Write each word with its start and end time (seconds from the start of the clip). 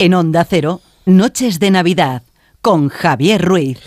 En 0.00 0.14
Onda 0.14 0.44
Cero, 0.44 0.80
Noches 1.06 1.58
de 1.58 1.72
Navidad, 1.72 2.22
con 2.62 2.88
Javier 2.88 3.44
Ruiz. 3.44 3.80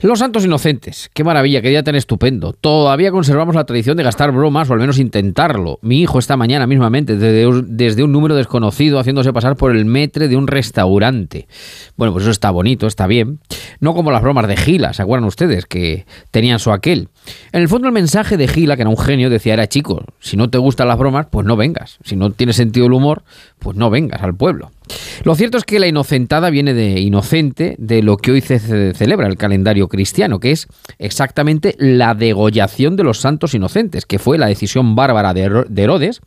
Los 0.00 0.20
Santos 0.20 0.46
Inocentes, 0.46 1.10
qué 1.12 1.24
maravilla, 1.24 1.60
qué 1.60 1.68
día 1.68 1.82
tan 1.82 1.94
estupendo. 1.94 2.54
Todavía 2.54 3.12
conservamos 3.12 3.54
la 3.54 3.66
tradición 3.66 3.98
de 3.98 4.02
gastar 4.02 4.32
bromas 4.32 4.70
o 4.70 4.72
al 4.72 4.80
menos 4.80 4.98
intentarlo. 4.98 5.78
Mi 5.82 6.00
hijo 6.00 6.18
esta 6.18 6.38
mañana 6.38 6.66
mismamente, 6.66 7.16
desde, 7.16 8.02
un 8.02 8.12
número 8.12 8.34
desconocido, 8.34 8.98
haciéndose 8.98 9.32
pasar 9.34 9.56
por 9.56 9.76
el 9.76 9.84
metre 9.84 10.26
de 10.26 10.36
un 10.36 10.48
restaurante. 10.48 11.46
Bueno, 11.96 12.14
pues 12.14 12.22
eso 12.22 12.32
está 12.32 12.50
bonito, 12.50 12.86
está 12.86 13.06
bien. 13.06 13.38
No 13.78 13.94
como 13.94 14.10
las 14.10 14.22
bromas 14.22 14.48
de 14.48 14.56
Gila, 14.56 14.94
¿se 14.94 15.02
acuerdan 15.02 15.28
ustedes? 15.28 15.66
Que 15.66 16.06
tenían 16.30 16.60
su 16.60 16.72
aquel. 16.72 17.10
En 17.52 17.60
el 17.60 17.68
fondo 17.68 17.88
el 17.88 17.94
mensaje 17.94 18.38
de 18.38 18.48
Gila, 18.48 18.76
que 18.76 18.82
era 18.82 18.90
un 18.90 18.98
genio, 18.98 19.28
decía, 19.28 19.52
era 19.52 19.68
chico, 19.68 20.02
si 20.18 20.38
no 20.38 20.48
te 20.48 20.56
gustan 20.56 20.88
las 20.88 20.98
bromas, 20.98 21.26
pues 21.30 21.46
no 21.46 21.56
vengas. 21.56 21.98
Si 22.02 22.16
no 22.16 22.30
tienes 22.30 22.56
sentido 22.56 22.86
el 22.86 22.92
humor, 22.94 23.22
pues 23.58 23.76
no 23.76 23.90
vengas 23.90 24.22
al 24.22 24.34
pueblo. 24.34 24.70
Lo 25.24 25.34
cierto 25.34 25.58
es 25.58 25.64
que 25.64 25.78
la 25.78 25.86
inocentada 25.86 26.50
viene 26.50 26.74
de 26.74 27.00
inocente 27.00 27.76
de 27.78 28.02
lo 28.02 28.16
que 28.16 28.32
hoy 28.32 28.40
se 28.40 28.58
celebra 28.94 29.28
el 29.28 29.36
calendario 29.36 29.88
cristiano, 29.88 30.40
que 30.40 30.52
es 30.52 30.66
exactamente 30.98 31.74
la 31.78 32.14
degollación 32.14 32.96
de 32.96 33.04
los 33.04 33.18
santos 33.18 33.54
inocentes, 33.54 34.06
que 34.06 34.18
fue 34.18 34.38
la 34.38 34.46
decisión 34.46 34.94
bárbara 34.94 35.34
de 35.34 35.66
Herodes, 35.82 36.20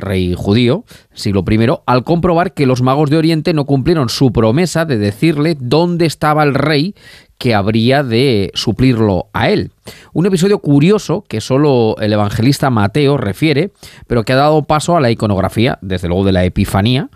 rey 0.00 0.34
judío, 0.36 0.84
siglo 1.12 1.44
I, 1.48 1.68
al 1.86 2.04
comprobar 2.04 2.54
que 2.54 2.66
los 2.66 2.82
magos 2.82 3.10
de 3.10 3.18
Oriente 3.18 3.52
no 3.52 3.66
cumplieron 3.66 4.08
su 4.08 4.32
promesa 4.32 4.84
de 4.84 4.98
decirle 4.98 5.56
dónde 5.60 6.06
estaba 6.06 6.42
el 6.42 6.54
rey 6.54 6.94
que 7.40 7.54
habría 7.54 8.02
de 8.02 8.52
suplirlo 8.52 9.30
a 9.32 9.48
él. 9.48 9.72
Un 10.12 10.26
episodio 10.26 10.58
curioso 10.58 11.24
que 11.26 11.40
solo 11.40 11.96
el 11.98 12.12
evangelista 12.12 12.68
Mateo 12.68 13.16
refiere, 13.16 13.72
pero 14.06 14.24
que 14.24 14.34
ha 14.34 14.36
dado 14.36 14.64
paso 14.64 14.94
a 14.94 15.00
la 15.00 15.10
iconografía, 15.10 15.78
desde 15.80 16.06
luego 16.06 16.24
de 16.24 16.32
la 16.32 16.44
Epifanía, 16.44 17.08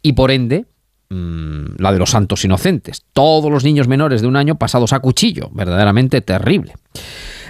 y 0.00 0.12
por 0.12 0.30
ende 0.30 0.66
mm, 1.10 1.78
la 1.78 1.92
de 1.92 1.98
los 1.98 2.10
santos 2.10 2.44
inocentes. 2.44 3.02
Todos 3.12 3.50
los 3.50 3.64
niños 3.64 3.88
menores 3.88 4.22
de 4.22 4.28
un 4.28 4.36
año 4.36 4.54
pasados 4.54 4.92
a 4.92 5.00
cuchillo, 5.00 5.50
verdaderamente 5.52 6.20
terrible. 6.20 6.74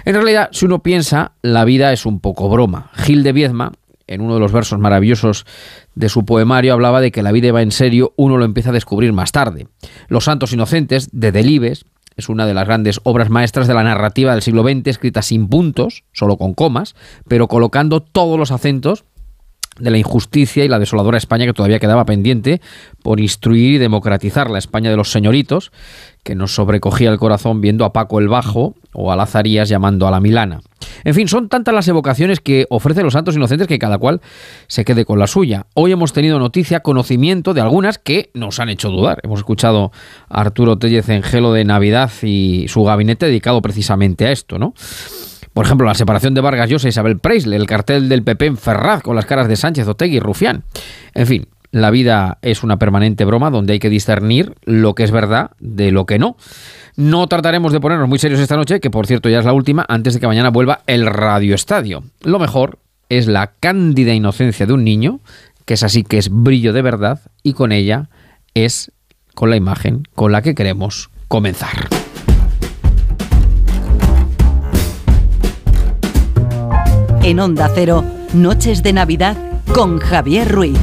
En 0.03 0.15
realidad, 0.15 0.49
si 0.53 0.65
uno 0.65 0.81
piensa, 0.81 1.33
la 1.43 1.65
vida 1.65 1.93
es 1.93 2.03
un 2.07 2.19
poco 2.19 2.49
broma. 2.49 2.89
Gil 2.95 3.21
de 3.21 3.31
Viedma, 3.31 3.73
en 4.07 4.21
uno 4.21 4.33
de 4.33 4.39
los 4.39 4.51
versos 4.51 4.79
maravillosos 4.79 5.45
de 5.93 6.09
su 6.09 6.25
poemario, 6.25 6.73
hablaba 6.73 6.99
de 6.99 7.11
que 7.11 7.21
la 7.21 7.31
vida 7.31 7.51
va 7.51 7.61
en 7.61 7.71
serio, 7.71 8.13
uno 8.15 8.39
lo 8.39 8.45
empieza 8.45 8.71
a 8.71 8.73
descubrir 8.73 9.13
más 9.13 9.31
tarde. 9.31 9.67
Los 10.07 10.23
Santos 10.23 10.51
Inocentes, 10.51 11.09
de 11.11 11.31
Delibes, 11.31 11.85
es 12.15 12.29
una 12.29 12.45
de 12.45 12.53
las 12.53 12.65
grandes 12.65 12.99
obras 13.03 13.29
maestras 13.29 13.67
de 13.67 13.73
la 13.73 13.83
narrativa 13.83 14.31
del 14.33 14.41
siglo 14.41 14.63
XX, 14.63 14.87
escrita 14.87 15.21
sin 15.21 15.47
puntos, 15.47 16.03
solo 16.11 16.37
con 16.37 16.53
comas, 16.53 16.95
pero 17.27 17.47
colocando 17.47 18.01
todos 18.01 18.37
los 18.37 18.51
acentos 18.51 19.05
de 19.79 19.91
la 19.91 19.97
injusticia 19.97 20.63
y 20.63 20.67
la 20.67 20.79
desoladora 20.79 21.17
España 21.17 21.45
que 21.45 21.53
todavía 21.53 21.79
quedaba 21.79 22.05
pendiente 22.05 22.61
por 23.01 23.19
instruir 23.19 23.75
y 23.75 23.77
democratizar 23.77 24.49
la 24.49 24.59
España 24.59 24.89
de 24.89 24.97
los 24.97 25.11
señoritos, 25.11 25.71
que 26.23 26.35
nos 26.35 26.55
sobrecogía 26.55 27.09
el 27.09 27.17
corazón 27.17 27.59
viendo 27.59 27.83
a 27.83 27.91
Paco 27.91 28.19
el 28.19 28.29
Bajo 28.29 28.75
o 28.93 29.11
a 29.11 29.15
Lazarías 29.15 29.67
llamando 29.67 30.07
a 30.07 30.11
la 30.11 30.19
Milana. 30.19 30.61
En 31.03 31.13
fin, 31.13 31.27
son 31.27 31.49
tantas 31.49 31.73
las 31.73 31.87
evocaciones 31.87 32.39
que 32.39 32.65
ofrecen 32.69 33.03
los 33.03 33.13
santos 33.13 33.35
inocentes 33.35 33.67
que 33.67 33.79
cada 33.79 33.97
cual 33.97 34.21
se 34.67 34.85
quede 34.85 35.05
con 35.05 35.19
la 35.19 35.27
suya. 35.27 35.65
Hoy 35.73 35.91
hemos 35.91 36.13
tenido 36.13 36.39
noticia, 36.39 36.81
conocimiento 36.81 37.53
de 37.53 37.61
algunas 37.61 37.97
que 37.97 38.29
nos 38.33 38.59
han 38.59 38.69
hecho 38.69 38.89
dudar. 38.89 39.19
Hemos 39.23 39.39
escuchado 39.39 39.91
a 40.29 40.41
Arturo 40.41 40.77
Tellez 40.77 41.09
en 41.09 41.23
Gelo 41.23 41.51
de 41.51 41.65
Navidad 41.65 42.11
y 42.21 42.67
su 42.69 42.83
gabinete 42.83 43.25
dedicado 43.25 43.61
precisamente 43.61 44.27
a 44.27 44.31
esto, 44.31 44.59
¿no? 44.59 44.73
Por 45.53 45.65
ejemplo, 45.65 45.85
la 45.85 45.93
separación 45.93 46.33
de 46.33 46.41
Vargas 46.41 46.69
Llosa 46.69 46.87
e 46.87 46.89
Isabel 46.89 47.19
Preisle, 47.19 47.55
el 47.55 47.67
cartel 47.67 48.09
del 48.09 48.23
PP 48.23 48.45
en 48.47 48.57
Ferraz 48.57 49.03
con 49.03 49.15
las 49.15 49.25
caras 49.25 49.47
de 49.47 49.55
Sánchez, 49.55 49.87
Otegui 49.87 50.17
y 50.17 50.19
Rufián. 50.19 50.63
En 51.13 51.27
fin, 51.27 51.47
la 51.71 51.91
vida 51.91 52.37
es 52.41 52.63
una 52.63 52.77
permanente 52.77 53.25
broma 53.25 53.49
donde 53.49 53.73
hay 53.73 53.79
que 53.79 53.89
discernir 53.89 54.55
lo 54.63 54.95
que 54.95 55.03
es 55.03 55.11
verdad 55.11 55.51
de 55.59 55.91
lo 55.91 56.05
que 56.05 56.19
no. 56.19 56.37
No 56.95 57.27
trataremos 57.27 57.71
de 57.71 57.79
ponernos 57.79 58.07
muy 58.07 58.19
serios 58.19 58.39
esta 58.39 58.55
noche, 58.55 58.79
que 58.79 58.91
por 58.91 59.07
cierto 59.07 59.29
ya 59.29 59.39
es 59.39 59.45
la 59.45 59.53
última, 59.53 59.85
antes 59.89 60.13
de 60.13 60.19
que 60.19 60.27
mañana 60.27 60.49
vuelva 60.49 60.81
el 60.85 61.05
Radio 61.05 61.55
Estadio. 61.55 62.03
Lo 62.21 62.39
mejor 62.39 62.79
es 63.09 63.27
la 63.27 63.53
cándida 63.59 64.13
inocencia 64.13 64.65
de 64.65 64.73
un 64.73 64.83
niño, 64.83 65.19
que 65.65 65.75
es 65.75 65.83
así 65.83 66.03
que 66.03 66.17
es 66.17 66.29
brillo 66.29 66.73
de 66.73 66.81
verdad, 66.81 67.21
y 67.41 67.53
con 67.53 67.71
ella 67.71 68.09
es 68.53 68.91
con 69.33 69.49
la 69.49 69.55
imagen 69.55 70.03
con 70.13 70.31
la 70.31 70.41
que 70.41 70.55
queremos 70.55 71.09
comenzar. 71.27 72.02
En 77.25 77.39
Onda 77.39 77.71
Cero, 77.73 78.03
Noches 78.33 78.83
de 78.83 78.91
Navidad 78.91 79.37
con 79.73 79.97
Javier 79.97 80.51
Ruiz. 80.51 80.77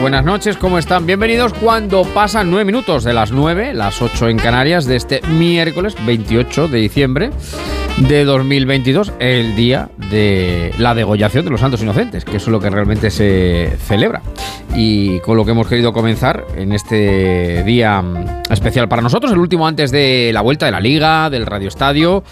Buenas 0.00 0.24
noches, 0.24 0.56
¿cómo 0.56 0.78
están? 0.78 1.06
Bienvenidos 1.06 1.52
cuando 1.54 2.04
pasan 2.04 2.50
nueve 2.50 2.64
minutos 2.64 3.04
de 3.04 3.12
las 3.12 3.30
9, 3.30 3.74
las 3.74 4.02
8 4.02 4.28
en 4.28 4.38
Canarias, 4.38 4.86
de 4.86 4.96
este 4.96 5.20
miércoles 5.28 5.94
28 6.04 6.68
de 6.68 6.78
diciembre 6.78 7.30
de 7.98 8.24
2022, 8.24 9.12
el 9.20 9.54
día 9.54 9.90
de 10.10 10.72
la 10.78 10.94
degollación 10.94 11.44
de 11.44 11.50
los 11.50 11.60
santos 11.60 11.82
inocentes, 11.82 12.24
que 12.24 12.38
es 12.38 12.48
lo 12.48 12.60
que 12.60 12.70
realmente 12.70 13.10
se 13.10 13.76
celebra. 13.86 14.22
Y 14.74 15.20
con 15.20 15.36
lo 15.36 15.44
que 15.44 15.52
hemos 15.52 15.68
querido 15.68 15.92
comenzar 15.92 16.44
en 16.56 16.72
este 16.72 17.62
día 17.62 18.02
especial 18.50 18.88
para 18.88 19.02
nosotros, 19.02 19.32
el 19.32 19.38
último 19.38 19.66
antes 19.66 19.92
de 19.92 20.30
la 20.32 20.40
vuelta 20.40 20.66
de 20.66 20.72
la 20.72 20.80
liga, 20.80 21.30
del 21.30 21.46
Radio 21.46 21.68
Estadio. 21.68 22.24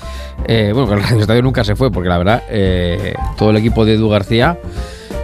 Eh, 0.47 0.73
bueno, 0.75 0.89
que 0.89 0.95
el 0.95 1.03
Radio 1.03 1.21
Estadio 1.21 1.43
nunca 1.43 1.63
se 1.63 1.77
fue, 1.77 1.93
porque 1.93 2.09
la 2.09 2.19
verdad, 2.19 2.43
eh, 2.49 3.15
todo 3.37 3.51
el 3.51 3.57
equipo 3.57 3.85
de 3.85 3.95
Edu 3.95 4.09
García 4.09 4.59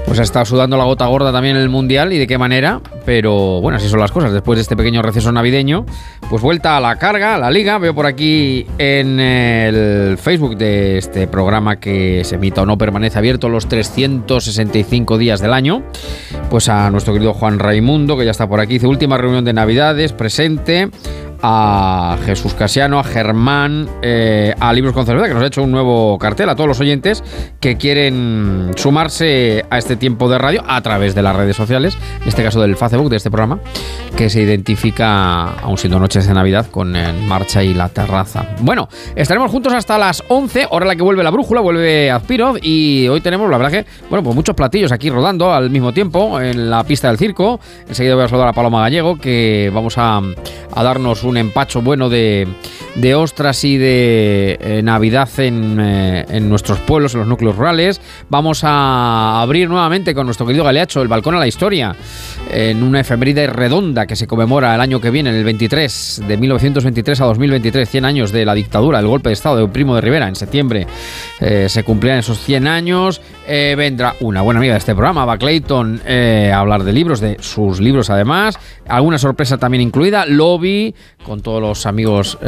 pues 0.08 0.20
ha 0.20 0.22
estado 0.22 0.46
sudando 0.46 0.78
la 0.78 0.84
gota 0.84 1.04
gorda 1.06 1.30
también 1.32 1.56
en 1.56 1.62
el 1.62 1.68
Mundial 1.68 2.14
y 2.14 2.18
de 2.18 2.26
qué 2.26 2.38
manera, 2.38 2.80
pero 3.04 3.60
bueno, 3.60 3.76
así 3.76 3.90
son 3.90 4.00
las 4.00 4.10
cosas. 4.10 4.32
Después 4.32 4.56
de 4.56 4.62
este 4.62 4.74
pequeño 4.74 5.02
receso 5.02 5.30
navideño, 5.30 5.84
pues 6.30 6.40
vuelta 6.40 6.78
a 6.78 6.80
la 6.80 6.96
carga, 6.96 7.34
a 7.34 7.38
la 7.38 7.50
liga. 7.50 7.76
Veo 7.76 7.94
por 7.94 8.06
aquí 8.06 8.66
en 8.78 9.20
el 9.20 10.16
Facebook 10.16 10.56
de 10.56 10.96
este 10.96 11.28
programa 11.28 11.78
que 11.78 12.22
se 12.24 12.36
emita 12.36 12.62
o 12.62 12.66
no 12.66 12.78
permanece 12.78 13.18
abierto 13.18 13.50
los 13.50 13.68
365 13.68 15.18
días 15.18 15.40
del 15.40 15.52
año. 15.52 15.82
Pues 16.48 16.70
a 16.70 16.90
nuestro 16.90 17.12
querido 17.12 17.34
Juan 17.34 17.58
Raimundo, 17.58 18.16
que 18.16 18.24
ya 18.24 18.30
está 18.30 18.48
por 18.48 18.60
aquí, 18.60 18.74
dice 18.74 18.86
última 18.86 19.18
reunión 19.18 19.44
de 19.44 19.52
Navidades, 19.52 20.14
presente 20.14 20.88
a 21.42 22.16
Jesús 22.24 22.54
Casiano, 22.54 22.98
a 22.98 23.04
Germán, 23.04 23.88
eh, 24.02 24.54
a 24.58 24.72
Libros 24.72 24.92
con 24.92 25.06
Cerveza, 25.06 25.28
que 25.28 25.34
nos 25.34 25.42
ha 25.42 25.46
hecho 25.46 25.62
un 25.62 25.70
nuevo 25.70 26.18
cartel 26.18 26.48
a 26.48 26.54
todos 26.54 26.68
los 26.68 26.80
oyentes 26.80 27.22
que 27.60 27.76
quieren 27.76 28.72
sumarse 28.76 29.64
a 29.70 29.78
este 29.78 29.96
tiempo 29.96 30.28
de 30.28 30.38
radio 30.38 30.62
a 30.66 30.80
través 30.82 31.14
de 31.14 31.22
las 31.22 31.36
redes 31.36 31.56
sociales, 31.56 31.96
en 32.22 32.28
este 32.28 32.42
caso 32.42 32.60
del 32.60 32.76
Facebook 32.76 33.10
de 33.10 33.16
este 33.16 33.30
programa, 33.30 33.60
que 34.16 34.30
se 34.30 34.42
identifica, 34.42 35.52
aún 35.60 35.78
siendo 35.78 35.98
noches 35.98 36.26
de 36.26 36.34
Navidad, 36.34 36.66
con 36.70 36.96
En 36.96 37.26
Marcha 37.28 37.62
y 37.62 37.74
La 37.74 37.88
Terraza. 37.88 38.46
Bueno, 38.60 38.88
estaremos 39.14 39.50
juntos 39.50 39.72
hasta 39.72 39.98
las 39.98 40.22
11, 40.28 40.68
hora 40.70 40.86
la 40.86 40.96
que 40.96 41.02
vuelve 41.02 41.22
la 41.22 41.30
brújula, 41.30 41.60
vuelve 41.60 42.10
Azpirov, 42.10 42.58
y 42.62 43.06
hoy 43.08 43.20
tenemos, 43.20 43.50
la 43.50 43.58
verdad 43.58 43.70
que, 43.70 43.86
bueno, 44.08 44.22
pues 44.24 44.34
muchos 44.34 44.54
platillos 44.54 44.92
aquí 44.92 45.10
rodando 45.10 45.52
al 45.52 45.70
mismo 45.70 45.92
tiempo 45.92 46.40
en 46.40 46.70
la 46.70 46.84
pista 46.84 47.08
del 47.08 47.18
circo. 47.18 47.60
Enseguida 47.88 48.14
voy 48.14 48.24
a 48.24 48.28
saludar 48.28 48.48
a 48.48 48.52
Paloma 48.52 48.80
Gallego, 48.80 49.18
que 49.18 49.70
vamos 49.72 49.98
a, 49.98 50.20
a 50.74 50.82
darnos 50.82 51.22
un 51.24 51.27
empacho 51.36 51.82
bueno 51.82 52.08
de, 52.08 52.46
de 52.94 53.14
ostras 53.14 53.62
y 53.64 53.76
de 53.76 54.58
eh, 54.60 54.82
Navidad 54.82 55.28
en, 55.38 55.78
eh, 55.80 56.26
en, 56.28 56.48
nuestros 56.48 56.78
pueblos, 56.80 57.14
en 57.14 57.20
los 57.20 57.28
núcleos 57.28 57.56
rurales. 57.56 58.00
Vamos 58.28 58.60
a 58.64 59.40
abrir 59.40 59.68
nuevamente 59.68 60.14
con 60.14 60.26
nuestro 60.26 60.46
querido 60.46 60.64
Galeacho 60.64 61.02
el 61.02 61.08
balcón 61.08 61.34
a 61.34 61.38
la 61.38 61.46
historia 61.46 61.94
en 62.50 62.82
una 62.82 63.00
efeméride 63.00 63.46
redonda 63.46 64.06
que 64.06 64.16
se 64.16 64.26
conmemora 64.26 64.74
el 64.74 64.80
año 64.80 65.00
que 65.00 65.10
viene, 65.10 65.30
en 65.30 65.36
el 65.36 65.44
23, 65.44 66.22
de 66.26 66.36
1923 66.36 67.20
a 67.20 67.24
2023, 67.26 67.88
100 67.88 68.04
años 68.04 68.32
de 68.32 68.44
la 68.44 68.54
dictadura, 68.54 68.98
el 68.98 69.06
golpe 69.06 69.28
de 69.28 69.34
Estado 69.34 69.56
de 69.56 69.68
Primo 69.68 69.94
de 69.94 70.00
Rivera. 70.00 70.28
En 70.28 70.34
septiembre 70.34 70.86
eh, 71.40 71.66
se 71.68 71.84
cumplirán 71.84 72.18
esos 72.18 72.40
100 72.40 72.66
años. 72.66 73.20
vendrá 73.46 74.14
una 74.20 74.42
buena 74.42 74.58
amiga 74.60 74.74
de 74.74 74.78
este 74.78 74.94
programa, 74.94 75.24
Va 75.24 75.38
Clayton, 75.38 76.00
a 76.06 76.58
hablar 76.58 76.84
de 76.84 76.92
libros, 76.92 77.20
de 77.20 77.36
sus 77.40 77.80
libros 77.80 78.10
además. 78.10 78.58
Alguna 78.88 79.18
sorpresa 79.18 79.58
también 79.58 79.82
incluida. 79.82 80.26
Lobby, 80.26 80.94
con 81.22 81.42
todos 81.42 81.60
los 81.60 81.86
amigos 81.86 82.38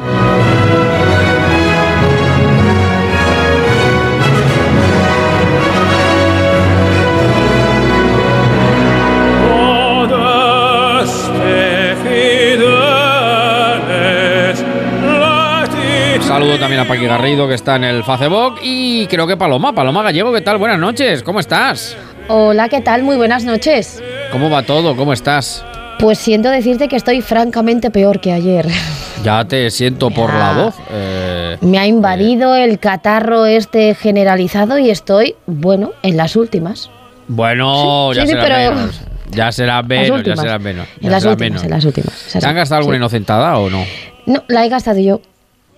Saludo 16.55 16.63
también 16.63 16.81
a 16.81 16.87
Paqui 16.87 17.05
Garrido, 17.05 17.47
que 17.47 17.53
está 17.53 17.75
en 17.75 17.83
el 17.83 18.03
Facebook. 18.03 18.59
Y 18.61 19.07
creo 19.07 19.27
que 19.27 19.35
Paloma, 19.35 19.73
Paloma 19.73 20.03
Gallego, 20.03 20.31
¿qué 20.31 20.41
tal? 20.41 20.57
Buenas 20.57 20.79
noches, 20.79 21.21
¿cómo 21.21 21.39
estás? 21.39 21.97
Hola, 22.29 22.69
¿qué 22.69 22.81
tal? 22.81 23.03
Muy 23.03 23.17
buenas 23.17 23.43
noches. 23.43 24.01
¿Cómo 24.31 24.49
va 24.49 24.63
todo? 24.63 24.95
¿Cómo 24.95 25.11
estás? 25.11 25.65
Pues 25.99 26.17
siento 26.17 26.49
decirte 26.49 26.87
que 26.87 26.95
estoy 26.95 27.21
francamente 27.21 27.91
peor 27.91 28.19
que 28.21 28.31
ayer. 28.31 28.67
Ya 29.23 29.43
te 29.43 29.71
siento 29.71 30.11
por 30.11 30.31
la 30.31 30.53
voz. 30.53 30.75
Eh, 30.91 31.57
me 31.61 31.79
ha 31.79 31.87
invadido 31.87 32.55
el 32.55 32.77
catarro 32.77 33.47
este 33.47 33.95
generalizado 33.95 34.77
y 34.77 34.91
estoy, 34.91 35.33
bueno, 35.47 35.93
en 36.03 36.15
las 36.15 36.35
últimas. 36.35 36.91
Bueno, 37.27 38.13
ya, 38.13 38.27
será 38.27 38.59
menos, 38.69 39.01
ya 39.31 39.51
será 39.51 39.81
menos. 39.81 40.21
Ya 40.21 40.35
será 40.35 40.59
menos. 40.59 40.87
en, 41.01 41.09
las 41.09 41.25
últimas, 41.25 41.63
en 41.63 41.69
las 41.71 41.85
últimas. 41.85 42.37
¿Te 42.39 42.45
han 42.45 42.55
gastado 42.55 42.79
alguna 42.81 42.97
inocentada 42.97 43.57
o 43.57 43.67
no? 43.71 43.83
No, 44.27 44.43
la 44.47 44.63
he 44.63 44.69
gastado 44.69 44.99
yo. 44.99 45.21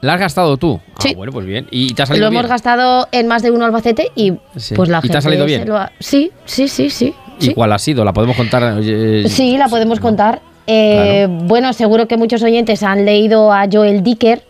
¿La 0.02 0.14
has 0.14 0.20
gastado 0.20 0.58
tú? 0.58 0.80
Ah, 0.94 1.00
sí. 1.00 1.16
bueno, 1.16 1.32
pues 1.32 1.46
bien. 1.46 1.68
¿Y 1.72 1.94
te 1.94 2.04
ha 2.04 2.06
salido 2.06 2.30
Lo 2.30 2.38
hemos 2.38 2.50
gastado 2.50 3.08
en 3.12 3.28
más 3.28 3.42
de 3.42 3.52
uno 3.52 3.66
Albacete 3.66 4.12
y 4.16 4.32
pues 4.76 4.90
la 4.90 5.00
¿Y 5.04 5.10
te 5.10 5.18
ha 5.18 5.22
salido 5.22 5.46
bien? 5.46 5.68
Sí, 6.00 6.32
sí, 6.46 6.68
sí, 6.68 6.90
sí. 6.90 7.14
¿Y 7.40 7.54
cuál 7.54 7.74
ha 7.74 7.80
sido? 7.80 8.04
¿La 8.04 8.14
podemos 8.14 8.36
contar? 8.38 8.82
sí, 8.84 9.58
la 9.58 9.68
podemos 9.68 10.00
contar. 10.00 10.42
Eh, 10.68 11.28
bueno, 11.30 11.72
seguro 11.74 12.08
que 12.08 12.18
muchos 12.18 12.44
oyentes 12.44 12.84
han 12.84 13.06
leído 13.06 13.54
a 13.54 13.68
Joel 13.72 14.04
Dicker. 14.04 14.44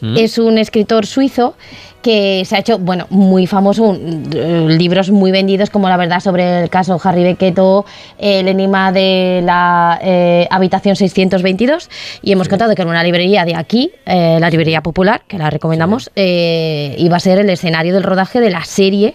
¿Mm? 0.00 0.16
Es 0.16 0.38
un 0.38 0.58
escritor 0.58 1.06
suizo 1.06 1.54
que 2.04 2.44
se 2.44 2.54
ha 2.54 2.58
hecho, 2.58 2.78
bueno, 2.78 3.06
muy 3.08 3.46
famoso, 3.46 3.96
eh, 3.96 4.66
libros 4.68 5.10
muy 5.10 5.30
vendidos 5.30 5.70
como 5.70 5.88
La 5.88 5.96
verdad 5.96 6.20
sobre 6.20 6.64
el 6.64 6.68
caso 6.68 7.00
Harry 7.02 7.22
Beckett 7.22 7.58
El 8.18 8.46
enigma 8.46 8.92
de 8.92 9.40
la 9.42 9.98
eh, 10.02 10.46
habitación 10.50 10.96
622 10.96 11.88
y 12.20 12.32
hemos 12.32 12.50
contado 12.50 12.74
que 12.74 12.82
en 12.82 12.88
una 12.88 13.02
librería 13.02 13.46
de 13.46 13.56
aquí, 13.56 13.90
eh, 14.04 14.36
la 14.38 14.50
librería 14.50 14.82
popular, 14.82 15.22
que 15.26 15.38
la 15.38 15.48
recomendamos, 15.48 16.10
iba 16.14 17.16
a 17.16 17.20
ser 17.20 17.38
el 17.38 17.48
escenario 17.48 17.94
del 17.94 18.02
rodaje 18.02 18.38
de 18.40 18.50
la 18.50 18.64
serie 18.64 19.14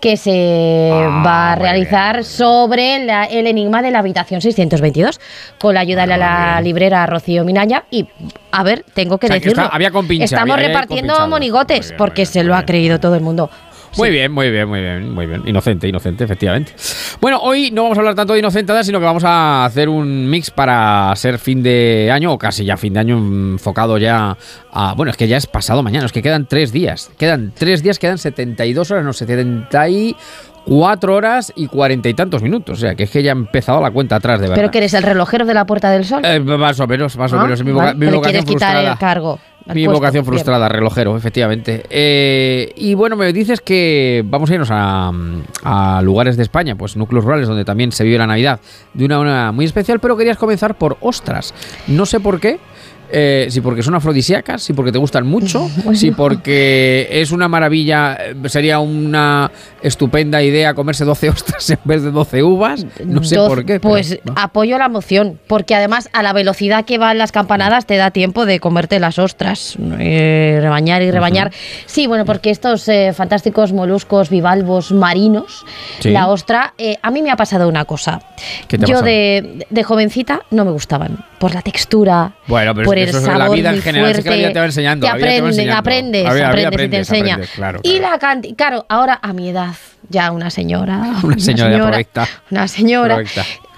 que 0.00 0.16
se 0.16 0.90
ah, 0.92 1.22
va 1.24 1.52
a 1.52 1.56
realizar 1.56 2.24
sobre 2.24 2.96
el 2.96 3.46
enigma 3.46 3.82
de 3.82 3.90
la 3.90 3.98
habitación 3.98 4.40
622 4.40 5.20
con 5.58 5.74
la 5.74 5.80
ayuda 5.80 6.06
de 6.06 6.16
la 6.16 6.56
ah, 6.56 6.60
librera 6.60 7.06
Rocío 7.06 7.44
Minaya. 7.44 7.84
Y 7.90 8.08
a 8.50 8.62
ver, 8.62 8.84
tengo 8.94 9.18
que 9.18 9.28
decirlo. 9.28 9.68
había 9.70 9.90
Estamos 10.20 10.56
repartiendo 10.56 11.28
monigotes 11.28 11.94
porque 11.96 12.26
se 12.26 12.42
lo 12.42 12.56
ha 12.56 12.64
creído 12.64 12.98
todo 12.98 13.14
el 13.14 13.20
mundo. 13.20 13.50
Muy 13.96 14.10
bien, 14.10 14.32
muy 14.32 14.50
bien, 14.50 14.68
muy 14.68 14.80
bien, 14.80 15.12
muy 15.12 15.26
bien. 15.26 15.42
Inocente, 15.46 15.88
inocente, 15.88 16.24
efectivamente. 16.24 16.72
Bueno, 17.20 17.38
hoy 17.40 17.70
no 17.70 17.82
vamos 17.82 17.98
a 17.98 18.00
hablar 18.00 18.14
tanto 18.14 18.34
de 18.34 18.38
inocentada, 18.38 18.84
sino 18.84 18.98
que 18.98 19.04
vamos 19.04 19.24
a 19.24 19.64
hacer 19.64 19.88
un 19.88 20.28
mix 20.30 20.50
para 20.50 21.14
ser 21.16 21.38
fin 21.38 21.62
de 21.62 22.10
año, 22.12 22.32
o 22.32 22.38
casi 22.38 22.64
ya 22.64 22.76
fin 22.76 22.94
de 22.94 23.00
año, 23.00 23.18
enfocado 23.18 23.98
ya 23.98 24.36
a. 24.72 24.94
Bueno, 24.94 25.10
es 25.10 25.16
que 25.16 25.28
ya 25.28 25.36
es 25.36 25.46
pasado 25.46 25.82
mañana, 25.82 26.06
es 26.06 26.12
que 26.12 26.22
quedan 26.22 26.46
tres 26.46 26.72
días. 26.72 27.10
Quedan 27.18 27.52
tres 27.54 27.82
días, 27.82 27.98
quedan 27.98 28.18
72 28.18 28.90
horas, 28.90 29.04
no, 29.04 29.12
74 29.12 31.14
horas 31.14 31.52
y 31.56 31.66
cuarenta 31.66 32.08
y 32.08 32.14
tantos 32.14 32.42
minutos. 32.42 32.78
O 32.78 32.80
sea, 32.80 32.94
que 32.94 33.04
es 33.04 33.10
que 33.10 33.22
ya 33.22 33.32
ha 33.32 33.36
empezado 33.36 33.80
la 33.80 33.90
cuenta 33.90 34.16
atrás, 34.16 34.40
de 34.40 34.48
verdad. 34.48 34.56
¿Pero 34.56 34.70
que 34.70 34.78
eres 34.78 34.94
el 34.94 35.02
relojero 35.02 35.44
de 35.44 35.54
la 35.54 35.66
Puerta 35.66 35.90
del 35.90 36.04
Sol? 36.04 36.24
Eh, 36.24 36.40
más 36.40 36.78
o 36.80 36.86
menos, 36.86 37.16
más 37.16 37.32
o 37.32 37.40
ah, 37.40 37.44
menos. 37.44 37.64
Mi, 37.64 37.72
vocación 37.72 38.44
quitar 38.44 38.84
el 38.84 38.98
cargo. 38.98 39.38
Mi 39.74 39.86
vocación 39.86 40.24
frustrada, 40.24 40.68
relojero, 40.68 41.16
efectivamente. 41.16 41.84
Eh, 41.90 42.72
y 42.76 42.94
bueno, 42.94 43.16
me 43.16 43.32
dices 43.32 43.60
que 43.60 44.22
vamos 44.24 44.50
a 44.50 44.54
irnos 44.54 44.68
a, 44.72 46.00
lugares 46.02 46.36
de 46.36 46.42
España, 46.42 46.76
pues 46.76 46.96
núcleos 46.96 47.24
rurales 47.24 47.48
donde 47.48 47.64
también 47.64 47.92
se 47.92 48.04
vive 48.04 48.18
la 48.18 48.26
Navidad 48.26 48.60
de 48.94 49.04
una 49.04 49.18
manera 49.18 49.52
muy 49.52 49.64
especial, 49.64 50.00
pero 50.00 50.16
querías 50.16 50.36
comenzar 50.36 50.76
por 50.76 50.96
ostras. 51.00 51.54
No 51.86 52.06
sé 52.06 52.20
por 52.20 52.40
qué, 52.40 52.58
eh, 53.12 53.46
si 53.50 53.60
porque 53.60 53.82
son 53.82 53.94
afrodisíacas, 53.94 54.62
si 54.62 54.72
porque 54.72 54.92
te 54.92 54.98
gustan 54.98 55.26
mucho, 55.26 55.68
si 55.94 56.10
porque 56.10 57.08
es 57.10 57.32
una 57.32 57.48
maravilla, 57.48 58.14
eh, 58.14 58.34
sería 58.46 58.78
una 58.78 59.50
estupenda 59.82 60.42
idea 60.42 60.74
comerse 60.74 61.04
12 61.04 61.30
ostras 61.30 61.70
en 61.70 61.78
vez 61.84 62.02
de 62.02 62.10
12 62.10 62.42
uvas, 62.42 62.86
no 63.04 63.24
sé 63.24 63.36
por 63.36 63.64
qué. 63.64 63.80
Pues 63.80 64.18
apoyo 64.36 64.78
la 64.78 64.88
moción, 64.88 65.38
porque 65.46 65.74
además 65.74 66.08
a 66.12 66.22
la 66.22 66.32
velocidad 66.32 66.84
que 66.84 66.98
van 66.98 67.18
las 67.18 67.32
campanadas 67.32 67.86
te 67.86 67.96
da 67.96 68.10
tiempo 68.10 68.46
de 68.46 68.60
comerte 68.60 69.00
las 69.00 69.18
ostras, 69.18 69.76
eh, 69.98 70.58
rebañar 70.60 71.02
y 71.02 71.10
rebañar. 71.10 71.52
Sí, 71.86 72.06
bueno, 72.06 72.24
porque 72.24 72.50
estos 72.50 72.88
fantásticos 73.14 73.72
moluscos 73.72 74.30
bivalvos 74.30 74.92
marinos, 74.92 75.64
la 76.04 76.28
ostra, 76.28 76.74
a 77.02 77.10
mí 77.10 77.22
me 77.22 77.30
ha 77.30 77.36
pasado 77.36 77.68
una 77.68 77.84
cosa. 77.84 78.20
Yo 78.68 79.02
de, 79.02 79.66
de, 79.68 79.82
jovencita 79.82 80.42
no 80.50 80.64
me 80.64 80.70
gustaban, 80.70 81.24
por 81.40 81.54
la 81.54 81.62
textura, 81.62 82.34
bueno, 82.46 82.74
pero 82.74 82.92
eso 82.92 83.16
es 83.16 83.24
la 83.24 83.48
vida 83.48 83.72
en 83.72 83.80
general, 83.80 84.12
fuerte, 84.12 84.28
que 84.28 84.42
la 84.42 84.52
te 84.52 84.58
va 84.58 84.66
enseñando. 84.66 85.08
Aprendes, 85.08 85.74
aprendes, 85.74 86.26
aprendes, 86.26 86.86
y 86.86 86.88
te 86.90 86.96
enseña. 86.98 87.40
claro, 87.54 87.80
Y 87.82 87.98
la 87.98 88.18
cantidad, 88.18 88.54
claro, 88.56 88.84
ahora 88.90 89.18
a 89.22 89.32
mi 89.32 89.48
edad, 89.48 89.74
ya 90.10 90.32
una 90.32 90.50
señora, 90.50 91.14
una, 91.22 91.38
señora, 91.38 91.78
correcta. 91.80 92.28
una 92.50 92.68
señora, 92.68 93.22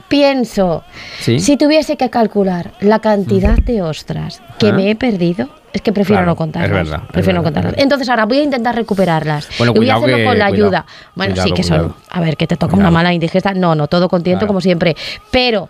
pienso, 0.09 0.83
si 1.21 1.57
tuviese 1.57 1.97
que 1.97 2.11
calcular 2.11 2.73
la 2.81 2.99
cantidad 2.99 3.57
de 3.57 3.81
ostras 3.81 4.43
que 4.59 4.73
me 4.73 4.91
he 4.91 4.97
perdido, 4.97 5.49
es 5.73 5.83
que 5.83 5.93
prefiero 5.93 6.27
no 6.27 6.35
contarlas. 6.35 6.69
Es 6.69 6.91
verdad. 6.91 7.09
Prefiero 7.13 7.39
no 7.39 7.45
contarlas. 7.45 7.75
Entonces 7.77 8.09
ahora 8.09 8.27
voy 8.27 8.39
a 8.39 8.43
intentar 8.43 8.75
recuperarlas. 8.75 9.49
Bueno, 9.57 9.73
y 9.77 9.79
voy 9.79 9.89
a 9.89 9.95
hacerlo 9.95 10.25
con 10.25 10.37
la 10.37 10.47
ayuda. 10.47 10.85
Bueno, 11.15 11.37
sí, 11.37 11.53
que 11.53 11.63
son. 11.63 11.95
A 12.11 12.21
ver, 12.21 12.37
que 12.37 12.49
te 12.49 12.57
toca 12.57 12.75
una 12.75 12.91
mala 12.91 13.13
indigesta. 13.13 13.55
No, 13.55 13.77
no, 13.77 13.87
todo 13.87 14.09
contento 14.09 14.49
como 14.49 14.61
siempre. 14.61 14.97
Pero 15.31 15.69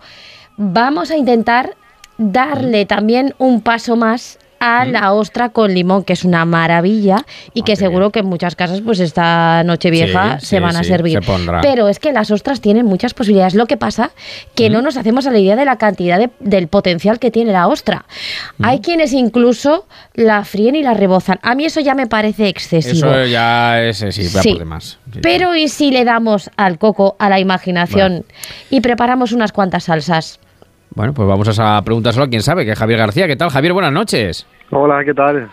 vamos 0.57 1.11
a 1.11 1.17
intentar 1.17 1.75
darle 2.17 2.85
también 2.85 3.33
un 3.37 3.61
paso 3.61 3.95
más 3.95 4.39
a 4.63 4.85
la 4.85 5.11
ostra 5.11 5.49
con 5.49 5.73
limón, 5.73 6.05
que 6.05 6.13
es 6.13 6.23
una 6.23 6.45
maravilla 6.45 7.25
y 7.53 7.61
ah, 7.61 7.63
que 7.65 7.75
seguro 7.75 8.11
que 8.11 8.19
en 8.19 8.27
muchas 8.27 8.55
casas 8.55 8.79
pues 8.79 9.01
esta 9.01 9.61
noche 9.65 9.91
vieja 9.91 10.39
se 10.39 10.61
van 10.61 10.77
a 10.77 10.85
servir. 10.85 11.19
Pero 11.61 11.89
es 11.89 11.99
que 11.99 12.13
las 12.13 12.31
ostras 12.31 12.61
tienen 12.61 12.85
muchas 12.85 13.13
posibilidades. 13.13 13.55
Lo 13.55 13.65
que 13.65 13.75
pasa 13.75 14.11
que 14.55 14.69
no 14.69 14.81
nos 14.81 14.95
hacemos 14.95 15.27
a 15.27 15.31
la 15.31 15.39
idea 15.39 15.57
de 15.57 15.65
la 15.65 15.77
cantidad 15.77 16.29
del 16.39 16.67
potencial 16.69 17.19
que 17.19 17.29
tiene 17.29 17.51
la 17.51 17.67
ostra. 17.67 18.05
Hay 18.61 18.79
quienes 18.79 19.11
incluso 19.11 19.85
la 20.13 20.45
fríen 20.45 20.77
y 20.77 20.83
la 20.83 20.93
rebozan. 20.93 21.39
A 21.41 21.55
mí 21.55 21.65
eso 21.65 21.81
ya 21.81 21.93
me 21.93 22.07
parece 22.07 22.47
excesivo. 22.47 23.11
Eso 23.13 23.25
ya 23.25 23.81
es 23.81 23.97
sí, 23.97 24.29
por 24.31 24.59
demás. 24.59 24.97
Pero 25.21 25.57
¿y 25.57 25.67
si 25.67 25.91
le 25.91 26.05
damos 26.05 26.49
al 26.55 26.77
coco, 26.77 27.17
a 27.19 27.27
la 27.27 27.41
imaginación 27.41 28.23
y 28.69 28.79
preparamos 28.79 29.33
unas 29.33 29.51
cuantas 29.51 29.83
salsas? 29.83 30.39
Bueno, 30.95 31.13
pues 31.13 31.27
vamos 31.27 31.59
a 31.59 31.81
preguntárselo 31.83 32.25
a 32.25 32.29
quien 32.29 32.41
sabe, 32.41 32.65
que 32.65 32.71
es 32.71 32.79
Javier 32.79 32.99
García. 32.99 33.27
¿Qué 33.27 33.35
tal, 33.35 33.49
Javier? 33.49 33.73
Buenas 33.73 33.91
noches. 33.91 34.47
Hola, 34.69 35.03
¿qué 35.03 35.13
tal? 35.13 35.49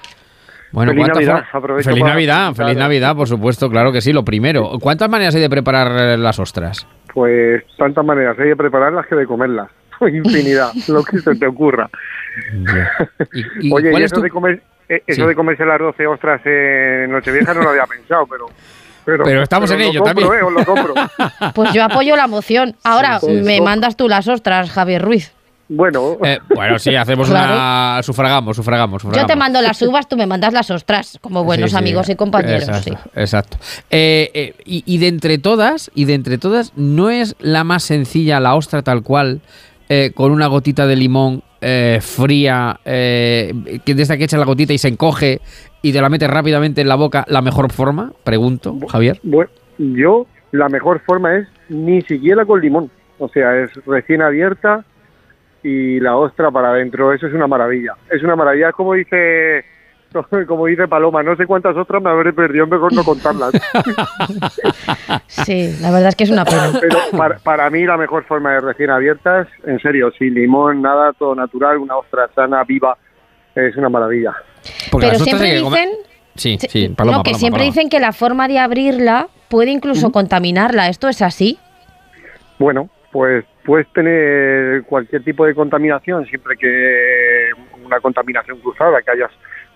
Bueno, 0.73 0.92
feliz 0.92 1.09
Navidad. 1.09 1.44
feliz 1.82 2.04
Navidad, 2.04 2.54
feliz 2.54 2.76
Navidad, 2.76 3.16
por 3.16 3.26
supuesto, 3.26 3.68
claro 3.68 3.90
que 3.90 4.00
sí, 4.00 4.12
lo 4.12 4.25
primero. 4.25 4.70
¿Cuántas 4.80 5.09
maneras 5.09 5.35
hay 5.35 5.40
de 5.40 5.50
preparar 5.50 6.18
las 6.18 6.38
ostras? 6.38 6.87
Pues 7.12 7.64
tantas 7.76 8.04
maneras 8.04 8.38
hay 8.38 8.50
de 8.50 8.56
prepararlas 8.56 9.06
que 9.06 9.16
de 9.16 9.26
comerlas. 9.26 9.70
Infinidad, 10.00 10.73
lo 10.88 11.02
que 11.02 11.18
se 11.18 11.35
te 11.35 11.47
ocurra. 11.47 11.88
Oye, 13.73 13.92
y 13.99 14.02
eso, 14.02 14.20
de 14.20 14.30
comer, 14.30 14.62
eh, 14.88 15.02
eso 15.06 15.26
de 15.26 15.35
comerse 15.35 15.64
las 15.64 15.78
12 15.78 16.06
ostras 16.06 16.40
en 16.44 17.11
Nochevieja 17.11 17.52
no 17.54 17.62
lo 17.62 17.70
había 17.70 17.87
pensado, 17.87 18.26
pero 18.26 18.47
pero, 19.04 19.42
estamos 19.42 19.71
en 19.71 19.80
ello 19.80 20.02
también. 20.02 20.28
Eh, 20.28 21.50
pues 21.54 21.73
yo 21.73 21.85
apoyo 21.85 22.16
la 22.16 22.26
moción. 22.26 22.76
Ahora, 22.85 23.21
me 23.28 23.61
mandas 23.61 23.97
tú 23.97 24.09
las 24.09 24.28
ostras, 24.28 24.71
Javier 24.71 25.02
Ruiz. 25.02 25.33
Bueno. 25.69 26.16
Eh, 26.25 26.38
bueno, 26.54 26.78
sí, 26.78 26.95
hacemos 26.97 27.28
una. 27.30 28.00
Sufragamos, 28.02 28.57
sufragamos, 28.57 29.02
Yo 29.02 29.26
te 29.26 29.37
mando 29.37 29.62
las 29.62 29.80
uvas, 29.83 30.09
tú 30.09 30.16
me 30.16 30.26
mandas 30.26 30.52
las 30.52 30.71
ostras, 30.71 31.19
como 31.21 31.45
buenos 31.45 31.75
amigos 31.75 32.09
y 32.09 32.16
compañeros. 32.16 32.69
Exacto. 33.14 33.57
Eh, 33.90 34.54
y, 34.64 34.99
de 34.99 35.09
entre 35.09 35.38
todas, 35.38 35.90
y 35.95 36.07
de 36.07 36.14
entre 36.14 36.38
todas, 36.38 36.73
no 36.76 37.11
es 37.11 37.37
la 37.38 37.64
más 37.64 37.85
sencilla 37.85 38.40
la 38.40 38.54
ostra 38.54 38.83
tal 38.83 39.02
cual, 39.02 39.40
con 40.14 40.33
una 40.33 40.49
gotita 40.49 40.87
de 40.87 40.97
limón 40.97 41.42
fría, 42.00 42.81
que 42.85 43.95
desde 43.95 44.19
que 44.19 44.25
echa 44.25 44.38
la 44.38 44.45
gotita 44.45 44.73
y 44.73 44.79
se 44.79 44.88
encoge 44.88 45.40
y 45.83 45.93
te 45.93 46.00
la 46.00 46.09
metes 46.09 46.29
rápidamente 46.29 46.81
en 46.81 46.88
la 46.88 46.97
boca, 46.97 47.25
¿la 47.29 47.43
mejor 47.43 47.73
forma? 47.73 48.12
Pregunto, 48.25 48.76
Javier. 48.88 49.19
Bueno, 49.23 49.50
yo 49.79 50.26
la 50.52 50.69
mejor 50.69 51.00
forma 51.00 51.37
es 51.37 51.49
ni 51.69 52.02
siquiera 52.02 52.45
con 52.45 52.61
limón. 52.61 52.90
O 53.19 53.29
sea, 53.29 53.62
es 53.62 53.71
recién 53.87 54.23
abierta, 54.23 54.85
y 55.62 56.00
la 56.00 56.17
ostra 56.17 56.50
para 56.50 56.71
adentro. 56.71 57.12
Eso 57.12 57.26
es 57.26 57.35
una 57.35 57.47
maravilla. 57.47 57.93
Es 58.11 58.23
una 58.23 58.35
maravilla. 58.35 58.71
Es 58.71 58.75
como 58.75 58.95
dice 58.95 59.62
como 60.47 60.67
dice 60.67 60.88
Paloma, 60.88 61.23
no 61.23 61.37
sé 61.37 61.47
cuántas 61.47 61.76
ostras 61.76 62.02
me 62.02 62.11
habré 62.11 62.33
perdido, 62.33 62.67
mejor 62.67 62.93
no 62.93 63.05
contarlas. 63.05 63.52
Sí, 65.26 65.76
la 65.81 65.90
verdad 65.90 66.09
es 66.09 66.17
que 66.17 66.25
es 66.25 66.31
una 66.31 66.45
pena. 66.45 66.73
Pero 66.81 66.99
para, 67.17 67.38
para 67.38 67.71
mí 67.71 67.85
la 67.85 67.97
mejor 67.97 68.25
forma 68.25 68.52
de 68.52 68.61
recién 68.61 68.90
abiertas, 68.90 69.49
en 69.64 69.79
serio, 69.81 70.11
sin 70.19 70.35
limón, 70.35 70.83
nada, 70.83 71.12
todo 71.12 71.35
natural, 71.35 71.79
una 71.79 71.97
ostra 71.97 72.29
sana, 72.35 72.62
viva, 72.64 72.97
es 73.55 73.76
una 73.76 73.88
maravilla. 73.88 74.35
Porque 74.90 75.07
Pero 75.09 75.19
siempre 75.21 75.62
comer- 75.62 75.81
dicen... 75.88 75.99
Sí, 76.37 76.59
Sí, 76.69 76.88
Paloma, 76.90 77.19
no, 77.19 77.23
que 77.23 77.31
Paloma, 77.31 77.38
siempre 77.38 77.59
Paloma. 77.61 77.73
dicen 77.75 77.88
que 77.90 78.00
la 78.00 78.12
forma 78.12 78.49
de 78.49 78.59
abrirla 78.59 79.29
puede 79.49 79.71
incluso 79.71 80.11
contaminarla. 80.12 80.88
¿Esto 80.88 81.09
es 81.09 81.23
así? 81.23 81.59
Bueno, 82.59 82.88
pues 83.12 83.45
puedes 83.64 83.88
tener 83.93 84.83
cualquier 84.85 85.23
tipo 85.25 85.45
de 85.47 85.55
contaminación, 85.55 86.26
siempre 86.26 86.57
que 86.57 87.50
una 87.85 88.00
contaminación 88.00 88.59
cruzada, 88.61 89.00
que 89.02 89.11
hayas 89.11 89.31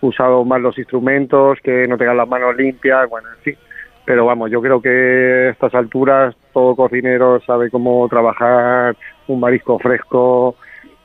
usado 0.09 0.45
mal 0.45 0.63
los 0.63 0.79
instrumentos, 0.79 1.59
que 1.63 1.87
no 1.89 1.97
tengas 1.99 2.17
las 2.17 2.29
manos 2.29 2.57
limpias, 2.57 3.09
bueno, 3.09 3.29
en 3.37 3.43
fin. 3.43 3.57
Pero 4.05 4.27
vamos, 4.27 4.51
yo 4.51 4.61
creo 4.61 4.83
que 4.83 5.47
a 5.49 5.51
estas 5.51 5.75
alturas 5.75 6.35
todo 6.53 6.77
cocinero 6.77 7.41
sabe 7.47 7.71
cómo 7.71 8.07
trabajar 8.09 8.95
un 9.29 9.41
marisco 9.41 9.79
fresco. 9.79 10.57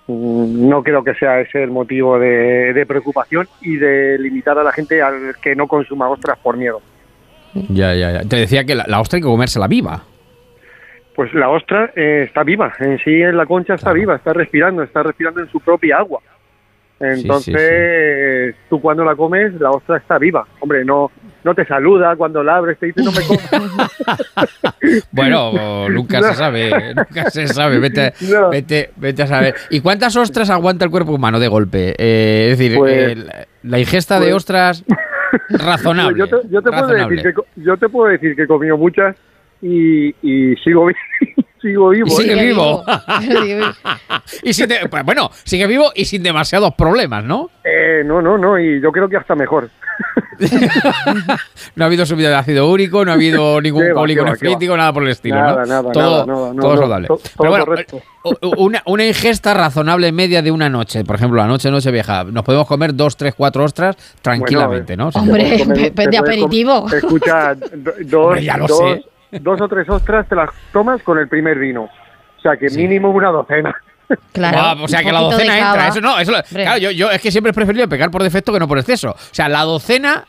Mm, 0.07 0.67
No 0.67 0.83
creo 0.83 1.03
que 1.03 1.13
sea 1.15 1.39
ese 1.39 1.63
el 1.63 1.71
motivo 1.71 2.19
de, 2.19 2.73
de 2.73 2.85
preocupación 2.85 3.47
y 3.61 3.77
de 3.77 4.17
limitar 4.19 4.57
a 4.59 4.63
la 4.63 4.71
gente 4.73 5.01
al 5.01 5.35
que 5.41 5.55
no 5.55 5.67
consuma 5.67 6.09
ostras 6.09 6.37
por 6.39 6.57
miedo. 6.57 6.81
Ya, 7.53 7.95
ya, 7.95 8.11
ya. 8.11 8.21
Te 8.27 8.35
decía 8.35 8.63
que 8.65 8.75
la, 8.75 8.83
la 8.87 8.99
ostra 8.99 9.17
hay 9.17 9.21
que 9.23 9.27
comérsela 9.29 9.67
viva. 9.67 10.03
Pues 11.15 11.33
la 11.33 11.49
ostra 11.49 11.91
eh, 11.95 12.23
está 12.27 12.43
viva, 12.43 12.73
en 12.79 12.97
sí 12.99 13.21
en 13.21 13.35
la 13.37 13.45
concha 13.45 13.73
está 13.75 13.87
Claro. 13.91 13.99
viva, 13.99 14.15
está 14.15 14.33
respirando, 14.33 14.83
está 14.83 15.03
respirando 15.03 15.41
en 15.41 15.47
su 15.49 15.59
propia 15.59 15.97
agua. 15.97 16.21
Entonces, 16.99 18.55
tú 18.69 18.81
cuando 18.81 19.05
la 19.05 19.15
comes, 19.15 19.53
la 19.59 19.71
ostra 19.71 19.97
está 19.97 20.17
viva. 20.17 20.45
Hombre, 20.59 20.83
no 20.83 21.11
no 21.41 21.55
te 21.55 21.65
saluda 21.65 22.15
cuando 22.17 22.43
la 22.43 22.57
abres, 22.57 22.77
te 22.79 22.87
dice 22.87 23.01
no 23.01 23.11
me 23.11 23.21
comas. 23.25 23.91
Bueno, 25.11 25.87
nunca 25.89 26.21
se 26.21 26.33
sabe, 26.35 26.71
nunca 26.95 27.29
se 27.29 27.47
sabe. 27.47 27.79
Vete, 27.79 28.13
No. 28.31 28.49
vete, 28.49 28.91
vete 28.97 29.23
a 29.23 29.27
saber. 29.27 29.55
¿Y 29.69 29.79
cuántas 29.81 30.15
ostras 30.15 30.49
aguanta 30.49 30.85
el 30.85 30.91
cuerpo 30.91 31.13
humano 31.13 31.39
de 31.39 31.47
golpe? 31.47 31.95
Eh, 31.97 32.49
es 32.51 32.57
decir, 32.57 32.77
Pues- 32.77 32.93
eh, 32.93 33.15
la, 33.15 33.47
la 33.63 33.79
ingesta 33.79 34.15
de 34.19 34.25
pues- 34.27 34.35
ostras 34.35 34.83
razonable. 35.49 36.17
yo, 36.19 36.27
te, 36.27 36.35
yo 36.49 36.61
te 36.61 36.69
puedo 36.69 36.81
razonable. 36.83 37.15
decir 37.17 37.33
que, 37.33 37.61
yo 37.63 37.77
te 37.77 37.89
puedo 37.89 38.11
decir 38.11 38.35
que 38.35 38.43
he 38.43 38.47
comido 38.47 38.77
muchas 38.77 39.15
y, 39.61 40.09
y 40.21 40.55
sigo, 40.63 40.85
vi- 40.87 40.95
sigo 41.61 41.89
vivo. 41.89 42.07
Y 42.07 42.11
sigue 42.11 42.33
¿eh? 42.39 42.45
vivo. 42.47 42.83
y 44.43 44.53
sin 44.53 44.67
de- 44.67 44.87
pues 44.89 45.03
bueno, 45.03 45.29
sigue 45.43 45.67
vivo 45.67 45.91
y 45.95 46.05
sin 46.05 46.23
demasiados 46.23 46.73
problemas, 46.75 47.23
¿no? 47.23 47.49
Eh, 47.63 48.03
no, 48.05 48.21
no, 48.21 48.37
no, 48.37 48.57
y 48.59 48.81
yo 48.81 48.91
creo 48.91 49.07
que 49.09 49.17
hasta 49.17 49.35
mejor. 49.35 49.69
No 51.75 51.83
ha 51.83 51.87
habido 51.87 52.05
subida 52.05 52.29
de 52.29 52.35
ácido 52.35 52.69
úrico, 52.69 53.03
no 53.03 53.11
ha 53.11 53.15
habido 53.15 53.59
ningún 53.61 53.91
cólico 53.93 54.23
nefrítico, 54.23 54.75
nada 54.77 54.93
por 54.93 55.03
el 55.03 55.09
estilo, 55.09 55.35
Nada, 55.35 55.61
¿no? 55.61 55.65
nada, 55.65 55.91
todo, 55.91 56.25
nada, 56.25 56.37
todo 56.53 56.53
no, 56.53 56.77
saludable. 56.77 57.07
to- 57.07 57.19
Pero 57.37 57.49
bueno, 57.49 57.65
una, 58.57 58.81
una 58.85 59.05
ingesta 59.05 59.53
razonable 59.53 60.11
media 60.11 60.41
de 60.41 60.51
una 60.51 60.69
noche, 60.69 61.03
por 61.03 61.15
ejemplo, 61.17 61.37
la 61.41 61.47
noche 61.47 61.69
noche 61.69 61.91
vieja, 61.91 62.23
nos 62.23 62.43
podemos 62.43 62.67
comer 62.67 62.95
dos, 62.95 63.17
tres, 63.17 63.33
cuatro 63.35 63.63
ostras 63.65 63.95
tranquilamente, 64.21 64.95
Bueno, 64.95 65.11
¿no? 65.13 65.19
Hombre, 65.21 65.91
pe- 65.93 66.07
de 66.07 66.17
aperitivo. 66.17 66.87
Escucha, 66.91 67.55
do- 67.55 67.93
dos, 68.05 68.25
Hombre, 68.27 68.43
ya 68.43 68.57
lo 68.57 68.67
dos, 68.67 68.77
sé. 68.79 69.03
Dos 69.31 69.61
o 69.61 69.67
tres 69.67 69.87
ostras 69.89 70.27
te 70.27 70.35
las 70.35 70.49
tomas 70.73 71.01
con 71.03 71.17
el 71.19 71.27
primer 71.27 71.57
vino. 71.59 71.83
O 71.83 72.41
sea 72.41 72.57
que 72.57 72.69
mínimo 72.69 73.09
una 73.09 73.29
docena. 73.29 73.75
Claro. 74.33 74.57
Ah, 74.59 74.75
o 74.81 74.87
sea 74.87 75.03
que 75.03 75.11
la 75.11 75.19
docena 75.21 75.55
entra. 75.59 75.87
Eso 75.89 76.01
no, 76.01 76.17
eso 76.17 76.33
claro, 76.49 76.79
yo, 76.79 76.89
yo 76.89 77.11
es 77.11 77.21
que 77.21 77.29
siempre 77.29 77.51
he 77.51 77.53
preferido 77.53 77.87
pecar 77.87 78.09
por 78.09 78.23
defecto 78.23 78.51
que 78.51 78.57
no 78.59 78.67
por 78.67 78.79
exceso. 78.79 79.11
O 79.11 79.15
sea, 79.33 79.47
la 79.47 79.61
docena 79.61 80.25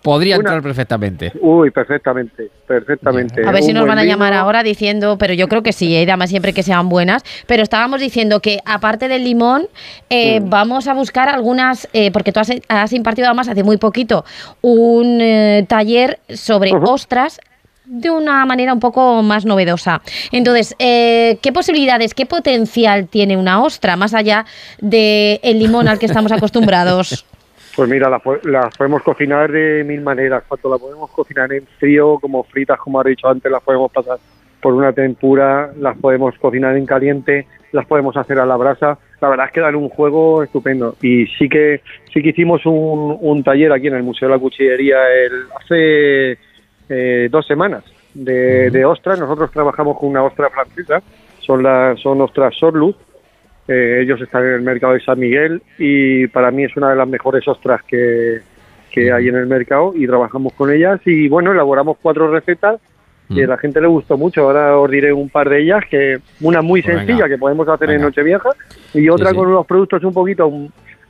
podría 0.00 0.36
Una- 0.38 0.48
entrar 0.48 0.62
perfectamente. 0.62 1.30
Uy, 1.38 1.70
perfectamente, 1.70 2.50
perfectamente. 2.66 3.46
A 3.46 3.52
ver 3.52 3.62
si 3.62 3.74
nos 3.74 3.86
van 3.86 3.98
a 3.98 4.02
vino. 4.04 4.14
llamar 4.14 4.32
ahora 4.32 4.62
diciendo, 4.62 5.18
pero 5.18 5.34
yo 5.34 5.48
creo 5.48 5.62
que 5.62 5.74
sí, 5.74 5.88
y 5.88 5.96
además 6.02 6.30
siempre 6.30 6.54
que 6.54 6.62
sean 6.62 6.88
buenas. 6.88 7.22
Pero 7.46 7.62
estábamos 7.62 8.00
diciendo 8.00 8.40
que 8.40 8.60
aparte 8.64 9.06
del 9.08 9.22
limón, 9.24 9.66
eh, 10.08 10.40
vamos 10.42 10.88
a 10.88 10.94
buscar 10.94 11.28
algunas, 11.28 11.90
eh, 11.92 12.10
porque 12.12 12.32
tú 12.32 12.40
has, 12.40 12.50
has 12.68 12.92
impartido 12.94 13.26
además 13.28 13.48
hace 13.48 13.64
muy 13.64 13.76
poquito 13.76 14.24
un 14.62 15.18
eh, 15.20 15.66
taller 15.68 16.20
sobre 16.30 16.72
ostras 16.74 17.38
de 17.92 18.08
una 18.08 18.46
manera 18.46 18.72
un 18.72 18.78
poco 18.80 19.20
más 19.22 19.44
novedosa. 19.44 20.00
Entonces, 20.30 20.76
eh, 20.78 21.38
¿qué 21.42 21.52
posibilidades, 21.52 22.14
qué 22.14 22.24
potencial 22.24 23.08
tiene 23.08 23.36
una 23.36 23.62
ostra 23.62 23.96
más 23.96 24.14
allá 24.14 24.46
del 24.80 25.40
el 25.42 25.58
limón 25.58 25.88
al 25.88 25.98
que 25.98 26.06
estamos 26.06 26.32
acostumbrados? 26.32 27.26
Pues 27.76 27.88
mira, 27.88 28.10
las 28.10 28.20
po- 28.20 28.36
las 28.42 28.76
podemos 28.76 29.00
cocinar 29.02 29.50
de 29.50 29.84
mil 29.84 30.00
maneras. 30.00 30.42
Tanto 30.50 30.68
la 30.68 30.76
podemos 30.76 31.08
cocinar 31.12 31.50
en 31.52 31.64
frío, 31.78 32.18
como 32.20 32.42
fritas, 32.42 32.76
como 32.80 33.00
has 33.00 33.06
dicho 33.06 33.28
antes, 33.28 33.50
las 33.50 33.62
podemos 33.62 33.90
pasar 33.92 34.18
por 34.60 34.74
una 34.74 34.92
tempura, 34.92 35.70
las 35.78 35.96
podemos 35.96 36.34
cocinar 36.38 36.76
en 36.76 36.84
caliente, 36.84 37.46
las 37.70 37.86
podemos 37.86 38.16
hacer 38.16 38.38
a 38.40 38.44
la 38.44 38.56
brasa. 38.56 38.98
La 39.20 39.28
verdad 39.28 39.46
es 39.46 39.52
que 39.52 39.60
dan 39.60 39.76
un 39.76 39.88
juego 39.88 40.42
estupendo. 40.42 40.96
Y 41.00 41.26
sí 41.38 41.48
que 41.48 41.80
sí 42.12 42.20
que 42.22 42.30
hicimos 42.30 42.66
un, 42.66 43.16
un 43.20 43.44
taller 43.44 43.72
aquí 43.72 43.86
en 43.86 43.94
el 43.94 44.02
Museo 44.02 44.28
de 44.28 44.34
la 44.34 44.40
Cuchillería 44.40 44.96
el, 45.24 45.32
hace 45.62 46.38
eh, 46.90 47.28
dos 47.30 47.46
semanas 47.46 47.82
de, 48.12 48.70
de 48.70 48.84
ostras. 48.84 49.18
Nosotros 49.18 49.50
trabajamos 49.50 49.96
con 49.98 50.10
una 50.10 50.22
ostra 50.22 50.50
francesa, 50.50 51.00
son 51.38 51.62
las 51.62 51.98
son 52.00 52.20
ostras 52.20 52.54
Sorluz. 52.58 52.96
Eh, 53.68 54.00
ellos 54.02 54.20
están 54.20 54.44
en 54.44 54.54
el 54.54 54.62
mercado 54.62 54.92
de 54.94 55.00
San 55.00 55.18
Miguel 55.18 55.62
y 55.78 56.26
para 56.26 56.50
mí 56.50 56.64
es 56.64 56.76
una 56.76 56.90
de 56.90 56.96
las 56.96 57.08
mejores 57.08 57.46
ostras 57.46 57.80
que, 57.86 58.40
que 58.90 59.12
hay 59.12 59.28
en 59.28 59.36
el 59.36 59.46
mercado 59.46 59.92
y 59.94 60.06
trabajamos 60.08 60.52
con 60.54 60.72
ellas 60.72 61.00
y 61.06 61.28
bueno, 61.28 61.52
elaboramos 61.52 61.96
cuatro 62.02 62.30
recetas 62.30 62.80
que 63.32 63.44
a 63.44 63.46
la 63.46 63.58
gente 63.58 63.80
le 63.80 63.86
gustó 63.86 64.16
mucho. 64.16 64.42
Ahora 64.42 64.76
os 64.76 64.90
diré 64.90 65.12
un 65.12 65.28
par 65.28 65.48
de 65.48 65.60
ellas, 65.62 65.84
que 65.88 66.18
una 66.40 66.62
muy 66.62 66.82
Pues 66.82 66.96
sencilla 66.96 67.22
venga. 67.26 67.28
que 67.28 67.38
podemos 67.38 67.68
hacer 67.68 67.90
en 67.90 67.96
Venga. 67.98 68.06
Nochevieja 68.08 68.50
y 68.92 69.08
otra 69.08 69.30
sí. 69.30 69.36
con 69.36 69.46
unos 69.46 69.66
productos 69.66 70.02
un 70.02 70.12
poquito 70.12 70.50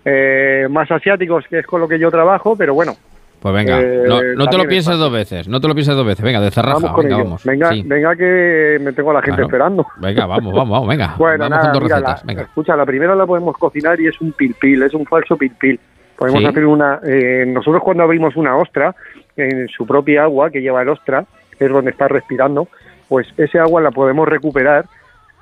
eh, 0.05 0.67
más 0.71 0.91
asiáticos, 0.91 1.47
que 1.49 1.61
es 1.61 1.67
con 1.67 1.81
lo 1.81 1.89
que 1.89 1.99
yo 1.99 2.11
trabajo, 2.11 2.57
pero 2.57 2.75
bueno, 2.75 2.93
Pues 3.40 3.54
venga, 3.54 3.80
Eh, 3.80 4.04
no, 4.06 4.20
no 4.37 4.47
te 4.49 4.59
lo 4.59 4.64
pienses 4.68 4.92
es 4.92 4.99
dos 4.99 5.11
veces, 5.11 5.49
no 5.49 5.61
te 5.61 5.68
lo 5.68 5.75
pienses 5.75 5.94
dos 5.97 6.04
veces. 6.06 6.23
Venga, 6.23 6.40
de 6.40 6.50
cerraja, 6.50 6.75
vamos 6.78 7.02
venga, 7.02 7.14
ello. 7.16 7.25
vamos. 7.25 7.44
Venga, 7.44 7.70
Sí. 7.70 7.82
venga 7.87 8.14
que 8.16 8.78
me 8.82 8.92
tengo 8.92 9.11
a 9.11 9.14
la 9.14 9.20
gente 9.23 9.37
Claro. 9.37 9.47
esperando. 9.47 9.87
Venga, 9.97 10.26
vamos, 10.26 10.52
vamos, 10.54 10.70
vamos, 10.70 10.88
venga. 10.88 11.14
Bueno, 11.18 11.38
vamos 11.44 11.50
nada, 11.50 11.62
con 11.62 11.73
dos 11.73 11.82
mira, 11.85 11.97
recetas. 11.97 12.20
la- 12.23 12.26
venga. 12.26 12.42
escucha, 12.42 12.76
la 12.76 12.85
primera 12.87 13.14
la 13.14 13.26
podemos 13.26 13.56
cocinar 13.56 13.99
y 14.00 14.09
es 14.09 14.20
un 14.20 14.32
pilpil, 14.32 14.82
es 14.82 14.92
un 14.92 15.06
falso 15.06 15.37
pilpil. 15.38 15.80
Podemos 16.16 16.40
Sí. 16.42 16.47
hacer 16.47 16.66
una... 16.66 17.00
eh, 17.02 17.44
nosotros 17.47 17.82
cuando 17.82 18.02
abrimos 18.02 18.37
una 18.37 18.56
ostra, 18.59 18.94
en 19.37 19.68
su 19.68 19.87
propia 19.87 20.25
agua 20.25 20.50
que 20.50 20.61
lleva 20.61 20.82
el 20.82 20.90
ostra, 20.90 21.25
que 21.59 21.64
es 21.64 21.70
donde 21.73 21.92
está 21.92 22.09
respirando, 22.09 22.68
pues 23.09 23.26
ese 23.38 23.59
agua 23.59 23.80
la 23.80 23.90
podemos 23.90 24.28
recuperar 24.28 24.85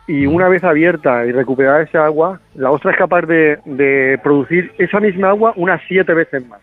y 0.07 0.25
Mm. 0.29 0.35
una 0.37 0.49
vez 0.49 0.63
abierta 0.63 1.27
y 1.27 1.33
recuperada 1.33 1.83
esa 1.83 2.05
agua, 2.05 2.39
la 2.55 2.71
ostra 2.71 2.93
es 2.93 2.97
capaz 2.97 3.23
de, 3.23 3.59
de 3.65 4.21
producir 4.23 4.71
esa 4.79 5.01
misma 5.01 5.31
agua 5.31 5.53
unas 5.57 5.81
siete 5.89 6.15
veces 6.15 6.47
más, 6.49 6.61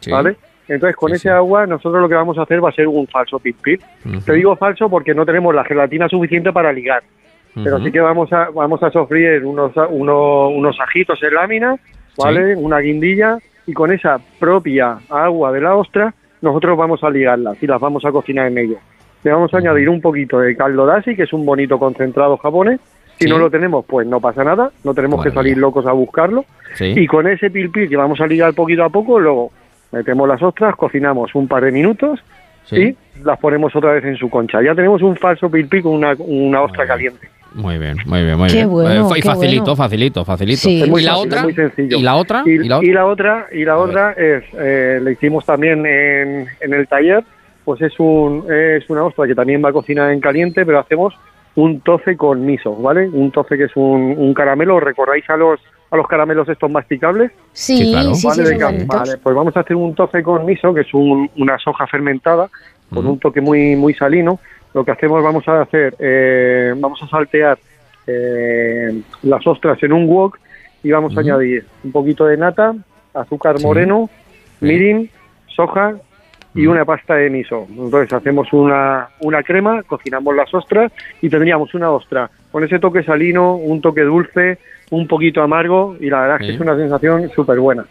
Sí. 0.00 0.10
¿vale? 0.10 0.36
Entonces 0.68 0.96
con 0.96 1.08
Sí, 1.10 1.16
ese 1.16 1.22
sí. 1.22 1.28
agua 1.28 1.66
nosotros 1.66 2.00
lo 2.02 2.08
que 2.08 2.14
vamos 2.14 2.36
a 2.38 2.42
hacer 2.42 2.62
va 2.62 2.68
a 2.68 2.72
ser 2.72 2.86
un 2.88 3.06
falso. 3.06 3.36
Ujú. 3.36 4.20
Te 4.24 4.32
digo 4.34 4.54
falso 4.56 4.88
porque 4.90 5.14
no 5.14 5.24
tenemos 5.24 5.54
la 5.54 5.64
gelatina 5.64 6.08
suficiente 6.08 6.52
para 6.52 6.72
ligar 6.72 7.02
pero 7.64 7.80
sí 7.82 7.90
que 7.90 7.98
vamos 7.98 8.32
a 8.32 8.50
vamos 8.50 8.80
a 8.84 8.90
sofreír 8.90 9.44
unos 9.44 9.72
uno- 9.90 10.48
unos 10.48 10.78
ajitos 10.80 11.20
en 11.24 11.34
lámina, 11.34 11.76
¿vale? 12.16 12.54
Una 12.54 12.78
guindilla 12.78 13.38
y 13.66 13.72
con 13.72 13.90
esa 13.90 14.20
propia 14.38 14.98
agua 15.10 15.50
de 15.50 15.60
la 15.60 15.74
ostra 15.74 16.14
nosotros 16.40 16.78
vamos 16.78 17.02
a 17.02 17.10
ligarlas 17.10 17.60
y 17.60 17.66
las 17.66 17.80
vamos 17.80 18.04
a 18.04 18.12
cocinar 18.12 18.46
en 18.46 18.58
ello. 18.58 18.76
Le 19.24 19.32
vamos 19.32 19.52
a 19.54 19.58
añadir 19.58 19.88
un 19.88 20.00
poquito 20.00 20.38
de 20.38 20.54
caldo 20.56 20.86
dashi, 20.86 21.16
que 21.16 21.24
es 21.24 21.32
un 21.32 21.44
bonito 21.44 21.80
concentrado 21.80 22.36
japonés. 22.36 22.78
Si 23.16 23.24
Sí. 23.24 23.30
no 23.30 23.38
lo 23.38 23.50
tenemos, 23.50 23.84
pues 23.86 24.06
no 24.06 24.20
pasa 24.20 24.44
nada, 24.44 24.70
no 24.84 24.94
tenemos 24.94 25.24
que 25.24 25.32
salir 25.32 25.58
locos 25.58 25.84
a 25.86 25.92
buscarlo. 25.92 26.44
Sí. 26.74 26.92
Y 26.96 27.06
con 27.08 27.26
ese 27.26 27.50
pilpil 27.50 27.88
que 27.88 27.96
vamos 27.96 28.20
a 28.20 28.26
ligar 28.28 28.54
poquito 28.54 28.84
a 28.84 28.88
poco, 28.90 29.18
luego 29.18 29.50
metemos 29.92 30.28
las 30.28 30.42
ostras, 30.42 30.74
cocinamos 30.76 31.34
un 31.34 31.48
par 31.48 31.64
de 31.64 31.72
minutos 31.72 32.20
sí. 32.64 32.96
y 33.20 33.24
las 33.24 33.38
ponemos 33.38 33.74
otra 33.74 33.92
vez 33.92 34.04
en 34.04 34.16
su 34.16 34.28
concha. 34.30 34.62
Ya 34.62 34.74
tenemos 34.74 35.02
un 35.02 35.16
falso 35.16 35.50
pilpil 35.50 35.82
con 35.82 35.92
una, 35.94 36.14
una 36.18 36.62
ostra 36.62 36.86
caliente. 36.86 37.28
Muy 37.54 37.78
bien, 37.78 37.96
muy 38.04 38.22
bien, 38.24 38.36
muy 38.36 38.48
Qué 38.48 38.56
bien. 38.56 38.70
bueno, 38.70 39.08
y 39.16 39.20
qué 39.20 39.28
facilito, 39.28 39.62
bueno. 39.62 39.76
facilito, 39.76 40.24
facilito. 40.24 40.58
Sí. 40.60 40.82
Es 40.82 40.88
muy 40.88 41.00
¿Y 41.02 41.04
la 41.06 41.12
fácil, 41.12 41.26
otra? 41.28 41.38
es 41.38 41.44
muy 41.44 41.54
sencillo. 41.54 41.98
¿Y 41.98 42.02
la 42.02 42.14
otra? 42.16 42.42
Y, 42.44 42.50
¿Y 42.50 42.58
la 42.68 42.76
y 42.82 42.90
otra? 42.90 42.92
la 42.92 43.06
otra, 43.06 43.46
y 43.52 43.64
la 43.64 43.78
otra 43.78 44.12
es, 44.12 44.44
eh, 44.58 45.00
le 45.02 45.12
hicimos 45.12 45.46
también 45.46 45.84
en, 45.86 46.46
en 46.60 46.74
el 46.74 46.86
taller, 46.86 47.24
pues 47.64 47.80
es, 47.80 47.98
un, 47.98 48.44
es 48.52 48.88
una 48.90 49.04
ostra 49.04 49.26
que 49.26 49.34
también 49.34 49.64
va 49.64 49.70
a 49.70 49.72
cocinar 49.72 50.12
en 50.12 50.20
caliente, 50.20 50.66
pero 50.66 50.78
hacemos 50.78 51.14
un 51.54 51.80
tofe 51.80 52.16
con 52.18 52.44
miso, 52.44 52.76
¿vale? 52.76 53.08
Un 53.08 53.30
tofe 53.32 53.56
que 53.56 53.64
es 53.64 53.76
un, 53.76 54.14
un 54.16 54.34
caramelo, 54.34 54.78
¿recordáis 54.78 55.28
a 55.30 55.36
los, 55.38 55.58
a 55.90 55.96
los 55.96 56.06
caramelos 56.06 56.48
estos 56.48 56.70
masticables? 56.70 57.32
Sí, 57.52 57.76
Sí, 57.78 57.84
sí, 57.86 57.90
claro. 57.92 58.14
sí, 58.14 58.26
vale, 58.26 58.42
venga, 58.44 58.70
pues 59.22 59.34
vamos 59.36 59.56
a 59.56 59.60
hacer 59.60 59.76
un 59.76 59.94
tofe 59.94 60.22
con 60.22 60.44
miso, 60.44 60.74
que 60.74 60.82
es 60.82 60.92
un- 60.94 61.30
una 61.36 61.58
soja 61.58 61.86
fermentada, 61.86 62.48
con 62.92 63.04
Mm. 63.04 63.08
un 63.10 63.18
toque 63.18 63.40
muy, 63.40 63.74
muy 63.76 63.94
salino. 63.94 64.38
Lo 64.74 64.84
que 64.84 64.90
hacemos, 64.90 65.22
vamos 65.22 65.46
a 65.48 65.62
hacer, 65.62 65.94
eh, 65.98 66.74
vamos 66.76 67.02
a 67.02 67.08
saltear 67.08 67.58
eh, 68.10 69.02
las 69.22 69.46
ostras 69.46 69.82
en 69.82 69.92
un 69.92 70.06
wok 70.08 70.38
y 70.82 70.90
vamos 70.90 71.14
a 71.16 71.20
añadir 71.20 71.66
un 71.84 71.92
poquito 71.92 72.24
de 72.24 72.38
nata, 72.38 72.74
azúcar 73.12 73.60
moreno, 73.60 74.08
mirin, 74.60 75.10
soja 75.48 75.94
y 76.54 76.66
una 76.66 76.86
pasta 76.86 77.16
de 77.16 77.28
miso. 77.28 77.66
Entonces 77.68 78.10
hacemos 78.12 78.50
una, 78.54 79.08
una 79.20 79.42
crema, 79.42 79.82
cocinamos 79.82 80.34
las 80.34 80.52
ostras 80.54 80.90
y 81.20 81.28
tendríamos 81.28 81.74
una 81.74 81.90
ostra 81.90 82.30
con 82.50 82.64
ese 82.64 82.78
toque 82.78 83.02
salino, 83.02 83.56
un 83.56 83.82
toque 83.82 84.00
dulce, 84.02 84.58
un 84.90 85.06
poquito 85.06 85.42
amargo 85.42 85.96
y 86.00 86.08
la 86.10 86.20
verdad 86.20 86.36
es 86.40 86.46
que 86.46 86.54
es 86.54 86.60
una 86.60 86.76
sensación 86.76 87.30
súper 87.30 87.58
buena. 87.58 87.84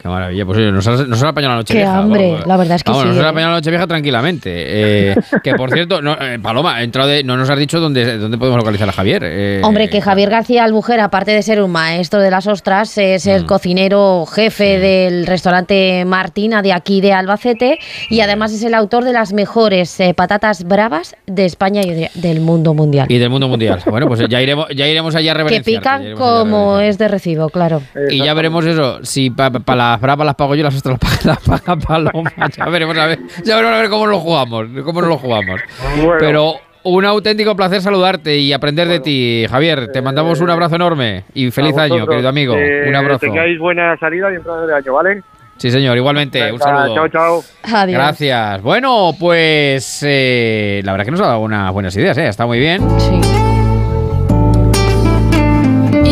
Qué 0.00 0.08
maravilla, 0.08 0.46
pues 0.46 0.56
oye, 0.58 0.72
nos 0.72 0.86
ha, 0.86 0.92
nos 1.04 1.22
ha 1.22 1.28
apañado 1.28 1.52
la 1.52 1.58
noche 1.58 1.74
Qué 1.74 1.80
vieja. 1.80 1.98
hambre, 1.98 2.30
vamos, 2.32 2.46
la 2.46 2.56
verdad 2.56 2.76
es 2.76 2.84
que 2.84 2.90
vamos, 2.90 3.02
sí, 3.04 3.08
Nos 3.10 3.18
ha 3.18 3.26
¿eh? 3.26 3.30
apañado 3.30 3.50
la 3.52 3.56
noche 3.58 3.70
vieja 3.70 3.86
tranquilamente. 3.86 4.50
Eh, 4.54 5.14
que 5.44 5.54
por 5.54 5.70
cierto, 5.70 6.00
no, 6.00 6.12
eh, 6.18 6.38
Paloma, 6.42 6.82
entrado 6.82 7.08
de- 7.10 7.22
no 7.22 7.36
nos 7.36 7.50
has 7.50 7.58
dicho 7.58 7.80
dónde, 7.80 8.16
dónde 8.16 8.38
podemos 8.38 8.56
localizar 8.58 8.88
a 8.88 8.92
Javier. 8.92 9.22
eh, 9.26 9.60
Hombre, 9.62 9.90
que 9.90 10.00
Javier 10.00 10.30
García 10.30 10.64
Albujer, 10.64 11.00
aparte 11.00 11.32
de 11.32 11.42
ser 11.42 11.60
un 11.62 11.70
maestro 11.70 12.20
de 12.20 12.30
las 12.30 12.46
ostras, 12.46 12.96
es 12.96 13.26
Mm. 13.26 13.30
el 13.30 13.44
cocinero 13.46 14.24
jefe 14.26 14.78
del 14.78 15.26
restaurante 15.26 16.04
Martina 16.06 16.62
de 16.62 16.72
aquí 16.72 17.00
de 17.02 17.12
Albacete 17.12 17.78
y 18.08 18.20
además 18.20 18.52
es 18.52 18.62
el 18.62 18.72
autor 18.74 19.04
de 19.04 19.12
las 19.12 19.32
mejores 19.34 20.00
eh, 20.00 20.14
patatas 20.14 20.64
bravas 20.64 21.14
de 21.26 21.44
España 21.44 21.82
y 21.82 21.90
de- 21.90 22.10
del 22.14 22.40
mundo 22.40 22.72
mundial. 22.72 23.06
Y 23.10 23.18
del 23.18 23.28
mundo 23.30 23.48
mundial. 23.48 23.80
Bueno, 23.90 24.06
pues 24.06 24.20
ya 24.30 24.40
iremos, 24.40 24.66
ya 24.74 24.86
iremos 24.86 25.14
allá 25.14 25.32
a 25.32 25.34
que 25.34 25.38
reverenciarte, 25.38 25.72
ya 25.72 25.98
pican 25.98 26.16
como 26.16 26.78
es 26.80 26.96
de 26.96 27.08
recibo, 27.08 27.48
claro. 27.50 27.82
Y 28.08 28.18
ya 28.24 28.32
veremos 28.34 28.64
eso, 28.64 29.00
si 29.04 29.28
para 29.30 29.89
las 29.90 30.00
bravas 30.00 30.26
las 30.26 30.34
pago 30.34 30.54
yo, 30.54 30.64
las 30.64 30.76
otras 30.76 30.98
las 31.24 31.38
paga, 31.38 31.38
las 31.52 31.62
paga 31.62 31.76
Paloma. 31.76 32.32
Ya 32.56 32.64
veremos 32.66 32.96
a 32.96 33.06
ver, 33.06 33.18
ya 33.44 33.56
veremos 33.56 33.76
a 33.76 33.80
ver 33.80 33.90
cómo 33.90 34.06
lo 34.06 34.18
jugamos, 34.20 34.66
cómo 34.84 35.00
nos 35.00 35.10
lo 35.10 35.18
jugamos. 35.18 35.60
Bueno. 35.96 36.16
Pero 36.18 36.54
un 36.82 37.04
auténtico 37.04 37.54
placer 37.54 37.80
saludarte 37.80 38.38
y 38.38 38.52
aprender 38.52 38.88
de 38.88 39.00
ti, 39.00 39.46
Javier. 39.50 39.88
Te 39.92 40.00
mandamos 40.00 40.40
un 40.40 40.50
abrazo 40.50 40.76
enorme 40.76 41.24
y 41.34 41.50
feliz 41.50 41.76
año, 41.76 42.06
querido 42.06 42.28
amigo. 42.28 42.54
Un 42.54 42.94
abrazo. 42.94 43.20
Tengáis 43.20 43.58
buena 43.58 43.96
salida 43.98 44.32
y 44.32 44.36
entrada 44.36 44.66
de 44.66 44.74
año, 44.74 44.94
¿vale? 44.94 45.22
Sí, 45.58 45.70
señor, 45.70 45.94
igualmente. 45.96 46.50
Un 46.50 46.58
saludo. 46.58 46.94
Chao, 46.94 47.08
chao. 47.08 47.42
Adiós. 47.64 47.98
Gracias. 47.98 48.62
Bueno, 48.62 49.10
pues 49.18 50.02
eh, 50.06 50.80
la 50.84 50.92
verdad 50.92 51.04
que 51.04 51.10
nos 51.10 51.20
ha 51.20 51.26
dado 51.26 51.40
unas 51.40 51.70
buenas 51.70 51.94
ideas, 51.96 52.16
¿eh? 52.16 52.28
Está 52.28 52.46
muy 52.46 52.58
bien. 52.58 52.80
Sí. 52.98 53.49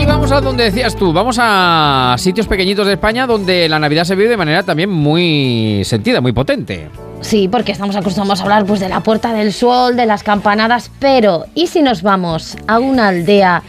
Vamos 0.08 0.32
a 0.32 0.40
donde 0.40 0.64
decías 0.64 0.96
tú, 0.96 1.12
vamos 1.12 1.36
a 1.38 2.16
sitios 2.18 2.46
pequeñitos 2.46 2.86
de 2.86 2.94
España 2.94 3.26
donde 3.26 3.68
la 3.68 3.78
Navidad 3.78 4.04
se 4.04 4.16
vive 4.16 4.30
de 4.30 4.38
manera 4.38 4.62
también 4.62 4.88
muy 4.88 5.82
sentida, 5.84 6.22
muy 6.22 6.32
potente. 6.32 6.88
Sí, 7.20 7.46
porque 7.46 7.72
estamos 7.72 7.94
acostumbrados 7.94 8.40
a 8.40 8.44
hablar 8.44 8.64
pues 8.64 8.80
de 8.80 8.88
la 8.88 9.00
Puerta 9.00 9.34
del 9.34 9.52
Sol, 9.52 9.96
de 9.96 10.06
las 10.06 10.22
campanadas, 10.22 10.90
pero 10.98 11.44
¿y 11.54 11.66
si 11.66 11.82
nos 11.82 12.02
vamos 12.02 12.56
a 12.66 12.78
una 12.78 13.08
aldea 13.08 13.62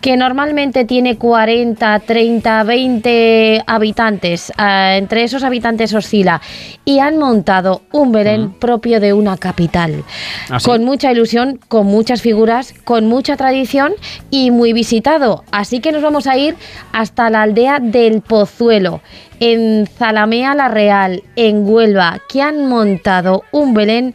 que 0.00 0.16
normalmente 0.16 0.84
tiene 0.84 1.16
40, 1.16 2.00
30, 2.00 2.64
20 2.64 3.64
habitantes? 3.66 4.52
Ah, 4.56 4.96
entre 4.96 5.24
esos 5.24 5.42
habitantes 5.42 5.92
oscila 5.94 6.40
y 6.84 6.98
han 6.98 7.18
montado 7.18 7.82
un 7.92 8.12
Belén 8.12 8.52
propio 8.52 9.00
de 9.00 9.12
una 9.12 9.36
capital. 9.36 10.04
¿Ah, 10.48 10.60
sí? 10.60 10.66
Con 10.66 10.84
mucha 10.84 11.12
ilusión, 11.12 11.58
con 11.68 11.86
muchas 11.86 12.22
figuras, 12.22 12.74
con 12.84 13.06
mucha 13.06 13.36
tradición 13.36 13.92
y 14.30 14.50
muy 14.50 14.72
visitado. 14.72 15.44
Así 15.52 15.80
que 15.80 15.92
nos 15.92 16.02
vamos 16.02 16.26
a 16.26 16.36
ir 16.36 16.56
hasta 16.92 17.30
la 17.30 17.42
aldea 17.42 17.78
del 17.80 18.22
Pozuelo, 18.22 19.00
en 19.40 19.86
Zalamea 19.86 20.54
la 20.54 20.68
Real, 20.68 21.22
en 21.36 21.66
Huelva, 21.66 22.20
que 22.28 22.42
han 22.42 22.66
montado 22.66 23.44
un 23.52 23.74
Belén 23.74 24.14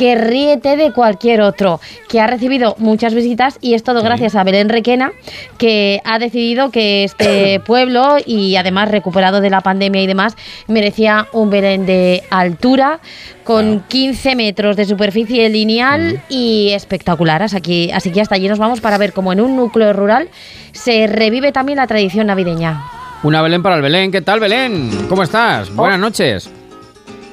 que 0.00 0.14
ríete 0.14 0.78
de 0.78 0.92
cualquier 0.92 1.42
otro, 1.42 1.78
que 2.08 2.22
ha 2.22 2.26
recibido 2.26 2.74
muchas 2.78 3.12
visitas 3.12 3.58
y 3.60 3.74
es 3.74 3.82
todo 3.82 4.02
gracias 4.02 4.34
a 4.34 4.42
Belén 4.44 4.70
Requena, 4.70 5.12
que 5.58 6.00
ha 6.06 6.18
decidido 6.18 6.70
que 6.70 7.04
este 7.04 7.60
pueblo 7.66 8.16
y 8.24 8.56
además 8.56 8.90
recuperado 8.90 9.42
de 9.42 9.50
la 9.50 9.60
pandemia 9.60 10.00
y 10.00 10.06
demás, 10.06 10.38
merecía 10.68 11.26
un 11.34 11.50
Belén 11.50 11.84
de 11.84 12.22
altura, 12.30 13.00
con 13.44 13.80
15 13.88 14.36
metros 14.36 14.74
de 14.74 14.86
superficie 14.86 15.50
lineal 15.50 16.22
y 16.30 16.70
espectacular. 16.70 17.42
Así 17.42 17.60
que, 17.60 17.90
así 17.92 18.10
que 18.10 18.22
hasta 18.22 18.36
allí 18.36 18.48
nos 18.48 18.58
vamos 18.58 18.80
para 18.80 18.96
ver 18.96 19.12
cómo 19.12 19.34
en 19.34 19.42
un 19.42 19.54
núcleo 19.54 19.92
rural 19.92 20.30
se 20.72 21.08
revive 21.08 21.52
también 21.52 21.76
la 21.76 21.86
tradición 21.86 22.28
navideña. 22.28 22.84
Una 23.22 23.42
Belén 23.42 23.62
para 23.62 23.76
el 23.76 23.82
Belén. 23.82 24.10
¿Qué 24.10 24.22
tal, 24.22 24.40
Belén? 24.40 24.90
¿Cómo 25.10 25.22
estás? 25.24 25.74
Buenas 25.74 26.00
noches. 26.00 26.50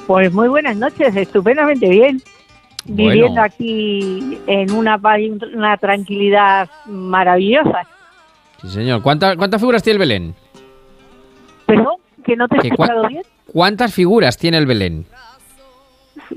Pues 0.06 0.34
muy 0.34 0.50
buenas 0.50 0.76
noches, 0.76 1.16
estupendamente 1.16 1.88
bien. 1.88 2.22
Bueno. 2.88 3.12
Viviendo 3.12 3.42
aquí 3.42 4.40
en 4.48 4.72
una 4.72 4.98
paz 4.98 5.20
y 5.20 5.30
una 5.30 5.78
tranquilidad 5.78 6.70
maravillosa. 6.86 7.82
Sí, 8.62 8.70
señor. 8.70 9.02
¿Cuántas, 9.02 9.36
cuántas 9.36 9.60
figuras 9.62 9.84
tiene 9.84 9.96
el 9.96 10.00
Belén? 10.00 10.36
Perdón, 11.66 11.96
que 12.24 12.36
no 12.36 12.48
te 12.48 12.58
he 12.58 12.62
¿Que 12.62 12.70
cua- 12.70 12.74
escuchado 12.86 13.08
bien. 13.08 13.24
¿Cuántas 13.52 13.94
figuras 13.94 14.38
tiene 14.38 14.58
el 14.58 14.66
Belén? 14.66 15.06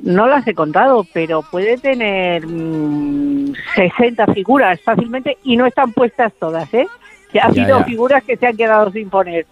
No 0.02 0.26
las 0.26 0.46
he 0.46 0.54
contado, 0.54 1.04
pero 1.12 1.42
puede 1.42 1.76
tener 1.78 2.46
mm, 2.46 3.52
60 3.74 4.26
figuras 4.34 4.80
fácilmente 4.82 5.38
y 5.44 5.56
no 5.56 5.66
están 5.66 5.92
puestas 5.92 6.32
todas, 6.38 6.72
¿eh? 6.74 6.86
Que 7.32 7.40
ha 7.40 7.50
Ya, 7.50 7.62
habido 7.62 7.78
ya. 7.80 7.84
figuras 7.84 8.22
que 8.24 8.36
se 8.36 8.46
han 8.46 8.56
quedado 8.56 8.90
sin 8.92 9.08
poner. 9.10 9.46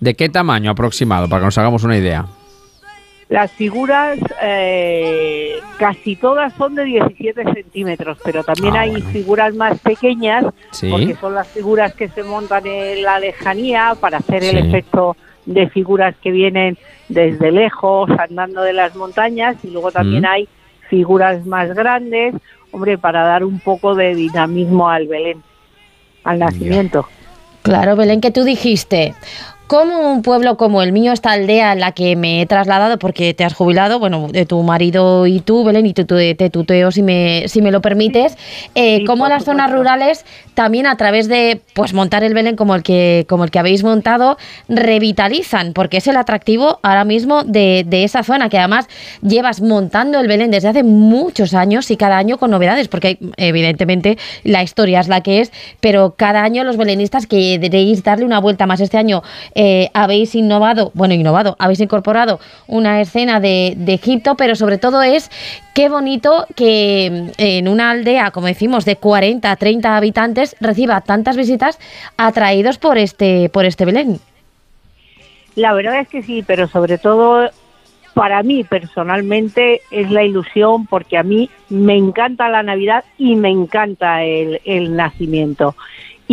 ¿De 0.00 0.14
qué 0.14 0.28
tamaño 0.28 0.70
aproximado? 0.70 1.28
Para 1.28 1.40
que 1.40 1.44
nos 1.46 1.58
hagamos 1.58 1.84
una 1.84 1.96
idea. 1.96 2.26
Las 3.28 3.50
figuras 3.52 4.18
eh, 4.42 5.54
casi 5.78 6.16
todas 6.16 6.52
son 6.54 6.74
de 6.74 6.84
17 6.84 7.44
centímetros, 7.54 8.18
pero 8.22 8.44
también 8.44 8.76
Ah, 8.76 8.80
hay 8.80 8.90
bueno. 8.90 9.08
figuras 9.10 9.54
más 9.54 9.78
pequeñas 9.80 10.44
Sí. 10.70 10.90
porque 10.90 11.14
son 11.16 11.34
las 11.34 11.48
figuras 11.48 11.94
que 11.94 12.08
se 12.08 12.22
montan 12.24 12.66
en 12.66 13.02
la 13.02 13.18
lejanía 13.18 13.94
para 13.98 14.18
hacer 14.18 14.44
el 14.44 14.58
efecto 14.58 15.16
de 15.46 15.68
figuras 15.70 16.14
que 16.22 16.30
vienen 16.30 16.76
desde 17.08 17.50
lejos, 17.52 18.10
andando 18.18 18.62
de 18.62 18.72
las 18.74 18.94
montañas, 18.96 19.56
y 19.64 19.70
luego 19.70 19.90
también 19.90 20.22
Mm. 20.22 20.26
hay 20.26 20.48
figuras 20.88 21.44
más 21.46 21.74
grandes, 21.74 22.34
hombre, 22.70 22.98
para 22.98 23.22
dar 23.24 23.44
un 23.44 23.58
poco 23.60 23.94
de 23.94 24.14
dinamismo 24.14 24.88
al 24.90 25.06
Belén, 25.08 25.42
al 26.24 26.38
nacimiento. 26.38 27.08
Claro, 27.62 27.96
Belén, 27.96 28.20
que 28.20 28.30
tú 28.30 28.44
dijiste. 28.44 29.14
¿Cómo 29.72 30.12
un 30.12 30.20
pueblo 30.20 30.58
como 30.58 30.82
el 30.82 30.92
mío, 30.92 31.12
esta 31.12 31.32
aldea 31.32 31.72
en 31.72 31.80
la 31.80 31.92
que 31.92 32.14
me 32.14 32.42
he 32.42 32.46
trasladado 32.46 32.98
porque 32.98 33.32
te 33.32 33.42
has 33.42 33.54
jubilado, 33.54 33.98
bueno, 33.98 34.28
de 34.30 34.44
tu 34.44 34.62
marido 34.62 35.26
y 35.26 35.40
tú, 35.40 35.64
Belén, 35.64 35.86
y 35.86 35.94
tú, 35.94 36.04
tú- 36.04 36.16
te 36.16 36.50
tuteo 36.50 36.90
si 36.90 37.02
me, 37.02 37.44
si 37.48 37.62
me 37.62 37.70
lo 37.70 37.80
permites, 37.80 38.36
eh, 38.74 38.98
Sí, 38.98 39.04
cómo 39.06 39.28
las 39.28 39.44
zonas 39.46 39.72
rurales 39.72 40.26
también 40.52 40.84
a 40.86 40.98
través 40.98 41.26
de 41.26 41.62
pues 41.72 41.94
montar 41.94 42.22
el 42.22 42.34
Belén 42.34 42.54
como 42.54 42.74
el 42.74 42.82
que, 42.82 43.24
como 43.30 43.44
el 43.44 43.50
que 43.50 43.58
habéis 43.60 43.82
montado, 43.82 44.36
revitalizan, 44.68 45.72
porque 45.72 45.96
es 45.96 46.06
el 46.06 46.18
atractivo 46.18 46.78
ahora 46.82 47.06
mismo 47.06 47.42
de, 47.42 47.84
de 47.86 48.04
esa 48.04 48.22
zona, 48.24 48.50
que 48.50 48.58
además 48.58 48.88
llevas 49.22 49.62
montando 49.62 50.20
el 50.20 50.28
Belén 50.28 50.50
desde 50.50 50.68
hace 50.68 50.82
muchos 50.82 51.54
años 51.54 51.90
y 51.90 51.96
cada 51.96 52.18
año 52.18 52.36
con 52.36 52.50
novedades, 52.50 52.88
porque 52.88 53.16
evidentemente 53.38 54.18
la 54.44 54.62
historia 54.62 55.00
es 55.00 55.08
la 55.08 55.22
que 55.22 55.40
es, 55.40 55.50
pero 55.80 56.12
cada 56.14 56.42
año 56.42 56.62
los 56.62 56.76
belenistas 56.76 57.26
que 57.26 57.58
deberéis 57.58 58.04
darle 58.04 58.26
una 58.26 58.38
vuelta 58.38 58.66
más 58.66 58.78
este 58.80 58.98
año 58.98 59.22
eh, 59.54 59.61
habéis 59.94 60.34
innovado, 60.34 60.90
bueno, 60.94 61.14
innovado, 61.14 61.56
habéis 61.58 61.80
incorporado 61.80 62.40
una 62.66 63.00
escena 63.00 63.40
de, 63.40 63.74
de 63.76 63.94
Egipto, 63.94 64.36
pero 64.36 64.56
sobre 64.56 64.78
todo 64.78 65.02
es 65.02 65.30
qué 65.74 65.88
bonito 65.88 66.46
que 66.56 67.10
mm, 67.10 67.30
en 67.38 67.68
una 67.68 67.90
aldea, 67.90 68.30
como 68.30 68.46
decimos, 68.46 68.84
de 68.84 68.96
40, 68.96 69.54
30 69.54 69.96
habitantes, 69.96 70.56
reciba 70.60 71.00
tantas 71.00 71.36
visitas 71.36 71.78
atraídos 72.16 72.78
por 72.78 72.98
este, 72.98 73.48
por 73.48 73.64
este 73.64 73.84
Belén. 73.84 74.18
La 75.54 75.74
verdad 75.74 76.00
es 76.00 76.08
que 76.08 76.22
sí, 76.22 76.42
pero 76.46 76.66
sobre 76.66 76.98
todo 76.98 77.50
para 78.14 78.42
mí 78.42 78.64
personalmente 78.64 79.80
es 79.90 80.10
la 80.10 80.22
ilusión 80.22 80.86
porque 80.86 81.16
a 81.16 81.22
mí 81.22 81.50
me 81.68 81.96
encanta 81.96 82.48
la 82.48 82.62
Navidad 82.62 83.04
y 83.18 83.36
me 83.36 83.50
encanta 83.50 84.22
el, 84.22 84.60
el 84.64 84.96
nacimiento. 84.96 85.74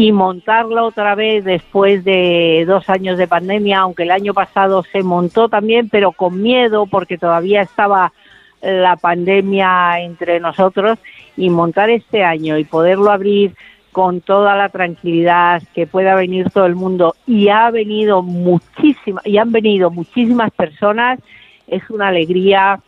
Y 0.02 0.14
montarlo 0.14 0.86
otra 0.86 1.14
vez 1.14 1.44
después 1.44 2.06
de 2.06 2.64
dos 2.66 2.90
años 2.90 3.18
de 3.18 3.28
pandemia, 3.28 3.80
aunque 3.80 4.04
el 4.04 4.12
año 4.12 4.34
pasado 4.34 4.82
se 4.94 5.04
montó 5.04 5.50
también, 5.50 5.90
pero 5.90 6.14
con 6.14 6.42
miedo 6.42 6.86
porque 6.86 7.18
todavía 7.18 7.64
estaba 7.64 8.14
la 8.62 8.96
pandemia 8.96 10.00
entre 10.00 10.40
nosotros, 10.40 11.00
y 11.36 11.50
montar 11.50 11.90
este 11.90 12.24
año 12.24 12.58
y 12.58 12.64
poderlo 12.64 13.12
abrir 13.12 13.58
con 13.92 14.22
toda 14.22 14.56
la 14.56 14.70
tranquilidad 14.70 15.64
que 15.76 15.86
pueda 15.86 16.16
venir 16.16 16.50
todo 16.50 16.66
el 16.66 16.76
mundo. 16.76 17.16
Y 17.28 17.50
ha 17.50 17.70
venido 17.70 18.22
muchísimas 18.22 19.28
y 19.28 19.38
han 19.38 19.52
venido 19.52 19.92
muchísimas 19.92 20.52
personas 20.52 21.20
es 21.68 21.90
una 21.90 22.08
alegría 22.08 22.80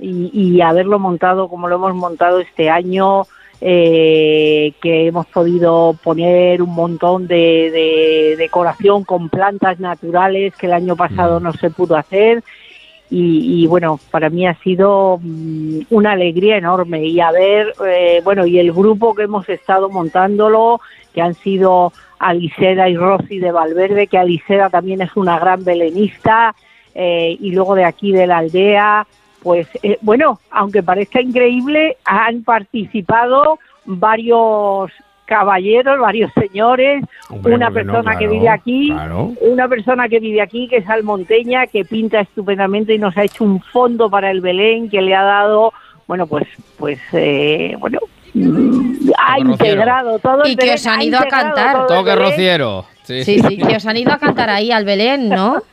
y, 0.00 0.30
y 0.32 0.62
haberlo 0.62 0.98
montado 0.98 1.48
como 1.48 1.68
lo 1.68 1.76
hemos 1.76 1.94
montado 1.94 2.40
este 2.40 2.70
año 2.70 3.26
eh, 3.66 4.74
que 4.82 5.06
hemos 5.06 5.24
podido 5.24 5.96
poner 6.04 6.60
un 6.60 6.74
montón 6.74 7.26
de, 7.26 7.70
de 7.70 8.36
decoración 8.36 9.04
con 9.04 9.30
plantas 9.30 9.80
naturales 9.80 10.54
que 10.54 10.66
el 10.66 10.74
año 10.74 10.96
pasado 10.96 11.40
no 11.40 11.50
se 11.54 11.70
pudo 11.70 11.96
hacer. 11.96 12.44
Y, 13.08 13.66
bueno, 13.66 13.98
para 14.10 14.28
mí 14.28 14.46
ha 14.46 14.54
sido 14.56 15.18
mm, 15.22 15.82
una 15.88 16.12
alegría 16.12 16.58
enorme. 16.58 17.06
Y 17.06 17.20
a 17.20 17.30
ver, 17.30 17.72
eh, 17.86 18.20
bueno, 18.22 18.44
y 18.44 18.58
el 18.58 18.70
grupo 18.70 19.14
que 19.14 19.22
hemos 19.22 19.48
estado 19.48 19.88
montándolo, 19.88 20.82
que 21.14 21.22
han 21.22 21.34
sido 21.34 21.92
Aliseda 22.18 22.90
y 22.90 22.96
Rosy 22.96 23.38
de 23.38 23.50
Valverde, 23.50 24.08
que 24.08 24.18
Aliseda 24.18 24.68
también 24.68 25.00
es 25.00 25.16
una 25.16 25.38
gran 25.38 25.64
belenista, 25.64 26.54
eh, 26.94 27.34
y 27.40 27.52
luego 27.52 27.74
de 27.74 27.84
aquí 27.84 28.12
de 28.12 28.26
la 28.26 28.38
aldea, 28.38 29.06
pues 29.44 29.68
eh, 29.82 29.98
bueno, 30.00 30.40
aunque 30.50 30.82
parezca 30.82 31.20
increíble, 31.20 31.98
han 32.04 32.42
participado 32.42 33.58
varios 33.84 34.90
caballeros, 35.26 36.00
varios 36.00 36.32
señores, 36.32 37.04
una 37.28 37.70
persona 37.70 38.16
que 38.16 38.26
vive 38.26 38.48
aquí, 38.48 38.92
una 39.40 39.68
persona 39.68 40.08
que 40.08 40.18
vive 40.18 40.40
aquí, 40.40 40.66
que 40.66 40.78
es 40.78 40.88
almonteña, 40.88 41.66
que 41.66 41.84
pinta 41.84 42.20
estupendamente 42.20 42.94
y 42.94 42.98
nos 42.98 43.16
ha 43.16 43.24
hecho 43.24 43.44
un 43.44 43.60
fondo 43.60 44.08
para 44.10 44.30
el 44.30 44.40
Belén 44.40 44.88
que 44.88 45.02
le 45.02 45.14
ha 45.14 45.22
dado, 45.22 45.72
bueno, 46.06 46.26
pues, 46.26 46.46
pues, 46.78 46.98
eh, 47.12 47.76
bueno, 47.78 48.00
mm, 48.32 49.10
ha 49.18 49.38
integrado 49.40 50.18
todo 50.20 50.42
el 50.44 50.52
Y 50.52 50.56
que 50.56 50.72
os 50.72 50.86
han 50.86 51.02
ido 51.02 51.18
a 51.18 51.26
cantar. 51.26 51.86
Toque 51.86 52.16
rociero. 52.16 52.86
Sí. 53.02 53.22
sí, 53.24 53.38
sí, 53.40 53.58
que 53.58 53.76
os 53.76 53.86
han 53.86 53.98
ido 53.98 54.12
a 54.12 54.18
cantar 54.18 54.48
ahí 54.48 54.72
al 54.72 54.86
Belén, 54.86 55.28
¿no? 55.28 55.62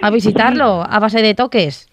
A 0.00 0.10
visitarlo, 0.10 0.84
a 0.88 1.00
base 1.00 1.22
de 1.22 1.34
toques. 1.34 1.87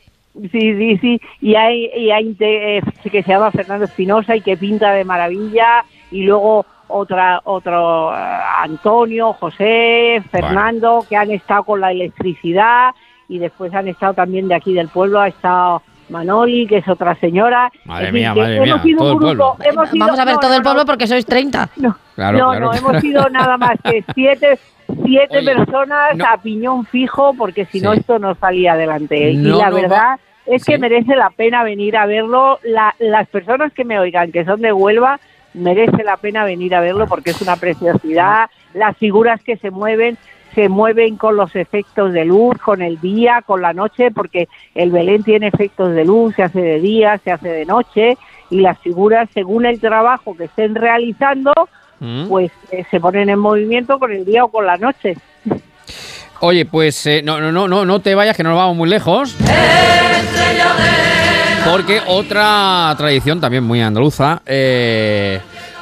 Sí, 0.52 0.76
sí, 0.76 0.98
sí. 0.98 1.22
Y 1.42 1.56
hay, 1.56 1.90
y 1.96 2.12
hay 2.12 2.36
eh, 2.40 2.82
que 3.10 3.24
se 3.24 3.32
llama 3.32 3.52
Fernando 3.52 3.86
Espinosa 3.86 4.36
y 4.36 4.42
que 4.42 4.58
pinta 4.58 4.92
de 4.92 5.06
maravilla. 5.06 5.86
Y 6.12 6.24
luego 6.24 6.66
otra, 6.88 7.42
otro 7.46 8.14
eh, 8.14 8.18
Antonio, 8.60 9.34
José, 9.34 10.22
Fernando, 10.30 11.06
que 11.08 11.16
han 11.16 11.32
estado 11.32 11.64
con 11.64 11.82
la 11.82 11.92
electricidad. 11.92 12.92
Y 13.28 13.40
después 13.40 13.74
han 13.74 13.88
estado 13.88 14.14
también 14.14 14.48
de 14.48 14.56
aquí 14.56 14.74
del 14.74 14.90
pueblo, 14.90 15.20
ha 15.20 15.30
estado 15.30 15.82
Manoli, 16.10 16.68
que 16.68 16.78
es 16.78 16.88
otra 16.88 17.16
señora. 17.16 17.72
Madre 17.86 18.12
mía, 18.12 18.36
madre 18.36 18.60
mía. 18.62 18.82
Todo 18.98 19.14
el 19.14 19.18
pueblo. 19.18 19.58
Vamos 19.98 20.20
a 20.20 20.26
ver 20.26 20.38
todo 20.38 20.54
el 20.54 20.62
pueblo 20.62 20.86
porque 20.86 21.08
sois 21.08 21.26
30. 21.26 21.70
No, 21.78 21.96
no, 22.18 22.60
no, 22.60 22.74
hemos 22.74 23.02
sido 23.02 23.30
nada 23.30 23.58
más 23.58 23.78
que 23.84 24.04
siete 24.14 24.60
siete 25.06 25.44
personas 25.44 26.20
a 26.20 26.42
piñón 26.42 26.86
fijo 26.86 27.34
porque 27.34 27.66
si 27.66 27.82
no 27.82 27.94
esto 27.94 28.20
no 28.20 28.36
salía 28.36 28.74
adelante. 28.74 29.32
y 29.32 29.38
la 29.38 29.70
verdad 29.70 30.20
es 30.46 30.64
que 30.64 30.78
merece 30.78 31.16
la 31.16 31.30
pena 31.32 31.64
venir 31.64 31.98
a 31.98 32.06
verlo. 32.06 32.60
las 32.64 33.28
personas 33.30 33.74
que 33.74 33.86
me 33.86 34.00
oigan, 34.00 34.32
que 34.32 34.46
son 34.46 34.62
de 34.62 34.72
Huelva, 34.72 35.20
merece 35.54 36.04
la 36.04 36.18
pena 36.18 36.44
venir 36.44 36.76
a 36.76 36.82
verlo 36.82 37.08
porque 37.08 37.32
es 37.32 37.42
una 37.42 37.56
preciosidad. 37.56 38.50
Las 38.74 38.98
figuras 38.98 39.42
que 39.42 39.58
se 39.58 39.72
mueven 39.72 40.18
se 40.54 40.70
mueven 40.70 41.18
con 41.18 41.36
los 41.36 41.54
efectos 41.56 42.14
de 42.14 42.24
luz, 42.24 42.58
con 42.60 42.82
el 42.82 43.00
día, 43.02 43.44
con 43.46 43.62
la 43.62 43.74
noche, 43.74 44.10
porque 44.12 44.48
el 44.74 44.90
Belén 44.90 45.22
tiene 45.22 45.48
efectos 45.48 45.94
de 45.94 46.06
luz, 46.06 46.34
se 46.36 46.44
hace 46.44 46.62
de 46.62 46.80
día, 46.80 47.18
se 47.18 47.32
hace 47.34 47.50
de 47.50 47.66
noche, 47.66 48.18
y 48.50 48.62
las 48.62 48.80
figuras, 48.80 49.30
según 49.34 49.66
el 49.66 49.82
trabajo 49.82 50.36
que 50.36 50.46
estén 50.46 50.74
realizando, 50.74 51.52
mm. 52.00 52.28
pues 52.28 52.52
eh, 52.72 52.86
se 52.90 53.00
ponen 53.00 53.30
en 53.30 53.40
movimiento 53.40 54.00
con 54.00 54.12
el 54.12 54.26
día 54.26 54.44
o 54.44 54.50
con 54.50 54.66
la 54.66 54.78
noche. 54.78 55.16
Oye, 56.42 56.66
pues 56.66 57.06
eh, 57.08 57.22
no, 57.24 57.40
no, 57.40 57.52
no, 57.52 57.68
no, 57.68 57.86
no 57.86 58.00
te 58.02 58.14
vayas, 58.14 58.36
que 58.36 58.44
nos 58.44 58.56
vamos 58.56 58.76
muy 58.76 58.90
lejos. 58.90 59.36
Porque 61.70 62.02
otra 62.08 62.94
tradición 62.98 63.42
también 63.42 63.64
muy 63.64 63.82
andaluza, 63.82 64.44
eh, 64.46 65.40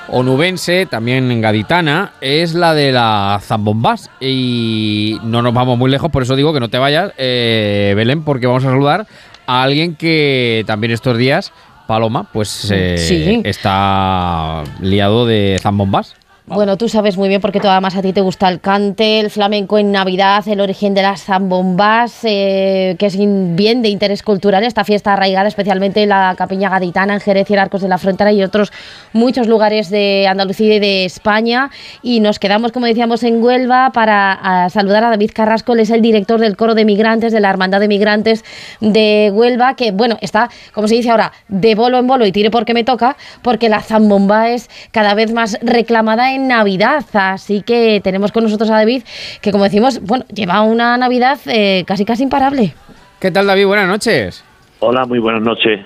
onubense, 0.07 0.85
también 0.85 1.41
gaditana, 1.41 2.13
es 2.21 2.53
la 2.53 2.73
de 2.73 2.93
la 2.93 3.39
zambombas. 3.41 4.09
Y 4.21 5.17
no 5.23 5.41
nos 5.41 5.53
vamos 5.53 5.77
muy 5.77 5.91
lejos, 5.91 6.09
por 6.09 6.23
eso 6.23 6.37
digo 6.37 6.53
que 6.53 6.61
no 6.61 6.69
te 6.69 6.77
vayas, 6.77 7.11
eh, 7.17 7.93
Belén, 7.97 8.23
porque 8.23 8.47
vamos 8.47 8.63
a 8.63 8.69
saludar 8.69 9.07
a 9.45 9.63
alguien 9.63 9.95
que 9.95 10.63
también 10.65 10.93
estos 10.93 11.17
días, 11.17 11.51
Paloma, 11.87 12.25
pues 12.31 12.69
eh, 12.71 13.41
está 13.43 14.63
liado 14.81 15.25
de 15.25 15.57
zambombas. 15.61 16.15
Bueno, 16.45 16.75
tú 16.75 16.89
sabes 16.89 17.15
muy 17.15 17.29
bien 17.29 17.39
porque 17.39 17.61
todo 17.61 17.71
además 17.71 17.95
a 17.95 18.01
ti 18.01 18.11
te 18.11 18.19
gusta 18.19 18.49
el 18.49 18.59
cante, 18.59 19.21
el 19.21 19.29
flamenco 19.29 19.77
en 19.77 19.93
Navidad, 19.93 20.45
el 20.45 20.59
origen 20.59 20.93
de 20.93 21.01
las 21.01 21.23
zambombas, 21.23 22.19
eh, 22.23 22.97
que 22.99 23.05
es 23.05 23.17
bien 23.17 23.81
de 23.81 23.87
interés 23.87 24.23
cultural. 24.23 24.65
Esta 24.65 24.83
fiesta 24.83 25.13
arraigada 25.13 25.47
especialmente 25.47 26.03
en 26.03 26.09
la 26.09 26.35
Capiña 26.37 26.69
Gaditana, 26.69 27.13
en 27.13 27.21
Jerez 27.21 27.49
y 27.49 27.53
en 27.53 27.59
Arcos 27.59 27.81
de 27.81 27.87
la 27.87 27.97
Frontera 27.97 28.33
y 28.33 28.43
otros 28.43 28.73
muchos 29.13 29.47
lugares 29.47 29.89
de 29.89 30.27
Andalucía 30.27 30.75
y 30.75 30.79
de 30.79 31.05
España. 31.05 31.71
Y 32.01 32.19
nos 32.19 32.39
quedamos, 32.39 32.73
como 32.73 32.87
decíamos, 32.87 33.23
en 33.23 33.41
Huelva 33.41 33.91
para 33.93 34.67
saludar 34.69 35.05
a 35.05 35.11
David 35.11 35.31
Carrasco. 35.33 35.71
Él 35.71 35.79
es 35.79 35.91
el 35.91 36.01
director 36.01 36.41
del 36.41 36.57
Coro 36.57 36.75
de 36.75 36.83
Migrantes, 36.83 37.31
de 37.31 37.39
la 37.39 37.51
Hermandad 37.51 37.79
de 37.79 37.87
Migrantes 37.87 38.43
de 38.81 39.31
Huelva, 39.33 39.77
que, 39.77 39.91
bueno, 39.91 40.17
está, 40.19 40.49
como 40.73 40.89
se 40.89 40.95
dice 40.95 41.09
ahora, 41.09 41.31
de 41.47 41.73
bolo 41.75 41.99
en 41.99 42.07
bolo 42.07 42.25
y 42.25 42.33
tire 42.33 42.51
porque 42.51 42.73
me 42.73 42.83
toca, 42.83 43.15
porque 43.41 43.69
la 43.69 43.79
zambomba 43.79 44.49
es 44.49 44.69
cada 44.91 45.13
vez 45.13 45.31
más 45.31 45.57
reclamada 45.61 46.32
en 46.35 46.47
Navidad. 46.47 47.05
Así 47.13 47.61
que 47.61 48.01
tenemos 48.03 48.31
con 48.31 48.43
nosotros 48.43 48.69
a 48.69 48.75
David, 48.75 49.03
que 49.41 49.51
como 49.51 49.63
decimos, 49.63 50.01
bueno, 50.01 50.25
lleva 50.33 50.61
una 50.61 50.97
Navidad 50.97 51.39
eh, 51.45 51.83
casi 51.85 52.05
casi 52.05 52.23
imparable. 52.23 52.73
¿Qué 53.19 53.31
tal, 53.31 53.47
David? 53.47 53.67
Buenas 53.67 53.87
noches. 53.87 54.43
Hola, 54.79 55.05
muy 55.05 55.19
buenas 55.19 55.41
noches. 55.41 55.85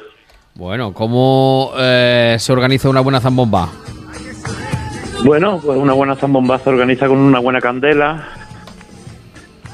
Bueno, 0.55 0.91
¿cómo 0.91 1.71
eh, 1.77 2.35
se 2.39 2.51
organiza 2.51 2.89
una 2.89 3.01
buena 3.01 3.19
zambomba? 3.19 3.69
Bueno, 5.23 5.59
pues 5.63 5.77
una 5.77 5.93
buena 5.93 6.15
zambomba 6.15 6.57
se 6.59 6.69
organiza 6.69 7.07
con 7.07 7.17
una 7.17 7.39
buena 7.39 7.59
candela, 7.59 8.27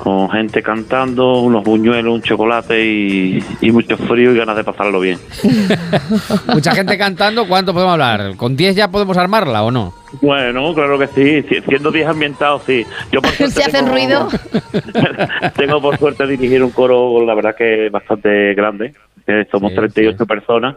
con 0.03 0.29
gente 0.29 0.61
cantando, 0.61 1.39
unos 1.39 1.63
buñuelos, 1.63 2.13
un 2.13 2.21
chocolate 2.21 2.85
y, 2.85 3.71
mucho 3.71 3.95
frío 3.95 4.33
y 4.33 4.37
ganas 4.37 4.57
de 4.57 4.65
pasarlo 4.65 4.99
bien. 4.99 5.17
Mucha 6.53 6.75
gente 6.75 6.97
cantando, 6.97 7.47
¿cuánto 7.47 7.73
podemos 7.73 7.93
hablar? 7.93 8.35
¿Con 8.35 8.57
10 8.57 8.75
ya 8.75 8.89
podemos 8.89 9.15
armarla 9.15 9.63
o 9.63 9.71
no? 9.71 9.93
Bueno, 10.21 10.73
claro 10.73 10.99
que 10.99 11.07
sí, 11.07 11.61
siendo 11.65 11.89
10 11.89 12.05
ambientados, 12.05 12.63
sí. 12.65 12.85
Yo 13.13 13.21
por 13.21 13.31
¿Se 13.49 13.63
hacen 13.63 13.87
ruido? 13.87 14.27
tengo 15.55 15.81
por 15.81 15.97
suerte 15.97 16.27
dirigir 16.27 16.61
un 16.61 16.71
coro, 16.71 17.25
la 17.25 17.33
verdad 17.33 17.55
que 17.55 17.87
bastante 17.89 18.53
grande, 18.55 18.93
somos 19.49 19.73
38 19.73 20.25
personas 20.25 20.75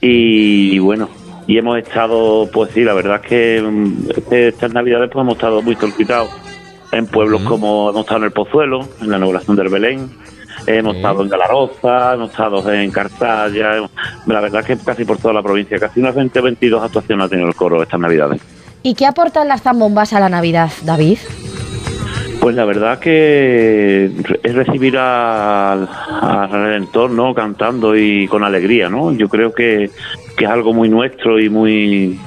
y, 0.00 0.78
bueno, 0.78 1.10
y 1.46 1.58
hemos 1.58 1.76
estado, 1.76 2.48
pues 2.50 2.70
sí, 2.70 2.84
la 2.84 2.94
verdad 2.94 3.20
es 3.22 3.28
que, 3.28 3.62
mm, 3.62 4.32
estas 4.32 4.72
navidades 4.72 5.10
pues 5.12 5.22
hemos 5.22 5.34
estado 5.34 5.60
muy 5.60 5.74
solicitados 5.76 6.30
en 6.92 7.06
pueblos 7.06 7.42
como 7.42 7.90
hemos 7.90 8.02
estado 8.02 8.18
en 8.18 8.24
el 8.24 8.30
Pozuelo, 8.32 8.86
en 9.00 9.10
la 9.10 9.16
inauguración 9.16 9.56
del 9.56 9.68
Belén, 9.68 10.10
hemos 10.66 10.96
estado 10.96 11.22
en 11.22 11.28
Galaroza, 11.28 12.14
hemos 12.14 12.30
estado 12.30 12.72
en 12.72 12.90
Cartaya, 12.90 13.88
la 14.26 14.40
verdad 14.40 14.64
que 14.64 14.76
casi 14.76 15.04
por 15.04 15.18
toda 15.18 15.34
la 15.34 15.42
provincia, 15.42 15.78
casi 15.78 16.00
unas 16.00 16.14
20 16.14 16.40
22 16.40 16.82
actuaciones 16.82 17.26
ha 17.26 17.28
tenido 17.28 17.48
el 17.48 17.54
coro 17.54 17.82
estas 17.82 17.98
navidades. 17.98 18.40
¿Y 18.82 18.94
qué 18.94 19.06
aportan 19.06 19.48
las 19.48 19.62
zambombas 19.62 20.12
a 20.12 20.20
la 20.20 20.28
Navidad, 20.28 20.70
David? 20.84 21.18
Pues 22.40 22.56
la 22.56 22.64
verdad 22.64 22.98
que 22.98 24.10
es 24.42 24.54
recibir 24.54 24.98
al, 24.98 25.88
entorno 26.74 27.32
cantando 27.34 27.96
y 27.96 28.26
con 28.26 28.42
alegría, 28.42 28.88
¿no? 28.88 29.12
Yo 29.12 29.28
creo 29.28 29.54
que, 29.54 29.84
es 29.84 30.48
algo 30.48 30.72
muy 30.72 30.88
nuestro 30.88 31.38
y 31.38 31.48
muy 31.48 32.18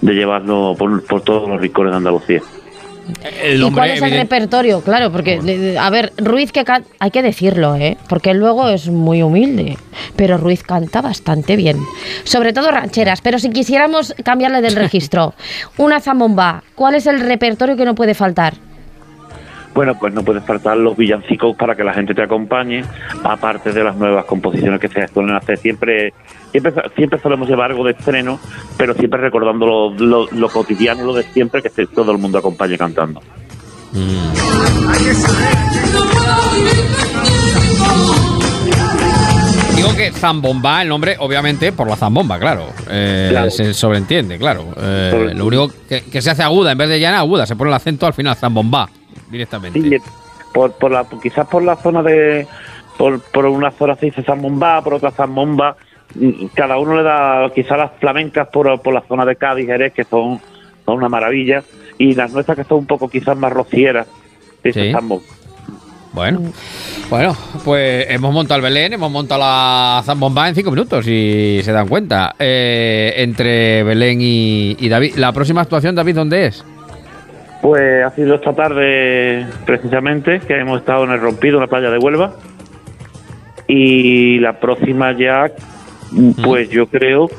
de 0.00 0.14
llevarlo 0.14 0.74
por 0.78 1.20
todos 1.20 1.46
los 1.50 1.60
rincones 1.60 1.90
de 1.90 1.96
Andalucía. 1.98 2.40
¿Y 3.54 3.70
cuál 3.72 3.90
es 3.90 4.02
el 4.02 4.12
repertorio? 4.12 4.80
Claro, 4.80 5.10
porque, 5.10 5.76
a 5.78 5.90
ver, 5.90 6.12
Ruiz 6.16 6.52
que 6.52 6.64
hay 6.98 7.10
que 7.10 7.22
decirlo, 7.22 7.76
¿eh? 7.76 7.96
Porque 8.08 8.34
luego 8.34 8.68
es 8.68 8.88
muy 8.88 9.22
humilde, 9.22 9.76
pero 10.16 10.38
Ruiz 10.38 10.62
canta 10.62 11.00
bastante 11.00 11.56
bien. 11.56 11.78
Sobre 12.24 12.52
todo 12.52 12.70
rancheras, 12.70 13.20
pero 13.20 13.38
si 13.38 13.50
quisiéramos 13.50 14.14
cambiarle 14.24 14.60
del 14.60 14.76
registro, 14.76 15.34
una 15.76 16.00
zambomba, 16.00 16.62
¿cuál 16.74 16.94
es 16.94 17.06
el 17.06 17.20
repertorio 17.20 17.76
que 17.76 17.84
no 17.84 17.94
puede 17.94 18.14
faltar? 18.14 18.54
Bueno, 19.74 19.94
pues 19.98 20.12
no 20.12 20.22
puede 20.22 20.40
faltar 20.40 20.76
los 20.76 20.96
villancicos 20.96 21.56
para 21.56 21.74
que 21.74 21.82
la 21.82 21.94
gente 21.94 22.14
te 22.14 22.22
acompañe, 22.22 22.84
aparte 23.24 23.72
de 23.72 23.82
las 23.82 23.96
nuevas 23.96 24.24
composiciones 24.26 24.80
que 24.80 24.88
se 24.88 25.08
suelen 25.08 25.34
hacer. 25.34 25.56
Siempre 25.58 26.12
siempre, 26.52 26.72
siempre 26.94 27.18
solemos 27.18 27.48
llevar 27.48 27.70
algo 27.70 27.84
de 27.84 27.92
estreno, 27.92 28.38
pero 28.76 28.94
siempre 28.94 29.20
recordando 29.20 29.94
lo, 29.98 30.48
cotidiano, 30.48 31.04
lo 31.04 31.14
de 31.14 31.24
siempre, 31.24 31.62
que 31.62 31.70
todo 31.86 32.12
el 32.12 32.18
mundo 32.18 32.38
acompañe 32.38 32.78
cantando. 32.78 33.20
Mm. 33.92 34.32
Digo 39.76 39.96
que 39.96 40.12
Zambomba, 40.12 40.82
el 40.82 40.88
nombre, 40.88 41.16
obviamente, 41.18 41.72
por 41.72 41.88
la 41.88 41.96
zambomba, 41.96 42.38
claro. 42.38 42.68
Eh, 42.88 43.48
se 43.50 43.74
sobreentiende, 43.74 44.38
claro. 44.38 44.66
Eh, 44.78 45.32
lo 45.34 45.46
único 45.46 45.70
que, 45.88 46.22
se 46.22 46.30
hace 46.30 46.42
aguda, 46.42 46.72
en 46.72 46.78
vez 46.78 46.88
de 46.88 47.00
llana, 47.00 47.18
aguda, 47.18 47.46
se 47.46 47.56
pone 47.56 47.70
el 47.70 47.74
acento 47.74 48.06
al 48.06 48.14
final, 48.14 48.36
Zambomba, 48.36 48.88
directamente. 49.32 50.00
por, 50.52 50.72
por 50.72 50.90
la, 50.92 51.04
quizás 51.22 51.48
por 51.48 51.62
la 51.62 51.76
zona 51.76 52.02
de. 52.02 52.46
Por, 52.98 53.20
por 53.20 53.46
una 53.46 53.70
zona 53.72 53.96
se 53.96 54.06
dice 54.06 54.22
Zambomba, 54.22 54.82
por 54.84 54.94
otra 54.94 55.10
Zambomba 55.10 55.76
cada 56.54 56.76
uno 56.78 56.96
le 56.96 57.02
da 57.02 57.50
quizás 57.54 57.78
las 57.78 57.92
flamencas 57.98 58.48
por, 58.48 58.80
por 58.82 58.92
la 58.92 59.00
zona 59.08 59.24
de 59.24 59.36
Cádiz, 59.36 59.66
Jerez, 59.66 59.92
que 59.94 60.04
son, 60.04 60.40
una 60.86 61.08
maravilla, 61.08 61.62
y 61.96 62.14
las 62.14 62.32
nuestras 62.32 62.58
que 62.58 62.64
son 62.64 62.78
un 62.80 62.86
poco 62.86 63.08
quizás 63.08 63.36
más 63.36 63.52
rocieras, 63.52 64.06
sí. 64.62 64.92
Bueno, 66.12 66.40
Mm. 66.40 67.08
bueno, 67.08 67.34
pues 67.64 68.04
hemos 68.10 68.34
montado 68.34 68.56
el 68.58 68.62
Belén, 68.62 68.92
hemos 68.92 69.10
montado 69.10 69.40
la 69.40 70.02
zambomba 70.04 70.46
en 70.50 70.54
cinco 70.54 70.70
minutos, 70.70 71.02
si 71.06 71.60
se 71.62 71.72
dan 71.72 71.88
cuenta. 71.88 72.34
Eh, 72.38 73.14
entre 73.16 73.82
Belén 73.82 74.18
y, 74.20 74.76
y 74.78 74.88
David. 74.90 75.14
La 75.16 75.32
próxima 75.32 75.62
actuación, 75.62 75.94
David, 75.94 76.16
¿dónde 76.16 76.46
es? 76.48 76.62
Pues 77.62 78.04
ha 78.04 78.10
sido 78.10 78.34
esta 78.34 78.52
tarde 78.52 79.46
precisamente 79.64 80.40
que 80.40 80.58
hemos 80.58 80.80
estado 80.80 81.04
en 81.04 81.12
el 81.12 81.20
Rompido, 81.20 81.54
en 81.56 81.60
la 81.62 81.68
playa 81.68 81.90
de 81.90 81.98
Huelva. 81.98 82.34
Y 83.68 84.38
la 84.40 84.58
próxima 84.58 85.12
ya, 85.16 85.50
pues 86.44 86.68
yo 86.70 86.86
creo 86.88 87.30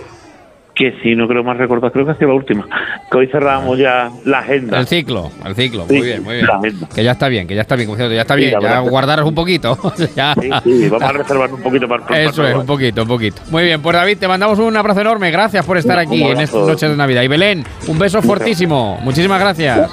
que 0.73 0.95
si 1.03 1.13
no 1.15 1.27
creo 1.27 1.43
más 1.43 1.57
recordar, 1.57 1.91
creo 1.91 2.05
que 2.05 2.13
ha 2.13 2.15
sido 2.15 2.29
la 2.29 2.33
última. 2.35 2.65
Que 3.11 3.17
hoy 3.17 3.27
cerramos 3.27 3.77
ya 3.77 4.09
la 4.25 4.39
agenda. 4.39 4.79
El 4.79 4.87
ciclo, 4.87 5.29
el 5.45 5.53
ciclo. 5.53 5.85
Sí, 5.87 5.97
Muy 5.97 6.01
bien, 6.07 6.23
muy 6.23 6.35
bien. 6.37 6.47
Que 6.95 7.03
ya 7.03 7.11
está 7.11 7.27
bien, 7.27 7.45
que 7.45 7.53
ya 7.53 7.61
está 7.61 7.75
bien, 7.75 7.87
como 7.87 7.97
cierto, 7.97 8.15
ya 8.15 8.21
está 8.21 8.33
bien. 8.35 8.55
Ya 8.59 8.79
guardaros 8.79 9.27
un 9.27 9.35
poquito. 9.35 9.77
Ya. 10.15 10.33
Sí, 10.41 10.49
sí, 10.63 10.89
vamos 10.89 11.09
a 11.09 11.11
reservar 11.11 11.53
un 11.53 11.61
poquito 11.61 11.87
para 11.87 12.05
para- 12.05 12.21
Eso 12.23 12.47
es, 12.47 12.55
un 12.55 12.65
poquito, 12.65 13.03
un 13.03 13.07
poquito. 13.07 13.41
Muy 13.51 13.63
bien, 13.65 13.81
pues 13.81 13.93
David, 13.95 14.17
te 14.17 14.27
mandamos 14.27 14.57
un 14.57 14.75
abrazo 14.75 15.01
enorme. 15.01 15.29
Gracias 15.29 15.63
por 15.65 15.77
estar 15.77 15.99
aquí 15.99 16.23
en 16.23 16.39
estas 16.39 16.61
noches 16.65 16.89
de 16.89 16.95
Navidad. 16.97 17.21
Y 17.21 17.27
Belén, 17.27 17.63
un 17.87 17.99
beso 17.99 18.21
fuertísimo. 18.23 18.97
Muchísimas 19.03 19.39
gracias. 19.41 19.91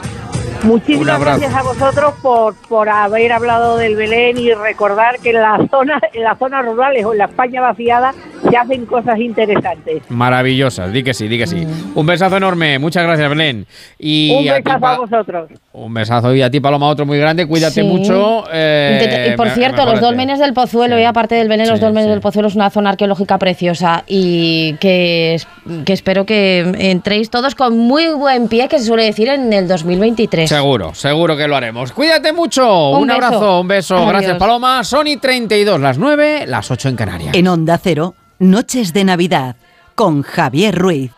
Un 0.62 0.68
Muchísimas 0.68 1.09
abrazo. 1.09 1.40
gracias 1.40 1.55
a 1.59 1.62
vosotros 1.62 2.14
por, 2.23 2.55
por 2.68 2.88
haber 2.88 3.33
hablado 3.33 3.77
del 3.79 3.96
Belén 3.96 4.37
y 4.38 4.53
recordar 4.53 5.18
que 5.18 5.31
en 5.31 5.40
las 5.40 5.61
zonas, 5.70 6.01
en 6.12 6.23
las 6.23 6.38
zonas 6.38 6.64
rurales 6.64 7.05
o 7.05 7.12
en 7.12 7.18
la 7.18 7.25
España 7.27 7.61
vaciada 7.62 8.12
se 8.49 8.57
hacen 8.57 8.85
cosas 8.87 9.18
interesantes. 9.18 10.03
Maravillosas, 10.09 10.92
di 10.92 11.03
que 11.03 11.14
sí, 11.14 11.29
di 11.29 11.38
que 11.38 11.46
sí. 11.46 11.66
Un 11.94 12.07
besazo 12.07 12.37
enorme, 12.37 12.79
muchas 12.79 13.05
gracias, 13.05 13.29
Belén. 13.31 13.66
Y 13.99 14.33
Un 14.35 14.49
a 14.51 14.57
ti, 14.57 14.62
besazo 14.64 14.87
a 14.87 14.99
vosotros. 14.99 15.51
un 15.73 15.94
besazo 15.94 16.35
y 16.35 16.42
a 16.42 16.51
ti, 16.51 16.61
Paloma, 16.61 16.88
otro 16.88 17.07
muy 17.07 17.18
grande. 17.18 17.46
Cuídate 17.46 17.81
Sí. 17.81 17.83
mucho. 17.83 18.44
eh, 18.53 19.31
y 19.33 19.37
por 19.37 19.46
me- 19.49 19.55
cierto, 19.55 19.85
los 19.87 20.01
dolmenes 20.01 20.38
del 20.38 20.53
Pozuelo, 20.53 20.96
Sí. 20.96 21.03
y 21.03 21.05
aparte 21.05 21.35
del 21.37 21.49
Belén, 21.49 21.68
los 21.68 21.79
Sí, 21.79 21.85
dolmenes 21.85 22.05
sí. 22.07 22.11
del 22.11 22.20
Pozuelo 22.20 22.49
es 22.49 22.55
una 22.55 22.70
zona 22.70 22.90
arqueológica 22.90 23.38
preciosa 23.38 24.05
y 24.07 24.75
que, 24.81 25.35
es- 25.35 25.46
que 25.85 25.92
espero 25.92 26.27
que 26.27 26.61
entréis 26.79 27.31
todos 27.31 27.55
con 27.55 27.79
muy 27.79 28.09
buen 28.09 28.49
pie, 28.49 28.68
que 28.68 28.79
se 28.79 28.85
suele 28.87 29.05
decir 29.05 29.29
en 29.29 29.53
el 29.53 29.68
2023. 29.68 30.49
Seguro, 30.50 30.92
seguro 30.96 31.36
que 31.36 31.46
lo 31.46 31.54
haremos. 31.54 31.92
Cuídate 31.92 32.32
mucho. 32.32 32.90
Un, 32.90 33.02
Un 33.02 33.06
beso. 33.06 33.14
abrazo, 33.24 33.60
un 33.60 33.68
beso. 33.68 33.96
Adiós. 33.98 34.08
Gracias, 34.08 34.36
Paloma. 34.36 34.82
Sony 34.82 35.16
32, 35.20 35.80
las 35.80 35.96
9, 35.96 36.44
las 36.48 36.72
8 36.72 36.88
en 36.88 36.96
Canarias. 36.96 37.36
En 37.36 37.46
Onda 37.46 37.78
Cero, 37.78 38.16
Noches 38.40 38.92
de 38.92 39.04
Navidad, 39.04 39.54
con 39.94 40.22
Javier 40.22 40.76
Ruiz. 40.76 41.12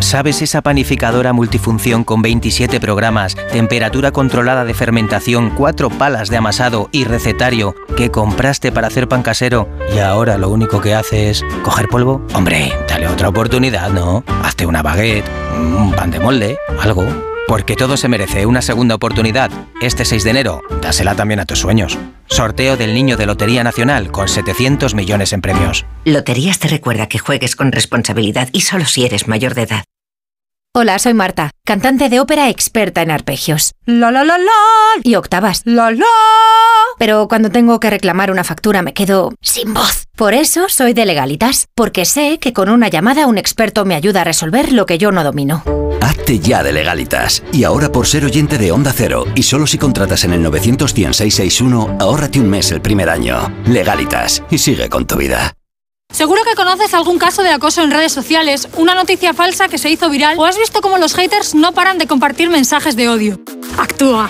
¿Sabes 0.00 0.42
esa 0.42 0.62
panificadora 0.62 1.32
multifunción 1.32 2.02
con 2.02 2.22
27 2.22 2.80
programas, 2.80 3.36
temperatura 3.52 4.10
controlada 4.10 4.64
de 4.64 4.74
fermentación, 4.74 5.50
cuatro 5.50 5.88
palas 5.88 6.28
de 6.28 6.38
amasado 6.38 6.88
y 6.90 7.04
recetario 7.04 7.76
que 7.96 8.10
compraste 8.10 8.72
para 8.72 8.88
hacer 8.88 9.06
pan 9.06 9.22
casero 9.22 9.68
y 9.94 10.00
ahora 10.00 10.38
lo 10.38 10.48
único 10.50 10.80
que 10.80 10.96
hace 10.96 11.30
es 11.30 11.44
coger 11.62 11.86
polvo? 11.86 12.20
Hombre, 12.34 12.72
dale 12.88 13.06
otra 13.06 13.28
oportunidad, 13.28 13.90
¿no? 13.90 14.24
Hazte 14.42 14.66
una 14.66 14.82
baguette, 14.82 15.30
un 15.56 15.92
pan 15.92 16.10
de 16.10 16.18
molde, 16.18 16.58
algo. 16.80 17.06
Porque 17.52 17.76
todo 17.76 17.98
se 17.98 18.08
merece 18.08 18.46
una 18.46 18.62
segunda 18.62 18.94
oportunidad. 18.94 19.50
Este 19.82 20.06
6 20.06 20.24
de 20.24 20.30
enero, 20.30 20.62
dásela 20.80 21.14
también 21.14 21.38
a 21.38 21.44
tus 21.44 21.58
sueños. 21.58 21.98
Sorteo 22.24 22.78
del 22.78 22.94
Niño 22.94 23.18
de 23.18 23.26
Lotería 23.26 23.62
Nacional 23.62 24.10
con 24.10 24.26
700 24.26 24.94
millones 24.94 25.34
en 25.34 25.42
premios. 25.42 25.84
Loterías 26.06 26.58
te 26.58 26.68
recuerda 26.68 27.08
que 27.08 27.18
juegues 27.18 27.54
con 27.54 27.70
responsabilidad 27.70 28.48
y 28.52 28.62
solo 28.62 28.86
si 28.86 29.04
eres 29.04 29.28
mayor 29.28 29.52
de 29.52 29.64
edad. 29.64 29.84
Hola, 30.72 30.98
soy 30.98 31.12
Marta, 31.12 31.50
cantante 31.66 32.08
de 32.08 32.20
ópera 32.20 32.48
experta 32.48 33.02
en 33.02 33.10
arpegios. 33.10 33.74
La 33.84 34.10
la 34.10 34.24
la 34.24 34.38
la 34.38 34.50
y 35.02 35.16
octavas. 35.16 35.60
La 35.66 35.90
la. 35.90 36.06
Pero 36.96 37.28
cuando 37.28 37.50
tengo 37.50 37.78
que 37.80 37.90
reclamar 37.90 38.30
una 38.30 38.44
factura 38.44 38.80
me 38.80 38.94
quedo 38.94 39.34
sin 39.42 39.74
voz. 39.74 40.06
Por 40.16 40.32
eso 40.32 40.70
soy 40.70 40.94
de 40.94 41.04
Legalitas, 41.04 41.68
porque 41.74 42.06
sé 42.06 42.38
que 42.38 42.54
con 42.54 42.70
una 42.70 42.88
llamada 42.88 43.26
un 43.26 43.36
experto 43.36 43.84
me 43.84 43.94
ayuda 43.94 44.22
a 44.22 44.24
resolver 44.24 44.72
lo 44.72 44.86
que 44.86 44.96
yo 44.96 45.12
no 45.12 45.22
domino. 45.22 45.62
Hazte 46.12 46.38
ya 46.38 46.62
de 46.62 46.72
legalitas. 46.72 47.42
Y 47.52 47.64
ahora 47.64 47.90
por 47.90 48.06
ser 48.06 48.24
oyente 48.24 48.58
de 48.58 48.70
Onda 48.70 48.92
Cero 48.94 49.24
y 49.34 49.42
solo 49.42 49.66
si 49.66 49.78
contratas 49.78 50.24
en 50.24 50.34
el 50.34 50.42
91661, 50.42 51.96
ahórrate 52.00 52.38
un 52.38 52.50
mes 52.50 52.70
el 52.70 52.82
primer 52.82 53.08
año. 53.08 53.52
Legalitas. 53.66 54.42
Y 54.50 54.58
sigue 54.58 54.88
con 54.88 55.06
tu 55.06 55.16
vida. 55.16 55.54
Seguro 56.12 56.42
que 56.44 56.54
conoces 56.54 56.92
algún 56.92 57.18
caso 57.18 57.42
de 57.42 57.48
acoso 57.48 57.82
en 57.82 57.90
redes 57.90 58.12
sociales, 58.12 58.68
una 58.76 58.94
noticia 58.94 59.32
falsa 59.32 59.68
que 59.68 59.78
se 59.78 59.88
hizo 59.88 60.10
viral 60.10 60.38
o 60.38 60.44
has 60.44 60.58
visto 60.58 60.82
cómo 60.82 60.98
los 60.98 61.14
haters 61.14 61.54
no 61.54 61.72
paran 61.72 61.96
de 61.96 62.06
compartir 62.06 62.50
mensajes 62.50 62.94
de 62.94 63.08
odio. 63.08 63.40
Actúa. 63.78 64.28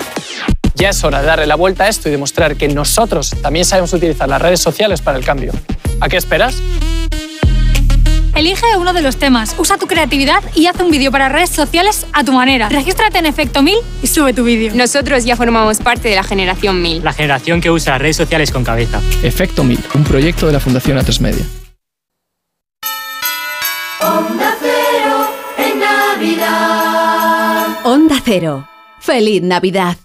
Ya 0.76 0.90
es 0.90 1.02
hora 1.02 1.20
de 1.20 1.26
darle 1.26 1.46
la 1.46 1.56
vuelta 1.56 1.84
a 1.84 1.88
esto 1.88 2.08
y 2.08 2.12
demostrar 2.12 2.56
que 2.56 2.68
nosotros 2.68 3.34
también 3.42 3.64
sabemos 3.64 3.92
utilizar 3.92 4.28
las 4.28 4.40
redes 4.40 4.60
sociales 4.60 5.02
para 5.02 5.18
el 5.18 5.24
cambio. 5.24 5.52
¿A 6.00 6.08
qué 6.08 6.16
esperas? 6.16 6.54
Elige 8.34 8.64
uno 8.78 8.94
de 8.94 9.02
los 9.02 9.18
temas, 9.18 9.54
usa 9.58 9.76
tu 9.76 9.86
creatividad 9.86 10.42
y 10.54 10.66
haz 10.66 10.80
un 10.80 10.90
vídeo 10.90 11.12
para 11.12 11.28
redes 11.28 11.50
sociales 11.50 12.06
a 12.14 12.24
tu 12.24 12.32
manera. 12.32 12.70
Regístrate 12.70 13.18
en 13.18 13.26
Efecto 13.26 13.62
1000 13.62 13.76
y 14.02 14.06
sube 14.06 14.32
tu 14.32 14.42
vídeo. 14.44 14.72
Nosotros 14.74 15.24
ya 15.24 15.36
formamos 15.36 15.78
parte 15.78 16.08
de 16.08 16.16
la 16.16 16.22
generación 16.22 16.80
1000. 16.80 17.04
La 17.04 17.12
generación 17.12 17.60
que 17.60 17.70
usa 17.70 17.92
las 17.92 18.00
redes 18.00 18.16
sociales 18.16 18.50
con 18.50 18.64
cabeza. 18.64 19.02
Efecto 19.22 19.64
1000, 19.64 19.78
un 19.94 20.04
proyecto 20.04 20.46
de 20.46 20.54
la 20.54 20.60
Fundación 20.60 20.96
A3 20.98 21.20
Media. 21.20 21.44
Onda 24.00 24.56
Cero 24.60 25.28
en 25.58 25.78
Navidad. 25.78 27.66
Onda 27.84 28.16
Cero. 28.24 28.68
Feliz 28.98 29.42
Navidad. 29.42 29.96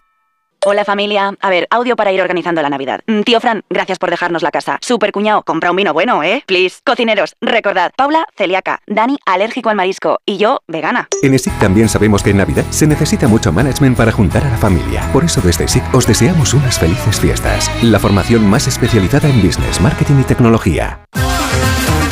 Hola 0.70 0.84
familia. 0.84 1.34
A 1.40 1.50
ver, 1.50 1.66
audio 1.70 1.96
para 1.96 2.12
ir 2.12 2.22
organizando 2.22 2.62
la 2.62 2.70
Navidad. 2.70 3.00
Mm, 3.08 3.22
Tío 3.22 3.40
Fran, 3.40 3.64
gracias 3.70 4.00
por 4.00 4.10
dejarnos 4.10 4.44
la 4.44 4.52
casa. 4.52 4.80
Super 4.82 5.14
cuñado, 5.14 5.44
compra 5.44 5.72
un 5.72 5.78
vino 5.78 5.94
bueno, 5.94 6.22
¿eh? 6.24 6.44
Please. 6.46 6.80
Cocineros, 6.86 7.38
recordad. 7.40 7.94
Paula, 7.96 8.26
celíaca. 8.36 8.82
Dani, 8.86 9.18
alérgico 9.26 9.70
al 9.70 9.78
marisco. 9.78 10.20
Y 10.26 10.36
yo, 10.36 10.60
vegana. 10.68 11.08
En 11.24 11.40
SIC 11.40 11.58
también 11.58 11.88
sabemos 11.88 12.22
que 12.22 12.32
en 12.32 12.38
Navidad 12.40 12.66
se 12.70 12.86
necesita 12.86 13.30
mucho 13.30 13.54
management 13.54 13.96
para 13.96 14.12
juntar 14.12 14.44
a 14.44 14.50
la 14.50 14.58
familia. 14.58 15.10
Por 15.14 15.24
eso 15.24 15.40
desde 15.40 15.70
SIC 15.70 15.84
os 15.96 16.06
deseamos 16.06 16.54
unas 16.54 16.78
felices 16.78 17.18
fiestas. 17.18 17.72
La 17.82 17.98
formación 17.98 18.46
más 18.46 18.68
especializada 18.68 19.30
en 19.30 19.42
business, 19.42 19.80
marketing 19.80 20.20
y 20.20 20.24
tecnología. 20.26 21.00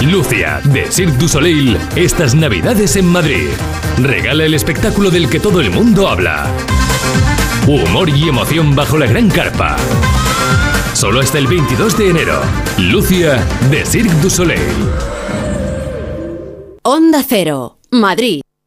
Lucia, 0.01 0.61
de 0.65 0.91
Cirque 0.91 1.17
du 1.17 1.27
Soleil, 1.27 1.77
estas 1.95 2.35
Navidades 2.35 2.95
en 2.95 3.07
Madrid. 3.07 3.47
Regala 3.97 4.43
el 4.45 4.53
espectáculo 4.53 5.09
del 5.09 5.29
que 5.29 5.39
todo 5.39 5.61
el 5.61 5.71
mundo 5.71 6.07
habla. 6.07 6.47
Humor 7.65 8.09
y 8.09 8.27
emoción 8.27 8.75
bajo 8.75 8.97
la 8.97 9.07
gran 9.07 9.29
carpa. 9.29 9.77
Solo 10.93 11.21
hasta 11.21 11.37
el 11.37 11.47
22 11.47 11.97
de 11.97 12.09
enero. 12.09 12.41
Lucia, 12.77 13.43
de 13.71 13.85
Cirque 13.85 14.13
du 14.21 14.29
Soleil. 14.29 14.59
Onda 16.83 17.23
Cero. 17.27 17.77
Madrid. 17.89 18.44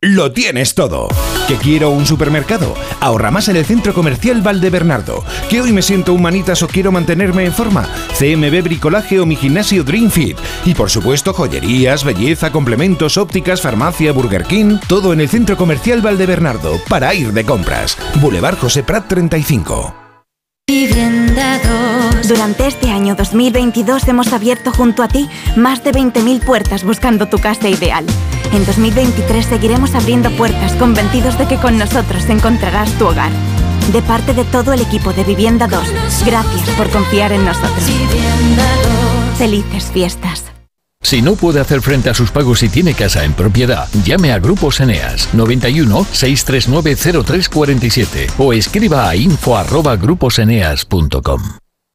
Lo 0.00 0.30
tienes 0.30 0.76
todo. 0.76 1.08
¿Que 1.48 1.56
quiero 1.56 1.90
un 1.90 2.06
supermercado? 2.06 2.76
Ahorra 3.00 3.32
más 3.32 3.48
en 3.48 3.56
el 3.56 3.64
Centro 3.64 3.92
Comercial 3.92 4.42
Valdebernardo. 4.42 5.24
¿Que 5.50 5.60
hoy 5.60 5.72
me 5.72 5.82
siento 5.82 6.14
humanitas 6.14 6.62
o 6.62 6.68
quiero 6.68 6.92
mantenerme 6.92 7.44
en 7.44 7.52
forma? 7.52 7.82
CMB 8.16 8.62
Bricolaje 8.62 9.18
o 9.18 9.26
mi 9.26 9.34
gimnasio 9.34 9.82
Dream 9.82 10.08
Fit. 10.08 10.38
Y 10.64 10.74
por 10.74 10.88
supuesto 10.88 11.32
joyerías, 11.32 12.04
belleza, 12.04 12.52
complementos, 12.52 13.16
ópticas, 13.16 13.60
farmacia, 13.60 14.12
Burger 14.12 14.44
King. 14.44 14.78
Todo 14.86 15.12
en 15.12 15.20
el 15.20 15.28
Centro 15.28 15.56
Comercial 15.56 16.00
Valdebernardo 16.00 16.80
para 16.88 17.12
ir 17.12 17.32
de 17.32 17.44
compras. 17.44 17.98
Boulevard 18.20 18.56
José 18.56 18.84
Prat 18.84 19.08
35. 19.08 19.94
Durante 22.28 22.66
este 22.66 22.90
año 22.90 23.16
2022 23.16 24.06
hemos 24.06 24.32
abierto 24.32 24.70
junto 24.70 25.02
a 25.02 25.08
ti 25.08 25.28
más 25.56 25.82
de 25.82 25.92
20.000 25.92 26.44
puertas 26.44 26.84
buscando 26.84 27.26
tu 27.26 27.38
casa 27.38 27.68
ideal. 27.68 28.04
En 28.52 28.64
2023 28.64 29.44
seguiremos 29.44 29.94
abriendo 29.94 30.30
puertas 30.30 30.72
convencidos 30.74 31.36
de 31.38 31.46
que 31.46 31.56
con 31.56 31.78
nosotros 31.78 32.24
encontrarás 32.28 32.90
tu 32.98 33.06
hogar. 33.06 33.30
De 33.92 34.02
parte 34.02 34.34
de 34.34 34.44
todo 34.44 34.72
el 34.72 34.80
equipo 34.80 35.12
de 35.12 35.24
Vivienda 35.24 35.66
2, 35.66 35.82
gracias 36.24 36.68
por 36.76 36.88
confiar 36.90 37.32
en 37.32 37.44
nosotros. 37.44 37.84
Felices 39.36 39.84
fiestas. 39.92 40.44
Si 41.00 41.22
no 41.22 41.36
puede 41.36 41.60
hacer 41.60 41.80
frente 41.80 42.10
a 42.10 42.14
sus 42.14 42.30
pagos 42.30 42.62
y 42.62 42.68
tiene 42.68 42.92
casa 42.92 43.24
en 43.24 43.32
propiedad, 43.32 43.88
llame 44.04 44.32
a 44.32 44.38
Grupos 44.38 44.80
Eneas 44.80 45.32
91 45.32 46.06
639 46.10 46.96
0347 47.24 48.26
o 48.38 48.52
escriba 48.52 49.08
a 49.08 49.16
info 49.16 49.56
arroba 49.56 49.96
gruposeneas.com. 49.96 51.40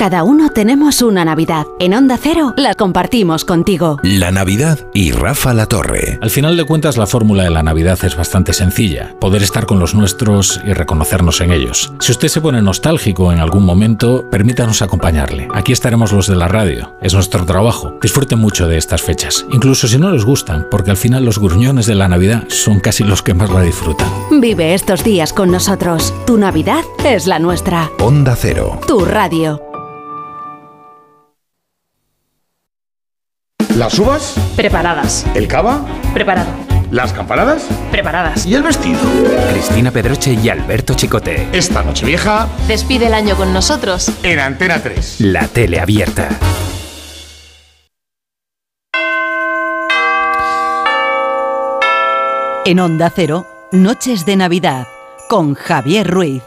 Cada 0.00 0.22
uno 0.22 0.48
tenemos 0.48 1.02
una 1.02 1.26
Navidad. 1.26 1.66
En 1.78 1.92
Onda 1.92 2.16
Cero 2.16 2.54
la 2.56 2.72
compartimos 2.72 3.44
contigo. 3.44 3.98
La 4.02 4.30
Navidad 4.30 4.78
y 4.94 5.12
Rafa 5.12 5.52
La 5.52 5.66
Torre. 5.66 6.18
Al 6.22 6.30
final 6.30 6.56
de 6.56 6.64
cuentas, 6.64 6.96
la 6.96 7.06
fórmula 7.06 7.42
de 7.42 7.50
la 7.50 7.62
Navidad 7.62 7.98
es 8.02 8.16
bastante 8.16 8.54
sencilla. 8.54 9.14
Poder 9.20 9.42
estar 9.42 9.66
con 9.66 9.78
los 9.78 9.94
nuestros 9.94 10.58
y 10.64 10.72
reconocernos 10.72 11.42
en 11.42 11.52
ellos. 11.52 11.92
Si 12.00 12.12
usted 12.12 12.28
se 12.28 12.40
pone 12.40 12.62
nostálgico 12.62 13.30
en 13.30 13.40
algún 13.40 13.66
momento, 13.66 14.24
permítanos 14.30 14.80
acompañarle. 14.80 15.48
Aquí 15.52 15.72
estaremos 15.72 16.12
los 16.12 16.26
de 16.28 16.36
la 16.36 16.48
radio. 16.48 16.96
Es 17.02 17.12
nuestro 17.12 17.44
trabajo. 17.44 17.98
Disfruten 18.00 18.38
mucho 18.38 18.68
de 18.68 18.78
estas 18.78 19.02
fechas. 19.02 19.44
Incluso 19.52 19.86
si 19.86 19.98
no 19.98 20.10
les 20.12 20.24
gustan, 20.24 20.66
porque 20.70 20.92
al 20.92 20.96
final 20.96 21.26
los 21.26 21.38
gruñones 21.38 21.84
de 21.84 21.96
la 21.96 22.08
Navidad 22.08 22.44
son 22.48 22.80
casi 22.80 23.04
los 23.04 23.22
que 23.22 23.34
más 23.34 23.50
la 23.50 23.60
disfrutan. 23.60 24.08
Vive 24.30 24.72
estos 24.72 25.04
días 25.04 25.34
con 25.34 25.50
nosotros. 25.50 26.14
Tu 26.26 26.38
Navidad 26.38 26.84
es 27.04 27.26
la 27.26 27.38
nuestra. 27.38 27.90
Onda 27.98 28.34
Cero. 28.34 28.80
Tu 28.86 29.04
radio. 29.04 29.69
¿Las 33.80 33.98
uvas? 33.98 34.34
Preparadas. 34.56 35.24
¿El 35.34 35.48
cava? 35.48 35.80
Preparado. 36.12 36.50
¿Las 36.90 37.14
campanadas? 37.14 37.62
Preparadas. 37.90 38.44
¿Y 38.44 38.54
el 38.54 38.62
vestido? 38.62 39.00
Cristina 39.52 39.90
Pedroche 39.90 40.34
y 40.34 40.50
Alberto 40.50 40.92
Chicote. 40.92 41.48
Esta 41.50 41.82
noche 41.82 42.04
vieja 42.04 42.46
Despide 42.68 43.06
el 43.06 43.14
año 43.14 43.36
con 43.36 43.54
nosotros. 43.54 44.12
en 44.22 44.38
Antena 44.38 44.82
3. 44.82 45.22
La 45.22 45.48
tele 45.48 45.80
abierta. 45.80 46.28
En 52.66 52.80
Onda 52.80 53.10
Cero, 53.16 53.46
Noches 53.72 54.26
de 54.26 54.36
Navidad, 54.36 54.86
con 55.30 55.54
Javier 55.54 56.06
Ruiz. 56.06 56.42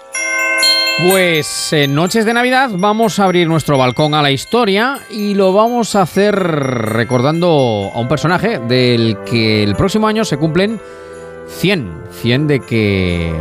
Pues 0.99 1.73
en 1.73 1.95
Noches 1.95 2.23
de 2.23 2.33
Navidad 2.33 2.69
vamos 2.71 3.19
a 3.19 3.25
abrir 3.25 3.47
nuestro 3.47 3.77
balcón 3.77 4.13
a 4.13 4.21
la 4.21 4.31
historia 4.31 4.99
y 5.09 5.33
lo 5.33 5.51
vamos 5.51 5.95
a 5.95 6.03
hacer 6.03 6.35
recordando 6.35 7.91
a 7.93 7.99
un 7.99 8.07
personaje 8.07 8.59
del 8.59 9.17
que 9.25 9.63
el 9.63 9.75
próximo 9.75 10.07
año 10.07 10.23
se 10.23 10.37
cumplen 10.37 10.79
100, 11.47 12.03
100 12.21 12.47
de 12.47 12.59
que 12.59 13.33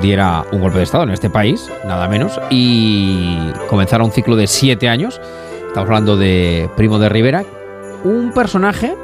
diera 0.00 0.44
un 0.52 0.60
golpe 0.60 0.78
de 0.78 0.84
Estado 0.84 1.04
en 1.04 1.10
este 1.10 1.28
país, 1.28 1.68
nada 1.84 2.08
menos, 2.08 2.40
y 2.48 3.38
comenzara 3.68 4.04
un 4.04 4.12
ciclo 4.12 4.36
de 4.36 4.46
7 4.46 4.88
años. 4.88 5.20
Estamos 5.66 5.88
hablando 5.88 6.16
de 6.16 6.70
Primo 6.76 6.98
de 6.98 7.08
Rivera, 7.08 7.44
un 8.04 8.32
personaje 8.32 8.94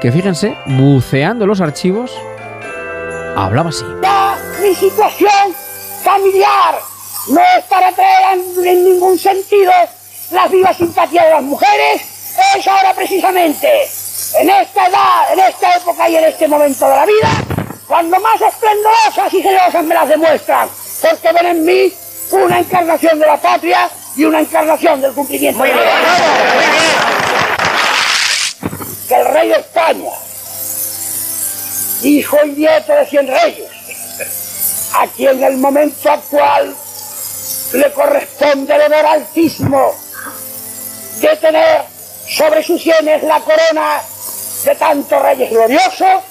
que 0.00 0.12
fíjense, 0.12 0.56
buceando 0.66 1.46
los 1.46 1.60
archivos, 1.60 2.12
hablaba 3.36 3.70
así. 3.70 3.84
mi 4.62 4.74
situación 4.74 5.54
familiar 6.04 6.87
no 7.28 7.40
es 7.56 7.64
para 7.64 7.92
traer 7.92 8.38
en, 8.38 8.84
ningún 8.84 9.18
sentido 9.18 9.72
las 10.30 10.50
vivas 10.50 10.76
simpatías 10.76 11.24
de 11.24 11.30
las 11.30 11.42
mujeres, 11.42 12.02
es 12.56 12.66
ahora 12.66 12.94
precisamente, 12.94 13.88
en 14.40 14.50
esta 14.50 14.86
edad, 14.86 15.32
en 15.32 15.40
esta 15.40 15.76
época 15.76 16.08
y 16.08 16.16
en 16.16 16.24
este 16.24 16.48
momento 16.48 16.88
de 16.88 16.96
la 16.96 17.06
vida, 17.06 17.30
cuando 17.86 18.20
más 18.20 18.40
esplendorosas 18.40 19.32
y 19.32 19.42
generosas 19.42 19.84
me 19.84 19.94
las 19.94 20.08
demuestran, 20.08 20.68
porque 21.00 21.32
ven 21.32 21.46
en 21.46 21.64
mí 21.64 21.92
una 22.30 22.58
encarnación 22.58 23.18
de 23.18 23.26
la 23.26 23.36
patria 23.38 23.90
y 24.16 24.24
una 24.24 24.40
encarnación 24.40 25.00
del 25.00 25.12
cumplimiento 25.12 25.62
de 25.62 25.74
la. 25.74 25.84
Que 29.08 29.14
el 29.14 29.24
rey 29.24 29.48
de 29.48 29.54
España, 29.56 30.10
hijo 32.02 32.36
y 32.44 32.48
nieto 32.50 32.92
de 32.92 33.06
cien 33.06 33.26
reyes, 33.26 33.70
a 34.94 35.06
quien 35.06 35.38
en 35.38 35.44
el 35.44 35.56
momento 35.56 36.10
actual 36.10 36.76
le 37.72 37.92
corresponde 37.92 38.74
el 38.74 38.80
honor 38.82 39.06
altísimo 39.06 39.94
de 41.20 41.36
tener 41.36 41.82
sobre 42.28 42.62
sus 42.62 42.80
sienes 42.82 43.22
la 43.22 43.40
corona 43.40 44.00
de 44.64 44.74
tantos 44.74 45.22
reyes 45.22 45.50
gloriosos, 45.50 46.22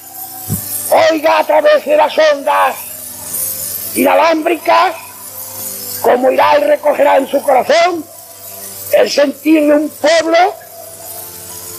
oiga 1.11 1.39
a 1.39 1.43
través 1.43 1.85
de 1.85 1.97
las 1.97 2.13
ondas 2.33 2.75
inalámbricas, 3.95 4.95
como 6.01 6.31
irá 6.31 6.57
y 6.59 6.63
recogerá 6.63 7.17
en 7.17 7.27
su 7.27 7.41
corazón 7.41 8.05
el 8.93 9.09
sentir 9.11 9.67
de 9.67 9.73
un 9.73 9.89
pueblo 9.89 10.55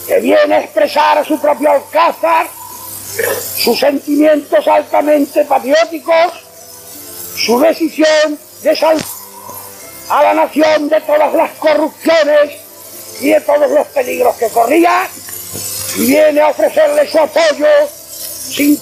que 0.07 0.19
viene 0.19 0.55
a 0.55 0.61
expresar 0.61 1.17
a 1.17 1.23
su 1.23 1.39
propio 1.39 1.71
alcázar 1.71 2.47
sus 3.55 3.79
sentimientos 3.79 4.67
altamente 4.67 5.43
patrióticos, 5.45 6.33
su 7.35 7.59
decisión 7.59 8.39
de 8.61 8.75
salvar 8.75 9.18
a 10.09 10.23
la 10.23 10.33
nación 10.33 10.89
de 10.89 10.99
todas 11.01 11.33
las 11.33 11.51
corrupciones 11.51 12.51
y 13.21 13.29
de 13.29 13.41
todos 13.41 13.69
los 13.71 13.87
peligros 13.87 14.35
que 14.35 14.49
corría 14.49 15.07
y 15.97 16.07
viene 16.07 16.41
a 16.41 16.49
ofrecerle 16.49 17.07
su 17.07 17.19
apoyo 17.19 17.67
sin 17.89 18.77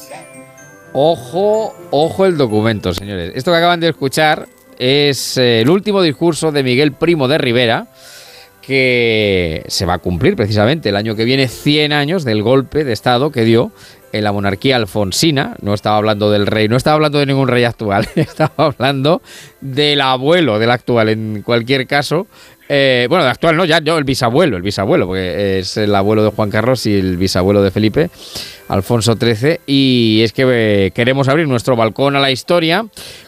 Ojo, 0.93 1.75
ojo 1.91 2.25
el 2.25 2.37
documento, 2.37 2.93
señores. 2.93 3.33
Esto 3.35 3.51
que 3.51 3.57
acaban 3.57 3.79
de 3.79 3.89
escuchar 3.89 4.47
es 4.79 5.37
eh, 5.37 5.61
el 5.61 5.69
último 5.69 6.01
discurso 6.01 6.51
de 6.51 6.63
Miguel 6.63 6.93
Primo 6.93 7.27
de 7.27 7.37
Rivera, 7.37 7.87
que 8.61 9.63
se 9.67 9.85
va 9.85 9.95
a 9.95 9.97
cumplir 9.99 10.35
precisamente 10.35 10.89
el 10.89 10.95
año 10.95 11.15
que 11.15 11.23
viene 11.23 11.47
100 11.47 11.93
años 11.93 12.23
del 12.23 12.41
golpe 12.41 12.83
de 12.83 12.93
Estado 12.93 13.31
que 13.31 13.43
dio 13.43 13.71
la 14.21 14.31
monarquía 14.31 14.75
alfonsina. 14.75 15.55
No 15.61 15.73
estaba 15.73 15.97
hablando 15.97 16.31
del 16.31 16.47
rey, 16.47 16.67
no 16.67 16.77
estaba 16.77 16.95
hablando 16.95 17.19
de 17.19 17.25
ningún 17.25 17.47
rey 17.47 17.63
actual, 17.63 18.07
estaba 18.15 18.53
hablando 18.57 19.21
del 19.61 20.01
abuelo 20.01 20.59
del 20.59 20.71
actual 20.71 21.09
en 21.09 21.41
cualquier 21.43 21.87
caso. 21.87 22.27
Eh, 22.69 23.07
bueno, 23.09 23.23
del 23.23 23.31
actual 23.31 23.55
no, 23.55 23.65
ya 23.65 23.79
yo, 23.79 23.97
el 23.97 24.03
bisabuelo, 24.03 24.57
el 24.57 24.63
bisabuelo, 24.63 25.07
porque 25.07 25.59
es 25.59 25.77
el 25.77 25.95
abuelo 25.95 26.23
de 26.23 26.31
Juan 26.31 26.49
Carlos 26.49 26.85
y 26.85 26.97
el 26.97 27.15
bisabuelo 27.17 27.61
de 27.61 27.71
Felipe, 27.71 28.09
Alfonso 28.67 29.15
XIII. 29.15 29.61
Y 29.65 30.21
es 30.23 30.33
que 30.33 30.45
eh, 30.47 30.91
queremos 30.91 31.29
abrir 31.29 31.47
nuestro 31.47 31.75
balcón 31.75 32.15
a 32.15 32.19
la 32.19 32.31
historia 32.31 32.85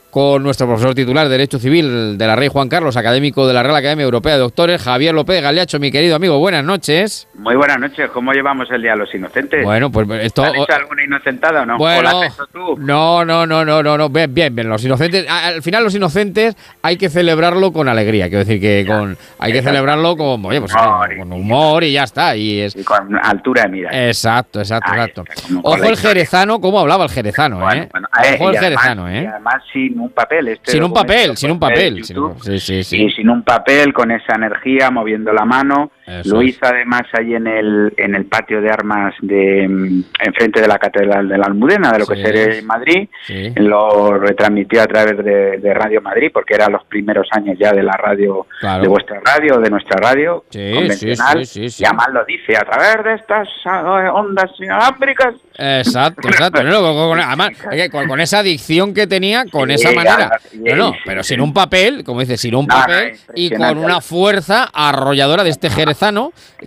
con 0.10 0.42
nuestro 0.44 0.66
profesor 0.68 0.96
titular 0.96 1.26
de 1.26 1.32
Derecho 1.32 1.60
Civil 1.60 2.18
de 2.18 2.28
la 2.28 2.36
Rey 2.36 2.48
Juan 2.48 2.68
Carlos, 2.68 2.98
académico 2.98 3.48
de 3.48 3.54
la 3.54 3.62
Real 3.64 3.76
Academia 3.76 4.04
Europea 4.06 4.34
de 4.34 4.40
Doctores, 4.40 4.82
Javier 4.82 5.14
López 5.14 5.42
Galeacho, 5.42 5.80
mi 5.80 5.92
querido 5.92 6.16
amigo. 6.16 6.40
Buenas 6.40 6.64
noches. 6.64 7.28
Muy 7.36 7.56
buenas 7.56 7.80
noches. 7.80 8.10
¿Cómo 8.12 8.34
llevamos 8.34 8.70
el 8.72 8.82
Día 8.82 8.92
de 8.92 8.98
los 8.98 9.14
Inocentes? 9.14 9.64
Bueno, 9.64 9.92
pues 9.92 10.08
esto... 10.24 10.44
¿Has 10.44 10.54
hecho 10.56 10.74
alguna 10.74 11.04
inocentada 11.04 11.62
o 11.62 11.66
no? 11.66 11.76
¿O 11.76 11.78
Bueno, 11.78 12.02
la 12.24 12.32
tú? 12.52 12.78
no, 12.80 13.24
no, 13.24 13.46
no, 13.46 13.64
no, 13.64 13.84
no, 13.84 13.98
no, 13.98 14.10
bien, 14.10 14.34
bien, 14.34 14.56
bien. 14.56 14.68
Los 14.68 14.84
inocentes, 14.84 15.28
a- 15.30 15.48
al 15.48 15.62
final 15.62 15.84
los 15.84 15.94
inocentes 15.96 16.56
hay 16.82 16.98
que 16.98 17.10
celebrarlo 17.10 17.72
con 17.72 17.88
alegría, 17.88 18.30
quiero 18.30 18.40
decir 18.46 18.60
que 18.60 18.86
con, 18.88 19.18
hay 19.38 19.54
que 19.54 19.62
celebrarlo 19.62 20.18
con, 20.18 20.44
oye, 20.46 20.60
pues, 20.60 20.74
con 20.74 21.32
humor 21.34 21.84
y 21.84 21.94
ya 21.94 22.04
está. 22.04 22.36
Y 22.36 22.62
es 22.62 22.76
con 22.84 23.16
altura 23.24 23.64
de 23.64 23.70
mira. 23.70 24.08
Exacto, 24.08 24.60
exacto, 24.60 24.92
exacto. 24.92 25.24
Ojo 25.64 25.84
el 25.86 25.98
jerezano, 25.98 26.60
cómo 26.60 26.80
hablaba 26.80 27.04
el 27.06 27.10
jerezano, 27.12 27.72
¿eh? 27.72 27.90
Eh, 28.24 28.36
Ojo 28.40 28.50
el 28.50 28.58
además- 28.58 28.60
jerezano, 28.60 29.12
y 29.14 29.18
¿eh? 29.18 29.28
además 29.28 29.64
sin 30.00 30.06
un 30.06 30.14
papel. 30.14 30.48
Este 30.48 30.72
Sin 30.72 30.84
un 30.84 30.94
papel, 30.94 31.38
sin 31.38 31.52
un 31.52 31.60
papel. 31.60 32.04
sin- 32.04 32.16
YouTube. 32.16 32.42
sí, 32.44 32.60
sí, 32.60 32.84
sí. 32.84 33.04
Y 33.04 33.12
sin 33.12 33.30
un 33.30 33.44
papel, 33.44 33.94
con 33.94 34.12
esa 34.12 34.36
energía, 34.36 34.90
moviendo 34.92 35.32
la 35.34 35.46
mano. 35.46 35.92
Eso 36.10 36.36
Lo 36.36 36.42
es. 36.42 36.50
hizo 36.50 36.66
además 36.66 37.02
ahí 37.18 37.36
en 37.36 37.48
el, 37.48 37.94
en 37.98 38.16
el 38.16 38.26
patio 38.26 38.62
de 38.62 38.70
armas 38.70 39.14
de 39.22 39.68
mm, 39.68 40.04
enfrente 40.26 40.62
de 40.62 40.68
la 40.68 40.78
Catedral 40.80 41.28
de 41.30 41.38
la 41.38 41.46
Almudena, 41.46 41.92
de 41.92 42.00
lo 42.00 42.06
que 42.08 42.16
Sí. 42.16 42.22
sería 42.24 42.46
en 42.58 42.66
Madrid. 42.66 43.08
Sí. 43.28 43.54
Lo 43.58 44.18
retransmitió 44.18 44.82
a 44.82 44.88
través 44.88 45.18
de, 45.24 45.58
de 45.60 45.74
Radio 45.74 46.02
Madrid, 46.02 46.30
porque 46.34 46.56
eran 46.56 46.72
los 46.72 46.84
primeros 46.86 47.28
años 47.32 47.58
ya 47.60 47.72
de 47.72 47.84
la 47.84 47.94
radio, 47.94 48.48
Claro. 48.60 48.82
de 48.84 48.88
vuestra 48.90 49.20
radio, 49.24 49.58
de 49.60 49.70
nuestra 49.70 49.98
radio 50.00 50.44
Sí, 50.50 50.72
convencional. 50.74 51.44
Y 51.56 51.84
además 51.86 52.08
lo 52.14 52.26
dice, 52.26 52.58
a 52.58 52.62
través 52.62 53.04
de 53.04 53.14
estas 53.16 53.48
ah, 53.66 54.12
ondas 54.14 54.50
inalámbricas. 54.60 55.36
Exacto, 55.62 56.28
exacto. 56.30 56.64
No, 56.64 56.72
no, 56.72 56.82
con, 56.82 57.10
con- 57.10 57.20
además, 57.20 57.50
oye, 57.70 57.90
con, 57.90 58.08
con 58.08 58.20
esa 58.22 58.40
adicción 58.40 58.94
que 58.94 59.08
tenía, 59.08 59.46
con 59.52 59.70
esa 59.72 59.92
manera. 59.92 60.32
No, 60.76 60.94
pero 61.06 61.22
sin 61.24 61.42
un 61.42 61.54
papel, 61.54 62.04
como 62.06 62.22
dice, 62.22 62.38
sin 62.38 62.56
un 62.56 62.66
papel 62.66 63.14
y 63.36 63.50
con 63.54 63.78
una 63.78 64.00
fuerza 64.02 64.70
arrolladora 64.74 65.44
de 65.44 65.50
este 65.50 65.70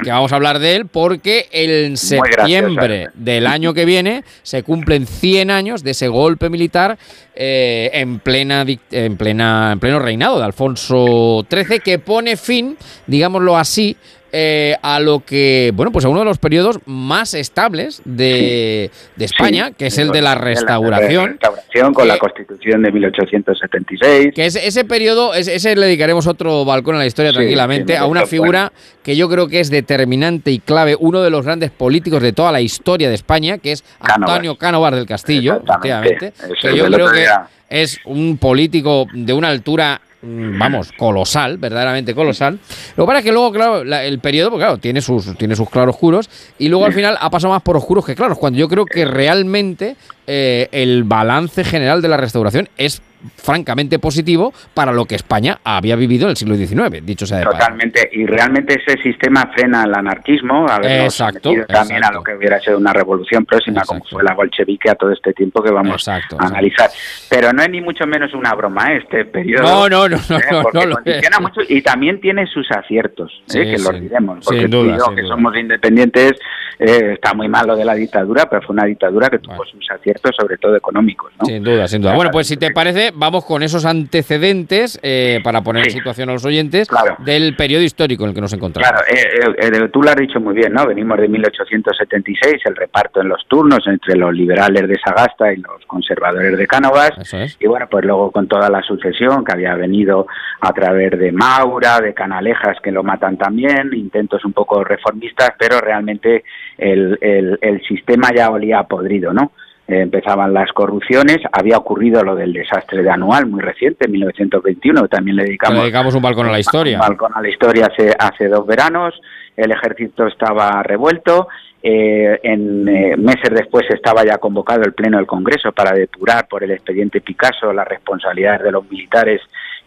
que 0.03 0.11
vamos 0.11 0.33
a 0.33 0.37
hablar 0.37 0.59
de 0.59 0.76
él, 0.76 0.87
porque 0.87 1.49
en 1.53 1.97
septiembre 1.97 2.99
gracioso. 2.99 3.12
del 3.14 3.47
año 3.47 3.74
que 3.74 3.85
viene 3.85 4.24
se 4.43 4.62
cumplen 4.62 5.07
100 5.07 5.51
años 5.51 5.83
de 5.83 5.93
ese 5.93 6.09
golpe 6.09 6.51
militar 6.51 6.99
eh, 7.35 7.91
en, 7.95 8.18
plena, 8.18 8.64
en, 8.91 9.16
plena, 9.16 9.72
en 9.72 9.80
pleno 9.80 9.99
reinado 9.99 10.39
de 10.39 10.45
Alfonso 10.45 11.47
XIII, 11.51 11.80
que 11.80 11.99
pone 11.99 12.37
fin, 12.37 12.76
digámoslo 13.07 13.57
así, 13.57 13.97
eh, 14.35 14.76
a 14.83 14.99
lo 14.99 15.20
que, 15.20 15.72
bueno, 15.74 15.93
pues 15.93 16.05
a 16.07 16.09
uno 16.09 16.20
de 16.20 16.24
los 16.24 16.39
periodos 16.39 16.78
más 16.87 17.35
estables 17.35 18.01
de, 18.07 18.91
de 19.16 19.24
España, 19.24 19.68
Sí, 19.68 19.74
que 19.78 19.87
es 19.87 19.99
el 19.99 20.09
de 20.09 20.22
la 20.22 20.35
de 20.35 20.41
restauración. 20.41 21.33
restauración 21.33 21.93
con 21.93 22.09
la 22.09 22.16
Constitución 22.18 22.83
de 22.83 22.93
1876. 22.93 24.33
Que 24.35 24.47
ese, 24.47 24.66
ese 24.66 24.85
periodo, 24.85 25.35
ese, 25.35 25.55
ese 25.55 25.76
le 25.76 25.87
dedicaremos 25.87 26.26
otro 26.26 26.64
balcón 26.64 26.97
a 26.97 26.99
la 26.99 27.07
historia 27.07 27.30
Sí, 27.30 27.37
tranquilamente, 27.37 27.97
a 27.97 28.07
una 28.07 28.26
figura 28.26 28.72
que 29.03 29.16
yo 29.16 29.28
creo 29.28 29.49
que 29.49 29.61
es 29.61 29.70
determinante 29.70 30.51
y 30.51 30.59
clave, 30.59 30.97
uno 30.99 31.20
de 31.22 31.30
los 31.30 31.45
grandes 31.45 31.70
políticos 31.70 32.22
de 32.22 32.33
toda 32.33 32.53
la 32.53 32.61
historia 32.61 33.09
de 33.09 33.14
España, 33.14 33.59
que 33.59 33.72
es 33.72 33.85
Antonio 34.01 34.57
Cánovas 34.57 34.95
del 34.95 35.07
Castillo, 35.07 35.62
efectivamente, 35.62 36.33
que 36.61 36.68
es 36.70 36.74
yo 36.74 36.87
creo 36.87 37.11
que 37.11 37.26
es 37.68 37.99
un 38.05 38.39
político 38.39 39.07
de 39.12 39.33
una 39.33 39.49
altura 39.49 40.01
vamos, 40.22 40.92
colosal, 40.92 41.58
verdaderamente 41.58 42.14
colosal. 42.14 42.58
Lo 42.96 43.04
que 43.04 43.06
pasa 43.06 43.18
es 43.18 43.24
que 43.24 43.32
luego, 43.32 43.50
claro, 43.52 43.84
la- 43.84 44.04
el 44.04 44.18
periodo, 44.20 44.50
pues 44.50 44.60
claro, 44.60 44.78
tiene 44.78 45.00
sus, 45.00 45.36
tiene 45.36 45.56
sus 45.56 45.68
claroscuros 45.68 46.30
y 46.58 46.68
luego 46.68 46.84
al 46.84 46.92
final 46.92 47.16
ha 47.20 47.28
pasado 47.30 47.52
más 47.52 47.62
por 47.62 47.76
oscuros 47.76 48.04
que 48.06 48.14
claros, 48.14 48.38
cuando 48.38 48.58
yo 48.58 48.68
creo 48.68 48.84
que 48.86 49.04
realmente 49.04 49.96
eh, 50.26 50.68
el 50.72 51.04
balance 51.04 51.64
general 51.64 52.02
de 52.02 52.08
la 52.08 52.16
restauración 52.16 52.68
es 52.76 53.02
francamente 53.36 53.98
positivo 53.98 54.52
para 54.74 54.92
lo 54.92 55.04
que 55.04 55.14
España 55.14 55.58
había 55.64 55.96
vivido 55.96 56.24
en 56.24 56.30
el 56.30 56.36
siglo 56.36 56.56
XIX, 56.56 57.04
dicho 57.04 57.26
sea 57.26 57.38
de. 57.38 57.44
Totalmente, 57.44 58.08
y 58.12 58.26
realmente 58.26 58.80
ese 58.84 59.00
sistema 59.02 59.50
frena 59.54 59.84
el 59.84 59.94
anarquismo, 59.94 60.66
Exacto, 60.82 61.50
también 61.68 61.98
exacto. 61.98 62.06
a 62.08 62.12
lo 62.12 62.22
que 62.22 62.34
hubiera 62.34 62.60
sido 62.60 62.78
una 62.78 62.92
revolución 62.92 63.44
próxima, 63.44 63.82
como 63.82 64.04
fue 64.04 64.22
la 64.22 64.34
bolchevique 64.34 64.90
a 64.90 64.94
todo 64.94 65.12
este 65.12 65.32
tiempo 65.32 65.62
que 65.62 65.70
vamos 65.70 66.06
a 66.08 66.20
analizar. 66.38 66.90
Pero 67.28 67.52
no 67.52 67.62
es 67.62 67.70
ni 67.70 67.80
mucho 67.80 68.06
menos 68.06 68.32
una 68.34 68.54
broma 68.54 68.92
¿eh? 68.92 68.98
este 69.02 69.24
periodo. 69.24 69.62
No, 69.62 69.88
no, 69.88 70.08
no, 70.08 70.16
no, 70.28 70.36
¿eh? 70.36 70.42
no, 70.50 70.62
porque 70.62 70.78
no 70.78 70.86
lo 70.86 70.94
condiciona 70.96 71.38
mucho 71.40 71.60
y 71.68 71.82
también 71.82 72.20
tiene 72.20 72.46
sus 72.46 72.70
aciertos, 72.70 73.32
¿eh? 73.54 73.64
Que 73.64 73.78
sí. 73.78 73.84
los 73.84 74.00
diremos. 74.00 74.44
Porque 74.44 74.62
Sin 74.62 74.70
tú 74.70 74.78
y 74.78 74.82
duda, 74.84 74.98
yo, 74.98 75.04
sin 75.06 75.14
que 75.16 75.22
duda. 75.22 75.34
somos 75.34 75.56
independientes, 75.56 76.32
está 76.78 77.34
muy 77.34 77.48
mal 77.48 77.66
lo 77.66 77.76
de 77.76 77.84
la 77.84 77.94
dictadura, 77.94 78.48
pero 78.48 78.62
fue 78.62 78.74
una 78.74 78.84
dictadura 78.84 79.28
que 79.28 79.38
tuvo 79.38 79.64
sus 79.64 79.88
aciertos, 79.90 80.11
sobre 80.36 80.58
todo 80.58 80.76
económicos. 80.76 81.32
¿no? 81.40 81.46
Sin 81.46 81.62
duda, 81.62 81.88
sin 81.88 82.02
duda. 82.02 82.14
Bueno, 82.14 82.30
pues 82.30 82.46
si 82.46 82.56
te 82.56 82.70
parece, 82.70 83.12
vamos 83.14 83.44
con 83.44 83.62
esos 83.62 83.84
antecedentes 83.84 84.98
eh, 85.02 85.40
para 85.42 85.62
poner 85.62 85.84
en 85.84 85.90
situación 85.90 86.30
a 86.30 86.32
los 86.32 86.44
oyentes 86.44 86.88
del 87.24 87.56
periodo 87.56 87.82
histórico 87.82 88.24
en 88.24 88.30
el 88.30 88.34
que 88.34 88.40
nos 88.40 88.52
encontramos. 88.52 88.90
Claro, 88.90 89.04
eh, 89.08 89.54
eh, 89.58 89.70
eh, 89.84 89.88
tú 89.88 90.02
lo 90.02 90.10
has 90.10 90.16
dicho 90.16 90.40
muy 90.40 90.54
bien, 90.54 90.72
¿no? 90.72 90.86
Venimos 90.86 91.18
de 91.18 91.28
1876, 91.28 92.62
el 92.64 92.76
reparto 92.76 93.20
en 93.20 93.28
los 93.28 93.46
turnos 93.46 93.86
entre 93.86 94.16
los 94.16 94.32
liberales 94.34 94.88
de 94.88 94.98
Sagasta 94.98 95.52
y 95.52 95.56
los 95.56 95.84
conservadores 95.86 96.56
de 96.56 96.66
Cánovas. 96.66 97.12
Y 97.60 97.66
bueno, 97.66 97.86
pues 97.90 98.04
luego 98.04 98.30
con 98.30 98.48
toda 98.48 98.68
la 98.68 98.82
sucesión 98.82 99.44
que 99.44 99.52
había 99.52 99.74
venido 99.74 100.26
a 100.60 100.72
través 100.72 101.18
de 101.18 101.32
Maura, 101.32 102.00
de 102.00 102.14
Canalejas, 102.14 102.78
que 102.82 102.92
lo 102.92 103.02
matan 103.02 103.36
también, 103.36 103.90
intentos 103.94 104.44
un 104.44 104.52
poco 104.52 104.84
reformistas, 104.84 105.52
pero 105.58 105.80
realmente 105.80 106.44
el, 106.78 107.18
el, 107.20 107.58
el 107.60 107.82
sistema 107.82 108.30
ya 108.34 108.50
olía 108.50 108.82
podrido, 108.84 109.32
¿no? 109.32 109.52
Eh, 109.93 110.01
empezaban 110.01 110.55
las 110.55 110.72
corrupciones, 110.72 111.38
había 111.53 111.76
ocurrido 111.76 112.24
lo 112.24 112.34
del 112.34 112.55
desastre 112.55 113.03
de 113.03 113.11
Anual, 113.11 113.45
muy 113.45 113.61
reciente, 113.61 114.07
en 114.07 114.12
1921, 114.12 115.07
también 115.07 115.36
le 115.36 115.45
dedicamos 115.45 115.76
le 115.76 115.82
dedicamos 115.82 116.14
un 116.14 116.22
balcón 116.22 116.47
a 116.47 116.53
la 116.53 116.61
historia. 116.61 116.95
un 116.95 117.01
balcón 117.01 117.32
a 117.34 117.43
la 117.43 117.49
historia 117.51 117.90
hace, 117.93 118.14
hace 118.18 118.49
dos 118.49 118.66
veranos, 118.66 119.20
el 119.55 119.70
ejército 119.70 120.26
estaba 120.26 120.82
revuelto, 120.82 121.49
eh, 121.82 122.40
en 122.43 122.88
eh, 122.88 123.16
meses 123.18 123.51
después 123.51 123.84
estaba 123.90 124.24
ya 124.24 124.38
convocado 124.38 124.82
el 124.82 124.95
Pleno 124.95 125.18
del 125.18 125.26
Congreso 125.26 125.72
para 125.72 125.95
depurar 125.95 126.49
por 126.49 126.64
el 126.64 126.70
expediente 126.70 127.20
Picasso 127.20 127.70
las 127.70 127.86
responsabilidades 127.86 128.62
de 128.62 128.72
los 128.72 128.90
militares 128.90 129.43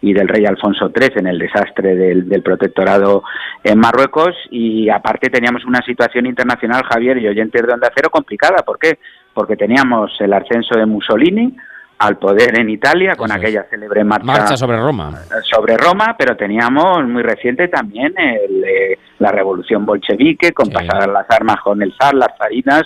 y 0.06 0.14
del 0.14 0.28
rey 0.28 0.46
Alfonso 0.46 0.92
III 0.96 1.14
en 1.16 1.28
el 1.28 1.40
desastre 1.40 1.96
del, 1.96 2.30
del 2.30 2.44
protectorado 2.44 3.24
en 3.64 3.80
Marruecos 3.80 4.36
y 4.52 4.88
aparte 4.88 5.32
teníamos 5.32 5.66
una 5.66 5.82
situación 5.82 6.28
internacional, 6.28 6.84
Javier 6.84 7.18
y 7.18 7.28
oyentes 7.28 7.66
de 7.66 7.74
Onda 7.74 7.92
Cero, 7.96 8.10
complicada. 8.12 8.58
¿Por 8.64 8.78
qué? 8.78 9.00
Porque 9.34 9.56
teníamos 9.56 10.12
el 10.20 10.32
ascenso 10.34 10.78
de 10.78 10.86
Mussolini 10.86 11.56
al 11.98 12.18
poder 12.18 12.60
en 12.60 12.70
Italia 12.70 13.16
con 13.16 13.32
aquella 13.32 13.64
célebre 13.68 14.04
marcha, 14.04 14.26
Marcha 14.26 14.58
sobre 14.58 14.78
Roma. 14.78 15.12
sobre 15.50 15.76
Roma, 15.76 16.16
pero 16.20 16.38
teníamos 16.38 17.04
muy 17.08 17.24
reciente 17.24 17.68
también 17.68 18.14
el, 18.18 18.64
eh, 18.64 19.00
la 19.18 19.32
revolución 19.32 19.88
bolchevique, 19.88 20.52
con 20.52 20.70
pasadas 20.70 21.08
las 21.08 21.26
armas 21.32 21.62
con 21.62 21.82
el 21.82 21.92
zar, 22.00 22.14
las 22.14 22.38
zarinas 22.38 22.84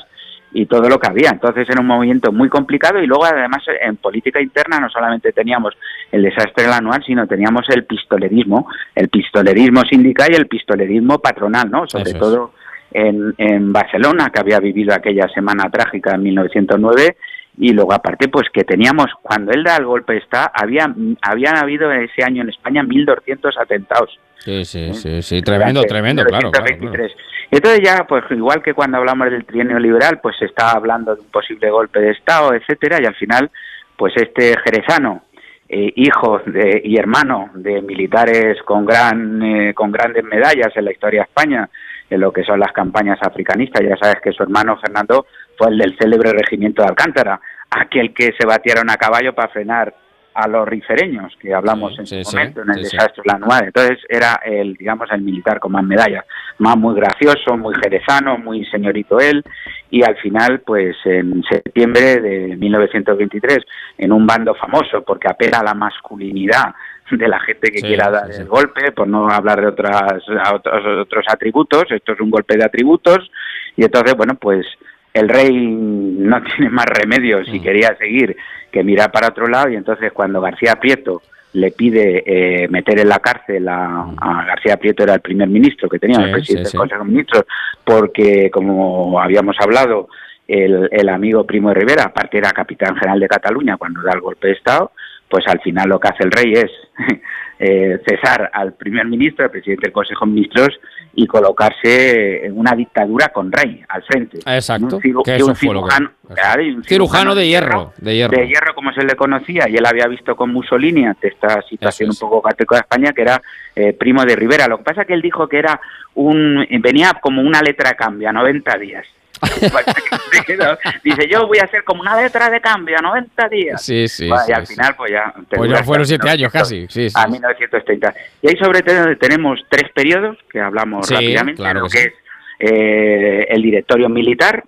y 0.51 0.65
todo 0.65 0.89
lo 0.89 0.99
que 0.99 1.07
había. 1.07 1.29
Entonces 1.29 1.67
era 1.69 1.81
un 1.81 1.87
movimiento 1.87 2.31
muy 2.31 2.49
complicado 2.49 2.99
y 2.99 3.07
luego 3.07 3.25
además 3.25 3.63
en 3.81 3.97
política 3.97 4.41
interna 4.41 4.79
no 4.79 4.89
solamente 4.89 5.31
teníamos 5.31 5.75
el 6.11 6.23
desastre 6.23 6.63
del 6.63 6.73
anual, 6.73 7.03
sino 7.05 7.27
teníamos 7.27 7.65
el 7.69 7.85
pistolerismo, 7.85 8.67
el 8.95 9.09
pistolerismo 9.09 9.81
sindical 9.83 10.29
y 10.31 10.35
el 10.35 10.47
pistolerismo 10.47 11.19
patronal, 11.19 11.69
¿no? 11.69 11.87
Sobre 11.87 12.11
Eso 12.11 12.19
todo 12.19 12.53
en, 12.91 13.33
en 13.37 13.71
Barcelona, 13.71 14.29
que 14.33 14.39
había 14.39 14.59
vivido 14.59 14.93
aquella 14.93 15.27
semana 15.29 15.69
trágica 15.69 16.15
en 16.15 16.23
1909 16.23 17.17
y 17.59 17.73
luego 17.73 17.93
aparte 17.93 18.29
pues 18.29 18.47
que 18.51 18.63
teníamos 18.63 19.07
cuando 19.21 19.51
él 19.51 19.63
da 19.63 19.75
el 19.75 19.85
golpe 19.85 20.17
está 20.17 20.51
había 20.53 20.93
habían 21.21 21.57
habido 21.57 21.91
ese 21.91 22.23
año 22.23 22.41
en 22.41 22.49
España 22.49 22.81
1200 22.81 23.57
atentados 23.57 24.17
Sí, 24.39 24.63
sí, 24.63 24.93
sí, 24.93 25.21
sí, 25.21 25.41
tremendo, 25.41 25.81
tremendo, 25.83 26.23
claro. 26.23 26.49
claro, 26.51 26.65
claro. 26.65 26.81
1923. 26.81 27.11
Y 27.51 27.55
entonces 27.55 27.81
ya, 27.83 28.05
pues 28.07 28.23
igual 28.31 28.61
que 28.61 28.73
cuando 28.73 28.97
hablamos 28.97 29.29
del 29.31 29.45
trienio 29.45 29.79
liberal, 29.79 30.19
pues 30.21 30.37
se 30.37 30.45
está 30.45 30.71
hablando 30.71 31.15
de 31.15 31.21
un 31.21 31.27
posible 31.27 31.69
golpe 31.69 31.99
de 31.99 32.11
Estado, 32.11 32.53
etcétera, 32.53 32.99
y 33.01 33.05
al 33.05 33.15
final, 33.15 33.49
pues 33.97 34.13
este 34.15 34.55
jerezano, 34.63 35.23
eh, 35.67 35.91
hijo 35.95 36.41
de, 36.45 36.81
y 36.83 36.97
hermano 36.97 37.51
de 37.53 37.81
militares 37.81 38.61
con 38.63 38.85
gran 38.85 39.43
eh, 39.43 39.73
con 39.73 39.91
grandes 39.91 40.23
medallas 40.23 40.71
en 40.75 40.85
la 40.85 40.91
historia 40.91 41.21
de 41.21 41.25
España, 41.25 41.69
en 42.09 42.21
lo 42.21 42.31
que 42.31 42.43
son 42.43 42.59
las 42.59 42.71
campañas 42.71 43.19
africanistas, 43.21 43.83
ya 43.83 43.97
sabes 43.97 44.21
que 44.21 44.31
su 44.31 44.41
hermano 44.41 44.77
Fernando 44.77 45.27
fue 45.59 45.71
el 45.71 45.77
del 45.77 45.97
célebre 45.97 46.31
regimiento 46.31 46.81
de 46.81 46.87
Alcántara, 46.87 47.39
aquel 47.69 48.13
que 48.13 48.31
se 48.39 48.47
batieron 48.47 48.89
a 48.89 48.95
caballo 48.95 49.35
para 49.35 49.49
frenar 49.49 49.93
a 50.33 50.47
los 50.47 50.65
rifereños, 50.67 51.33
que 51.41 51.53
hablamos 51.53 51.99
en 51.99 52.07
su 52.07 52.23
sí, 52.23 52.35
momento, 52.35 52.61
en 52.61 52.69
el 52.69 52.83
desastre 52.83 53.23
de 53.25 53.39
la. 53.39 53.59
Entonces 53.59 53.97
era 54.07 54.39
el, 54.45 54.75
digamos, 54.75 55.09
el 55.11 55.21
militar 55.21 55.59
con 55.59 55.73
más 55.73 55.83
medallas, 55.83 56.23
más 56.59 56.77
muy 56.77 56.95
gracioso, 56.95 57.57
muy 57.57 57.75
jerezano, 57.75 58.37
muy 58.37 58.63
señorito 58.67 59.19
él, 59.19 59.43
y 59.89 60.01
al 60.01 60.15
final, 60.17 60.61
pues 60.61 60.95
en 61.03 61.43
septiembre 61.43 62.21
de 62.21 62.55
1923, 62.55 63.57
en 63.97 64.13
un 64.13 64.25
bando 64.25 64.55
famoso, 64.55 65.03
porque 65.03 65.27
apela 65.27 65.59
a 65.59 65.63
la 65.63 65.73
masculinidad 65.73 66.73
de 67.11 67.27
la 67.27 67.39
gente 67.39 67.71
que 67.71 67.81
quiera 67.81 68.09
dar 68.09 68.31
el 68.31 68.47
golpe, 68.47 68.93
por 68.93 69.07
no 69.07 69.27
hablar 69.29 69.59
de 69.59 69.67
otras, 69.67 70.23
otros, 70.53 70.85
otros 71.01 71.25
atributos, 71.27 71.83
esto 71.89 72.13
es 72.13 72.19
un 72.21 72.29
golpe 72.29 72.55
de 72.55 72.63
atributos, 72.63 73.29
y 73.75 73.83
entonces, 73.83 74.15
bueno, 74.15 74.35
pues 74.35 74.65
el 75.13 75.27
rey 75.29 75.51
no 75.67 76.41
tiene 76.55 76.69
más 76.69 76.85
remedio 76.85 77.39
Mm. 77.41 77.45
si 77.45 77.59
quería 77.59 77.95
seguir 77.97 78.35
que 78.71 78.83
mirar 78.83 79.11
para 79.11 79.29
otro 79.29 79.47
lado 79.47 79.69
y 79.69 79.75
entonces 79.75 80.11
cuando 80.11 80.41
García 80.41 80.75
Prieto 80.75 81.21
le 81.53 81.71
pide 81.71 82.23
eh, 82.25 82.67
meter 82.67 82.99
en 82.99 83.09
la 83.09 83.17
cárcel 83.19 83.67
a, 83.67 84.05
a 84.21 84.45
García 84.45 84.77
Prieto 84.77 85.01
era 85.03 85.15
el 85.15 85.21
primer 85.21 85.47
ministro 85.49 85.89
que 85.89 85.97
tenía 85.99 86.19
Mm. 86.19 86.21
Sí, 86.21 86.25
el 86.27 86.31
presidente 86.33 86.65
sí, 86.65 86.71
sí. 86.71 86.77
del 86.77 86.79
Consejo 86.79 87.03
de 87.03 87.09
Ministros 87.09 87.43
porque 87.83 88.51
como 88.51 89.19
habíamos 89.19 89.55
hablado 89.59 90.09
el, 90.47 90.87
el 90.91 91.09
amigo 91.09 91.45
Primo 91.45 91.69
de 91.69 91.75
Rivera 91.75 92.03
aparte 92.05 92.37
era 92.37 92.51
capitán 92.51 92.95
general 92.95 93.19
de 93.19 93.27
Cataluña 93.27 93.77
cuando 93.77 94.01
da 94.03 94.11
el 94.13 94.21
golpe 94.21 94.47
de 94.47 94.53
estado 94.53 94.91
pues 95.27 95.47
al 95.47 95.59
final 95.61 95.89
lo 95.89 95.99
que 95.99 96.07
hace 96.09 96.23
el 96.23 96.31
rey 96.31 96.53
es 96.53 96.71
eh, 97.59 97.99
cesar 98.07 98.49
al 98.53 98.73
primer 98.73 99.05
ministro, 99.05 99.45
al 99.45 99.51
presidente 99.51 99.87
del 99.87 99.91
Consejo 99.91 100.25
de 100.25 100.31
Ministros 100.31 100.79
y 101.13 101.27
colocarse 101.27 102.45
en 102.45 102.57
una 102.57 102.71
dictadura 102.73 103.29
con 103.29 103.51
rey 103.51 103.83
al 103.89 104.01
frente. 104.03 104.39
Exacto, 104.45 104.95
Un 104.95 105.01
ciru- 105.01 105.23
que 105.23 105.37
que- 105.37 105.55
cirujano, 105.55 106.11
claro, 106.33 106.61
y 106.61 106.71
un 106.71 106.83
Cirujano 106.83 107.35
de 107.35 107.47
hierro, 107.47 107.93
de 107.97 108.15
hierro. 108.15 108.37
de 108.37 108.47
hierro 108.47 108.73
como 108.73 108.93
se 108.93 109.03
le 109.03 109.15
conocía 109.15 109.67
y 109.67 109.75
él 109.75 109.85
había 109.85 110.07
visto 110.07 110.35
con 110.35 110.51
Mussolini 110.53 111.05
ante 111.05 111.27
esta 111.27 111.61
situación 111.63 112.09
un 112.11 112.15
poco 112.15 112.41
cateco 112.41 112.75
de 112.75 112.81
España 112.81 113.11
que 113.11 113.21
era 113.23 113.41
eh, 113.75 113.93
primo 113.93 114.23
de 114.25 114.35
Rivera. 114.35 114.67
Lo 114.67 114.77
que 114.77 114.83
pasa 114.85 115.01
es 115.01 115.07
que 115.07 115.13
él 115.13 115.21
dijo 115.21 115.47
que 115.49 115.57
era 115.59 115.79
un 116.15 116.65
venía 116.81 117.13
como 117.21 117.41
una 117.41 117.61
letra 117.61 117.89
de 117.89 117.95
cambio 117.95 118.29
a 118.29 118.33
90 118.33 118.77
días. 118.77 119.05
Dice, 121.03 121.27
yo 121.29 121.47
voy 121.47 121.59
a 121.59 121.63
hacer 121.65 121.83
como 121.83 122.01
una 122.01 122.19
letra 122.21 122.49
de 122.49 122.59
cambio 122.61 122.97
a 122.97 123.01
90 123.01 123.49
días. 123.49 123.81
Sí, 123.83 124.07
sí, 124.07 124.27
Bueno, 124.27 124.43
sí, 124.45 124.51
y 124.51 124.53
al 124.53 124.67
sí. 124.67 124.73
final, 124.73 124.95
pues 124.95 125.11
ya. 125.11 125.33
Pues 125.49 125.71
ya 125.71 125.83
fueron 125.83 126.01
hasta 126.03 126.15
siete 126.15 126.29
años 126.29 126.51
casi. 126.51 126.87
Sí, 126.89 127.07
a 127.13 127.27
1930. 127.27 128.13
Y 128.41 128.49
ahí 128.49 128.57
sobre 128.57 128.81
todo 128.81 129.17
tenemos 129.17 129.59
tres 129.69 129.91
periodos 129.93 130.37
que 130.51 130.59
hablamos 130.59 131.09
rápidamente, 131.09 131.61
claro 131.61 131.81
lo 131.81 131.87
que 131.89 131.99
es 131.99 132.13
eh, 132.59 133.47
el 133.49 133.61
directorio 133.61 134.09
militar, 134.09 134.63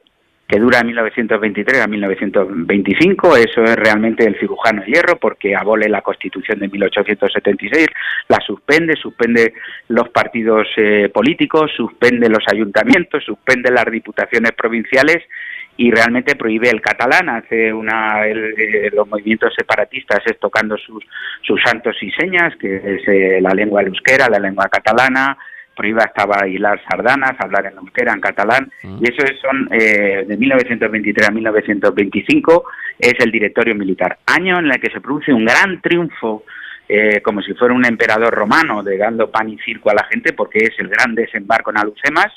que 0.52 0.60
dura 0.60 0.80
de 0.80 0.86
1923 0.86 1.82
a 1.82 1.88
1925, 1.88 3.38
eso 3.38 3.64
es 3.64 3.76
realmente 3.78 4.26
el 4.28 4.38
cirujano 4.38 4.84
hierro, 4.84 5.18
porque 5.18 5.56
abole 5.56 5.88
la 5.88 6.02
Constitución 6.02 6.60
de 6.60 6.68
1876, 6.68 7.88
la 8.28 8.38
suspende, 8.46 8.96
suspende 8.98 9.54
los 9.88 10.10
partidos 10.10 10.68
eh, 10.76 11.10
políticos, 11.14 11.72
suspende 11.76 12.28
los 12.28 12.44
ayuntamientos, 12.52 13.24
suspende 13.24 13.72
las 13.72 13.86
diputaciones 13.86 14.52
provinciales 14.52 15.24
y 15.78 15.90
realmente 15.90 16.36
prohíbe 16.36 16.70
el 16.70 16.82
catalán, 16.82 17.30
hace 17.30 17.72
una 17.72 18.28
el- 18.28 18.54
eh, 18.60 18.90
los 18.94 19.08
movimientos 19.08 19.54
separatistas 19.58 20.20
es 20.26 20.38
tocando 20.38 20.76
sus, 20.78 21.02
sus 21.44 21.62
santos 21.64 21.96
y 22.02 22.12
señas, 22.12 22.54
que 22.58 22.76
es 22.76 23.08
eh, 23.08 23.40
la 23.42 23.54
lengua 23.54 23.84
euskera, 23.84 24.28
la 24.30 24.38
lengua 24.40 24.68
catalana, 24.70 25.38
prohíba 25.82 26.04
hasta 26.04 26.26
bailar 26.28 26.80
sardanas, 26.88 27.32
hablar 27.40 27.66
en 27.66 27.78
euskera, 27.80 28.14
en 28.14 28.22
catalán, 28.22 28.72
y 29.02 29.04
eso 29.10 29.24
es- 29.26 29.40
son 29.42 29.68
eh, 29.72 30.26
de 30.28 30.38
1923 30.38 31.28
a 31.28 31.32
1925, 31.32 32.66
es 33.00 33.14
el 33.20 33.32
directorio 33.32 33.74
militar. 33.74 34.20
Año 34.28 34.60
en 34.60 34.66
el 34.68 34.80
que 34.80 34.92
se 34.92 35.02
produce 35.02 35.34
un 35.34 35.44
gran 35.46 35.82
triunfo, 35.82 36.44
eh, 36.88 37.22
como 37.24 37.42
si 37.42 37.54
fuera 37.56 37.74
un 37.74 37.86
emperador 37.86 38.32
romano, 38.34 38.84
de 38.84 38.96
dando 38.98 39.32
pan 39.32 39.50
y 39.50 39.58
circo 39.60 39.90
a 39.90 39.96
la 39.96 40.04
gente, 40.04 40.34
porque 40.34 40.60
es 40.60 40.72
el 40.78 40.88
gran 40.88 41.16
desembarco 41.16 41.72
en 41.72 41.80
Alucemas, 41.80 42.32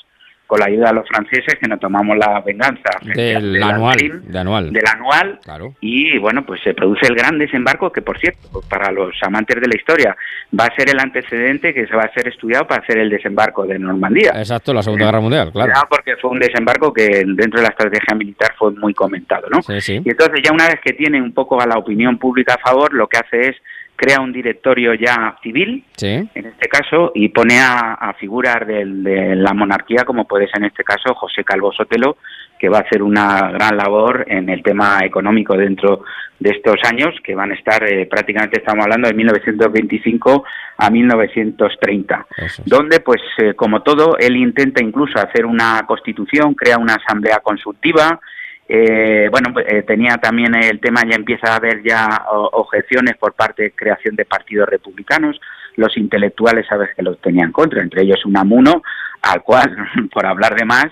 con 0.47 0.59
la 0.59 0.65
ayuda 0.67 0.89
de 0.89 0.93
los 0.95 1.07
franceses, 1.07 1.55
que 1.59 1.67
nos 1.67 1.79
tomamos 1.79 2.17
la 2.17 2.39
venganza 2.41 2.89
Del 3.15 3.61
anual. 3.63 3.93
Alpín, 3.93 4.31
De 4.31 4.39
anual. 4.39 4.71
del 4.71 4.83
anual 4.87 5.39
Claro. 5.43 5.73
y 5.81 6.17
bueno 6.19 6.45
pues 6.45 6.61
se 6.63 6.73
produce 6.73 7.07
el 7.07 7.15
gran 7.15 7.37
desembarco 7.39 7.91
que 7.91 8.01
por 8.01 8.19
cierto 8.19 8.61
para 8.69 8.91
los 8.91 9.13
amantes 9.23 9.59
de 9.59 9.67
la 9.67 9.75
historia 9.75 10.15
va 10.57 10.65
a 10.65 10.75
ser 10.75 10.89
el 10.89 10.99
antecedente 10.99 11.73
que 11.73 11.87
se 11.87 11.95
va 11.95 12.03
a 12.03 12.13
ser 12.13 12.27
estudiado 12.27 12.67
para 12.67 12.81
hacer 12.83 12.97
el 12.99 13.09
desembarco 13.09 13.65
de 13.65 13.79
Normandía 13.79 14.31
Exacto, 14.35 14.73
la 14.73 14.83
Segunda 14.83 15.05
Guerra 15.05 15.19
Mundial, 15.19 15.51
claro. 15.51 15.73
Porque 15.89 16.15
fue 16.17 16.31
un 16.31 16.39
desembarco 16.39 16.93
que 16.93 17.23
dentro 17.25 17.59
de 17.59 17.63
la 17.63 17.69
estrategia 17.69 18.15
militar 18.15 18.53
fue 18.57 18.71
muy 18.71 18.93
comentado 18.93 19.47
¿no? 19.49 19.61
Sí, 19.63 19.81
sí. 19.81 20.01
y 20.03 20.09
entonces 20.09 20.41
ya 20.43 20.51
una 20.51 20.67
vez 20.67 20.79
que 20.83 20.93
tiene 20.93 21.21
un 21.21 21.33
poco 21.33 21.59
a 21.59 21.65
la 21.65 21.77
opinión 21.77 22.17
pública 22.17 22.53
a 22.55 22.57
favor 22.59 22.93
lo 22.93 23.07
que 23.07 23.17
hace 23.17 23.49
es 23.49 23.55
crea 23.95 24.19
un 24.21 24.33
directorio 24.33 24.93
ya 24.93 25.37
civil 25.41 25.83
Sí. 25.95 26.07
en 26.33 26.45
este 26.45 26.67
caso, 26.67 27.11
y 27.15 27.29
pone 27.29 27.59
a, 27.59 27.93
a 27.93 28.13
figuras 28.13 28.65
del- 28.67 29.03
de 29.03 29.35
la 29.35 29.53
monarquía, 29.53 30.03
como 30.05 30.25
puede 30.27 30.47
ser 30.47 30.57
en 30.59 30.65
este 30.65 30.83
caso 30.83 31.13
José 31.15 31.43
Calvo 31.43 31.71
Sotelo, 31.71 32.17
que 32.59 32.69
va 32.69 32.79
a 32.79 32.81
hacer 32.81 33.01
una 33.03 33.51
gran 33.51 33.75
labor 33.77 34.25
en 34.27 34.49
el 34.49 34.63
tema 34.63 34.99
económico 35.03 35.55
dentro 35.57 36.03
de 36.39 36.49
estos 36.51 36.75
años, 36.89 37.13
que 37.23 37.35
van 37.35 37.51
a 37.51 37.55
estar 37.55 37.83
eh, 37.89 38.05
prácticamente, 38.05 38.59
estamos 38.59 38.83
hablando 38.85 39.07
de 39.07 39.13
1925 39.13 40.43
a 40.77 40.89
1930, 40.89 42.25
donde, 42.65 42.99
pues, 42.99 43.21
eh, 43.37 43.53
como 43.55 43.81
todo, 43.81 44.17
él 44.19 44.35
intenta 44.37 44.83
incluso 44.83 45.19
hacer 45.19 45.45
una 45.45 45.83
constitución, 45.87 46.53
crea 46.53 46.77
una 46.77 46.95
asamblea 46.95 47.39
consultiva, 47.39 48.19
eh, 48.67 49.27
bueno, 49.31 49.51
pues, 49.53 49.65
eh, 49.69 49.83
tenía 49.83 50.17
también 50.17 50.55
el 50.55 50.79
tema, 50.79 51.01
ya 51.07 51.15
empieza 51.15 51.51
a 51.53 51.57
haber 51.57 51.83
ya 51.83 52.25
objeciones 52.53 53.15
por 53.17 53.33
parte 53.33 53.63
de 53.63 53.71
creación 53.71 54.15
de 54.15 54.25
partidos 54.25 54.67
republicanos. 54.69 55.39
Los 55.75 55.95
intelectuales, 55.97 56.65
sabes 56.67 56.89
que 56.95 57.03
los 57.03 57.19
tenían 57.21 57.51
contra, 57.51 57.81
entre 57.81 58.03
ellos 58.03 58.25
Unamuno, 58.25 58.81
al 59.21 59.43
cual, 59.43 59.75
por 60.13 60.25
hablar 60.25 60.55
de 60.55 60.65
más, 60.65 60.85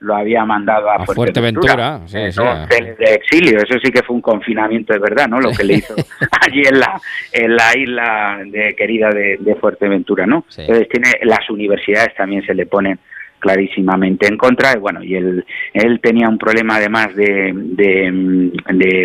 lo 0.00 0.14
había 0.14 0.44
mandado 0.44 0.90
a, 0.90 0.96
A 0.96 1.06
Fuerteventura, 1.06 2.00
sí, 2.06 2.18
Eh, 2.18 2.32
sí, 2.32 2.40
¿no? 2.40 2.50
a- 2.50 2.66
de, 2.66 2.94
de 2.94 3.14
exilio. 3.14 3.56
Eso 3.58 3.78
sí 3.82 3.90
que 3.90 4.02
fue 4.02 4.16
un 4.16 4.20
confinamiento, 4.20 4.92
es 4.92 5.00
verdad, 5.00 5.26
¿no? 5.28 5.40
Lo 5.40 5.50
que 5.52 5.64
le 5.64 5.74
hizo 5.78 5.94
allí 6.42 6.62
en 6.68 6.78
la, 6.80 7.00
en 7.32 7.56
la 7.56 7.78
isla 7.78 8.38
de, 8.44 8.74
querida 8.76 9.08
de, 9.08 9.38
de 9.40 9.54
Fuerteventura, 9.54 10.26
¿no? 10.26 10.44
Entonces 10.58 10.88
tiene 10.90 11.08
las 11.22 11.48
universidades 11.48 12.14
también 12.16 12.44
se 12.44 12.52
le 12.54 12.66
ponen 12.66 12.98
clarísimamente 13.44 14.26
en 14.26 14.38
contra 14.38 14.72
y 14.74 14.78
bueno 14.80 15.02
y 15.04 15.14
él 15.16 15.44
él 15.74 16.00
tenía 16.00 16.30
un 16.30 16.38
problema 16.38 16.76
además 16.76 17.14
de, 17.14 17.52
de, 17.54 18.10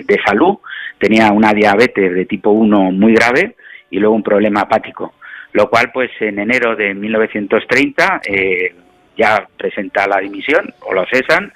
de- 0.08 0.20
salud 0.26 0.56
tenía 0.98 1.32
una 1.34 1.52
diabetes 1.54 2.14
de 2.14 2.26
tipo 2.26 2.52
1 2.52 2.92
muy 2.94 3.14
grave 3.14 3.56
y 3.92 4.00
luego 4.00 4.16
un 4.16 4.24
problema 4.24 4.62
hepático 4.62 5.14
lo 5.52 5.70
cual 5.70 5.92
pues 5.94 6.10
en 6.22 6.40
enero 6.40 6.76
de 6.78 6.94
1930 6.94 8.22
eh, 8.28 8.74
ya 9.18 9.46
presenta 9.58 10.08
la 10.08 10.22
dimisión 10.22 10.74
o 10.88 10.94
lo 10.94 11.06
cesan 11.12 11.52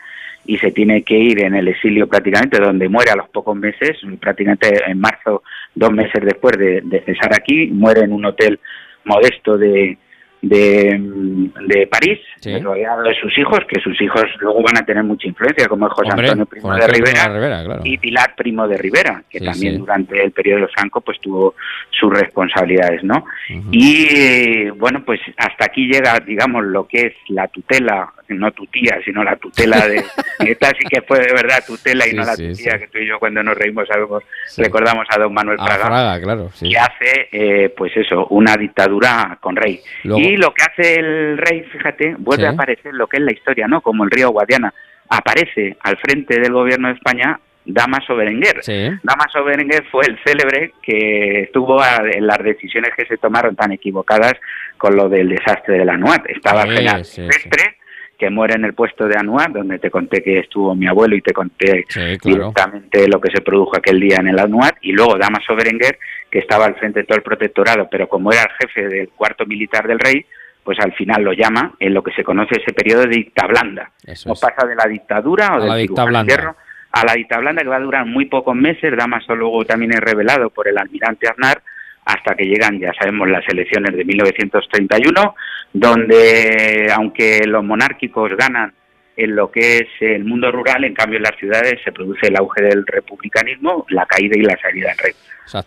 y 0.45 0.57
se 0.57 0.71
tiene 0.71 1.03
que 1.03 1.17
ir 1.17 1.39
en 1.41 1.55
el 1.55 1.69
exilio 1.69 2.07
prácticamente 2.07 2.59
donde 2.59 2.89
muere 2.89 3.11
a 3.11 3.15
los 3.15 3.29
pocos 3.29 3.55
meses 3.55 3.97
prácticamente 4.19 4.67
en 4.88 4.99
marzo 4.99 5.41
dos 5.73 5.91
meses 5.93 6.21
después 6.21 6.57
de, 6.57 6.81
de 6.84 6.99
cesar 7.05 7.34
aquí 7.34 7.67
muere 7.67 8.01
en 8.01 8.11
un 8.11 8.25
hotel 8.25 8.59
modesto 9.05 9.57
de 9.57 9.97
de, 10.43 10.99
mm, 10.99 11.67
de 11.67 11.87
París, 11.87 12.19
rodeado 12.61 13.01
de 13.03 13.15
sus 13.15 13.35
hijos, 13.37 13.59
que 13.67 13.79
sus 13.79 13.99
hijos 14.01 14.25
luego 14.41 14.61
van 14.61 14.77
a 14.77 14.85
tener 14.85 15.03
mucha 15.03 15.27
influencia, 15.27 15.67
como 15.69 15.87
es 15.87 15.93
José 15.93 16.09
Hombre, 16.11 16.27
Antonio 16.27 16.45
Primo 16.45 16.75
de 16.75 16.87
Rivera, 16.87 17.63
claro. 17.63 17.81
y 17.85 17.97
Pilar 17.97 18.35
Primo 18.35 18.67
de 18.67 18.77
Rivera, 18.77 19.23
que 19.29 19.39
Sí, 19.39 19.45
también 19.45 19.73
sí. 19.75 19.79
durante 19.79 20.21
el 20.21 20.31
periodo 20.31 20.57
de 20.57 20.61
los 20.63 20.73
Franco 20.73 20.99
pues 21.01 21.19
tuvo 21.21 21.55
sus 21.89 22.11
responsabilidades, 22.13 23.03
¿no? 23.03 23.23
Y 23.71 24.69
bueno, 24.71 25.01
pues 25.05 25.21
hasta 25.37 25.65
aquí 25.65 25.87
llega, 25.87 26.19
digamos, 26.19 26.65
lo 26.65 26.85
que 26.87 27.07
es 27.07 27.13
la 27.29 27.47
tutela, 27.47 28.11
no 28.39 28.51
tu 28.51 28.65
tía, 28.67 28.99
sino 29.05 29.23
la 29.23 29.36
tutela 29.38 29.88
de... 29.88 30.03
esta 30.39 30.67
sí 30.69 30.86
que 30.89 31.01
fue 31.01 31.19
de 31.19 31.34
verdad 31.34 31.63
tutela 31.65 32.05
y 32.07 32.11
Sí, 32.11 32.15
no 32.15 32.25
la 32.25 32.36
sí, 32.36 32.49
tu 32.49 32.55
tía, 32.55 32.77
que 32.79 32.88
tú 32.88 32.97
y 32.99 33.07
yo 33.07 33.19
cuando 33.19 33.41
nos 33.43 33.57
reímos 33.57 33.88
sabemos, 33.88 34.23
recordamos 34.57 35.05
a 35.09 35.19
don 35.19 35.34
Manuel 35.34 35.57
Fraga 35.57 35.86
Fraga, 35.86 36.21
claro. 36.21 36.49
Sí. 36.53 36.69
que 36.69 36.77
hace, 36.77 37.29
eh, 37.31 37.69
pues 37.75 37.95
eso, 37.95 38.27
una 38.27 38.55
dictadura 38.57 39.38
con 39.41 39.55
rey. 39.55 39.79
Luego- 40.03 40.19
Y 40.21 40.38
lo 40.38 40.53
que 40.53 40.63
hace 40.63 40.95
el 40.99 41.38
rey, 41.38 41.63
fíjate, 41.71 42.15
vuelve 42.17 42.43
Sí. 42.43 42.47
a 42.47 42.51
aparecer 42.51 42.93
lo 42.93 43.07
que 43.07 43.17
es 43.17 43.23
la 43.23 43.34
historia, 43.34 43.67
¿no? 43.67 43.81
Como 43.81 44.03
el 44.03 44.11
río 44.11 44.29
Guadiana. 44.31 44.73
Aparece 45.09 45.77
al 45.81 45.97
frente 45.97 46.39
del 46.39 46.53
gobierno 46.53 46.88
de 46.88 46.95
España 46.95 47.39
Damaso 47.65 48.15
Berenguer. 48.15 48.59
Damaso 49.03 49.43
Berenguer 49.43 49.86
fue 49.91 50.05
el 50.05 50.19
célebre 50.25 50.73
que 50.81 51.43
estuvo 51.43 51.79
a- 51.81 52.01
en 52.11 52.27
las 52.27 52.39
decisiones 52.39 52.91
que 52.97 53.05
se 53.05 53.17
tomaron 53.17 53.55
tan 53.55 53.71
equivocadas 53.71 54.34
con 54.77 54.95
lo 54.97 55.07
del 55.07 55.29
desastre 55.29 55.77
de 55.77 55.86
la 55.86 55.95
NUAT. 55.95 56.25
Estaba 56.29 56.63
Sí, 56.63 56.69
general 56.69 57.05
sí, 57.05 57.21
Silvestre, 57.21 57.77
que 58.18 58.30
muere 58.30 58.55
en 58.55 58.66
el 58.66 58.74
puesto 58.74 59.07
de 59.07 59.18
Anuar, 59.18 59.51
donde 59.51 59.80
te 59.80 59.89
conté 59.89 60.22
que 60.22 60.39
estuvo 60.39 60.76
mi 60.76 60.88
abuelo 60.88 61.16
y 61.16 61.22
te 61.22 61.34
conté 61.34 61.84
claro. 61.84 62.18
directamente 62.24 63.07
lo 63.07 63.20
que 63.20 63.32
se 63.32 63.41
produjo 63.41 63.76
aquel 63.76 63.99
día 63.99 64.18
en 64.20 64.28
el 64.28 64.39
Anuar, 64.39 64.76
y 64.82 64.91
luego 64.91 65.18
Damaso 65.18 65.55
Berenguer, 65.55 65.97
que 66.30 66.39
estaba 66.39 66.66
al 66.66 66.76
frente 66.76 67.01
de 67.01 67.05
todo 67.05 67.18
el 67.18 67.24
protectorado, 67.24 67.88
pero 67.89 68.07
como 68.07 68.32
era 68.32 68.43
el 68.43 68.68
jefe 68.68 68.88
del 68.88 69.09
cuarto 69.09 69.45
militar 69.45 69.88
del 69.88 69.99
rey, 69.99 70.26
pues 70.64 70.80
al 70.80 70.93
final 70.93 71.24
lo 71.24 71.34
llama 71.34 71.74
en 71.80 71.93
lo 71.93 72.01
que 72.01 72.14
se 72.14 72.24
conoce 72.24 72.61
ese 72.61 72.74
periodo 72.74 73.01
de 73.01 73.09
dicta 73.09 73.45
blanda. 73.47 73.91
no 74.26 74.34
pasa 74.34 74.66
de 74.66 74.76
la 74.76 74.88
dictadura 74.88 75.55
o 75.55 75.59
la 75.59 75.76
dicta 75.76 76.03
de 76.03 76.07
blanda. 76.07 76.34
hierro 76.34 76.55
a 76.93 77.05
la 77.05 77.14
dicta 77.14 77.39
blanda 77.39 77.64
que 77.64 77.68
va 77.68 77.78
a 77.78 77.82
durar 77.82 78.05
muy 78.05 78.26
pocos 78.26 78.55
meses. 78.55 78.95
Damaso 78.95 79.36
luego 79.36 79.66
también 79.66 79.93
es 79.93 79.99
revelado 79.99 80.49
por 80.51 80.68
el 80.68 80.78
almirante 80.78 81.28
Aznar 81.28 81.61
hasta 82.06 82.36
que 82.36 82.45
llegan, 82.45 82.80
ya 82.80 82.91
sabemos, 82.99 83.30
las 83.30 83.47
elecciones 83.47 83.95
de 83.95 84.04
1931, 84.06 85.36
donde 85.74 86.88
aunque 86.95 87.41
los 87.45 87.64
monárquicos 87.64 88.32
ganan 88.38 88.74
en 89.16 89.36
lo 89.36 89.51
que 89.51 89.78
es 89.78 89.88
el 90.01 90.26
mundo 90.26 90.51
rural, 90.51 90.84
en 90.84 90.93
cambio 90.95 91.18
en 91.18 91.24
las 91.24 91.38
ciudades 91.38 91.80
se 91.84 91.91
produce 91.91 92.28
el 92.28 92.36
auge 92.36 92.64
del 92.64 92.86
republicanismo, 92.86 93.86
la 93.89 94.06
caída 94.06 94.36
y 94.38 94.41
la 94.41 94.58
salida 94.60 94.89
del 94.89 94.97
rey 94.97 95.14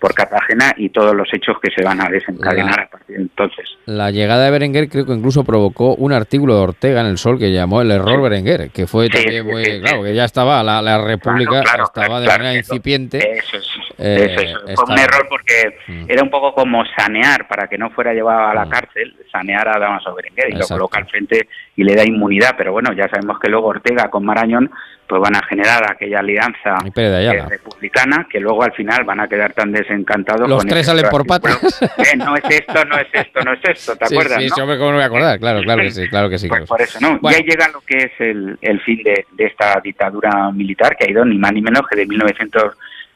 por 0.01 0.14
Cartagena 0.14 0.74
y 0.78 0.89
todos 0.89 1.14
los 1.14 1.28
hechos 1.32 1.57
que 1.62 1.70
se 1.70 1.84
van 1.84 2.01
a 2.01 2.09
desencadenar 2.09 2.76
La- 2.76 2.82
a 2.84 2.89
partir 2.89 3.16
de 3.16 3.22
entonces. 3.22 3.68
La 3.84 4.11
llegada 4.11 4.47
de 4.47 4.51
Berenguer 4.51 4.89
creo 4.89 5.07
que 5.07 5.12
incluso 5.12 5.45
provocó 5.45 5.95
un 5.95 6.12
artículo 6.12 6.57
de 6.57 6.62
Ortega 6.62 7.03
en 7.03 7.07
el 7.07 7.18
Sol 7.18 7.39
que 7.39 7.53
llamó 7.53 7.82
el 7.82 7.91
error 7.93 8.20
Berenguer, 8.22 8.70
que 8.70 8.87
fue 8.87 9.09
también 9.09 9.47
muy, 9.47 9.64
sí, 9.64 9.72
sí. 9.72 9.80
claro, 9.82 10.03
que 10.03 10.14
ya 10.14 10.24
estaba, 10.24 10.62
la, 10.64 10.82
la 10.82 11.05
República 11.05 11.61
Claro, 11.62 11.64
claro, 11.66 11.84
estaba 11.84 12.20
de 12.20 12.26
manera 12.26 12.55
incipiente. 12.55 13.18
Eso 13.39 13.59
es, 13.59 13.68
Eh, 13.99 14.26
eso 14.30 14.40
es. 14.66 14.74
Fue 14.74 14.84
un 14.88 14.94
Mm. 14.94 14.99
error 14.99 15.26
porque 15.28 15.78
era 16.09 16.22
un 16.22 16.30
poco 16.30 16.53
como 16.55 16.84
sanear 16.97 17.49
para 17.49 17.66
que 17.66 17.78
no 17.78 17.90
fuera 17.90 18.12
llevado 18.12 18.49
a 18.49 18.55
la 18.55 18.68
cárcel, 18.68 19.14
sanear 19.32 19.68
a 19.68 19.78
Damaso 19.78 20.14
Berenguer 20.14 20.51
y 20.51 20.57
lo 20.57 20.66
coloca 20.66 20.99
al 20.99 21.07
frente 21.09 21.49
y 21.76 21.82
le 21.84 21.94
da 21.94 22.05
inmunidad, 22.05 22.55
pero 22.59 22.72
bueno, 22.72 22.92
ya 22.92 23.09
sabemos 23.09 23.38
que 23.40 23.49
luego 23.49 23.68
Ortega 23.68 24.09
con 24.11 24.24
Marañón 24.24 24.70
pues 25.09 25.22
van 25.22 25.36
a 25.36 25.42
generar 25.47 25.88
aquella 25.88 26.18
alianza 26.18 26.78
eh, 26.97 27.42
republicana 27.49 28.26
que 28.28 28.40
luego 28.40 28.64
al 28.64 28.72
final 28.72 29.05
van 29.05 29.20
a 29.20 29.28
quedar 29.28 29.53
tan 29.53 29.70
desencantados 29.70 30.49
Los 30.49 30.59
con 30.59 30.68
tres 30.68 30.84
salen 30.86 31.09
por 31.11 31.24
patas. 31.24 31.80
Eh, 31.99 32.16
no 32.16 32.34
es 32.36 32.42
esto, 32.51 32.84
no 32.84 32.99
es 32.99 33.07
esto, 33.12 33.40
no 33.44 33.53
es 33.53 33.61
esto, 33.62 33.94
¿te 33.97 34.07
Sí, 34.09 34.14
acuerdas? 34.14 34.38
sí, 34.42 34.49
no? 34.49 34.55
sí, 34.57 34.61
hombre, 34.61 34.78
¿cómo 34.78 34.90
no 34.90 34.97
me 34.97 34.99
voy 34.99 35.05
a 35.05 35.07
acordar? 35.07 35.38
Claro, 35.38 35.62
claro 35.62 35.82
que 35.82 35.90
sí, 35.92 36.09
claro 36.11 36.28
que 36.28 36.38
sí. 36.38 36.49
Pues 36.49 36.62
que 36.62 36.66
por 36.66 36.82
eso, 36.82 36.99
¿no? 37.01 37.18
Bueno, 37.20 37.36
Y 37.38 37.40
ahí 37.40 37.49
llega 37.49 37.68
lo 37.68 37.80
que 37.82 37.99
es 37.99 38.12
el, 38.18 38.59
el 38.61 38.80
fin 38.80 39.01
de, 39.05 39.26
de 39.32 39.44
esta 39.47 39.80
dictadura 39.82 40.51
militar, 40.51 40.97
que 40.97 41.05
ha 41.07 41.11
ido 41.11 41.24
ni 41.24 41.38
más 41.38 41.53
ni 41.53 41.62
menos 41.62 41.82
que 41.88 41.97
de 41.97 42.07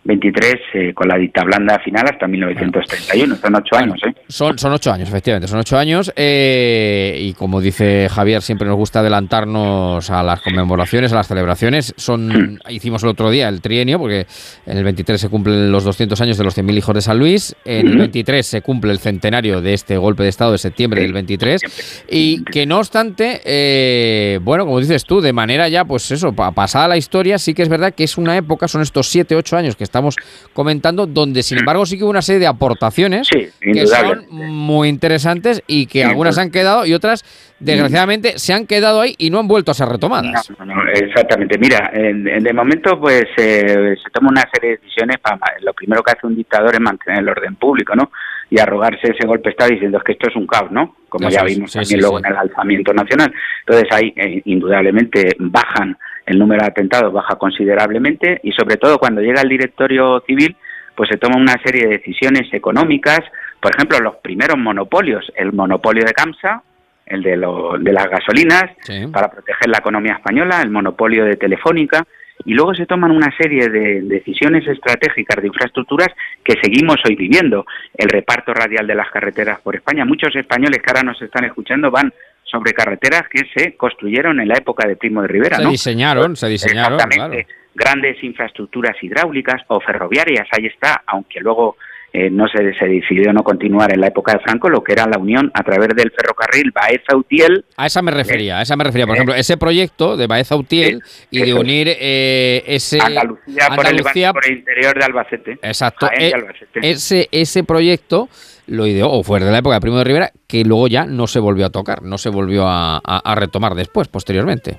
1923 0.04 0.54
eh, 0.74 0.94
con 0.94 1.08
la 1.08 1.16
dicta 1.18 1.44
blanda 1.44 1.78
final 1.78 2.04
hasta 2.10 2.26
1931. 2.26 3.36
Son 3.36 3.54
ocho 3.54 3.76
años, 3.76 4.00
¿eh? 4.06 4.14
Son, 4.28 4.58
son 4.58 4.72
ocho 4.72 4.92
años, 4.92 5.08
efectivamente, 5.08 5.46
son 5.48 5.58
ocho 5.58 5.76
años. 5.78 6.12
eh, 6.16 7.18
y 7.20 7.32
como 7.34 7.60
dice 7.60 8.08
Javier, 8.10 8.40
siempre 8.42 8.66
nos 8.66 8.76
gusta 8.76 9.00
adelantarnos 9.00 10.10
a 10.10 10.22
las 10.22 10.40
conmemoraciones, 10.40 11.12
a 11.12 11.16
las 11.16 11.28
celebraciones. 11.28 11.94
Son 11.96 12.58
Hicimos 12.68 13.02
el 13.02 13.10
otro 13.10 13.30
día 13.30 13.48
el 13.48 13.60
trienio, 13.60 13.98
porque 13.98 14.26
en 14.66 14.78
el 14.78 14.84
23 14.84 15.20
se 15.20 15.28
cumplen 15.28 15.70
los 15.70 15.84
200 15.84 16.20
años 16.20 16.38
de 16.38 16.44
los 16.44 16.56
100.000 16.56 16.76
hijos 16.78 16.94
de 16.94 17.02
San 17.02 17.18
Luis. 17.18 17.54
En 17.64 17.86
el 17.86 17.92
Ujú. 17.94 17.98
23 18.00 18.46
se 18.46 18.62
cumple 18.62 18.92
el 18.92 18.98
centenario 18.98 19.60
de 19.60 19.74
este 19.74 19.96
golpe 19.96 20.22
de 20.22 20.28
Estado 20.30 20.52
de 20.52 20.58
septiembre 20.58 21.02
del 21.02 21.12
23. 21.12 21.60
Y 22.08 22.42
que 22.44 22.66
no 22.66 22.78
obstante, 22.78 23.40
eh, 23.44 24.38
bueno, 24.42 24.64
como 24.64 24.80
dices 24.80 25.04
tú, 25.04 25.20
de 25.20 25.32
manera 25.32 25.68
ya, 25.68 25.84
pues 25.84 26.10
eso, 26.10 26.32
pa- 26.32 26.52
pasada 26.52 26.88
la 26.88 26.96
historia, 26.96 27.38
sí 27.38 27.54
que 27.54 27.62
es 27.62 27.68
verdad 27.68 27.92
que 27.94 28.04
es 28.04 28.16
una 28.18 28.36
época, 28.36 28.68
son 28.68 28.82
estos 28.82 29.08
siete, 29.08 29.34
ocho 29.36 29.56
años 29.56 29.76
que 29.76 29.84
estamos 29.90 30.14
comentando, 30.54 31.06
donde 31.06 31.42
sin 31.42 31.58
embargo 31.58 31.84
sí 31.84 31.98
que 31.98 32.04
hubo 32.04 32.10
una 32.10 32.22
serie 32.22 32.38
de 32.40 32.46
aportaciones 32.46 33.28
que 33.28 33.86
son 33.86 34.26
muy 34.30 34.88
interesantes 34.88 35.62
y 35.66 35.86
que 35.86 36.04
algunas 36.04 36.38
han 36.38 36.50
quedado 36.50 36.86
y 36.86 36.94
otras, 36.94 37.24
desgraciadamente, 37.58 38.38
se 38.38 38.52
han 38.54 38.66
quedado 38.66 39.00
ahí 39.00 39.14
y 39.18 39.30
no 39.30 39.38
han 39.40 39.48
vuelto 39.48 39.70
a 39.70 39.74
ser 39.74 39.88
retomadas. 39.88 40.50
No, 40.58 40.64
no, 40.64 40.74
exactamente. 40.92 41.58
Mira, 41.58 41.90
en- 41.92 42.26
en- 42.26 42.42
de 42.44 42.52
momento 42.52 42.98
pues 43.00 43.24
eh, 43.36 43.94
se 44.02 44.10
toma 44.12 44.30
una 44.30 44.44
serie 44.52 44.70
de 44.70 44.76
decisiones 44.78 45.18
para 45.18 45.38
lo 45.62 45.72
primero 45.74 46.02
que 46.02 46.12
hace 46.12 46.26
un 46.26 46.36
dictador 46.36 46.72
es 46.74 46.80
mantener 46.80 47.20
el 47.20 47.28
orden 47.28 47.56
público, 47.56 47.94
¿no? 47.94 48.10
y 48.52 48.58
arrogarse 48.58 49.12
ese 49.16 49.28
golpe 49.28 49.44
de 49.44 49.50
Estado 49.50 49.70
diciendo 49.70 49.98
es 49.98 50.02
que 50.02 50.10
esto 50.10 50.28
es 50.28 50.34
un 50.34 50.44
caos, 50.44 50.72
¿no? 50.72 50.96
Como 51.08 51.28
Eso 51.28 51.38
ya 51.38 51.46
es, 51.46 51.54
vimos 51.54 51.70
sí, 51.70 51.78
también 51.78 51.98
sí, 52.00 52.02
luego 52.02 52.18
sí. 52.18 52.24
en 52.26 52.32
el 52.32 52.36
alzamiento 52.38 52.92
nacional. 52.92 53.32
Entonces 53.64 53.88
ahí 53.92 54.12
eh, 54.16 54.42
indudablemente 54.44 55.36
bajan 55.38 55.96
el 56.30 56.38
número 56.38 56.62
de 56.62 56.68
atentados, 56.68 57.12
baja 57.12 57.36
considerablemente 57.36 58.40
y 58.42 58.52
sobre 58.52 58.76
todo 58.76 58.98
cuando 58.98 59.20
llega 59.20 59.42
el 59.42 59.48
directorio 59.48 60.20
civil, 60.26 60.56
pues 60.94 61.08
se 61.10 61.18
toma 61.18 61.36
una 61.36 61.54
serie 61.64 61.82
de 61.86 61.98
decisiones 61.98 62.52
económicas, 62.52 63.20
por 63.60 63.72
ejemplo, 63.74 63.98
los 64.00 64.16
primeros 64.16 64.56
monopolios, 64.58 65.30
el 65.36 65.52
monopolio 65.52 66.04
de 66.04 66.12
Camsa, 66.12 66.62
el 67.06 67.22
de, 67.22 67.36
lo- 67.36 67.76
de 67.78 67.92
las 67.92 68.08
gasolinas, 68.08 68.64
para 69.12 69.30
proteger 69.30 69.68
la 69.68 69.78
economía 69.78 70.14
española, 70.14 70.60
el 70.62 70.70
monopolio 70.70 71.24
de 71.24 71.36
Telefónica, 71.36 72.04
y 72.44 72.54
luego 72.54 72.74
se 72.74 72.86
toman 72.86 73.10
una 73.10 73.30
serie 73.36 73.68
de 73.68 74.00
decisiones 74.02 74.66
estratégicas 74.66 75.42
de 75.42 75.48
infraestructuras 75.48 76.08
que 76.42 76.54
seguimos 76.62 76.96
hoy 77.06 77.14
viviendo. 77.14 77.66
El 77.94 78.08
reparto 78.08 78.54
radial 78.54 78.86
de 78.86 78.94
las 78.94 79.10
carreteras 79.10 79.60
por 79.60 79.76
España. 79.76 80.06
Muchos 80.06 80.34
españoles 80.34 80.78
que 80.80 80.88
ahora 80.90 81.02
nos 81.02 81.20
están 81.20 81.44
escuchando 81.44 81.90
van 81.90 82.10
sobre 82.50 82.72
carreteras 82.72 83.22
que 83.30 83.42
se 83.54 83.76
construyeron 83.76 84.40
en 84.40 84.48
la 84.48 84.54
época 84.58 84.86
de 84.88 84.96
Primo 84.96 85.22
de 85.22 85.28
Rivera. 85.28 85.56
Se 85.58 85.62
¿no? 85.64 85.70
diseñaron, 85.70 86.36
se 86.36 86.48
diseñaron, 86.48 86.94
Exactamente. 87.00 87.46
Grandes 87.74 88.22
infraestructuras 88.24 88.96
hidráulicas 89.00 89.62
o 89.68 89.80
ferroviarias, 89.80 90.46
ahí 90.50 90.66
está, 90.66 91.02
aunque 91.06 91.38
luego 91.40 91.76
eh, 92.12 92.28
no 92.28 92.48
se, 92.48 92.74
se 92.74 92.84
decidió 92.86 93.32
no 93.32 93.44
continuar 93.44 93.94
en 93.94 94.00
la 94.00 94.08
época 94.08 94.32
de 94.32 94.40
Franco, 94.40 94.68
lo 94.68 94.82
que 94.82 94.92
era 94.94 95.06
la 95.06 95.16
unión 95.16 95.48
a 95.54 95.62
través 95.62 95.88
del 95.94 96.10
ferrocarril 96.10 96.72
Baeza-Utiel. 96.72 97.64
A 97.76 97.86
esa 97.86 98.02
me 98.02 98.10
refería, 98.10 98.58
a 98.58 98.62
esa 98.62 98.76
me 98.76 98.82
refería. 98.82 99.06
Por 99.06 99.14
ejemplo, 99.14 99.34
ese 99.36 99.56
proyecto 99.56 100.16
de 100.16 100.26
Baeza 100.26 100.56
Utiel 100.56 101.00
y 101.30 101.42
de 101.42 101.54
unir 101.54 101.86
eh, 101.88 102.64
ese 102.66 102.98
Andalucía, 103.00 103.68
por, 103.76 103.86
el, 103.86 103.96
Andalucía- 103.98 104.32
por 104.32 104.44
el 104.46 104.58
interior 104.58 104.98
de 104.98 105.04
Albacete. 105.04 105.52
Exacto. 105.62 106.06
Jaén 106.08 106.22
eh, 106.22 106.32
Albacete. 106.34 106.80
ese, 106.82 107.28
ese 107.30 107.62
proyecto 107.62 108.28
lo 108.70 108.86
ideó, 108.86 109.10
o 109.10 109.22
fue 109.22 109.40
de 109.40 109.50
la 109.50 109.58
época 109.58 109.74
de 109.74 109.80
Primo 109.80 109.98
de 109.98 110.04
Rivera, 110.04 110.30
que 110.48 110.64
luego 110.64 110.88
ya 110.88 111.04
no 111.04 111.26
se 111.26 111.40
volvió 111.40 111.66
a 111.66 111.70
tocar, 111.70 112.02
no 112.02 112.18
se 112.18 112.30
volvió 112.30 112.64
a, 112.66 113.00
retomar 113.34 113.74
después, 113.74 114.08
posteriormente. 114.08 114.78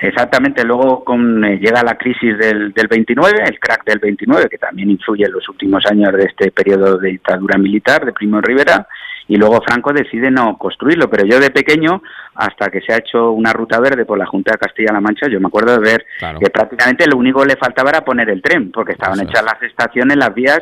Exactamente, 0.00 0.64
luego 0.64 1.02
con, 1.02 1.42
eh, 1.44 1.58
llega 1.58 1.82
la 1.82 1.96
crisis 1.96 2.36
del, 2.36 2.72
del 2.72 2.88
29, 2.88 3.42
el 3.46 3.58
crack 3.58 3.86
del 3.86 4.00
29, 4.00 4.48
que 4.50 4.58
también 4.58 4.90
influye 4.90 5.24
en 5.24 5.32
los 5.32 5.48
últimos 5.48 5.82
años 5.86 6.12
de 6.12 6.24
este 6.24 6.50
periodo 6.50 6.98
de 6.98 7.12
dictadura 7.12 7.56
militar 7.56 8.04
de 8.04 8.12
Primo 8.12 8.36
de 8.36 8.42
Rivera, 8.42 8.86
y 9.26 9.36
luego 9.36 9.62
Franco 9.62 9.92
decide 9.92 10.30
no 10.30 10.58
construirlo, 10.58 11.08
pero 11.08 11.24
yo 11.24 11.40
de 11.40 11.50
pequeño, 11.50 12.02
hasta 12.34 12.70
que 12.70 12.80
se 12.80 12.92
ha 12.92 12.98
hecho 12.98 13.32
una 13.32 13.52
ruta 13.52 13.80
verde 13.80 14.04
por 14.04 14.18
la 14.18 14.26
Junta 14.26 14.52
de 14.52 14.58
Castilla-La 14.58 15.00
Mancha, 15.00 15.28
yo 15.28 15.40
me 15.40 15.46
acuerdo 15.46 15.72
de 15.72 15.78
ver 15.78 16.06
que 16.38 16.50
prácticamente 16.50 17.06
lo 17.06 17.16
único 17.16 17.40
que 17.40 17.48
le 17.48 17.56
faltaba 17.56 17.90
era 17.90 18.04
poner 18.04 18.28
el 18.28 18.42
tren, 18.42 18.70
porque 18.70 18.92
estaban 18.92 19.20
hechas 19.20 19.42
las 19.42 19.62
estaciones, 19.62 20.16
las 20.16 20.34
vías, 20.34 20.60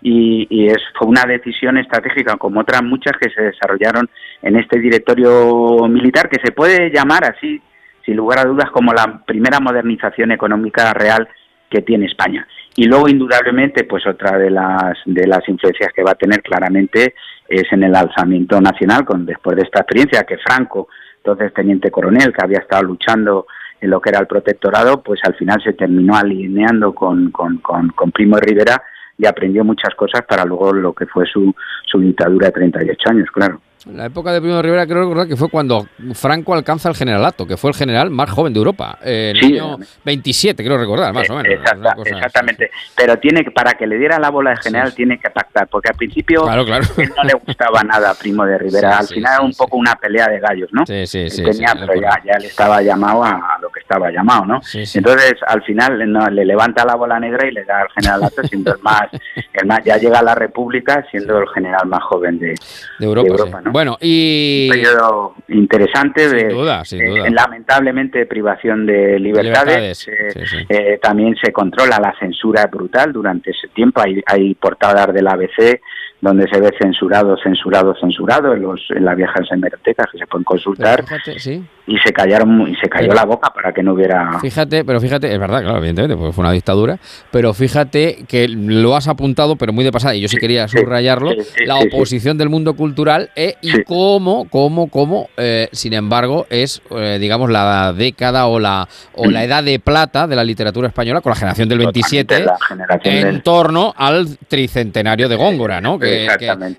y, 0.00 0.46
y 0.50 0.68
es, 0.68 0.78
fue 0.98 1.08
una 1.08 1.24
decisión 1.26 1.78
estratégica, 1.78 2.36
como 2.36 2.60
otras 2.60 2.82
muchas 2.82 3.14
que 3.18 3.30
se 3.30 3.42
desarrollaron 3.42 4.08
en 4.42 4.56
este 4.56 4.78
directorio 4.78 5.88
militar, 5.88 6.28
que 6.28 6.40
se 6.44 6.52
puede 6.52 6.90
llamar 6.90 7.24
así, 7.24 7.60
sin 8.04 8.16
lugar 8.16 8.40
a 8.40 8.44
dudas, 8.44 8.70
como 8.70 8.92
la 8.92 9.22
primera 9.24 9.60
modernización 9.60 10.30
económica 10.30 10.92
real 10.92 11.26
que 11.70 11.80
tiene 11.80 12.06
España. 12.06 12.46
Y 12.76 12.84
luego, 12.84 13.08
indudablemente, 13.08 13.84
pues 13.84 14.06
otra 14.06 14.36
de 14.38 14.50
las, 14.50 14.98
de 15.06 15.26
las 15.26 15.48
influencias 15.48 15.92
que 15.94 16.02
va 16.02 16.12
a 16.12 16.16
tener 16.16 16.42
claramente 16.42 17.14
es 17.48 17.64
en 17.72 17.84
el 17.84 17.94
alzamiento 17.94 18.60
nacional, 18.60 19.04
con, 19.04 19.26
después 19.26 19.56
de 19.56 19.62
esta 19.62 19.80
experiencia 19.80 20.24
que 20.24 20.38
Franco, 20.38 20.88
entonces 21.16 21.52
teniente 21.54 21.90
coronel, 21.90 22.32
que 22.32 22.44
había 22.44 22.58
estado 22.58 22.82
luchando 22.82 23.46
en 23.80 23.90
lo 23.90 24.00
que 24.00 24.10
era 24.10 24.20
el 24.20 24.26
protectorado, 24.26 25.02
pues 25.02 25.20
al 25.24 25.34
final 25.34 25.62
se 25.62 25.74
terminó 25.74 26.16
alineando 26.16 26.94
con, 26.94 27.30
con, 27.30 27.58
con, 27.58 27.88
con 27.90 28.10
Primo 28.12 28.38
Rivera 28.38 28.82
y 29.18 29.26
aprendió 29.26 29.64
muchas 29.64 29.94
cosas 29.94 30.22
para 30.26 30.44
luego 30.44 30.72
lo 30.72 30.92
que 30.92 31.06
fue 31.06 31.26
su, 31.26 31.54
su 31.86 31.98
dictadura 32.00 32.48
de 32.48 32.52
38 32.52 33.10
años, 33.10 33.30
claro. 33.30 33.60
La 33.86 34.06
época 34.06 34.32
de 34.32 34.40
Primo 34.40 34.56
de 34.56 34.62
Rivera 34.62 34.86
creo 34.86 35.00
recordar 35.02 35.28
que 35.28 35.36
fue 35.36 35.50
cuando 35.50 35.86
Franco 36.14 36.54
alcanza 36.54 36.88
el 36.88 36.94
generalato, 36.94 37.46
que 37.46 37.56
fue 37.58 37.70
el 37.70 37.76
general 37.76 38.08
más 38.10 38.30
joven 38.30 38.52
de 38.54 38.58
Europa. 38.58 38.98
eh, 39.02 39.32
el 39.34 39.40
Sí, 39.40 39.58
año 39.58 39.76
27, 40.04 40.64
creo 40.64 40.78
recordar, 40.78 41.12
más 41.12 41.28
o 41.28 41.36
menos. 41.36 41.52
Exacta- 41.52 41.78
una 41.78 41.94
cosa- 41.94 42.10
exactamente. 42.10 42.70
Pero 42.96 43.18
tiene 43.18 43.44
que, 43.44 43.50
para 43.50 43.72
que 43.74 43.86
le 43.86 43.98
diera 43.98 44.18
la 44.18 44.30
bola 44.30 44.50
de 44.50 44.56
general 44.56 44.94
tiene 44.94 45.18
que 45.18 45.28
pactar, 45.28 45.68
porque 45.68 45.90
al 45.90 45.96
principio 45.96 46.42
Claro, 46.44 46.64
claro. 46.64 46.84
él 46.96 47.12
no 47.14 47.24
le 47.24 47.34
gustaba 47.34 47.82
nada 47.82 48.10
a 48.10 48.14
Primo 48.14 48.46
de 48.46 48.56
Rivera. 48.56 48.98
Al 48.98 49.06
final 49.06 49.32
era 49.34 49.42
un 49.42 49.52
poco 49.52 49.76
una 49.76 49.94
pelea 49.96 50.28
de 50.28 50.40
gallos, 50.40 50.70
¿no? 50.72 50.86
Sí, 50.86 51.06
sí, 51.06 51.28
sí. 51.28 51.42
tenía, 51.42 51.74
pero 51.78 51.94
ya, 52.00 52.22
ya 52.24 52.32
él 52.38 52.44
estaba 52.46 52.80
llamado 52.80 53.22
a, 53.22 53.58
lo 53.60 53.68
que 53.70 53.80
estaba 53.80 54.10
llamado, 54.10 54.46
¿no? 54.46 54.62
sí. 54.62 54.82
Entonces, 54.94 55.34
al 55.46 55.62
final 55.62 56.10
no, 56.10 56.28
le 56.30 56.44
levanta 56.46 56.84
la 56.86 56.94
bola 56.94 57.20
negra 57.20 57.46
y 57.46 57.52
le 57.52 57.64
da 57.64 57.82
al 57.82 57.88
generalato, 57.90 58.42
siendo 58.44 58.72
el 58.74 58.80
más, 58.82 59.08
el 59.52 59.66
más, 59.66 59.80
ya 59.84 59.98
llega 59.98 60.20
a 60.20 60.22
la 60.22 60.34
República 60.34 61.04
siendo 61.10 61.38
el 61.38 61.48
general 61.50 61.86
más 61.86 62.02
joven 62.04 62.38
de, 62.38 62.54
de 62.98 63.04
Europa. 63.06 63.24
de. 63.28 63.30
Europa, 63.34 63.60
¿no? 63.60 63.73
Bueno, 63.74 63.98
y. 64.00 64.68
Un 64.70 64.76
periodo 64.76 65.34
interesante 65.48 66.28
de, 66.28 66.48
duda, 66.48 66.84
sin 66.84 67.02
eh, 67.02 67.08
duda. 67.08 67.28
lamentablemente 67.28 68.24
privación 68.24 68.86
de 68.86 69.18
libertades, 69.18 70.06
Libertades, 70.06 70.08
eh, 70.08 70.46
sí, 70.46 70.58
sí. 70.58 70.66
eh, 70.68 71.00
también 71.02 71.34
se 71.42 71.52
controla 71.52 71.98
la 72.00 72.14
censura 72.16 72.66
brutal 72.66 73.12
durante 73.12 73.50
ese 73.50 73.66
tiempo 73.74 74.00
hay, 74.00 74.22
hay 74.26 74.54
portadas 74.54 75.12
del 75.12 75.26
ABC 75.26 75.80
donde 76.20 76.46
se 76.48 76.60
ve 76.60 76.70
censurado, 76.80 77.36
censurado, 77.42 77.96
censurado 77.96 78.54
en, 78.54 78.62
los, 78.62 78.80
en 78.90 79.04
las 79.04 79.16
viejas 79.16 79.44
hemerotecas 79.50 80.06
que 80.12 80.18
se 80.18 80.26
pueden 80.28 80.44
consultar 80.44 81.02
Fíjate, 81.02 81.40
sí. 81.40 81.64
Y 81.86 81.98
se 81.98 82.12
callaron 82.14 82.66
y 82.68 82.74
se 82.76 82.88
cayó 82.88 83.08
Pero- 83.08 83.14
la 83.20 83.24
boca 83.26 83.50
para 83.54 83.72
que 83.72 83.82
no 83.82 83.92
hubiera 83.92 84.38
Fíjate, 84.40 84.84
pero 84.84 85.00
fíjate, 85.00 85.32
es 85.32 85.38
verdad, 85.38 85.60
claro, 85.62 85.78
evidentemente, 85.78 86.16
porque 86.16 86.32
fue 86.32 86.42
una 86.42 86.52
dictadura, 86.52 86.98
pero 87.30 87.52
fíjate 87.52 88.24
que 88.26 88.48
lo 88.48 88.96
has 88.96 89.06
apuntado, 89.08 89.56
pero 89.56 89.72
muy 89.74 89.84
de 89.84 89.92
pasada, 89.92 90.14
y 90.14 90.20
yo 90.22 90.28
sí 90.28 90.38
quería 90.38 90.66
subrayarlo, 90.68 91.32
sí, 91.32 91.42
sí, 91.42 91.64
la 91.66 91.76
oposición 91.76 92.38
del 92.38 92.48
mundo 92.48 92.74
cultural 92.74 93.30
eh, 93.36 93.56
y 93.60 93.82
cómo, 93.82 94.46
cómo, 94.48 94.88
cómo, 94.88 95.28
eh, 95.36 95.68
sin 95.72 95.92
embargo, 95.92 96.46
es, 96.48 96.80
eh, 96.90 97.18
digamos, 97.20 97.50
la 97.50 97.92
década 97.92 98.46
o 98.46 98.58
la, 98.58 98.88
o 99.14 99.26
la 99.30 99.44
edad 99.44 99.62
de 99.62 99.78
plata 99.78 100.26
de 100.26 100.36
la 100.36 100.44
literatura 100.44 100.88
española 100.88 101.20
con 101.20 101.30
la 101.30 101.36
generación 101.36 101.68
del 101.68 101.78
27 101.78 102.44
la 102.44 102.56
generación 102.66 103.14
en 103.14 103.24
del- 103.24 103.42
torno 103.42 103.92
al 103.96 104.38
tricentenario 104.48 105.28
de 105.28 105.36
Góngora, 105.36 105.80
¿no? 105.80 105.98
Que, 105.98 106.26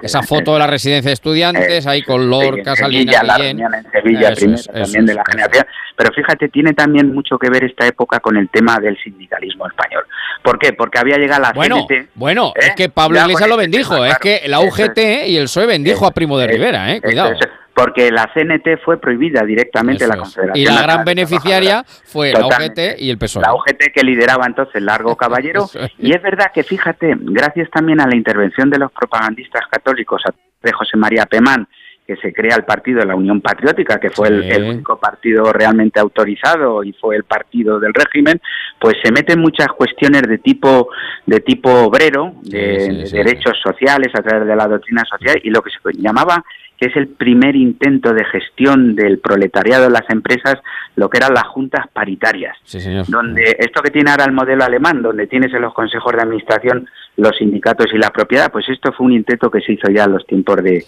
esa 0.02 0.24
foto 0.24 0.54
de 0.54 0.60
la 0.60 0.68
residencia 0.68 1.10
de 1.10 1.14
estudiantes 1.14 1.86
ahí 1.86 2.02
con 2.02 2.30
Lorca, 2.30 2.72
en 2.72 2.76
Salinas, 2.76 3.16
Sevilla, 3.16 3.24
la 3.24 3.38
Guillén. 3.38 3.60
en 3.62 3.92
Sevilla 3.92 4.30
Eso 4.30 4.46
primero 4.46 4.66
también 4.96 5.06
de 5.06 5.12
es, 5.12 5.18
la 5.18 5.24
generación. 5.26 5.66
Pero 5.96 6.12
fíjate, 6.14 6.50
tiene 6.50 6.74
también 6.74 7.14
mucho 7.14 7.38
que 7.38 7.50
ver 7.50 7.64
esta 7.64 7.86
época 7.88 8.20
con 8.20 8.38
el 8.38 8.50
tema 8.50 8.80
del 8.80 8.98
sindicalismo 9.02 9.68
español. 9.68 10.04
¿Por 10.44 10.60
qué? 10.60 10.74
Porque 10.74 11.00
había 11.00 11.18
llegado 11.18 11.42
la 11.42 11.54
Bueno, 11.54 11.86
CNT. 11.88 12.10
bueno, 12.16 12.54
¿eh? 12.56 12.68
es 12.68 12.76
que 12.76 12.90
Pablo 12.90 13.20
Iglesias 13.20 13.48
lo 13.50 13.56
este 13.56 13.62
bendijo, 13.64 13.94
tema, 13.96 14.08
es 14.10 14.18
claro. 14.18 14.40
que 14.42 14.48
la 14.48 14.60
UGT 14.62 15.28
y 15.28 15.38
el 15.38 15.44
PSOE 15.46 15.66
bendijo 15.66 16.06
a 16.06 16.12
Primo 16.12 16.38
de 16.38 16.48
Rivera, 16.48 16.92
eh, 16.94 17.02
cuidado. 17.02 17.32
es, 17.32 17.40
porque 17.74 18.10
la 18.10 18.32
CNT 18.34 18.82
fue 18.86 19.02
prohibida 19.02 19.44
directamente 19.44 20.06
Eso 20.06 20.14
la 20.14 20.16
es. 20.16 20.22
Confederación. 20.22 20.58
Y 20.58 20.66
la 20.66 20.82
gran 20.82 21.04
beneficiaria 21.04 21.84
fue 22.06 22.32
la. 22.32 22.48
UGT 22.48 23.00
y 23.00 23.10
el 23.10 23.18
PSOE. 23.18 23.42
la 23.42 23.54
UGT 23.54 23.92
que 23.94 24.02
lideraba 24.04 24.46
entonces 24.46 24.82
Largo 24.82 25.16
Caballero. 25.18 25.66
Es. 25.74 25.92
y 26.00 26.14
es 26.14 26.22
verdad 26.22 26.52
que, 26.54 26.64
fíjate, 26.64 27.16
gracias 27.20 27.70
también 27.72 28.00
a 28.00 28.08
la 28.08 28.16
intervención 28.16 28.70
de 28.70 28.80
los 28.80 28.92
propagandistas 28.94 29.64
católicos, 29.70 30.22
de 30.64 30.72
José 30.72 30.96
María 30.98 31.26
Pemán, 31.26 31.68
que 32.06 32.16
se 32.18 32.32
crea 32.34 32.56
el 32.56 32.66
partido 32.66 33.00
de 33.00 33.06
la 33.08 33.16
Unión 33.16 33.42
Patriótica, 33.42 34.00
que 34.00 34.12
fue 34.12 34.28
el, 34.28 34.44
Sí. 34.44 34.50
el 34.52 34.64
único 34.64 35.00
partido 35.00 35.52
realmente 35.52 36.00
autorizado 36.00 36.84
y 36.84 36.94
fue 36.94 37.16
el 37.16 37.24
partido 37.24 37.80
del 37.80 37.94
régimen, 37.94 38.40
pues 38.80 38.96
se 39.04 39.12
meten 39.12 39.40
muchas 39.40 39.68
cuestiones 39.70 40.22
de 40.24 40.38
tipo 40.38 40.90
de 41.26 41.40
tipo 41.40 41.72
obrero, 41.72 42.34
de, 42.44 42.80
Sí, 42.80 42.92
sí, 42.92 42.98
de 42.98 43.06
sí, 43.08 43.18
derechos 43.18 43.60
sociales 43.64 44.12
a 44.14 44.22
través 44.22 44.48
de 44.48 44.56
la 44.56 44.68
doctrina 44.68 45.04
social 45.10 45.40
y 45.44 45.50
lo 45.50 45.62
que 45.62 45.72
se 45.72 45.80
llamaba 46.00 46.44
que 46.78 46.88
es 46.88 46.96
el 46.98 47.08
primer 47.08 47.56
intento 47.56 48.14
de 48.14 48.26
gestión 48.26 48.96
del 48.96 49.20
proletariado 49.20 49.86
en 49.86 49.94
las 49.94 50.10
empresas, 50.10 50.56
lo 50.98 51.10
que 51.10 51.18
eran 51.20 51.34
las 51.34 51.46
juntas 51.48 51.86
paritarias 51.94 52.58
Sí, 52.64 52.82
señor. 52.82 53.06
donde 53.08 53.56
esto 53.60 53.82
que 53.82 53.92
tiene 53.92 54.12
ahora 54.12 54.26
el 54.26 54.34
modelo 54.34 54.64
alemán, 54.66 55.02
donde 55.02 55.26
tienes 55.28 55.54
en 55.54 55.62
los 55.62 55.74
consejos 55.74 56.12
de 56.14 56.22
administración 56.22 56.88
los 57.18 57.38
sindicatos 57.38 57.88
y 57.94 57.98
la 57.98 58.10
propiedad, 58.10 58.52
pues 58.52 58.68
esto 58.68 58.92
fue 58.92 59.06
un 59.06 59.14
intento 59.14 59.50
que 59.50 59.62
se 59.62 59.72
hizo 59.72 59.90
ya 59.90 60.04
en 60.04 60.12
los 60.14 60.26
tiempos 60.28 60.58
de, 60.62 60.84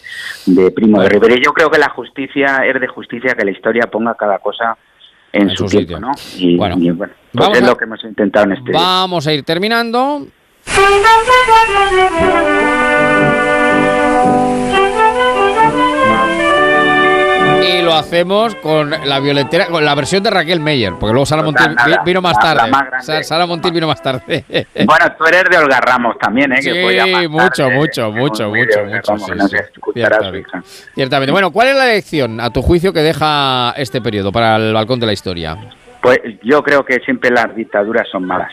de 0.47 0.71
Primo 0.71 1.01
de 1.01 1.07
Rivera. 1.07 1.35
Y 1.35 1.43
yo 1.45 1.53
creo 1.53 1.69
que 1.71 1.77
la 1.79 1.89
justicia 1.89 2.65
es 2.65 2.79
de 2.81 2.87
justicia 2.87 3.33
que 3.33 3.45
la 3.45 3.51
historia 3.51 3.83
ponga 3.89 4.13
cada 4.15 4.39
cosa 4.39 4.75
en, 5.31 5.43
En 5.43 5.49
su, 5.51 5.69
su 5.69 5.69
tiempo, 5.69 5.95
sitio. 5.95 5.99
¿no? 6.01 6.11
Y 6.37 6.57
Bueno, 6.57 6.75
y, 6.79 6.91
bueno, 6.91 7.13
pues 7.31 7.45
vamos 7.45 7.57
es 7.59 7.63
a- 7.63 7.67
lo 7.67 7.77
que 7.77 7.83
hemos 7.85 8.03
intentado 8.03 8.45
en 8.47 8.51
este 8.53 8.71
Vamos 8.73 9.25
a 9.25 9.33
ir 9.33 9.43
terminando. 9.43 10.27
Y 17.67 17.81
lo 17.81 17.93
hacemos 17.93 18.55
con 18.55 18.89
la 18.89 19.19
violetera, 19.19 19.67
con 19.67 19.83
la 19.83 19.93
versión 19.95 20.23
de 20.23 20.29
Raquel 20.29 20.59
Meyer, 20.59 20.93
porque 20.99 21.11
luego 21.13 21.25
Sara 21.25 21.41
Montiel 21.43 21.75
nada, 21.75 21.87
vi- 21.87 21.95
vino 22.05 22.21
más 22.21 22.39
tarde. 22.39 22.69
más 22.69 23.05
Sara 23.27 23.45
Montiel 23.45 23.73
vino 23.73 23.87
más 23.87 24.01
tarde. 24.01 24.45
Bueno, 24.85 25.05
tú 25.17 25.25
eres 25.25 25.43
de 25.49 25.57
Olga 25.57 25.79
Ramos 25.81 26.17
también, 26.19 26.51
¿eh? 26.53 26.59
que 26.61 26.71
Sí, 26.71 27.27
mucho, 27.29 27.63
tarde, 27.63 27.77
mucho, 27.77 28.11
mucho, 28.11 28.11
mucho, 28.11 28.49
mucho. 28.85 29.35
No 29.35 29.47
sí. 29.47 30.37
hija. 30.37 30.63
Ciertamente. 30.95 31.31
Bueno, 31.31 31.51
¿cuál 31.51 31.67
es 31.69 31.75
la 31.75 31.85
lección, 31.87 32.39
a 32.39 32.49
tu 32.49 32.61
juicio, 32.61 32.93
que 32.93 32.99
deja 33.01 33.73
este 33.77 34.01
periodo 34.01 34.31
para 34.31 34.55
el 34.57 34.73
balcón 34.73 34.99
de 34.99 35.05
la 35.07 35.13
historia? 35.13 35.57
Pues 36.01 36.19
yo 36.43 36.61
creo 36.63 36.85
que 36.85 36.99
siempre 36.99 37.29
las 37.31 37.53
dictaduras 37.55 38.07
son 38.11 38.25
malas. 38.25 38.51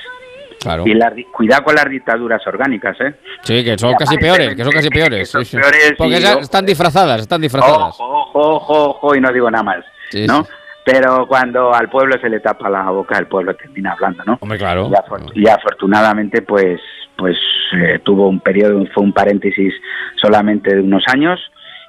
Claro. 0.65 0.83
Y 0.87 0.95
la, 0.95 1.13
cuidado 1.33 1.65
con 1.65 1.75
las 1.75 1.89
dictaduras 1.89 2.45
orgánicas, 2.47 3.01
¿eh? 3.01 3.15
Sí, 3.43 3.63
que 3.63 3.79
son 3.79 3.95
casi 3.99 4.17
peores, 4.17 4.57
que 4.57 4.65
son 4.65 4.73
casi 4.73 4.89
peores. 4.89 5.31
sí, 5.31 5.45
sí. 5.45 5.59
Porque 5.97 6.17
están 6.17 6.67
disfrazadas, 6.67 7.21
están 7.21 7.41
disfrazadas. 7.41 7.95
Ojo, 8.01 8.31
ojo, 8.33 8.91
ojo, 8.91 9.15
y 9.15 9.21
no 9.21 9.33
digo 9.33 9.51
nada 9.51 9.63
más, 9.63 9.85
Sí, 10.11 10.27
¿no? 10.27 10.47
Pero 10.85 11.27
cuando 11.27 11.73
al 11.73 11.89
pueblo 11.89 12.19
se 12.21 12.29
le 12.29 12.41
tapa 12.41 12.69
la 12.69 12.91
boca, 12.91 13.19
el 13.19 13.27
pueblo 13.27 13.55
termina 13.55 13.93
hablando, 13.93 14.23
¿no? 14.27 14.39
Hombre, 14.41 14.59
claro. 14.59 14.91
Y, 15.35 15.45
y 15.45 15.49
afortunadamente, 15.49 16.43
pues, 16.43 16.79
pues 17.17 17.39
eh, 17.73 18.01
tuvo 18.03 18.29
un 18.29 18.41
periodo, 18.41 18.85
fue 18.93 19.03
un 19.03 19.13
paréntesis 19.13 19.73
solamente 20.21 20.75
de 20.75 20.83
unos 20.83 21.05
años 21.09 21.41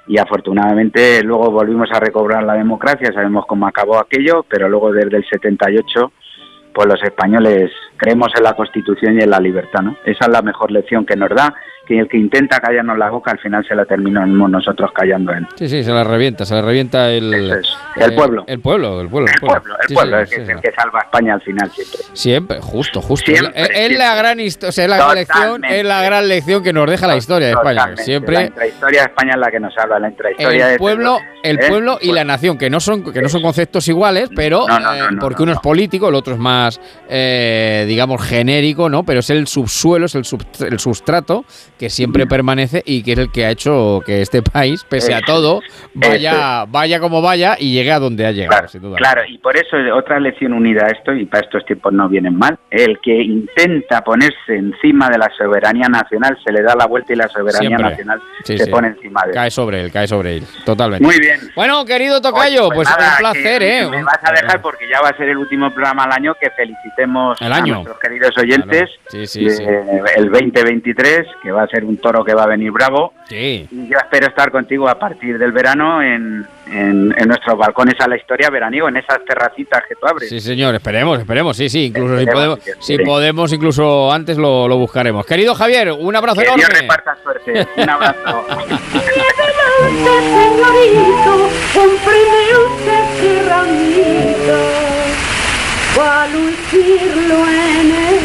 y 0.08 0.18
afortunadamente 0.18 1.22
luego 1.22 1.50
volvimos 1.50 1.90
a 1.92 2.00
recobrar 2.00 2.42
la 2.44 2.54
democracia, 2.54 3.12
sabemos 3.12 3.44
cómo 3.46 3.66
acabó 3.66 3.98
aquello, 3.98 4.44
pero 4.48 4.68
luego 4.68 4.92
desde 4.92 5.16
el 5.16 5.24
78 5.28 6.12
pues 6.76 6.88
los 6.88 7.02
españoles 7.02 7.70
creemos 7.96 8.28
en 8.36 8.44
la 8.44 8.52
Constitución 8.52 9.18
y 9.18 9.22
en 9.22 9.30
la 9.30 9.40
libertad, 9.40 9.80
¿no? 9.80 9.96
Esa 10.04 10.26
es 10.26 10.28
la 10.28 10.42
mejor 10.42 10.70
lección 10.70 11.06
que 11.06 11.16
nos 11.16 11.30
da, 11.30 11.54
que 11.86 11.98
el 12.00 12.08
que 12.08 12.16
intenta 12.18 12.58
callarnos 12.60 12.98
la 12.98 13.08
boca 13.10 13.30
al 13.30 13.38
final 13.38 13.64
se 13.66 13.74
la 13.74 13.84
terminamos 13.84 14.50
nosotros 14.50 14.90
callando 14.92 15.32
él. 15.32 15.46
Sí, 15.54 15.68
sí, 15.68 15.84
se 15.84 15.92
la 15.92 16.04
revienta, 16.04 16.44
se 16.44 16.54
la 16.54 16.62
revienta 16.62 17.10
el, 17.12 17.32
El 17.96 18.14
pueblo. 18.14 18.44
El 18.46 18.60
pueblo, 18.60 19.00
el 19.00 19.08
pueblo. 19.08 19.30
El 19.32 19.40
pueblo, 19.40 19.76
el 19.80 19.88
Sí, 19.88 19.94
pueblo 19.94 20.26
sí, 20.26 20.34
es, 20.34 20.46
sí, 20.46 20.52
el 20.52 20.60
que 20.60 20.72
salva 20.72 20.98
a 20.98 21.02
España 21.04 21.34
al 21.34 21.40
final 21.42 21.70
siempre. 21.70 21.98
Siempre, 22.12 22.60
justo, 22.60 23.00
justo. 23.00 23.30
Siempre, 23.30 23.52
es, 23.86 23.96
la 23.98 24.14
gran 24.16 24.40
historia, 24.40 24.68
o 24.68 24.72
sea, 24.72 24.84
es 24.84 24.90
la 24.90 24.96
gran 24.98 25.14
lección, 25.14 25.64
es 25.64 25.84
la 25.84 26.02
gran 26.02 26.28
lección 26.28 26.62
que 26.62 26.72
nos 26.72 26.90
deja 26.90 27.06
la 27.06 27.16
historia 27.16 27.46
de 27.48 27.52
España. 27.54 27.74
Totalmente. 27.80 28.00
La 28.02 28.04
Siempre 28.04 28.44
intrahistoria 28.46 29.00
de 29.02 29.06
España 29.06 29.30
es 29.34 29.38
la 29.38 29.50
que 29.50 29.60
nos 29.60 29.78
habla, 29.78 29.98
la 29.98 30.08
intrahistoria 30.08 30.66
el 30.66 30.72
de- 30.72 30.78
pueblo, 30.78 31.18
el 31.42 31.56
¿eh? 31.60 31.68
pueblo 31.68 31.98
y 32.02 32.12
la 32.12 32.24
nación, 32.24 32.58
que 32.58 32.68
no 32.68 32.80
son 32.80 33.12
que 33.12 33.22
no 33.22 33.28
son 33.28 33.42
conceptos 33.42 33.86
iguales, 33.88 34.28
pero 34.34 34.66
No, 34.66 34.78
no, 34.80 34.92
no, 34.94 35.04
eh, 35.04 35.18
porque 35.20 35.42
uno 35.44 35.52
es 35.52 35.60
político, 35.60 36.08
el 36.08 36.14
otro 36.16 36.34
es 36.34 36.40
más, 36.40 36.80
eh, 37.08 37.84
digamos, 37.86 38.20
genérico, 38.22 38.88
¿no? 38.88 39.04
Pero 39.04 39.20
es 39.20 39.30
el 39.30 39.46
subsuelo, 39.46 40.06
es 40.06 40.14
el, 40.16 40.24
sub- 40.24 40.44
el 40.60 40.78
sustrato 40.80 41.44
que 41.78 41.90
siempre 41.90 42.26
permanece 42.26 42.82
y 42.86 43.02
que 43.02 43.12
es 43.12 43.18
el 43.18 43.30
que 43.30 43.44
ha 43.46 43.50
hecho 43.50 44.00
que 44.04 44.22
este 44.22 44.42
país, 44.42 44.84
pese 44.88 45.14
a 45.14 45.18
Eso, 45.18 45.26
todo, 45.26 45.60
vaya, 45.94 46.30
eso 46.62 46.66
vaya 46.70 47.00
como 47.00 47.20
vaya 47.22 47.56
y 47.58 47.72
llegue 47.72 47.92
a 47.92 47.98
donde 47.98 48.26
ha 48.26 48.32
llegado, 48.32 48.66
sin 48.68 48.82
duda. 48.82 48.96
Claro, 48.96 49.22
y 49.28 49.38
por 49.38 49.56
eso 49.56 49.76
otra 49.94 50.18
lección 50.20 50.52
unida 50.52 50.86
a 50.86 50.90
esto, 50.90 51.12
y 51.12 51.26
para 51.26 51.44
estos 51.44 51.64
tiempos 51.66 51.92
no 51.92 52.08
vienen 52.08 52.36
mal, 52.36 52.58
el 52.70 52.98
que 53.02 53.14
intenta 53.22 54.02
ponerse 54.02 54.34
encima 54.56 55.08
de 55.10 55.18
la 55.18 55.30
soberanía 55.36 55.88
nacional 55.88 56.38
se 56.44 56.52
le 56.52 56.62
da 56.62 56.74
la 56.74 56.86
vuelta 56.86 57.12
y 57.12 57.16
la 57.16 57.28
soberanía 57.28 57.68
Siempre. 57.76 57.90
nacional 57.90 58.20
Sí, 58.44 58.58
se 58.58 58.64
sí. 58.64 58.70
pone 58.70 58.88
encima 58.88 59.22
de 59.24 59.28
él. 59.30 59.34
Cae 59.34 59.50
sobre 59.50 59.80
él, 59.82 59.92
cae 59.92 60.06
sobre 60.08 60.36
él, 60.36 60.44
totalmente. 60.64 61.04
Muy 61.04 61.18
bien. 61.20 61.38
Bueno, 61.54 61.84
querido 61.84 62.20
Tocayo, 62.20 62.68
Oye, 62.68 62.74
pues, 62.74 62.88
nada, 62.88 63.10
un 63.12 63.18
placer, 63.18 63.58
que 63.60 63.78
¿eh? 63.80 63.88
Me 63.90 64.02
vas 64.02 64.18
a 64.22 64.32
dejar 64.32 64.62
porque 64.62 64.88
ya 64.88 65.00
va 65.02 65.10
a 65.10 65.16
ser 65.16 65.28
el 65.28 65.36
último 65.36 65.70
programa 65.72 66.04
al 66.04 66.12
año 66.12 66.34
que 66.40 66.50
felicitemos 66.50 67.40
El 67.40 67.52
a 67.52 67.56
año. 67.56 67.74
nuestros 67.74 67.98
queridos 67.98 68.36
oyentes 68.38 68.90
Sí, 69.08 69.26
sí, 69.26 69.44
de- 69.44 69.50
sí. 69.50 69.64
el 70.16 70.30
2023, 70.30 71.26
que 71.42 71.50
va 71.52 71.62
a 71.62 71.65
ser 71.66 71.84
un 71.84 71.96
toro 71.98 72.24
que 72.24 72.34
va 72.34 72.44
a 72.44 72.46
venir 72.46 72.70
bravo. 72.70 73.12
Sí. 73.28 73.66
Y 73.70 73.88
yo 73.88 73.98
espero 73.98 74.28
estar 74.28 74.50
contigo 74.50 74.88
a 74.88 74.98
partir 74.98 75.38
del 75.38 75.52
verano 75.52 76.02
en, 76.02 76.46
en, 76.70 77.14
en 77.16 77.28
nuestros 77.28 77.58
balcones 77.58 77.94
a 78.00 78.08
la 78.08 78.16
historia 78.16 78.50
veraniego, 78.50 78.88
en 78.88 78.96
esas 78.96 79.24
terracitas 79.24 79.82
que 79.88 79.94
tú 79.94 80.06
abres. 80.06 80.28
Sí, 80.28 80.40
señor, 80.40 80.74
esperemos, 80.74 81.18
esperemos, 81.18 81.56
sí, 81.56 81.68
sí, 81.68 81.86
incluso 81.86 82.18
si 82.18 82.26
podemos, 82.26 82.60
si 82.80 82.98
podemos, 82.98 83.52
incluso 83.52 84.12
antes 84.12 84.38
lo, 84.38 84.68
lo 84.68 84.76
buscaremos. 84.76 85.26
Querido 85.26 85.54
Javier, 85.54 85.92
un 85.92 86.16
abrazo 86.16 86.40
Que 86.40 86.46
enorme. 86.46 86.64
Dios 86.64 86.80
reparta 86.80 87.16
suerte. 87.22 87.66
Un 87.76 87.90
abrazo. 87.90 88.46
a 95.98 96.26
lucirlo 96.28 97.48
en 97.48 97.90
el 97.90 98.16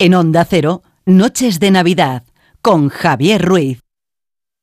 En 0.00 0.14
Onda 0.14 0.44
Cero, 0.44 0.82
Noches 1.06 1.58
de 1.58 1.72
Navidad, 1.72 2.22
con 2.62 2.88
Javier 2.88 3.44
Ruiz. 3.44 3.87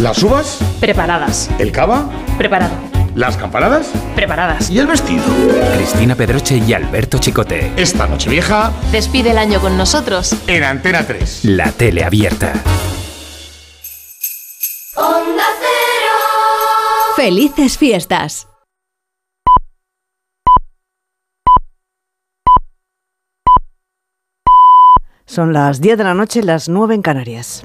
¿Las 0.00 0.22
uvas? 0.22 0.58
Preparadas. 0.80 1.50
¿El 1.58 1.72
cava? 1.72 2.08
Preparado. 2.36 2.74
¿Las 3.14 3.36
campanadas? 3.36 3.88
Preparadas. 4.14 4.70
¿Y 4.70 4.78
el 4.78 4.86
vestido? 4.86 5.24
Cristina 5.76 6.14
Pedroche 6.14 6.58
y 6.58 6.72
Alberto 6.72 7.18
Chicote. 7.18 7.72
Esta 7.76 8.06
noche 8.06 8.30
vieja 8.30 8.70
Despide 8.92 9.32
el 9.32 9.38
año 9.38 9.60
con 9.60 9.76
nosotros. 9.76 10.34
en 10.46 10.62
Antena 10.62 11.04
3. 11.04 11.44
La 11.46 11.72
tele 11.72 12.04
abierta. 12.04 12.52
Onda 14.94 15.44
Cero. 15.58 17.14
Felices 17.16 17.76
fiestas. 17.76 18.46
Son 25.26 25.52
las 25.52 25.80
10 25.80 25.98
de 25.98 26.04
la 26.04 26.14
noche, 26.14 26.42
las 26.42 26.68
9 26.68 26.94
en 26.94 27.02
Canarias. 27.02 27.64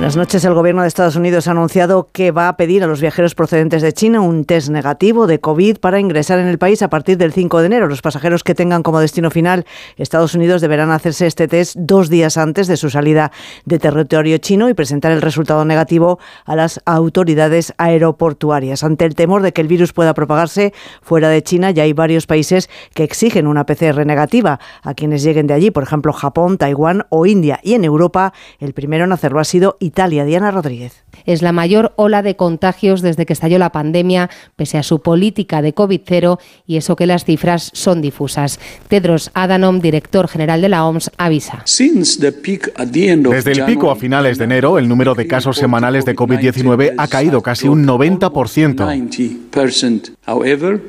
Buenas 0.00 0.16
noches. 0.16 0.42
El 0.46 0.54
gobierno 0.54 0.80
de 0.80 0.88
Estados 0.88 1.16
Unidos 1.16 1.46
ha 1.46 1.50
anunciado 1.50 2.08
que 2.10 2.30
va 2.30 2.48
a 2.48 2.56
pedir 2.56 2.82
a 2.82 2.86
los 2.86 3.02
viajeros 3.02 3.34
procedentes 3.34 3.82
de 3.82 3.92
China 3.92 4.22
un 4.22 4.46
test 4.46 4.70
negativo 4.70 5.26
de 5.26 5.40
COVID 5.40 5.76
para 5.76 6.00
ingresar 6.00 6.38
en 6.38 6.46
el 6.46 6.56
país 6.56 6.80
a 6.80 6.88
partir 6.88 7.18
del 7.18 7.34
5 7.34 7.60
de 7.60 7.66
enero. 7.66 7.86
Los 7.86 8.00
pasajeros 8.00 8.42
que 8.42 8.54
tengan 8.54 8.82
como 8.82 8.98
destino 8.98 9.30
final 9.30 9.66
Estados 9.98 10.34
Unidos 10.34 10.62
deberán 10.62 10.90
hacerse 10.90 11.26
este 11.26 11.48
test 11.48 11.76
dos 11.76 12.08
días 12.08 12.38
antes 12.38 12.66
de 12.66 12.78
su 12.78 12.88
salida 12.88 13.30
de 13.66 13.78
territorio 13.78 14.38
chino 14.38 14.70
y 14.70 14.74
presentar 14.74 15.12
el 15.12 15.20
resultado 15.20 15.66
negativo 15.66 16.18
a 16.46 16.56
las 16.56 16.80
autoridades 16.86 17.74
aeroportuarias. 17.76 18.82
Ante 18.82 19.04
el 19.04 19.14
temor 19.14 19.42
de 19.42 19.52
que 19.52 19.60
el 19.60 19.68
virus 19.68 19.92
pueda 19.92 20.14
propagarse 20.14 20.72
fuera 21.02 21.28
de 21.28 21.42
China, 21.42 21.72
ya 21.72 21.82
hay 21.82 21.92
varios 21.92 22.26
países 22.26 22.70
que 22.94 23.04
exigen 23.04 23.46
una 23.46 23.66
PCR 23.66 24.06
negativa 24.06 24.60
a 24.82 24.94
quienes 24.94 25.22
lleguen 25.22 25.46
de 25.46 25.52
allí, 25.52 25.70
por 25.70 25.82
ejemplo 25.82 26.14
Japón, 26.14 26.56
Taiwán 26.56 27.04
o 27.10 27.26
India. 27.26 27.60
Y 27.62 27.74
en 27.74 27.84
Europa, 27.84 28.32
el 28.60 28.72
primero 28.72 29.04
en 29.04 29.12
hacerlo 29.12 29.40
ha 29.40 29.44
sido 29.44 29.76
Italia. 29.78 29.89
Diana 29.94 30.50
Rodríguez. 30.50 31.04
Es 31.26 31.42
la 31.42 31.52
mayor 31.52 31.92
ola 31.96 32.22
de 32.22 32.36
contagios 32.36 33.02
desde 33.02 33.26
que 33.26 33.32
estalló 33.32 33.58
la 33.58 33.72
pandemia, 33.72 34.30
pese 34.56 34.78
a 34.78 34.82
su 34.82 35.00
política 35.00 35.62
de 35.62 35.74
COVID-0 35.74 36.38
y 36.66 36.76
eso 36.76 36.96
que 36.96 37.06
las 37.06 37.24
cifras 37.24 37.70
son 37.74 38.00
difusas. 38.00 38.58
Tedros 38.88 39.30
Adhanom, 39.34 39.80
director 39.80 40.28
general 40.28 40.60
de 40.60 40.68
la 40.68 40.86
OMS, 40.86 41.10
avisa. 41.18 41.62
Desde 41.64 43.52
el 43.52 43.64
pico 43.64 43.90
a 43.90 43.96
finales 43.96 44.38
de 44.38 44.44
enero, 44.44 44.78
el 44.78 44.88
número 44.88 45.14
de 45.14 45.26
casos 45.26 45.56
semanales 45.56 46.04
de 46.04 46.16
COVID-19 46.16 46.94
ha 46.96 47.08
caído 47.08 47.42
casi 47.42 47.68
un 47.68 47.86
90%. 47.86 48.86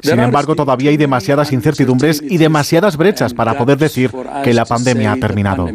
Sin 0.02 0.20
embargo, 0.20 0.56
todavía 0.56 0.89
hay 0.91 0.97
demasiadas 0.97 1.52
incertidumbres 1.52 2.22
y 2.22 2.38
demasiadas 2.38 2.97
brechas 2.97 3.34
para 3.34 3.58
poder 3.58 3.78
decir 3.78 4.12
que 4.43 4.54
la 4.54 4.66
pandemia 4.66 5.14
ha 5.14 5.18
terminado. 5.18 5.68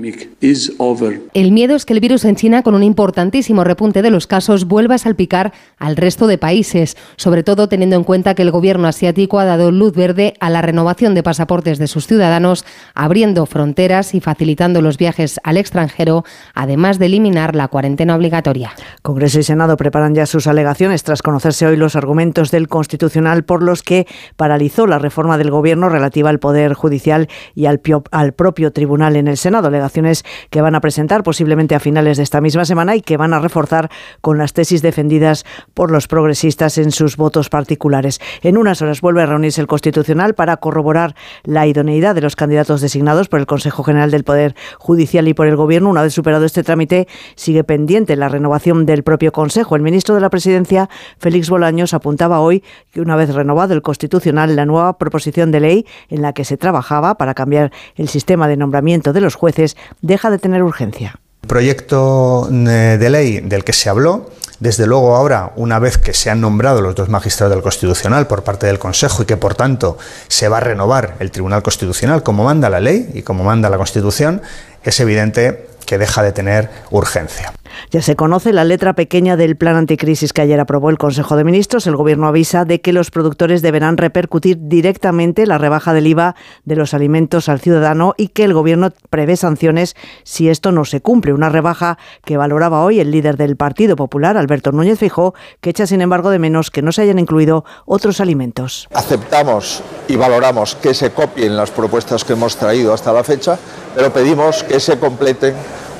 El 1.34 1.52
miedo 1.52 1.76
es 1.76 1.84
que 1.84 1.92
el 1.92 2.00
virus 2.00 2.24
en 2.24 2.36
China, 2.36 2.62
con 2.62 2.74
un 2.74 2.82
importantísimo 3.16 3.64
repunte 3.64 4.02
de 4.02 4.10
los 4.10 4.26
casos, 4.26 4.66
vuelva 4.66 4.96
a 4.96 4.98
salpicar 4.98 5.54
al 5.78 5.96
resto 5.96 6.26
de 6.26 6.36
países, 6.36 6.98
sobre 7.16 7.42
todo 7.42 7.66
teniendo 7.66 7.96
en 7.96 8.04
cuenta 8.04 8.34
que 8.34 8.42
el 8.42 8.50
gobierno 8.50 8.88
asiático 8.88 9.38
ha 9.38 9.46
dado 9.46 9.70
luz 9.70 9.94
verde 9.94 10.34
a 10.38 10.50
la 10.50 10.60
renovación 10.60 11.14
de 11.14 11.22
pasaportes 11.22 11.78
de 11.78 11.86
sus 11.86 12.06
ciudadanos, 12.06 12.66
abriendo 12.94 13.46
fronteras 13.46 14.14
y 14.14 14.20
facilitando 14.20 14.82
los 14.82 14.98
viajes 14.98 15.40
al 15.44 15.56
extranjero, 15.56 16.24
además 16.52 16.98
de 16.98 17.06
eliminar 17.06 17.56
la 17.56 17.68
cuarentena 17.68 18.14
obligatoria. 18.14 18.72
Congreso 19.00 19.40
y 19.40 19.44
Senado 19.44 19.78
preparan 19.78 20.14
ya 20.14 20.26
sus 20.26 20.46
alegaciones 20.46 21.02
tras 21.02 21.22
conocerse 21.22 21.66
hoy 21.66 21.78
los 21.78 21.96
argumentos 21.96 22.50
del 22.50 22.68
Constitucional 22.68 23.44
por 23.44 23.62
los 23.62 23.82
que 23.82 24.06
paralizó 24.36 24.86
la 24.86 24.98
reforma 24.98 25.38
del 25.38 25.50
Gobierno 25.50 25.88
relativa 25.88 26.28
al 26.28 26.38
Poder 26.38 26.74
Judicial 26.74 27.28
y 27.54 27.64
al, 27.64 27.80
al 28.10 28.34
propio 28.34 28.74
Tribunal 28.74 29.16
en 29.16 29.26
el 29.26 29.38
Senado. 29.38 29.68
Alegaciones 29.68 30.22
que 30.50 30.60
van 30.60 30.74
a 30.74 30.82
presentar 30.82 31.22
posiblemente 31.22 31.74
a 31.74 31.80
finales 31.80 32.18
de 32.18 32.22
esta 32.22 32.42
misma 32.42 32.66
semana 32.66 32.94
y 32.94 33.05
que 33.06 33.16
van 33.16 33.32
a 33.32 33.38
reforzar 33.38 33.90
con 34.20 34.36
las 34.36 34.52
tesis 34.52 34.82
defendidas 34.82 35.46
por 35.72 35.90
los 35.90 36.08
progresistas 36.08 36.76
en 36.76 36.92
sus 36.92 37.16
votos 37.16 37.48
particulares. 37.48 38.20
En 38.42 38.58
unas 38.58 38.82
horas 38.82 39.00
vuelve 39.00 39.22
a 39.22 39.26
reunirse 39.26 39.62
el 39.62 39.66
Constitucional 39.66 40.34
para 40.34 40.58
corroborar 40.58 41.14
la 41.44 41.66
idoneidad 41.66 42.14
de 42.14 42.20
los 42.20 42.36
candidatos 42.36 42.82
designados 42.82 43.28
por 43.28 43.40
el 43.40 43.46
Consejo 43.46 43.82
General 43.82 44.10
del 44.10 44.24
Poder 44.24 44.54
Judicial 44.78 45.28
y 45.28 45.34
por 45.34 45.46
el 45.46 45.56
Gobierno. 45.56 45.88
Una 45.88 46.02
vez 46.02 46.12
superado 46.12 46.44
este 46.44 46.62
trámite, 46.62 47.08
sigue 47.36 47.64
pendiente 47.64 48.16
la 48.16 48.28
renovación 48.28 48.84
del 48.84 49.02
propio 49.02 49.32
Consejo. 49.32 49.76
El 49.76 49.82
ministro 49.82 50.14
de 50.14 50.20
la 50.20 50.28
Presidencia, 50.28 50.90
Félix 51.18 51.48
Bolaños, 51.48 51.94
apuntaba 51.94 52.40
hoy 52.40 52.62
que 52.90 53.00
una 53.00 53.16
vez 53.16 53.32
renovado 53.32 53.72
el 53.72 53.82
Constitucional, 53.82 54.56
la 54.56 54.66
nueva 54.66 54.98
proposición 54.98 55.52
de 55.52 55.60
ley 55.60 55.86
en 56.08 56.22
la 56.22 56.32
que 56.32 56.44
se 56.44 56.56
trabajaba 56.56 57.16
para 57.16 57.34
cambiar 57.34 57.72
el 57.94 58.08
sistema 58.08 58.48
de 58.48 58.56
nombramiento 58.56 59.12
de 59.12 59.20
los 59.20 59.36
jueces 59.36 59.76
deja 60.02 60.30
de 60.30 60.38
tener 60.38 60.62
urgencia. 60.62 61.20
Proyecto 61.46 62.48
eh, 62.50 62.96
de 62.98 63.10
ley 63.10 63.40
del 63.40 63.64
que 63.64 63.72
se 63.72 63.88
habló. 63.88 64.30
Desde 64.58 64.86
luego 64.86 65.14
ahora, 65.14 65.52
una 65.56 65.78
vez 65.78 65.98
que 65.98 66.14
se 66.14 66.30
han 66.30 66.40
nombrado 66.40 66.80
los 66.80 66.94
dos 66.94 67.10
magistrados 67.10 67.54
del 67.54 67.62
Constitucional 67.62 68.26
por 68.26 68.42
parte 68.42 68.66
del 68.66 68.78
Consejo 68.78 69.22
y 69.22 69.26
que 69.26 69.36
por 69.36 69.54
tanto 69.54 69.98
se 70.28 70.48
va 70.48 70.56
a 70.56 70.60
renovar 70.60 71.16
el 71.18 71.30
Tribunal 71.30 71.62
Constitucional 71.62 72.22
como 72.22 72.44
manda 72.44 72.70
la 72.70 72.80
ley 72.80 73.10
y 73.12 73.22
como 73.22 73.44
manda 73.44 73.68
la 73.68 73.76
Constitución, 73.76 74.40
es 74.82 74.98
evidente 75.00 75.66
que 75.86 75.98
deja 75.98 76.22
de 76.22 76.32
tener 76.32 76.68
urgencia. 76.90 77.52
Ya 77.90 78.02
se 78.02 78.16
conoce 78.16 78.52
la 78.52 78.64
letra 78.64 78.94
pequeña 78.94 79.36
del 79.36 79.56
plan 79.56 79.76
anticrisis 79.76 80.32
que 80.32 80.42
ayer 80.42 80.58
aprobó 80.60 80.90
el 80.90 80.98
Consejo 80.98 81.36
de 81.36 81.44
Ministros. 81.44 81.86
El 81.86 81.96
Gobierno 81.96 82.26
avisa 82.26 82.64
de 82.64 82.80
que 82.80 82.92
los 82.92 83.10
productores 83.10 83.62
deberán 83.62 83.96
repercutir 83.96 84.58
directamente 84.62 85.46
la 85.46 85.58
rebaja 85.58 85.92
del 85.92 86.06
IVA 86.06 86.36
de 86.64 86.76
los 86.76 86.94
alimentos 86.94 87.48
al 87.48 87.60
ciudadano 87.60 88.14
y 88.16 88.28
que 88.28 88.44
el 88.44 88.54
Gobierno 88.54 88.92
prevé 89.10 89.36
sanciones 89.36 89.94
si 90.24 90.48
esto 90.48 90.72
no 90.72 90.84
se 90.84 91.00
cumple. 91.00 91.32
Una 91.32 91.48
rebaja 91.48 91.98
que 92.24 92.36
valoraba 92.36 92.82
hoy 92.82 93.00
el 93.00 93.10
líder 93.10 93.36
del 93.36 93.56
Partido 93.56 93.96
Popular, 93.96 94.36
Alberto 94.36 94.72
Núñez 94.72 94.98
Fijó, 94.98 95.34
que 95.60 95.70
echa 95.70 95.86
sin 95.86 96.00
embargo 96.00 96.30
de 96.30 96.38
menos 96.38 96.70
que 96.70 96.82
no 96.82 96.92
se 96.92 97.02
hayan 97.02 97.18
incluido 97.18 97.64
otros 97.84 98.20
alimentos. 98.20 98.88
Aceptamos 98.94 99.82
y 100.08 100.16
valoramos 100.16 100.74
que 100.76 100.94
se 100.94 101.10
copien 101.10 101.56
las 101.56 101.70
propuestas 101.70 102.24
que 102.24 102.32
hemos 102.32 102.56
traído 102.56 102.92
hasta 102.92 103.12
la 103.12 103.22
fecha, 103.24 103.58
pero 103.94 104.12
pedimos 104.12 104.62
que 104.64 104.80
se 104.80 104.98
completen 104.98 105.54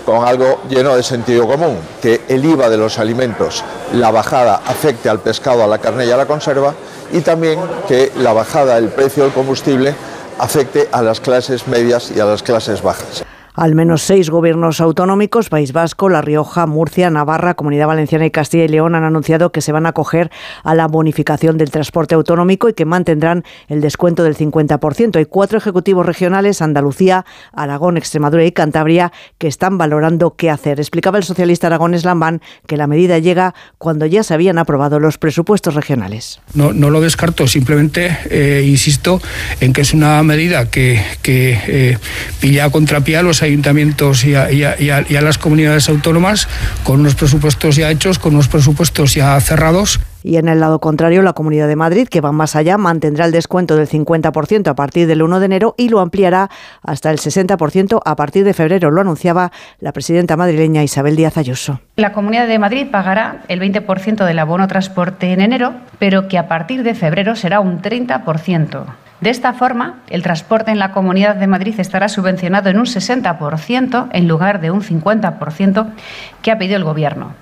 con 0.07 0.26
algo 0.26 0.61
lleno 0.70 0.96
de 0.96 1.02
sentido 1.02 1.46
común, 1.46 1.76
que 2.00 2.22
el 2.28 2.44
IVA 2.44 2.70
de 2.70 2.78
los 2.78 2.98
alimentos, 2.98 3.64
la 3.92 4.12
bajada 4.12 4.62
afecte 4.64 5.09
al 5.09 5.18
pescado, 5.18 5.64
a 5.64 5.66
la 5.66 5.78
carne 5.78 6.07
y 6.07 6.11
a 6.11 6.16
la 6.16 6.26
conserva, 6.26 6.74
y 7.12 7.20
también 7.20 7.61
que 7.88 8.12
la 8.16 8.32
bajada 8.32 8.76
del 8.76 8.88
precio 8.88 9.24
del 9.24 9.32
combustible 9.32 9.94
afecte 10.38 10.88
a 10.92 11.02
las 11.02 11.20
clases 11.20 11.66
medias 11.66 12.12
y 12.14 12.20
a 12.20 12.24
las 12.24 12.42
clases 12.42 12.82
bajas. 12.82 13.24
Al 13.57 13.74
menos 13.74 14.02
seis 14.02 14.28
gobiernos 14.28 14.82
autonómicos, 14.82 15.48
País 15.48 15.72
Vasco, 15.72 16.11
La 16.11 16.20
Rioja, 16.20 16.66
Murcia, 16.66 17.09
Navarra, 17.09 17.54
Comunidad 17.54 17.86
Valenciana 17.86 18.26
y 18.26 18.30
Castilla 18.30 18.64
y 18.64 18.68
León, 18.68 18.94
han 18.94 19.04
anunciado 19.04 19.50
que 19.50 19.62
se 19.62 19.72
van 19.72 19.86
a 19.86 19.90
acoger 19.90 20.30
a 20.62 20.74
la 20.74 20.86
bonificación 20.86 21.57
del 21.57 21.70
transporte 21.70 22.14
autonómico 22.14 22.68
y 22.68 22.74
que 22.74 22.84
mantendrán 22.84 23.44
el 23.68 23.80
descuento 23.80 24.24
del 24.24 24.36
50%. 24.36 25.16
Hay 25.16 25.24
cuatro 25.24 25.57
ejecutivos 25.57 26.04
regionales, 26.04 26.61
Andalucía, 26.61 27.24
Aragón, 27.54 27.96
Extremadura 27.96 28.44
y 28.44 28.52
Cantabria, 28.52 29.11
que 29.38 29.48
están 29.48 29.78
valorando 29.78 30.36
qué 30.36 30.50
hacer. 30.50 30.78
Explicaba 30.78 31.16
el 31.16 31.24
socialista 31.24 31.68
Aragones 31.68 32.04
Lambán 32.04 32.42
que 32.66 32.76
la 32.76 32.86
medida 32.86 33.18
llega 33.18 33.54
cuando 33.78 34.04
ya 34.04 34.22
se 34.22 34.34
habían 34.34 34.59
aprobado 34.59 35.00
los 35.00 35.16
presupuestos 35.16 35.74
regionales. 35.74 36.40
No, 36.52 36.72
lo 36.72 37.00
descarto, 37.00 37.46
simplemente 37.46 38.18
eh, 38.28 38.64
insisto 38.66 39.20
en 39.61 39.72
que 39.72 39.80
es 39.80 39.94
una 39.94 40.22
medida 40.22 40.70
que, 40.70 41.02
que 41.22 41.59
eh, 41.66 41.98
pilla 42.40 42.66
a 42.66 43.22
los 43.22 43.42
ayuntamientos 43.47 44.24
y 44.24 44.34
a, 44.34 45.22
las 45.22 45.38
comunidades 45.38 45.88
autónomas 45.88 46.49
con 46.84 47.01
unos 47.01 47.14
presupuestos 47.14 47.76
ya 47.76 47.90
hechos, 47.90 48.18
con 48.18 48.34
unos 48.34 48.49
presupuestos 48.49 49.14
ya 49.14 49.38
cerrados. 49.40 50.01
Y 50.22 50.38
en 50.38 50.49
el 50.49 50.59
lado 50.59 50.80
contrario, 50.80 51.22
la 51.22 51.34
Comunidad 51.34 51.68
de 51.68 51.76
Madrid, 51.76 52.09
que 52.09 52.20
va 52.20 52.32
más 52.32 52.57
allá, 52.57 52.78
mantendrá 52.78 53.26
el 53.26 53.32
descuento 53.32 53.76
del 53.76 53.88
50% 53.88 54.68
a 54.68 54.74
partir 54.74 55.07
del 55.07 55.22
1 55.22 55.38
de 55.38 55.47
enero 55.47 55.74
y 55.78 55.88
lo 55.88 56.01
ampliará 56.01 56.51
hasta 56.82 57.12
el 57.12 57.18
60% 57.18 58.01
a 58.05 58.16
partir 58.16 58.42
de 58.42 58.53
febrero. 58.53 58.90
Lo 58.90 59.01
anunciaba 59.01 59.53
la 59.78 59.92
presidenta 59.92 60.36
madrileña 60.36 60.82
Isabel 60.82 61.14
Díaz 61.14 61.36
Ayuso. 61.36 61.80
La 61.94 62.12
Comunidad 62.12 62.49
de 62.49 62.59
Madrid 62.59 62.88
pagará 62.90 63.44
el 63.47 63.61
20% 63.61 64.26
del 64.26 64.38
abono 64.40 64.66
transporte 64.66 65.32
en 65.32 65.40
enero, 65.40 65.74
pero 66.01 66.26
que 66.26 66.38
a 66.38 66.49
partir 66.49 66.82
de 66.82 66.94
febrero 66.97 67.36
será 67.36 67.61
un 67.61 67.80
30%. 67.80 69.05
De 69.21 69.31
esta 69.31 69.55
forma, 69.55 70.03
el 70.09 70.23
transporte 70.23 70.71
en 70.71 70.79
la 70.79 70.93
Comunidad 70.93 71.37
de 71.37 71.47
Madrid 71.47 71.79
estará 71.79 72.09
subvencionado 72.09 72.69
en 72.69 72.79
un 72.79 72.85
60% 72.85 74.09
en 74.12 74.29
lugar 74.29 74.61
de 74.61 74.71
un 74.71 74.83
50% 74.83 75.87
que 76.43 76.51
ha 76.51 76.59
pedido 76.59 76.77
el 76.77 76.85
Gobierno. 76.85 77.35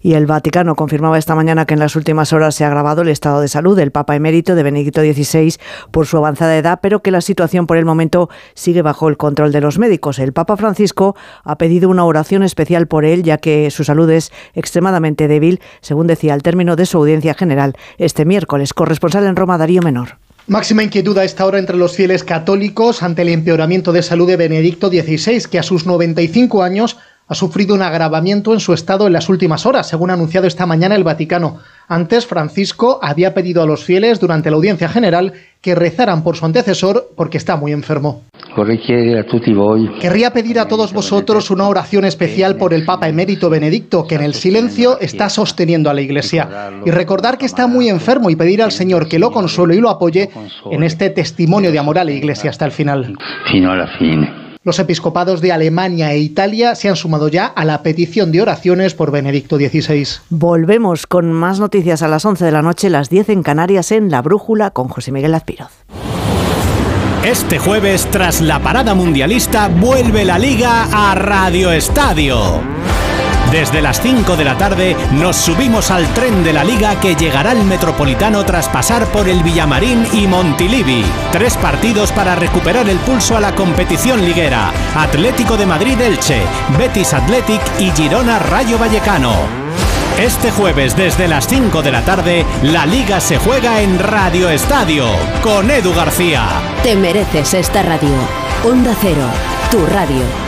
Y 0.00 0.14
el 0.14 0.26
Vaticano 0.26 0.74
confirmaba 0.74 1.18
esta 1.18 1.34
mañana 1.34 1.66
que 1.66 1.74
en 1.74 1.80
las 1.80 1.96
últimas 1.96 2.32
horas 2.32 2.54
se 2.54 2.64
ha 2.64 2.68
agravado 2.68 3.02
el 3.02 3.08
estado 3.08 3.40
de 3.40 3.48
salud 3.48 3.76
del 3.76 3.92
Papa 3.92 4.16
emérito 4.16 4.54
de 4.54 4.62
Benedicto 4.62 5.00
XVI 5.02 5.56
por 5.90 6.06
su 6.06 6.16
avanzada 6.16 6.56
edad, 6.56 6.78
pero 6.82 7.02
que 7.02 7.10
la 7.10 7.20
situación 7.20 7.66
por 7.66 7.76
el 7.76 7.84
momento 7.84 8.28
sigue 8.54 8.82
bajo 8.82 9.08
el 9.08 9.16
control 9.16 9.52
de 9.52 9.60
los 9.60 9.78
médicos. 9.78 10.18
El 10.18 10.32
Papa 10.32 10.56
Francisco 10.56 11.16
ha 11.44 11.58
pedido 11.58 11.90
una 11.90 12.04
oración 12.04 12.42
especial 12.42 12.86
por 12.86 13.04
él, 13.04 13.22
ya 13.22 13.38
que 13.38 13.70
su 13.70 13.84
salud 13.84 14.08
es 14.10 14.32
extremadamente 14.54 15.28
débil, 15.28 15.60
según 15.80 16.06
decía 16.06 16.34
al 16.34 16.42
término 16.42 16.76
de 16.76 16.86
su 16.86 16.98
audiencia 16.98 17.34
general 17.34 17.74
este 17.98 18.24
miércoles. 18.24 18.74
Corresponsal 18.74 19.26
en 19.26 19.36
Roma, 19.36 19.58
Darío 19.58 19.82
Menor. 19.82 20.18
Máxima 20.48 20.82
inquietud 20.82 21.18
a 21.18 21.24
esta 21.24 21.44
hora 21.44 21.58
entre 21.58 21.76
los 21.76 21.94
fieles 21.94 22.24
católicos 22.24 23.02
ante 23.02 23.20
el 23.20 23.28
empeoramiento 23.28 23.92
de 23.92 24.02
salud 24.02 24.26
de 24.26 24.38
Benedicto 24.38 24.88
XVI, 24.88 25.42
que 25.42 25.58
a 25.58 25.62
sus 25.62 25.84
95 25.84 26.62
años 26.62 26.96
ha 27.28 27.34
sufrido 27.34 27.74
un 27.74 27.82
agravamiento 27.82 28.54
en 28.54 28.60
su 28.60 28.72
estado 28.72 29.06
en 29.06 29.12
las 29.12 29.28
últimas 29.28 29.66
horas, 29.66 29.88
según 29.88 30.10
ha 30.10 30.14
anunciado 30.14 30.46
esta 30.46 30.66
mañana 30.66 30.96
el 30.96 31.04
Vaticano. 31.04 31.58
Antes, 31.86 32.26
Francisco 32.26 32.98
había 33.02 33.34
pedido 33.34 33.62
a 33.62 33.66
los 33.66 33.84
fieles 33.84 34.18
durante 34.18 34.50
la 34.50 34.56
audiencia 34.56 34.88
general 34.88 35.32
que 35.60 35.74
rezaran 35.74 36.22
por 36.22 36.36
su 36.36 36.46
antecesor 36.46 37.08
porque 37.16 37.38
está 37.38 37.56
muy 37.56 37.72
enfermo. 37.72 38.22
Querría 40.00 40.32
pedir 40.32 40.58
a 40.58 40.68
todos 40.68 40.92
vosotros 40.92 41.50
una 41.50 41.68
oración 41.68 42.04
especial 42.04 42.56
por 42.56 42.72
el 42.72 42.84
Papa 42.84 43.08
emérito 43.08 43.50
Benedicto, 43.50 44.06
que 44.06 44.14
en 44.14 44.22
el 44.22 44.34
silencio 44.34 44.98
está 45.00 45.28
sosteniendo 45.28 45.90
a 45.90 45.94
la 45.94 46.00
Iglesia, 46.00 46.70
y 46.84 46.90
recordar 46.90 47.38
que 47.38 47.46
está 47.46 47.66
muy 47.66 47.88
enfermo 47.88 48.30
y 48.30 48.36
pedir 48.36 48.62
al 48.62 48.72
Señor 48.72 49.08
que 49.08 49.18
lo 49.18 49.30
consuele 49.30 49.76
y 49.76 49.80
lo 49.80 49.90
apoye 49.90 50.30
en 50.70 50.82
este 50.82 51.10
testimonio 51.10 51.72
de 51.72 51.78
amor 51.78 51.98
a 51.98 52.04
la 52.04 52.12
Iglesia 52.12 52.50
hasta 52.50 52.64
el 52.64 52.72
final. 52.72 53.14
Los 54.68 54.78
episcopados 54.78 55.40
de 55.40 55.50
Alemania 55.50 56.12
e 56.12 56.18
Italia 56.18 56.74
se 56.74 56.90
han 56.90 56.96
sumado 56.96 57.28
ya 57.28 57.46
a 57.46 57.64
la 57.64 57.82
petición 57.82 58.30
de 58.32 58.42
oraciones 58.42 58.92
por 58.92 59.10
Benedicto 59.10 59.56
XVI. 59.56 60.06
Volvemos 60.28 61.06
con 61.06 61.32
más 61.32 61.58
noticias 61.58 62.02
a 62.02 62.08
las 62.08 62.26
11 62.26 62.44
de 62.44 62.52
la 62.52 62.60
noche, 62.60 62.90
las 62.90 63.08
10 63.08 63.30
en 63.30 63.42
Canarias, 63.42 63.92
en 63.92 64.10
La 64.10 64.20
Brújula, 64.20 64.72
con 64.72 64.88
José 64.88 65.10
Miguel 65.10 65.34
Azpiroz. 65.34 65.72
Este 67.24 67.58
jueves, 67.58 68.08
tras 68.10 68.42
la 68.42 68.60
parada 68.60 68.94
mundialista, 68.94 69.68
vuelve 69.68 70.26
la 70.26 70.38
liga 70.38 70.86
a 70.92 71.14
Radio 71.14 71.72
Estadio. 71.72 72.60
Desde 73.50 73.80
las 73.80 74.00
5 74.02 74.36
de 74.36 74.44
la 74.44 74.58
tarde 74.58 74.94
nos 75.12 75.36
subimos 75.36 75.90
al 75.90 76.06
tren 76.12 76.44
de 76.44 76.52
la 76.52 76.64
liga 76.64 77.00
que 77.00 77.14
llegará 77.14 77.52
al 77.52 77.64
Metropolitano 77.64 78.44
tras 78.44 78.68
pasar 78.68 79.06
por 79.06 79.26
el 79.26 79.42
Villamarín 79.42 80.06
y 80.12 80.26
Montilivi. 80.26 81.02
Tres 81.32 81.56
partidos 81.56 82.12
para 82.12 82.36
recuperar 82.36 82.88
el 82.90 82.98
pulso 82.98 83.38
a 83.38 83.40
la 83.40 83.54
competición 83.54 84.22
liguera. 84.22 84.70
Atlético 84.94 85.56
de 85.56 85.64
Madrid 85.64 85.98
Elche, 85.98 86.42
Betis 86.76 87.14
Athletic 87.14 87.62
y 87.78 87.90
Girona 87.92 88.38
Rayo 88.38 88.78
Vallecano. 88.78 89.32
Este 90.18 90.50
jueves 90.50 90.94
desde 90.94 91.26
las 91.26 91.46
5 91.48 91.80
de 91.80 91.92
la 91.92 92.02
tarde, 92.02 92.44
la 92.62 92.84
liga 92.84 93.18
se 93.18 93.38
juega 93.38 93.80
en 93.80 93.98
Radio 93.98 94.50
Estadio 94.50 95.06
con 95.42 95.70
Edu 95.70 95.94
García. 95.94 96.44
Te 96.82 96.96
mereces 96.96 97.54
esta 97.54 97.82
radio. 97.82 98.14
Onda 98.64 98.94
Cero, 99.00 99.26
tu 99.70 99.86
radio. 99.86 100.47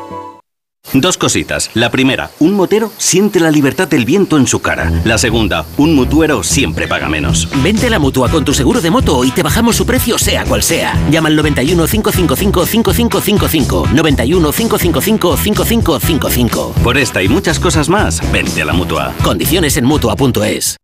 Dos 0.93 1.17
cositas. 1.17 1.71
La 1.73 1.89
primera, 1.89 2.31
un 2.39 2.53
motero 2.53 2.91
siente 2.97 3.39
la 3.39 3.49
libertad 3.49 3.87
del 3.87 4.03
viento 4.03 4.35
en 4.35 4.45
su 4.45 4.61
cara. 4.61 4.91
La 5.05 5.17
segunda, 5.17 5.65
un 5.77 5.95
mutuero 5.95 6.43
siempre 6.43 6.85
paga 6.85 7.07
menos. 7.07 7.47
Vente 7.63 7.87
a 7.87 7.89
la 7.89 7.99
mutua 7.99 8.29
con 8.29 8.43
tu 8.43 8.53
seguro 8.53 8.81
de 8.81 8.91
moto 8.91 9.23
y 9.23 9.31
te 9.31 9.41
bajamos 9.41 9.77
su 9.77 9.85
precio 9.85 10.17
sea 10.17 10.43
cual 10.43 10.61
sea. 10.61 10.93
Llama 11.09 11.29
al 11.29 11.37
91 11.37 11.87
555 11.87 12.65
5555. 12.65 13.87
91 13.93 14.51
555 14.51 15.37
5555. 15.37 16.73
Por 16.83 16.97
esta 16.97 17.23
y 17.23 17.29
muchas 17.29 17.57
cosas 17.57 17.87
más, 17.87 18.19
vente 18.33 18.61
a 18.61 18.65
la 18.65 18.73
mutua. 18.73 19.13
Condiciones 19.23 19.77
en 19.77 19.85
mutua.es. 19.85 20.75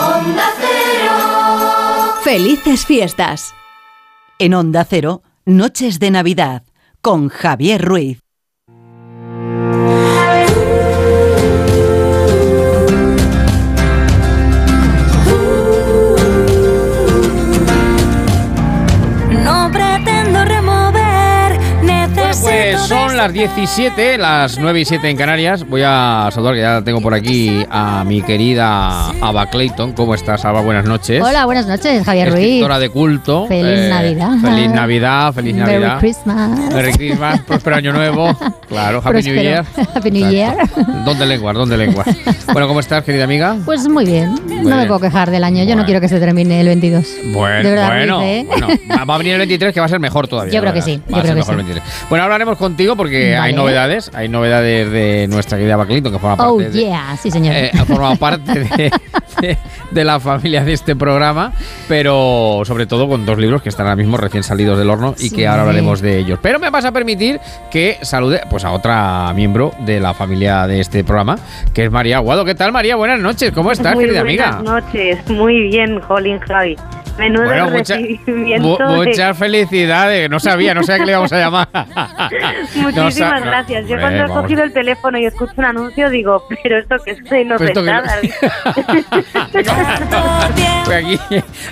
Onda 0.00 0.50
Cero. 0.58 2.14
Felices 2.24 2.84
fiestas. 2.84 3.54
En 4.40 4.54
Onda 4.54 4.84
Cero, 4.88 5.22
Noches 5.44 6.00
de 6.00 6.10
Navidad, 6.10 6.64
con 7.00 7.28
Javier 7.28 7.80
Ruiz. 7.84 8.21
Las 23.32 23.54
17, 23.56 24.18
las 24.18 24.58
9 24.58 24.80
y 24.80 24.84
7 24.84 25.08
en 25.08 25.16
Canarias. 25.16 25.66
Voy 25.66 25.82
a 25.84 26.28
saludar, 26.32 26.54
que 26.54 26.60
ya 26.60 26.82
tengo 26.82 27.00
por 27.00 27.14
aquí 27.14 27.64
a 27.70 28.04
mi 28.04 28.20
querida 28.20 29.08
Ava 29.22 29.46
Clayton. 29.48 29.92
¿Cómo 29.92 30.14
estás, 30.14 30.44
Ava? 30.44 30.60
Buenas 30.60 30.84
noches. 30.84 31.22
Hola, 31.22 31.46
buenas 31.46 31.66
noches, 31.66 32.04
Javier 32.04 32.30
Ruiz. 32.30 32.44
Escritora 32.44 32.78
de 32.78 32.90
culto. 32.90 33.44
Eh, 33.44 33.48
Feliz 33.48 33.88
Navidad. 33.90 34.30
Feliz 34.42 34.70
Navidad, 34.70 35.32
feliz 35.32 35.54
Merry 35.54 35.72
Navidad. 35.72 35.98
Christmas. 35.98 36.58
Merry 36.74 36.92
Christmas, 36.92 37.40
próspero 37.40 37.76
año 37.76 37.92
nuevo. 37.92 38.36
Claro, 38.68 38.98
Happy 38.98 39.22
New 39.22 39.34
Próspero. 39.34 39.42
Year. 39.42 39.64
Happy 39.94 40.10
New 40.10 40.30
Year. 40.30 40.56
¿Dónde 41.04 41.26
lenguas? 41.26 41.54
¿Dónde 41.54 41.76
lenguas? 41.78 42.06
bueno, 42.52 42.68
¿cómo 42.68 42.80
estás, 42.80 43.02
querida 43.04 43.24
amiga? 43.24 43.56
Pues 43.64 43.88
muy 43.88 44.04
bien, 44.04 44.34
no 44.46 44.62
me 44.62 44.76
bien. 44.76 44.88
puedo 44.88 45.00
quejar 45.00 45.30
del 45.30 45.44
año. 45.44 45.64
Yo 45.64 45.74
no 45.76 45.84
quiero 45.86 46.00
que 46.00 46.08
se 46.08 46.20
termine 46.20 46.60
el 46.60 46.66
22. 46.66 47.06
Bueno, 47.32 47.68
verdad, 47.70 47.86
bueno, 47.88 48.16
Ruiz, 48.18 48.28
¿eh? 48.28 48.44
bueno, 48.46 48.68
va- 49.08 49.14
a 49.14 49.18
venir 49.18 49.32
el 49.34 49.38
23 49.38 49.72
que 49.72 49.80
va 49.80 49.86
a 49.86 49.88
ser 49.88 50.00
mejor 50.00 50.28
todavía. 50.28 50.52
Yo 50.52 50.60
creo 50.60 50.72
que 50.74 50.82
sí, 50.82 51.00
Va 51.06 51.16
yo 51.16 51.16
a 51.18 51.22
ser 51.22 51.32
creo 51.32 51.36
que 51.36 51.50
sí. 51.50 51.56
23. 51.56 51.84
Bueno, 52.10 52.24
hablaremos 52.24 52.56
contigo 52.58 52.96
porque 52.96 53.21
hay 53.30 53.38
Vale. 53.38 53.52
novedades, 53.54 54.10
hay 54.14 54.28
novedades 54.28 54.90
de 54.90 55.26
nuestra 55.28 55.56
querida 55.58 55.74
Ava 55.74 55.86
Clayton 55.86 56.12
que 56.12 56.18
forma 56.18 56.36
parte 56.36 56.52
Oh, 56.52 56.58
de, 56.58 56.70
yeah, 56.70 57.16
sí, 57.20 57.30
señor. 57.30 57.54
eh, 57.56 57.70
ha 57.78 57.84
formado 57.84 58.16
parte 58.16 58.52
de, 58.60 58.90
de- 59.40 59.58
de 59.90 60.04
la 60.04 60.20
familia 60.20 60.64
de 60.64 60.72
este 60.72 60.96
programa, 60.96 61.52
pero 61.88 62.62
sobre 62.64 62.86
todo 62.86 63.08
con 63.08 63.26
dos 63.26 63.38
libros 63.38 63.60
que 63.62 63.68
están 63.68 63.86
ahora 63.86 63.96
mismo 63.96 64.16
recién 64.16 64.42
salidos 64.42 64.78
del 64.78 64.88
horno 64.90 65.14
y 65.18 65.28
Sí. 65.28 65.36
que 65.36 65.46
ahora 65.46 65.62
hablaremos 65.62 66.00
de 66.00 66.18
ellos. 66.18 66.38
Pero 66.42 66.58
me 66.58 66.70
vas 66.70 66.84
a 66.84 66.92
permitir 66.92 67.40
que 67.70 67.98
salude 68.02 68.40
pues 68.48 68.64
a 68.64 68.70
otra 68.72 69.32
miembro 69.34 69.72
de 69.80 70.00
la 70.00 70.14
familia 70.14 70.66
de 70.66 70.80
este 70.80 71.04
programa, 71.04 71.36
que 71.74 71.84
es 71.84 71.90
María 71.90 72.16
Aguado. 72.16 72.44
¿Qué 72.44 72.54
tal, 72.54 72.72
María? 72.72 72.96
Buenas 72.96 73.20
noches, 73.20 73.52
¿cómo 73.52 73.72
estás, 73.72 73.94
Muy 73.94 74.04
querida 74.04 74.22
buenas 74.22 74.56
amiga? 74.56 74.72
noches, 74.80 75.28
muy 75.30 75.68
bien, 75.68 76.00
Jolín 76.00 76.38
Javi. 76.40 76.76
Menudo 77.18 77.44
Bueno, 77.44 77.70
mucha- 77.70 77.96
recibimiento. 77.96 78.78
Mu- 78.80 78.94
muchas 79.04 79.36
felicidades. 79.38 80.28
No 80.30 80.40
sabía, 80.40 80.74
no 80.74 80.82
sabía 80.82 81.00
que 81.00 81.06
le 81.06 81.12
íbamos 81.12 81.32
a 81.32 81.38
llamar. 81.38 81.68
Muchísimas 82.76 83.40
No 83.40 83.40
no, 83.40 83.46
gracias. 83.46 83.86
Yo 83.88 83.98
cuando 84.00 84.18
he 84.18 84.22
vamos. 84.22 84.42
cogido 84.42 84.62
el 84.64 84.72
teléfono 84.72 85.18
y 85.18 85.26
escucho 85.26 85.52
un 85.56 85.64
anuncio 85.64 86.10
digo, 86.10 86.44
pero 86.62 86.78
esto 86.78 86.96
que 87.04 87.10
es 87.12 87.18
de 87.24 87.24
Pero 87.28 87.56
esto 87.64 87.82
que- 87.82 87.90
inofentada. 87.90 88.20
Fue 90.84 90.96
aquí 90.96 91.18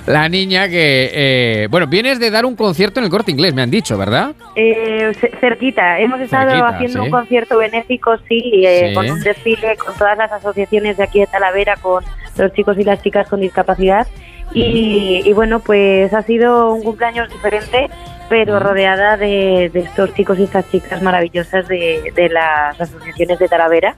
la 0.07 0.29
niña 0.29 0.67
que. 0.69 1.09
eh, 1.13 1.67
bueno, 1.69 1.87
vienes 1.87 2.19
de 2.19 2.31
dar 2.31 2.45
un 2.45 2.55
concierto 2.55 2.99
en 2.99 3.05
el 3.05 3.09
corte 3.09 3.31
inglés, 3.31 3.53
me 3.53 3.61
han 3.61 3.71
dicho, 3.71 3.97
¿verdad? 3.97 4.31
Eh, 4.55 5.11
ce- 5.19 5.31
cerquita, 5.39 5.99
hemos 5.99 6.19
estado 6.21 6.49
Cerquita, 6.49 6.67
haciendo 6.69 6.99
sí. 6.99 7.05
un 7.05 7.11
concierto 7.11 7.57
benéfico, 7.57 8.17
sí, 8.29 8.63
eh, 8.65 8.87
Sí. 8.89 8.93
con 8.95 9.09
un 9.09 9.19
desfile 9.21 9.75
con 9.77 9.93
todas 9.95 10.17
las 10.17 10.31
asociaciones 10.31 10.97
de 10.97 11.03
aquí 11.03 11.19
de 11.19 11.27
Talavera, 11.27 11.75
con 11.77 12.03
los 12.37 12.53
chicos 12.53 12.77
y 12.77 12.83
las 12.83 13.01
chicas 13.01 13.27
con 13.27 13.41
discapacidad. 13.41 14.07
Y, 14.53 15.21
y 15.25 15.33
bueno, 15.33 15.59
pues 15.59 16.13
ha 16.13 16.21
sido 16.23 16.73
un 16.73 16.83
cumpleaños 16.83 17.29
diferente, 17.29 17.89
pero 18.29 18.59
rodeada 18.59 19.17
de, 19.17 19.69
de 19.73 19.79
estos 19.81 20.13
chicos 20.13 20.37
y 20.39 20.43
estas 20.43 20.69
chicas 20.71 21.01
maravillosas 21.01 21.67
de, 21.67 22.11
de 22.15 22.29
las 22.29 22.79
asociaciones 22.79 23.39
de 23.39 23.47
Talavera. 23.47 23.95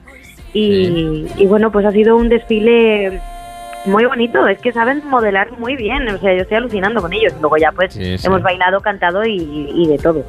Y, 0.52 1.26
y 1.36 1.46
bueno, 1.46 1.72
pues 1.72 1.84
ha 1.84 1.90
sido 1.90 2.16
un 2.16 2.28
desfile 2.28 3.20
muy 3.86 4.06
bonito, 4.06 4.46
es 4.48 4.58
que 4.60 4.72
saben 4.72 5.02
modelar 5.10 5.58
muy 5.58 5.76
bien, 5.76 6.08
o 6.08 6.16
sea, 6.18 6.32
yo 6.34 6.42
estoy 6.42 6.56
alucinando 6.56 7.02
con 7.02 7.12
ellos. 7.12 7.34
Luego 7.40 7.56
ya 7.58 7.70
pues 7.72 7.92
Sí, 7.92 8.16
sí. 8.16 8.26
hemos 8.26 8.40
bailado, 8.40 8.80
cantado 8.80 9.26
y, 9.26 9.36
y 9.74 9.86
de 9.88 9.98
todo. 9.98 10.24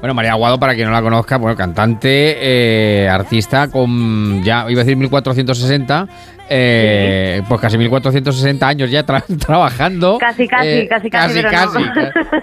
Bueno, 0.00 0.14
María 0.14 0.32
Aguado, 0.32 0.60
para 0.60 0.74
quien 0.74 0.86
no 0.86 0.92
la 0.92 1.02
conozca, 1.02 1.38
bueno, 1.38 1.56
cantante, 1.56 2.36
eh, 2.40 3.08
artista 3.08 3.68
con 3.70 4.44
ya, 4.44 4.66
iba 4.68 4.82
a 4.82 4.84
decir 4.84 4.96
1460, 4.96 6.06
eh, 6.52 7.42
pues 7.48 7.60
casi 7.60 7.78
1460 7.78 8.66
años 8.66 8.90
ya 8.90 9.06
tra- 9.06 9.24
trabajando. 9.46 10.18
Casi, 10.18 10.48
casi, 10.48 10.68
Eh, 10.68 10.88
casi, 10.88 11.08
casi, 11.08 11.34
pero 11.34 11.50
casi, 11.50 11.78
no. 11.78 11.92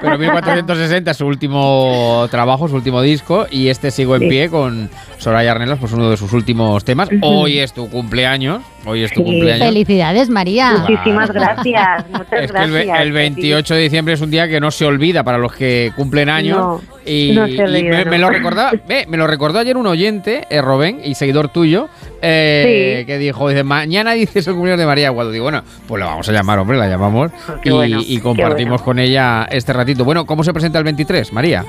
pero 0.01 0.17
1460 0.17 1.11
es 1.11 1.17
su 1.17 1.27
último 1.27 2.25
trabajo, 2.31 2.67
su 2.69 2.75
último 2.75 3.01
disco, 3.01 3.45
y 3.51 3.67
este 3.67 3.91
sigo 3.91 4.15
en 4.15 4.21
Sí. 4.23 4.29
pie 4.29 4.49
con 4.49 4.89
Soraya 5.17 5.51
Arnelas, 5.51 5.77
pues 5.79 5.91
uno 5.91 6.09
de 6.09 6.17
sus 6.17 6.31
últimos 6.33 6.83
temas. 6.85 7.09
Hoy 7.21 7.59
es 7.59 7.73
tu 7.73 7.89
cumpleaños, 7.89 8.61
hoy 8.85 9.03
es 9.03 9.11
tu 9.11 9.23
cumpleaños. 9.23 9.67
Felicidades, 9.67 10.29
María. 10.29 10.71
Muchísimas 10.79 11.29
gracias, 11.31 12.05
muchas 12.11 12.43
Es 12.43 12.51
que 12.51 12.63
el, 12.63 12.71
ve- 12.71 12.85
gracias. 12.85 13.01
el 13.05 13.11
28 13.11 13.73
de 13.75 13.81
diciembre 13.81 14.13
es 14.13 14.21
un 14.21 14.31
día 14.31 14.47
que 14.47 14.59
no 14.61 14.71
se 14.71 14.85
olvida 14.85 15.23
para 15.23 15.37
los 15.37 15.51
que 15.53 15.91
cumplen 15.97 16.29
años. 16.29 16.57
No, 16.57 16.81
y 17.05 17.31
no 17.33 17.45
se 17.45 17.51
y 17.53 17.59
olvida, 17.59 17.97
me, 17.97 18.05
no. 18.05 18.11
me 18.11 18.17
lo 18.19 18.29
recordaba, 18.29 18.71
ve, 18.87 19.05
me 19.09 19.17
lo 19.17 19.27
recordó 19.27 19.59
ayer 19.59 19.75
un 19.77 19.87
oyente, 19.87 20.45
eh, 20.49 20.61
Robén, 20.61 21.01
y 21.03 21.15
seguidor 21.15 21.49
tuyo, 21.49 21.89
eh, 22.21 22.97
Sí. 22.99 23.05
que 23.05 23.17
dijo, 23.17 23.49
dice, 23.49 23.63
mañana 23.63 24.13
dices 24.13 24.47
el 24.47 24.53
cumpleaños 24.53 24.79
de 24.79 24.85
María 24.85 25.07
Aguado. 25.07 25.31
Digo, 25.31 25.43
bueno, 25.43 25.63
pues 25.87 25.99
la 25.99 26.07
vamos 26.07 26.27
a 26.29 26.31
llamar, 26.31 26.59
hombre, 26.59 26.77
la 26.77 26.87
llamamos 26.87 27.31
y, 27.63 27.69
bueno, 27.69 27.99
y 28.01 28.17
qué 28.17 28.23
compartimos 28.23 28.81
bueno. 28.81 28.85
con 28.85 28.99
ella 28.99 29.47
este 29.51 29.73
ratito. 29.73 30.03
Bueno, 30.05 30.25
¿cómo 30.25 30.43
se 30.43 30.53
presenta 30.53 30.77
el 30.77 30.83
23, 30.83 31.33
María? 31.33 31.65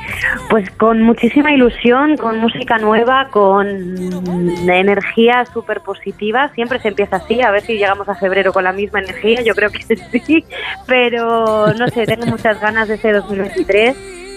Pues 0.51 0.71
con 0.71 1.03
muchísima 1.03 1.53
ilusión, 1.53 2.17
con 2.17 2.39
música 2.39 2.79
nueva, 2.79 3.29
con 3.31 3.69
energía 4.69 5.45
súper 5.53 5.81
positiva. 5.81 6.51
Siempre 6.55 6.81
se 6.81 6.89
empieza 6.89 7.17
así, 7.17 7.41
a 7.43 7.51
ver 7.51 7.63
si 7.63 7.75
llegamos 7.75 8.09
a 8.09 8.15
febrero 8.15 8.53
con 8.53 8.65
la 8.65 8.73
misma 8.73 9.01
energía. 9.01 9.43
Yo 9.43 9.55
creo 9.55 9.71
que 9.71 9.83
sí, 10.27 10.45
pero 10.87 11.73
no 11.75 11.89
sé, 11.89 12.07
tengo 12.07 12.27
muchas 12.27 12.61
ganas 12.61 12.89
de 12.89 12.95
ese 12.95 13.13
2023, 13.13 13.97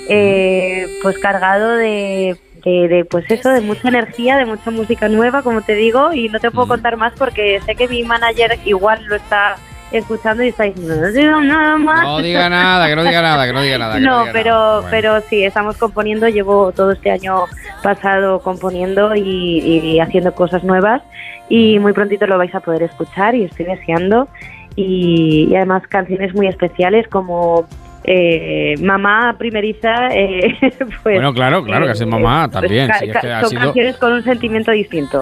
eh, 0.10 0.88
pues 1.02 1.18
cargado 1.20 1.76
de, 1.78 2.38
de, 2.64 2.88
de, 2.88 3.06
pues 3.06 3.30
eso, 3.30 3.50
de 3.50 3.62
mucha 3.62 3.88
energía, 3.88 4.38
de 4.38 4.46
mucha 4.46 4.72
música 4.72 5.08
nueva, 5.08 5.42
como 5.42 5.62
te 5.62 5.76
digo, 5.76 6.14
y 6.14 6.30
no 6.30 6.40
te 6.40 6.52
puedo 6.52 6.68
contar 6.68 6.98
más 6.98 7.14
porque 7.18 7.60
sé 7.66 7.76
que 7.76 7.88
mi 7.88 8.04
manager 8.04 8.60
igual 8.66 9.04
lo 9.06 9.16
está 9.16 9.56
escuchando 9.92 10.44
y 10.44 10.50
está 10.50 10.64
diciendo, 10.64 10.96
no 10.96 11.12
digo 11.12 11.42
nada 11.42 11.78
más. 11.78 12.04
No 12.04 12.22
diga 12.22 12.50
nada, 12.50 12.88
que 12.88 12.96
no 12.96 13.04
diga 13.04 13.22
nada, 13.22 13.46
que 13.46 13.54
no 13.54 13.62
diga 13.62 13.78
nada. 13.78 14.00
No, 14.00 14.22
diga 14.22 14.34
pero, 14.34 14.52
nada. 14.52 14.76
Bueno. 14.76 14.88
pero 14.92 15.22
sí, 15.22 15.44
estamos 15.44 15.78
componiendo. 15.78 16.28
Llevo 16.30 16.72
todo 16.72 16.92
este 16.92 17.12
año 17.12 17.46
pasado 17.84 18.40
componiendo 18.40 19.16
y, 19.16 19.22
y 19.60 20.00
haciendo 20.00 20.34
cosas 20.34 20.64
nuevas. 20.64 21.02
Y 21.50 21.80
muy 21.80 21.94
prontito 21.94 22.28
lo 22.28 22.38
vais 22.38 22.54
a 22.56 22.62
poder 22.62 22.84
escuchar 22.84 23.36
y 23.36 23.44
estoy 23.44 23.66
deseando. 23.66 24.28
Y, 24.76 25.48
y 25.50 25.56
además 25.56 25.84
canciones 25.88 26.34
muy 26.34 26.48
especiales 26.48 27.08
como 27.10 27.68
eh, 28.04 28.76
Mamá 28.82 29.36
Primeriza. 29.38 30.08
eh, 30.12 30.56
pues, 30.78 30.90
Bueno, 31.04 31.34
claro, 31.34 31.64
claro, 31.64 31.86
que 31.86 31.92
es 31.94 32.06
mamá 32.06 32.48
pues, 32.50 32.62
también. 32.62 32.88
ca- 32.88 33.00
sí, 33.00 33.06
es 33.10 33.18
que 33.18 33.32
ha 33.32 33.42
son 33.42 33.50
sido- 33.50 33.62
canciones 33.62 33.98
con 33.98 34.14
un 34.14 34.24
sentimiento 34.24 34.72
distinto. 34.72 35.22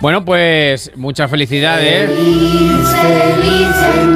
Bueno, 0.00 0.24
pues 0.24 0.90
muchas 0.96 1.30
felicidades. 1.30 2.08
en 2.10 2.16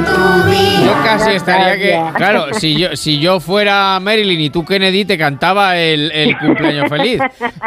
tu 0.03 0.49
vida. 0.49 0.81
Yo 0.83 0.93
casi 1.03 1.31
estaría 1.35 1.77
que, 1.77 2.01
claro, 2.17 2.53
si 2.53 2.75
yo 2.75 2.95
si 2.95 3.19
yo 3.19 3.39
fuera 3.39 3.99
Marilyn 3.99 4.41
y 4.41 4.49
tú 4.49 4.65
Kennedy 4.65 5.05
te 5.05 5.17
cantaba 5.17 5.77
el, 5.77 6.11
el 6.11 6.37
cumpleaños 6.39 6.89
feliz, 6.89 7.19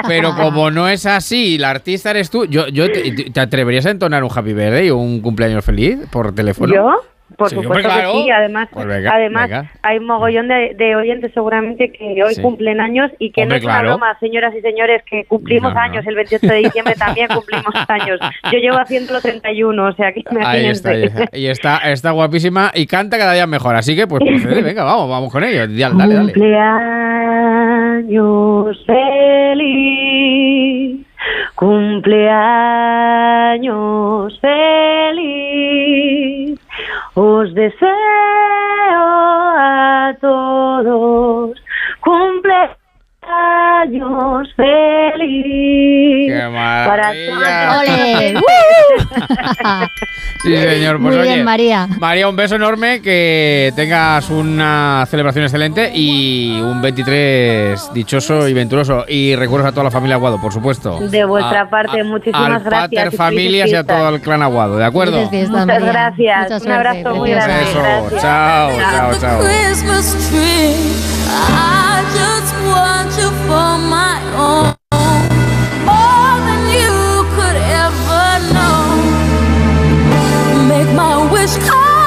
pero 0.07 0.35
como 0.35 0.71
no 0.71 0.89
es 0.89 1.07
así, 1.07 1.59
la 1.59 1.71
artista 1.71 2.11
eres 2.11 2.31
tú, 2.31 2.45
yo, 2.47 2.67
yo 2.69 2.91
te, 2.91 3.31
te 3.31 3.41
atreverías 3.41 3.87
a 3.87 3.91
entonar 3.91 4.25
un 4.25 4.31
Happy 4.35 4.53
Birthday 4.53 4.91
o 4.91 4.97
un 4.97 5.21
cumpleaños 5.21 5.65
feliz 5.65 5.99
por 6.11 6.35
teléfono. 6.35 6.75
¿Yo? 6.75 6.91
Por 7.39 7.49
Sí, 7.51 7.55
supuesto 7.55 7.89
claro. 7.89 8.13
que 8.13 8.19
sí. 8.25 8.31
Además, 8.31 8.69
Pues 8.73 8.85
venga, 8.87 9.13
además 9.15 9.49
venga. 9.49 9.71
hay 9.83 10.01
mogollón 10.01 10.49
de, 10.49 10.75
de 10.77 10.97
oyentes 10.97 11.31
seguramente 11.33 11.93
que 11.93 12.21
hoy 12.25 12.35
Sí. 12.35 12.43
cumplen 12.43 12.81
años 12.81 13.13
y 13.21 13.31
que 13.31 13.43
Hombre, 13.45 13.55
no 13.55 13.59
es 13.61 13.65
una 13.65 13.75
claro. 13.75 13.89
broma, 13.91 14.19
señoras 14.19 14.53
y 14.57 14.61
señores, 14.61 15.05
que 15.09 15.25
cumplimos 15.25 15.73
No, 15.73 15.79
no. 15.79 15.85
años. 15.87 16.05
El 16.07 16.17
28 16.17 16.47
de 16.49 16.57
diciembre 16.57 16.95
también 16.99 17.29
cumplimos 17.29 17.73
años. 17.89 18.19
Yo 18.53 18.59
llevo 18.59 18.79
haciéndolo 18.79 19.21
31, 19.21 19.85
o 19.87 19.93
sea 19.93 20.13
que 20.13 20.25
Ahí 20.45 20.67
está, 20.67 20.91
ahí 20.91 21.03
imagínense. 21.05 21.23
está. 21.23 21.39
Y 21.39 21.47
está, 21.47 21.77
está 21.79 22.11
guapísima 22.11 22.73
y 22.75 22.87
canta 22.89 23.17
cada 23.19 23.35
día 23.35 23.47
mejor. 23.47 23.77
Así 23.77 23.95
que, 23.95 24.09
pues 24.09 24.21
procede, 24.27 24.61
venga, 24.61 24.83
vamos, 24.83 25.09
vamos 25.09 25.33
con 25.33 25.45
ello. 25.45 25.61
Dale, 25.69 25.79
dale. 25.97 26.15
dale. 26.15 26.33
Cumpleaños 26.33 26.75
feliz, 28.85 31.07
cumpleaños 31.55 34.41
feliz. 34.41 35.48
Os 37.21 37.53
deseo 37.53 37.89
a 39.59 40.15
todos 40.21 41.59
cumpleaños 42.01 42.79
feliz. 44.55 46.31
¡Qué 46.33 46.39
Para 46.87 47.09
maravilla! 47.09 47.75
todos. 47.75 47.81
¡Ole! 47.81 48.35
Sí, 50.43 50.57
señor. 50.57 51.01
Pues 51.03 51.17
Muy 51.17 51.27
bien, 51.27 51.45
María. 51.45 51.89
María, 51.99 52.29
un 52.29 52.37
beso 52.37 52.55
enorme, 52.57 53.03
que 53.03 53.73
tengas 53.75 54.31
una 54.31 55.05
celebración 55.11 55.45
excelente 55.45 55.91
y 55.93 56.61
un 56.61 56.81
23 56.81 57.93
dichoso 57.93 58.47
y 58.49 58.53
venturoso. 58.55 59.05
Y 59.09 59.35
recuerdos 59.35 59.69
a 59.69 59.73
toda 59.73 59.85
la 59.85 59.91
familia 59.91 60.15
Aguado, 60.17 60.41
por 60.41 60.53
supuesto. 60.53 61.01
De 61.01 61.25
vuestra 61.25 61.63
A- 61.63 61.71
parte, 61.71 62.01
a- 62.01 62.05
muchísimas 62.05 62.53
al 62.53 62.63
gracias. 62.65 62.91
pater 63.05 63.15
y 63.15 63.17
familias 63.17 63.71
y 63.71 63.75
a 63.75 63.85
todo 63.85 64.09
el 64.11 64.21
clan 64.21 64.43
Aguado, 64.43 64.77
¿de 64.77 64.85
acuerdo? 64.85 65.21
Muchas 65.31 65.51
María. 65.67 65.79
gracias. 65.81 66.63
Un 66.63 66.71
abrazo 66.73 67.15
muy 67.17 67.31
grande. 67.31 67.63
Eso, 67.63 67.81
Gracias. 67.83 68.23
chao, 68.23 68.71
chao, 68.79 69.13
chao. 69.21 69.41
Christmas 69.41 70.29
tree. 70.31 70.75
I 71.31 72.03
just 72.15 72.55
want 72.67 73.11
you 73.19 73.29
for 73.49 73.79
my 73.79 74.19
own. 74.39 74.78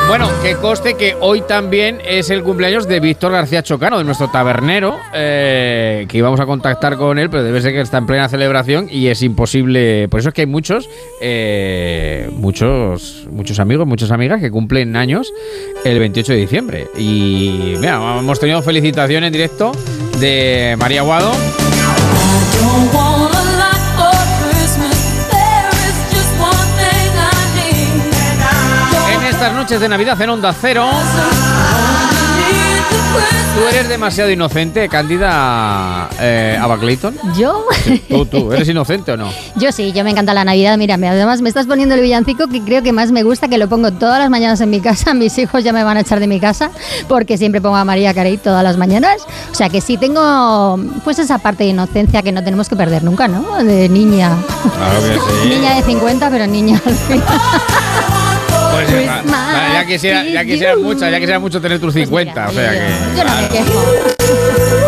Bueno, 0.08 0.30
que 0.44 0.56
conste 0.56 0.96
que 0.96 1.16
hoy 1.22 1.42
también 1.42 2.00
es 2.06 2.30
el 2.32 2.44
cumpleaños 2.44 2.86
de 2.86 3.00
Víctor 3.00 3.32
García 3.32 3.64
Chocano, 3.64 3.98
de 3.98 4.04
nuestro 4.04 4.28
tabernero, 4.30 4.98
eh, 5.14 6.06
que 6.10 6.18
íbamos 6.18 6.40
a 6.42 6.46
contactar 6.46 6.98
con 6.98 7.18
él, 7.18 7.30
pero 7.30 7.44
debe 7.44 7.62
ser 7.62 7.72
que 7.72 7.80
está 7.80 7.98
en 8.00 8.08
plena 8.08 8.28
celebración 8.28 8.88
y 8.92 9.08
es 9.08 9.22
imposible. 9.22 10.10
Por 10.10 10.20
eso 10.20 10.28
es 10.30 10.36
que 10.36 10.42
hay 10.42 10.48
muchos, 10.48 10.90
eh, 11.22 12.30
muchos, 12.34 13.26
muchos 13.32 13.60
amigos, 13.60 13.88
muchas 13.88 14.12
amigas 14.12 14.42
que 14.42 14.52
cumplen 14.52 14.98
años 14.98 15.32
el 15.86 15.98
28 16.00 16.34
de 16.34 16.38
diciembre. 16.40 16.88
Y 16.98 17.76
mira, 17.80 18.20
hemos 18.20 18.38
tenido 18.38 18.62
felicitación 18.62 19.24
en 19.24 19.32
directo 19.32 19.72
de 20.20 20.76
María 20.78 21.04
Guado. 21.04 21.32
Noches 29.72 29.82
de 29.84 29.88
Navidad 29.88 30.22
en 30.22 30.30
Onda 30.30 30.54
Cero, 30.60 30.90
¿tú 33.56 33.68
eres 33.70 33.88
demasiado 33.88 34.30
inocente, 34.30 34.90
Cándida 34.90 36.10
eh, 36.20 36.60
Ava 36.60 36.78
Clayton? 36.78 37.16
¿Yo? 37.38 37.64
¿Tú, 38.10 38.26
tú, 38.26 38.52
eres 38.52 38.68
inocente 38.68 39.14
o 39.14 39.18
no? 39.18 39.32
Yo 39.56 39.72
sí, 39.72 39.94
yo 39.94 40.04
me 40.04 40.10
encanta 40.10 40.34
la 40.34 40.44
Navidad. 40.44 40.78
Mira, 40.78 40.96
además 40.96 41.42
me 41.42 41.48
estás 41.48 41.68
poniendo 41.68 41.96
el 41.96 42.02
villancico 42.02 42.50
que 42.50 42.60
creo 42.62 42.84
que 42.84 42.92
más 42.92 43.14
me 43.14 43.24
gusta, 43.24 43.48
que 43.48 43.58
lo 43.58 43.70
pongo 43.70 43.94
todas 43.94 44.20
las 44.20 44.30
mañanas 44.30 44.60
en 44.60 44.72
mi 44.72 44.82
casa. 44.82 45.14
Mis 45.14 45.38
hijos 45.38 45.64
ya 45.64 45.72
me 45.72 45.86
van 45.86 45.96
a 45.96 46.02
echar 46.02 46.20
de 46.20 46.28
mi 46.28 46.42
casa 46.42 46.70
porque 47.08 47.38
siempre 47.38 47.62
pongo 47.62 47.78
a 47.78 47.86
María 47.86 48.14
Carey 48.14 48.36
todas 48.36 48.66
las 48.66 48.76
mañanas. 48.76 49.22
O 49.54 49.56
sea 49.56 49.70
que 49.70 49.80
sí 49.80 49.96
tengo 49.96 50.78
pues 51.06 51.18
esa 51.18 51.38
parte 51.38 51.64
de 51.64 51.70
inocencia 51.70 52.22
que 52.24 52.34
no 52.34 52.44
tenemos 52.44 52.68
que 52.68 52.76
perder 52.76 53.06
nunca, 53.06 53.30
¿no? 53.30 53.64
De 53.64 53.88
niña. 53.88 54.36
Claro 54.76 55.00
que 55.00 55.14
sí. 55.14 55.48
Niña 55.48 55.76
de 55.76 55.84
50, 55.84 56.30
pero 56.30 56.46
niña 56.46 56.82
al 56.86 56.94
fin. 56.94 57.24
Pues 58.90 59.06
ya, 59.06 59.74
ya- 59.74 59.86
quisiera, 59.86 60.24
ya 60.26 60.46
quisiera 60.46 60.76
mucho, 60.76 61.10
ya 61.10 61.20
quisiera 61.20 61.40
mucho 61.40 61.62
tener 61.62 61.80
tus 61.80 61.94
50, 61.94 62.48
o 62.50 62.52
sea 62.52 62.72
que... 62.72 63.18
Yo 63.18 63.24
no 63.24 63.36
me 63.36 63.48
quejo. 63.50 64.81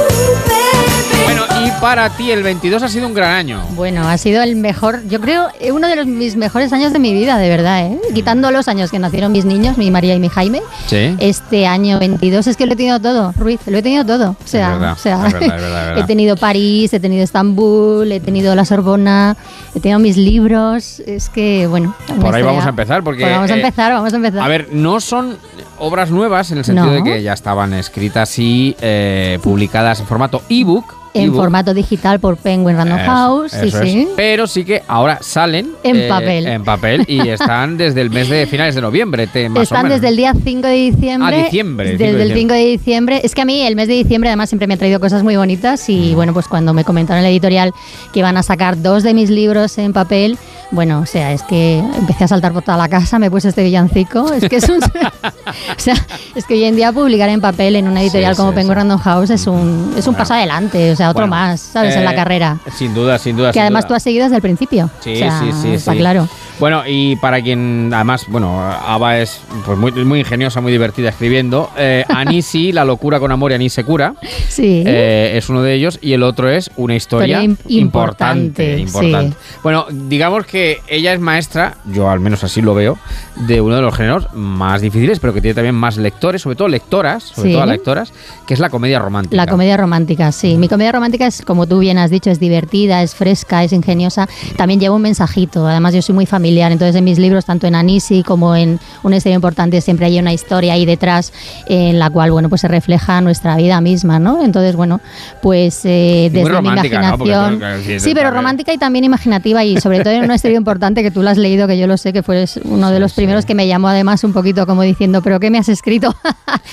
Y 1.66 1.72
para 1.80 2.10
ti 2.10 2.30
el 2.32 2.44
22 2.44 2.84
ha 2.84 2.90
sido 2.90 3.08
un 3.08 3.14
gran 3.14 3.32
año. 3.32 3.62
Bueno, 3.76 4.08
ha 4.08 4.18
sido 4.18 4.42
el 4.44 4.56
mejor, 4.58 5.02
yo 5.08 5.22
creo, 5.22 5.48
eh, 5.62 5.72
uno 5.72 5.88
de 5.88 5.96
los, 5.96 6.06
mis 6.06 6.36
mejores 6.36 6.74
años 6.74 6.92
de 6.92 7.00
mi 7.00 7.14
vida, 7.14 7.38
de 7.38 7.48
verdad, 7.48 7.86
¿eh? 7.86 8.00
Quitando 8.14 8.52
los 8.52 8.68
años 8.68 8.92
que 8.92 9.00
nacieron 9.00 9.32
mis 9.32 9.46
niños, 9.46 9.78
mi 9.78 9.90
María 9.90 10.14
y 10.14 10.20
mi 10.20 10.28
Jaime. 10.28 10.62
Sí. 10.88 11.16
Este 11.20 11.66
año 11.66 12.00
22 12.00 12.48
es 12.48 12.58
que 12.58 12.66
lo 12.66 12.74
he 12.74 12.76
tenido 12.76 13.00
todo, 13.00 13.34
Ruiz, 13.38 13.62
lo 13.68 13.78
he 13.78 13.82
tenido 13.82 14.06
todo. 14.06 14.32
O 14.44 14.48
sea, 14.48 14.74
Es 14.74 14.80
verdad, 14.80 14.94
o 14.94 14.98
sea, 14.98 15.16
es 15.28 15.34
verdad, 15.34 15.42
es 15.42 15.50
verdad, 15.50 15.58
es 15.62 15.62
verdad. 15.88 15.98
he 16.04 16.08
tenido 16.08 16.36
París, 16.36 16.94
he 16.94 17.00
tenido 17.00 17.24
Estambul, 17.24 18.12
he 18.12 18.20
tenido 18.20 18.54
la 18.56 18.66
Sorbona, 18.66 19.38
he 19.74 19.80
tenido 19.80 20.00
mis 20.00 20.18
libros. 20.18 21.00
Es 21.06 21.30
que, 21.30 21.68
bueno. 21.68 21.96
Por 22.20 22.36
ahí 22.36 22.44
vamos 22.44 22.66
a 22.66 22.70
empezar, 22.70 23.04
porque... 23.04 23.22
Pues 23.22 23.34
vamos 23.34 23.52
a 23.52 23.56
eh, 23.56 23.60
empezar, 23.62 23.94
vamos 23.94 24.12
a 24.12 24.16
empezar. 24.18 24.42
A 24.42 24.48
ver, 24.50 24.68
no 24.74 25.00
son 25.00 25.38
obras 25.80 26.12
nuevas 26.12 26.52
en 26.52 26.58
el 26.58 26.66
sentido 26.66 26.88
No. 26.88 26.92
de 26.94 27.04
que 27.04 27.24
ya 27.24 27.32
estaban 27.34 27.74
escritas 27.74 28.38
y 28.38 28.76
eh, 28.82 29.40
publicadas 29.42 30.02
en 30.02 30.08
formato 30.08 30.42
ebook. 30.50 31.03
En 31.14 31.26
ebook. 31.26 31.38
formato 31.38 31.74
digital 31.74 32.20
por 32.20 32.38
Penguin 32.38 32.76
Random 32.78 32.98
Eso, 33.00 33.12
House, 33.12 33.52
sí, 33.52 33.68
eso 33.68 33.84
sí. 33.84 34.08
Pero 34.16 34.48
sí 34.48 34.64
que 34.66 34.82
ahora 34.88 35.20
salen 35.22 35.72
En 35.84 35.96
eh, 35.98 36.08
papel. 36.08 36.48
En 36.48 36.64
papel 36.64 37.06
y 37.08 37.20
están 37.30 37.78
desde 37.78 38.02
el 38.02 38.10
mes 38.10 38.30
de 38.30 38.46
finales 38.48 38.76
de 38.76 38.82
noviembre, 38.82 39.28
te- 39.28 39.50
más 39.50 39.60
o 39.60 39.64
Están 39.64 39.84
menos. 39.84 39.98
desde 40.02 40.10
el 40.10 40.18
día 40.18 40.34
5 40.34 40.68
de 40.68 40.74
diciembre. 40.74 41.36
Ah, 41.42 41.44
diciembre, 41.46 41.88
5 41.92 41.98
de 41.98 42.06
Desde 42.12 42.22
el 42.24 42.28
diciembre. 42.30 42.40
5 42.40 42.54
de 42.54 42.72
diciembre. 42.72 43.22
Es 43.24 43.36
que 43.36 43.42
a 43.42 43.46
mí 43.46 43.62
el 43.62 43.76
mes 43.76 43.88
de 43.88 43.94
diciembre 43.96 44.30
además 44.30 44.50
siempre 44.50 44.68
me 44.68 44.74
ha 44.74 44.78
traído 44.78 45.00
cosas 45.00 45.24
muy 45.24 45.36
bonitas 45.36 45.84
Mm. 45.88 45.92
y 45.92 46.14
bueno, 46.16 46.34
pues 46.34 46.48
cuando 46.48 46.74
me 46.74 46.84
comentaron 46.84 47.20
en 47.20 47.24
la 47.24 47.30
editorial 47.30 47.74
que 48.12 48.20
iban 48.20 48.38
a 48.38 48.44
sacar 48.44 48.82
dos 48.82 49.04
de 49.04 49.14
mis 49.14 49.30
libros 49.30 49.78
en 49.78 49.94
papel, 49.94 50.38
bueno, 50.72 51.02
o 51.02 51.06
sea, 51.06 51.32
es 51.34 51.44
que 51.44 51.78
empecé 51.98 52.24
a 52.24 52.28
saltar 52.28 52.52
por 52.54 52.64
toda 52.64 52.78
la 52.78 52.90
casa, 52.90 53.20
me 53.20 53.30
puse 53.30 53.50
este 53.50 53.64
villancico. 53.64 54.32
Es 54.34 54.50
que 54.50 54.56
es 54.58 54.68
un... 54.70 54.80
o 55.24 55.80
sea, 55.80 55.96
es 56.36 56.46
que 56.46 56.56
hoy 56.56 56.64
en 56.64 56.76
día 56.76 56.92
publicar 56.92 57.30
en 57.30 57.42
papel 57.42 57.76
en 57.76 57.88
una 57.88 58.02
editorial 58.02 58.34
Sí, 58.36 58.38
como 58.38 58.50
sí, 58.52 58.56
Penguin 58.56 58.76
Random 58.76 59.00
House 59.00 59.30
es 59.30 59.46
un, 59.48 59.94
es 59.98 60.08
un 60.08 60.16
paso 60.16 60.34
adelante, 60.34 60.92
o 60.92 60.96
sea, 60.96 61.03
otro 61.10 61.22
Bueno, 61.28 61.36
más, 61.36 61.60
¿sabes? 61.62 61.96
en 61.96 62.04
la 62.06 62.12
eh, 62.12 62.16
carrera. 62.16 62.58
Sin 62.76 62.94
duda, 62.94 63.18
sin 63.18 63.36
duda. 63.36 63.50
Que 63.50 63.54
sin 63.54 63.62
además 63.64 63.88
tú 63.88 63.94
has 63.94 64.04
seguido 64.04 64.24
desde 64.24 64.36
el 64.38 64.42
principio. 64.42 64.90
Sí, 65.00 65.14
O 65.14 65.18
sea, 65.18 65.40
sí, 65.40 65.52
sí, 65.62 65.72
Está 65.74 65.92
sí. 65.94 65.98
claro. 65.98 66.28
Bueno, 66.64 66.84
y 66.88 67.18
para 67.18 67.42
quien, 67.42 67.92
además, 67.94 68.24
bueno, 68.30 68.58
Ava 68.62 69.20
es 69.20 69.42
pues, 69.66 69.78
muy, 69.78 69.92
muy 70.06 70.20
ingeniosa, 70.20 70.62
muy 70.62 70.72
divertida 70.72 71.10
escribiendo. 71.10 71.70
Eh, 71.78 72.06
Anisi, 72.08 72.72
La 72.72 72.86
locura 72.86 73.20
con 73.20 73.34
amor 73.34 73.52
y 73.52 73.56
Anís 73.56 73.74
se 73.74 73.84
cura. 73.84 74.16
Sí. 74.48 74.82
Eh, 74.86 75.34
es 75.36 75.50
uno 75.50 75.62
de 75.62 75.74
ellos. 75.74 76.00
Y 76.02 76.14
el 76.14 76.24
otro 76.24 76.50
es 76.50 76.72
una 76.78 76.96
historia 76.96 77.44
Historia 77.44 77.66
im- 77.68 77.70
importante. 77.82 78.78
importante, 78.78 78.80
importante. 78.80 79.38
Bueno, 79.62 79.88
digamos 79.92 80.46
que 80.46 80.80
ella 80.88 81.12
es 81.12 81.20
maestra, 81.20 81.76
yo 81.92 82.10
al 82.10 82.22
menos 82.22 82.46
así 82.46 82.62
lo 82.62 82.74
veo, 82.74 82.98
de 83.46 83.60
uno 83.60 83.76
de 83.76 83.82
los 83.82 83.94
géneros 83.94 84.34
más 84.34 84.80
difíciles, 84.80 85.20
pero 85.20 85.34
que 85.34 85.42
tiene 85.42 85.56
también 85.56 85.76
más 85.76 85.98
lectores, 85.98 86.44
sobre 86.44 86.56
todo 86.56 86.70
lectoras, 86.70 87.24
sobre 87.24 87.50
Sí. 87.50 87.56
todo 87.56 87.66
lectoras, 87.66 88.14
que 88.48 88.54
es 88.54 88.62
la 88.62 88.70
comedia 88.70 89.00
romántica. 89.00 89.36
La 89.36 89.48
comedia 89.48 89.76
romántica, 89.76 90.32
sí. 90.32 90.56
Mi 90.56 90.70
comedia 90.70 90.94
romántica 90.94 91.28
es, 91.28 91.42
como 91.42 91.68
tú 91.68 91.80
bien 91.80 91.98
has 91.98 92.10
dicho, 92.10 92.32
es 92.32 92.40
divertida, 92.40 93.04
es 93.04 93.16
fresca, 93.16 93.66
es 93.66 93.74
ingeniosa. 93.74 94.30
También 94.56 94.80
lleva 94.80 94.96
un 94.96 95.02
mensajito. 95.02 95.68
Además, 95.68 95.94
yo 95.94 96.02
soy 96.02 96.16
muy 96.16 96.26
familiar. 96.26 96.53
Entonces, 96.62 96.96
en 96.96 97.04
mis 97.04 97.20
libros, 97.20 97.46
tanto 97.46 97.68
en 97.68 97.76
Anisi 97.76 98.24
como 98.24 98.56
en 98.56 98.80
Una 99.04 99.18
historia 99.18 99.36
importante, 99.36 99.82
siempre 99.82 100.06
hay 100.06 100.20
una 100.20 100.34
historia 100.34 100.74
ahí 100.74 100.86
detrás 100.86 101.34
en 101.68 102.00
la 102.00 102.10
cual, 102.10 102.32
bueno, 102.32 102.50
pues 102.50 102.62
se 102.62 102.68
refleja 102.68 103.22
nuestra 103.22 103.56
vida 103.58 103.80
misma, 103.82 104.20
¿no? 104.20 104.44
Entonces, 104.44 104.76
bueno, 104.76 105.02
pues 105.42 105.82
eh, 105.86 106.30
desde 106.32 106.62
mi 106.62 106.68
imaginación. 106.70 107.60
tú, 107.60 108.00
sí, 108.00 108.12
pero 108.14 108.32
romántica 108.32 108.74
y 108.74 108.78
también 108.78 109.06
imaginativa 109.06 109.64
y 109.64 109.80
sobre 109.80 110.00
todo 110.04 110.14
en 110.14 110.24
una 110.24 110.36
historia 110.36 110.58
importante 110.64 111.04
que 111.04 111.12
tú 111.12 111.22
la 111.22 111.32
has 111.32 111.38
leído, 111.38 111.68
que 111.68 111.78
yo 111.78 111.88
lo 111.88 111.98
sé, 111.98 112.14
que 112.14 112.24
fue 112.24 112.46
uno 112.66 112.92
de 112.92 113.00
los 113.00 113.14
primeros 113.14 113.46
que 113.46 113.56
me 113.56 113.68
llamó 113.68 113.88
además 113.90 114.24
un 114.24 114.34
poquito 114.34 114.66
como 114.66 114.82
diciendo, 114.84 115.22
¿pero 115.22 115.40
qué 115.40 115.50
me 115.50 115.58
has 115.58 115.70
escrito? 115.70 116.16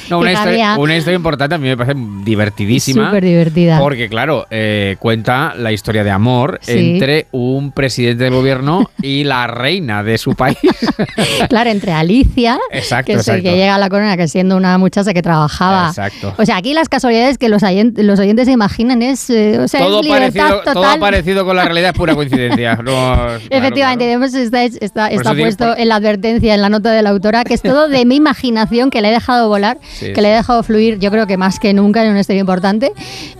No, 0.08 0.18
una, 0.18 0.32
historia, 0.32 0.50
cabía- 0.70 0.78
una 0.78 0.96
historia 0.96 1.16
importante 1.16 1.54
a 1.54 1.58
mí 1.58 1.68
me 1.68 1.76
parece 1.76 1.98
divertidísima. 2.24 3.06
Súper 3.06 3.24
divertida. 3.24 3.78
Porque, 3.78 4.08
claro, 4.08 4.46
eh, 4.50 4.96
cuenta 4.98 5.54
la 5.56 5.72
historia 5.72 6.02
de 6.04 6.10
amor 6.10 6.58
Sí. 6.62 6.72
entre 6.94 7.26
un 7.32 7.70
presidente 7.72 8.24
del 8.24 8.32
gobierno 8.32 8.90
y 9.02 9.24
la 9.24 9.46
reina 9.46 9.69
de 9.78 10.18
su 10.18 10.34
país. 10.34 10.56
claro, 11.48 11.70
entre 11.70 11.92
Alicia, 11.92 12.58
Exacto, 12.72 13.06
que 13.06 13.12
exacto. 13.14 13.42
que 13.42 13.52
llega 13.56 13.76
a 13.76 13.78
la 13.78 13.88
corona, 13.88 14.16
que 14.16 14.26
siendo 14.26 14.56
una 14.56 14.76
muchacha 14.78 15.14
que 15.14 15.22
trabajaba. 15.22 15.88
Exacto. 15.88 16.34
O 16.38 16.44
sea, 16.44 16.56
aquí 16.56 16.74
las 16.74 16.88
casualidades 16.88 17.38
que 17.38 17.48
los, 17.48 17.62
oyen- 17.62 17.94
los 17.96 18.18
oyentes 18.18 18.46
se 18.46 18.52
imaginan 18.52 19.02
es, 19.02 19.30
eh, 19.30 19.58
o 19.60 19.68
sea, 19.68 19.80
todo, 19.80 20.00
es 20.00 20.06
libertad 20.06 20.32
parecido, 20.48 20.62
todo 20.62 20.74
total. 20.74 21.00
parecido 21.00 21.44
con 21.44 21.56
la 21.56 21.64
realidad 21.64 21.90
es 21.90 21.96
pura 21.96 22.14
coincidencia. 22.14 22.76
No, 22.80 22.84
claro, 22.84 23.38
Efectivamente, 23.50 24.04
además 24.06 24.34
está, 24.34 24.64
está, 24.64 24.78
Por 24.80 25.12
está 25.12 25.14
eso 25.30 25.34
digo, 25.34 25.44
puesto 25.46 25.64
por- 25.68 25.80
en 25.80 25.88
la 25.88 25.96
advertencia, 25.96 26.54
en 26.54 26.62
la 26.62 26.68
nota 26.68 26.90
de 26.92 27.02
la 27.02 27.10
autora, 27.10 27.44
que 27.44 27.54
es 27.54 27.62
todo 27.62 27.88
de 27.88 28.04
mi 28.04 28.16
imaginación 28.16 28.90
que 28.90 29.00
le 29.00 29.08
he 29.08 29.12
dejado 29.12 29.48
volar, 29.48 29.78
Sí, 29.92 30.12
que 30.12 30.20
le 30.22 30.32
he 30.32 30.34
dejado 30.34 30.62
fluir, 30.62 30.98
yo 30.98 31.10
creo 31.10 31.26
que 31.26 31.36
más 31.36 31.58
que 31.60 31.72
nunca 31.74 32.02
en 32.04 32.10
una 32.10 32.20
historia 32.20 32.40
importante. 32.40 32.92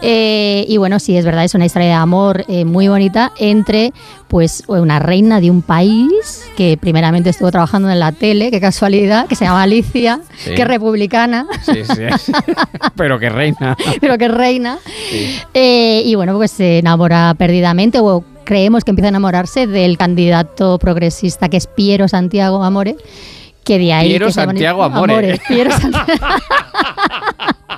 Eh, 0.02 0.65
y 0.69 0.77
bueno, 0.77 0.98
sí, 0.98 1.16
es 1.16 1.24
verdad, 1.24 1.44
es 1.44 1.55
una 1.55 1.65
historia 1.66 1.89
de 1.89 1.94
amor 1.94 2.44
eh, 2.48 2.65
muy 2.65 2.89
bonita 2.89 3.32
entre 3.39 3.93
pues 4.31 4.62
una 4.69 5.01
reina 5.01 5.40
de 5.40 5.51
un 5.51 5.61
país 5.61 6.44
que 6.57 6.78
primeramente 6.81 7.31
estuvo 7.31 7.51
trabajando 7.51 7.90
en 7.90 7.98
la 7.98 8.12
tele, 8.12 8.52
qué 8.52 8.61
casualidad, 8.61 9.27
que 9.27 9.35
se 9.35 9.44
llama 9.44 9.62
Alicia, 9.65 10.20
Sí. 10.39 10.55
que 10.55 10.62
es 10.62 10.69
republicana, 10.69 11.47
Sí, 11.62 11.82
sí. 11.85 12.02
Pero 12.97 13.19
que 13.19 13.28
reina. 13.28 13.77
pero 14.01 14.16
que 14.19 14.28
reina. 14.28 14.78
Eh, 15.52 16.02
y 16.05 16.15
bueno, 16.15 16.35
pues 16.36 16.52
se 16.52 16.78
enamora 16.78 17.35
perdidamente 17.36 17.98
o 17.98 18.24
creemos 18.44 18.85
que 18.85 18.90
empieza 18.93 19.09
a 19.09 19.11
enamorarse 19.11 19.66
del 19.66 19.98
candidato 19.98 20.78
progresista 20.78 21.48
que 21.48 21.57
es 21.57 21.66
Piero 21.66 22.07
Santiago 22.09 22.62
Amore. 22.62 22.97
Que 23.65 23.78
de 23.78 23.93
ahí 23.93 24.09
Piero 24.11 24.27
que 24.28 24.32
Santiago 24.32 24.82
Amore. 24.85 25.40
Piero 25.48 25.70
Santiago. 25.73 26.07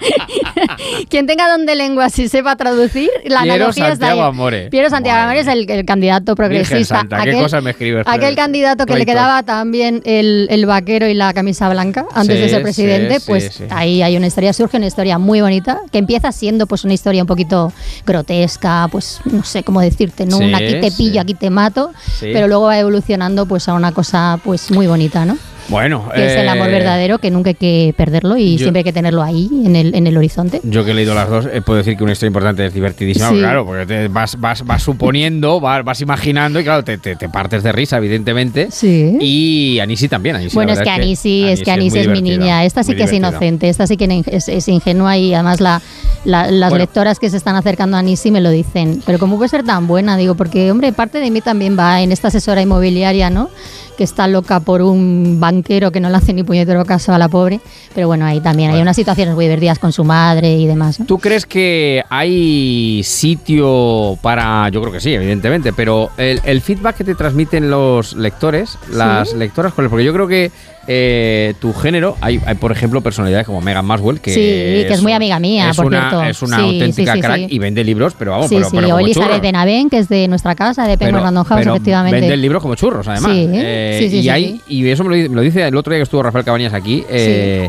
Quien 1.09 1.27
tenga 1.27 1.49
don 1.49 1.67
de 1.67 1.75
lenguas 1.75 2.19
y 2.19 2.29
sepa 2.29 2.57
traducir, 2.57 3.11
la 3.25 3.43
Piero 3.43 3.55
analogía 3.55 3.89
está 3.93 4.07
ahí. 4.07 4.11
Santiago 4.11 4.23
Amore. 4.23 4.69
Piero 4.71 4.91
Santiago 4.91 5.21
Amore 5.21 5.41
es 5.41 5.47
el, 5.47 5.71
el 5.71 5.85
candidato 5.85 6.35
progresista. 6.35 6.99
Santa, 7.01 7.23
¿qué 7.25 7.33
cosas 7.35 7.63
me 7.63 7.71
escribes? 7.71 8.07
Aquel 8.07 8.35
candidato 8.37 8.87
que 8.87 8.97
le 8.97 9.07
quedaba 9.07 9.43
también 9.43 10.03
el, 10.05 10.47
el 10.51 10.67
vaquero 10.67 11.07
y 11.07 11.15
la 11.15 11.33
camisa 11.33 11.69
blanca 11.69 12.07
antes 12.15 12.37
Sí, 12.37 12.43
de 12.43 12.49
ser 12.49 12.63
presidente, 12.63 13.21
sí, 13.21 13.25
pues 13.27 13.53
sí. 13.55 13.65
ahí 13.71 14.03
hay 14.03 14.17
una 14.17 14.27
historia, 14.27 14.53
surge 14.53 14.77
una 14.77 14.87
historia 14.87 15.19
muy 15.19 15.41
bonita, 15.41 15.81
que 15.91 15.99
empieza 15.99 16.33
siendo 16.33 16.67
pues 16.67 16.85
una 16.85 16.95
historia 16.95 17.23
un 17.23 17.27
poquito 17.27 17.73
grotesca, 18.07 18.89
pues 18.91 19.21
no 19.25 19.45
sé 19.45 19.63
cómo 19.63 19.81
decirte, 19.81 20.27
¿no? 20.27 20.39
Un 20.39 20.55
aquí 20.55 20.81
te 20.81 20.91
pillo, 20.93 21.21
aquí 21.21 21.35
te 21.35 21.51
mato, 21.51 21.93
pero 22.21 22.49
luego 22.49 22.65
va 22.65 22.79
evolucionando 22.79 23.47
pues 23.47 23.69
a 23.69 23.75
una 23.75 23.93
cosa 23.93 24.39
pues 24.43 24.71
muy 24.71 24.87
bonita, 24.87 25.25
¿no? 25.25 25.37
Bueno, 25.73 26.05
Que 26.15 26.27
es 26.27 26.37
el 26.37 26.49
amor 26.49 26.69
eh, 26.69 26.73
verdadero, 26.73 27.19
que 27.19 27.31
nunca 27.31 27.49
hay 27.51 27.55
que 27.55 27.95
perderlo 27.97 28.37
y 28.37 28.53
yo- 28.53 28.59
siempre 28.59 28.81
hay 28.81 28.85
que 28.85 28.93
tenerlo 28.93 29.23
ahí, 29.23 29.49
en 29.65 29.75
el, 29.75 29.95
en 29.95 30.07
el 30.07 30.17
horizonte. 30.17 30.61
Yo 30.63 30.85
que 30.85 30.91
he 30.93 30.95
leído 30.95 31.15
las 31.15 31.29
dos, 31.29 31.47
eh, 31.53 31.63
puedo 31.63 31.79
decir 31.79 31.97
que 31.97 32.05
una 32.05 32.13
historia 32.13 32.29
importante 32.29 32.67
es 32.67 32.75
divertidísima, 32.75 33.31
Sí. 33.31 33.39
claro, 33.39 33.65
porque 33.65 33.87
te 33.87 34.09
vas, 34.09 34.39
vas, 34.39 34.65
vas 34.65 34.83
suponiendo, 34.83 35.59
vas, 35.61 35.83
vas 35.85 36.01
imaginando 36.03 36.61
y 36.61 36.65
claro, 36.65 36.85
te, 36.85 36.99
te- 36.99 37.17
te 37.17 37.29
partes 37.29 37.63
de 37.63 37.73
risa, 37.73 37.97
evidentemente. 37.97 38.69
Sí. 38.71 39.17
Y 39.21 39.79
Anisi 39.81 40.09
también, 40.09 40.37
Anisi. 40.37 40.55
bueno, 40.55 40.73
es 40.73 40.81
que 40.81 40.91
Anisi, 40.91 41.45
es 41.45 41.63
que 41.63 41.71
Anisi 41.73 41.99
es, 42.01 42.07
mi 42.07 42.21
divertida, 42.21 42.39
niña. 42.39 42.65
Esta 42.65 42.85
sí 42.85 42.95
que 42.95 43.05
es 43.05 43.13
inocente, 43.13 43.69
esta 43.69 43.87
sí 43.87 43.97
que 43.97 44.23
es, 44.27 44.49
es 44.49 44.69
ingenua 44.69 45.17
y 45.17 45.33
además 45.33 45.61
la, 45.61 45.81
la- 46.25 46.51
las 46.51 46.69
Bueno. 46.71 46.85
lectoras 46.85 47.19
que 47.19 47.31
se 47.31 47.39
están 47.39 47.57
acercando 47.57 47.97
a 47.97 48.01
Anisi 48.01 48.31
me 48.31 48.43
lo 48.43 48.51
dicen. 48.51 49.03
Pero 49.07 49.19
¿cómo 49.19 49.37
puede 49.39 49.49
ser 49.49 49.65
tan 49.65 49.87
buena? 49.87 50.17
Digo, 50.19 50.35
porque, 50.35 50.71
hombre, 50.71 50.93
parte 50.93 51.19
de 51.19 51.31
mí 51.31 51.41
también 51.41 51.79
va 51.79 52.03
en 52.03 52.13
esta 52.13 52.29
asesora 52.29 52.61
inmobiliaria, 52.61 53.31
¿no? 53.31 53.49
Que 53.97 54.05
está 54.05 54.27
loca 54.27 54.61
por 54.61 54.83
un 54.83 55.39
banquero 55.39 55.93
que 55.93 56.01
no 56.01 56.09
le 56.09 56.17
hace 56.17 56.33
ni 56.33 56.43
puñetero 56.43 56.85
caso 56.85 57.13
a 57.13 57.19
la 57.19 57.29
pobre. 57.29 57.61
Pero 57.95 58.07
bueno, 58.07 58.25
ahí 58.25 58.41
también 58.41 58.71
hay 58.71 58.81
unas 58.81 58.97
situaciones 58.97 59.35
muy 59.35 59.45
divertidas 59.45 59.79
con 59.79 59.93
su 59.93 60.05
madre 60.05 60.57
y 60.57 60.67
demás. 60.67 60.99
¿no? 61.01 61.07
¿Tú 61.07 61.19
crees 61.19 61.47
que 61.47 62.03
hay 62.09 63.03
sitio 63.05 64.19
para.? 64.23 64.69
Yo 64.71 64.81
creo 64.81 64.93
que 64.93 65.01
sí, 65.01 65.13
evidentemente, 65.15 65.73
pero 65.73 66.11
el, 66.17 66.41
el 66.45 66.61
feedback 66.61 66.97
que 66.97 67.05
te 67.05 67.15
transmiten 67.15 67.71
los 67.71 68.15
lectores, 68.15 68.79
las 68.91 69.35
lectoras, 69.35 69.73
¿cuál 69.75 69.87
es? 69.87 69.91
porque 69.91 70.05
yo 70.05 70.13
creo 70.13 70.29
que 70.29 70.51
eh, 70.87 71.55
tu 71.61 71.73
género, 71.73 72.17
hay, 72.21 72.41
hay, 72.45 72.55
por 72.57 72.73
ejemplo, 72.73 73.01
personalidades 73.01 73.47
como 73.47 73.61
Megan 73.61 73.85
Maswell, 73.85 74.21
que, 74.21 74.31
sí, 74.33 74.41
que 74.41 74.93
es 74.95 75.03
muy 75.03 75.13
amiga 75.13 75.39
mía, 75.39 75.71
es 75.71 75.77
por 75.77 75.87
una, 75.87 76.09
cierto. 76.11 76.23
es 76.25 76.43
una 76.43 76.57
Sí, 76.57 76.63
auténtica 76.63 77.13
sí, 77.13 77.19
sí, 77.19 77.23
crack 77.27 77.41
y 77.53 77.59
vende 77.59 77.85
libros, 77.85 78.15
pero 78.19 78.33
vamos, 78.33 78.49
pero, 78.49 78.69
pero 78.71 78.87
o 78.87 78.91
como 78.91 78.99
Elizabeth 79.01 79.43
churros. 79.43 79.91
que 79.91 79.99
es 79.99 80.09
de 80.09 80.29
nuestra 80.29 80.55
casa, 80.55 80.87
de 80.87 80.99
Penguin 80.99 81.23
Random 81.23 81.45
House, 81.45 81.61
pero 81.61 81.75
efectivamente. 81.75 82.21
Venden 82.21 82.41
libros 82.43 82.63
como 82.63 82.75
churros, 82.75 83.07
además. 83.09 83.33
Eh, 83.35 84.09
y 84.13 84.29
hay, 84.29 84.61
y 84.69 84.89
eso 84.89 85.05
me 85.05 85.11
lo, 85.11 85.15
di- 85.17 85.29
me 85.29 85.37
lo 85.37 85.43
dice 85.43 85.67
el 85.67 85.77
otro 85.77 85.93
día 85.93 85.99
que 86.01 86.05
estuvo 86.05 86.23
Rafael 86.23 86.45
Cabañas 86.45 86.73
aquí. 86.75 87.05
eh, 87.09 87.69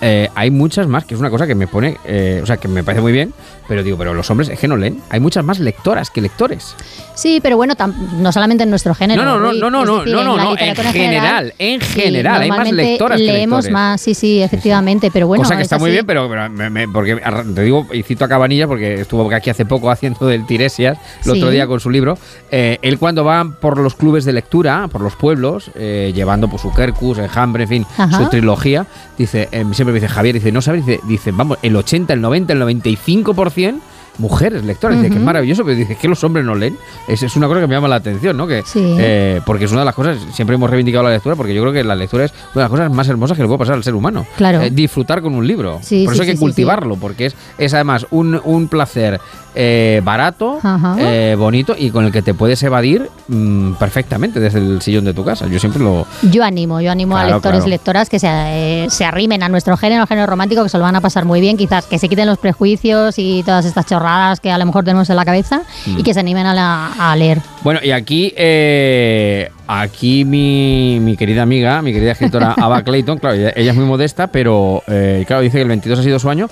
eh, 0.00 0.28
hay 0.34 0.50
muchas 0.50 0.86
más, 0.86 1.04
que 1.04 1.14
es 1.14 1.20
una 1.20 1.30
cosa 1.30 1.46
que 1.46 1.54
me 1.54 1.66
pone, 1.66 1.96
eh, 2.04 2.40
o 2.42 2.46
sea, 2.46 2.56
que 2.56 2.68
me 2.68 2.82
parece 2.82 3.02
muy 3.02 3.12
bien, 3.12 3.32
pero 3.68 3.82
digo, 3.82 3.96
pero 3.96 4.14
los 4.14 4.28
hombres 4.30 4.48
es 4.48 4.58
que 4.58 4.66
no 4.66 4.76
leen. 4.76 5.00
Hay 5.10 5.20
muchas 5.20 5.44
más 5.44 5.58
lectoras 5.60 6.10
que 6.10 6.20
lectores. 6.20 6.74
Sí, 7.14 7.38
pero 7.42 7.56
bueno, 7.56 7.74
no 8.18 8.32
solamente 8.32 8.64
en 8.64 8.70
nuestro 8.70 8.94
género. 8.94 9.22
No, 9.24 9.38
no, 9.38 9.52
no, 9.52 9.70
no, 9.70 9.84
no, 9.84 10.04
no, 10.04 10.24
no, 10.24 10.56
en 10.58 10.74
no, 10.74 10.82
general, 10.92 11.52
en 11.58 11.80
general, 11.80 12.40
hay 12.42 12.48
más 12.48 12.72
lectoras 12.72 13.18
que 13.18 13.24
leemos 13.24 13.64
lectores. 13.64 13.72
más, 13.72 14.00
sí, 14.00 14.14
sí, 14.14 14.42
efectivamente, 14.42 15.10
pero 15.12 15.26
bueno. 15.26 15.44
Cosa 15.44 15.54
que 15.56 15.62
es 15.62 15.66
está 15.66 15.78
muy 15.78 15.90
bien, 15.90 16.04
pero, 16.06 16.28
pero 16.28 16.48
me- 16.50 16.70
me- 16.70 16.88
porque 16.88 17.20
te 17.54 17.62
digo, 17.62 17.86
y 17.92 18.02
cito 18.02 18.24
a 18.24 18.28
Cabanilla 18.28 18.66
porque 18.66 19.02
estuvo 19.02 19.30
aquí 19.34 19.50
hace 19.50 19.64
poco 19.66 19.90
haciendo 19.90 20.26
del 20.26 20.46
Tiresias, 20.46 20.98
el 21.18 21.24
Sí. 21.24 21.30
otro 21.38 21.50
día 21.50 21.66
con 21.66 21.78
su 21.78 21.90
libro. 21.90 22.18
eh, 22.50 22.78
él 22.82 22.98
cuando 22.98 23.22
va 23.24 23.44
por 23.60 23.78
los 23.78 23.94
clubes 23.94 24.24
de 24.24 24.32
lectura, 24.32 24.88
por 24.90 25.02
los 25.02 25.14
pueblos, 25.14 25.70
llevando 25.76 26.48
pues, 26.48 26.62
su 26.62 26.72
Kerkus, 26.72 27.18
Enjambre, 27.18 27.64
en 27.64 27.68
fin, 27.68 27.86
Ajá. 27.96 28.16
su 28.18 28.28
trilogía, 28.28 28.86
dice, 29.16 29.48
eh, 29.52 29.64
siempre 29.90 30.06
dice 30.06 30.14
Javier, 30.14 30.34
dice, 30.34 30.52
no 30.52 30.62
sabes, 30.62 30.86
dice, 30.86 31.00
dice, 31.04 31.32
vamos, 31.32 31.58
el 31.62 31.76
80, 31.76 32.12
el 32.12 32.20
90, 32.20 32.52
el 32.52 32.62
95% 32.62 33.80
mujeres 34.20 34.64
lectoras. 34.64 34.98
Dice 34.98 35.10
que 35.10 35.16
es 35.18 35.22
maravilloso, 35.22 35.64
pero 35.64 35.76
dice 35.76 35.96
que 35.96 36.08
los 36.08 36.22
hombres 36.24 36.44
no 36.44 36.54
leen. 36.54 36.76
Es, 37.08 37.22
es 37.22 37.34
una 37.36 37.48
cosa 37.48 37.60
que 37.60 37.66
me 37.66 37.74
llama 37.74 37.88
la 37.88 37.96
atención, 37.96 38.36
¿no? 38.36 38.46
Que, 38.46 38.62
Sí. 38.64 38.96
eh, 38.98 39.40
porque 39.46 39.64
es 39.64 39.72
una 39.72 39.80
de 39.80 39.86
las 39.86 39.94
cosas, 39.94 40.18
siempre 40.32 40.54
hemos 40.54 40.68
reivindicado 40.70 41.04
la 41.04 41.10
lectura, 41.10 41.34
porque 41.36 41.54
yo 41.54 41.62
creo 41.62 41.72
que 41.72 41.82
la 41.82 41.94
lectura 41.96 42.24
es 42.26 42.32
una 42.32 42.54
de 42.54 42.60
las 42.60 42.70
cosas 42.70 42.92
más 42.92 43.08
hermosas 43.08 43.36
que 43.36 43.42
le 43.42 43.48
puede 43.48 43.58
pasar 43.58 43.74
al 43.74 43.84
ser 43.84 43.94
humano. 43.94 44.26
Claro. 44.36 44.60
Eh, 44.60 44.70
disfrutar 44.70 45.22
con 45.22 45.34
un 45.34 45.46
libro. 45.46 45.78
Sí, 45.82 46.04
Por 46.04 46.14
sí, 46.14 46.20
eso 46.20 46.28
hay 46.30 46.34
que 46.34 46.38
cultivarlo, 46.40 46.96
porque 46.96 47.26
es, 47.26 47.36
es 47.58 47.74
además 47.74 48.06
un, 48.10 48.40
un 48.44 48.68
placer 48.68 49.20
eh, 49.54 50.00
barato, 50.04 50.58
eh, 50.98 51.34
bonito 51.38 51.74
y 51.76 51.90
con 51.90 52.04
el 52.04 52.12
que 52.12 52.22
te 52.22 52.34
puedes 52.34 52.62
evadir 52.62 53.08
mm, 53.28 53.72
perfectamente 53.74 54.38
desde 54.38 54.58
el 54.60 54.80
sillón 54.82 55.04
de 55.04 55.12
tu 55.14 55.24
casa. 55.24 55.46
Yo 55.48 55.58
siempre 55.58 55.82
lo. 55.82 56.06
Yo 56.30 56.44
animo, 56.44 56.80
yo 56.80 56.90
animo 56.92 57.16
a 57.16 57.24
lectores 57.24 57.58
claro. 57.60 57.66
y 57.66 57.70
lectoras 57.70 58.08
que 58.08 58.18
se, 58.18 58.28
eh, 58.30 58.86
se 58.90 59.04
arrimen 59.04 59.42
a 59.42 59.48
nuestro 59.48 59.76
género, 59.76 60.06
género 60.06 60.26
romántico, 60.28 60.62
que 60.62 60.68
se 60.68 60.78
lo 60.78 60.84
van 60.84 60.96
a 60.96 61.00
pasar 61.00 61.24
muy 61.24 61.40
bien, 61.40 61.56
quizás 61.56 61.86
que 61.86 61.98
se 61.98 62.08
quiten 62.08 62.26
los 62.26 62.38
prejuicios 62.38 63.18
y 63.18 63.42
todas 63.44 63.64
estas 63.64 63.86
chorradas 63.86 64.09
que 64.42 64.50
a 64.50 64.58
lo 64.58 64.66
mejor 64.66 64.84
tenemos 64.84 65.08
en 65.10 65.16
la 65.16 65.24
cabeza 65.24 65.62
Mm. 65.86 65.98
y 65.98 66.02
que 66.02 66.12
se 66.14 66.20
animen 66.20 66.46
a, 66.46 66.54
la- 66.54 66.92
a 66.98 67.16
leer. 67.16 67.38
Bueno, 67.62 67.80
y 67.82 67.90
aquí, 67.90 68.32
eh, 68.36 69.50
aquí 69.66 70.24
mi, 70.24 70.98
mi 71.00 71.16
querida 71.16 71.42
amiga, 71.42 71.80
mi 71.82 71.92
querida 71.92 72.12
escritora 72.12 72.52
Ava 72.58 72.82
Clayton, 72.82 73.18
claro, 73.18 73.36
ella, 73.36 73.52
ella 73.56 73.70
es 73.70 73.76
muy 73.76 73.86
modesta, 73.86 74.26
pero 74.28 74.82
eh, 74.88 75.24
claro, 75.26 75.42
dice 75.42 75.58
que 75.58 75.62
el 75.62 75.68
22 75.68 75.98
ha 75.98 76.02
sido 76.02 76.18
su 76.18 76.28
año. 76.30 76.48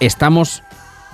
Estamos 0.00 0.62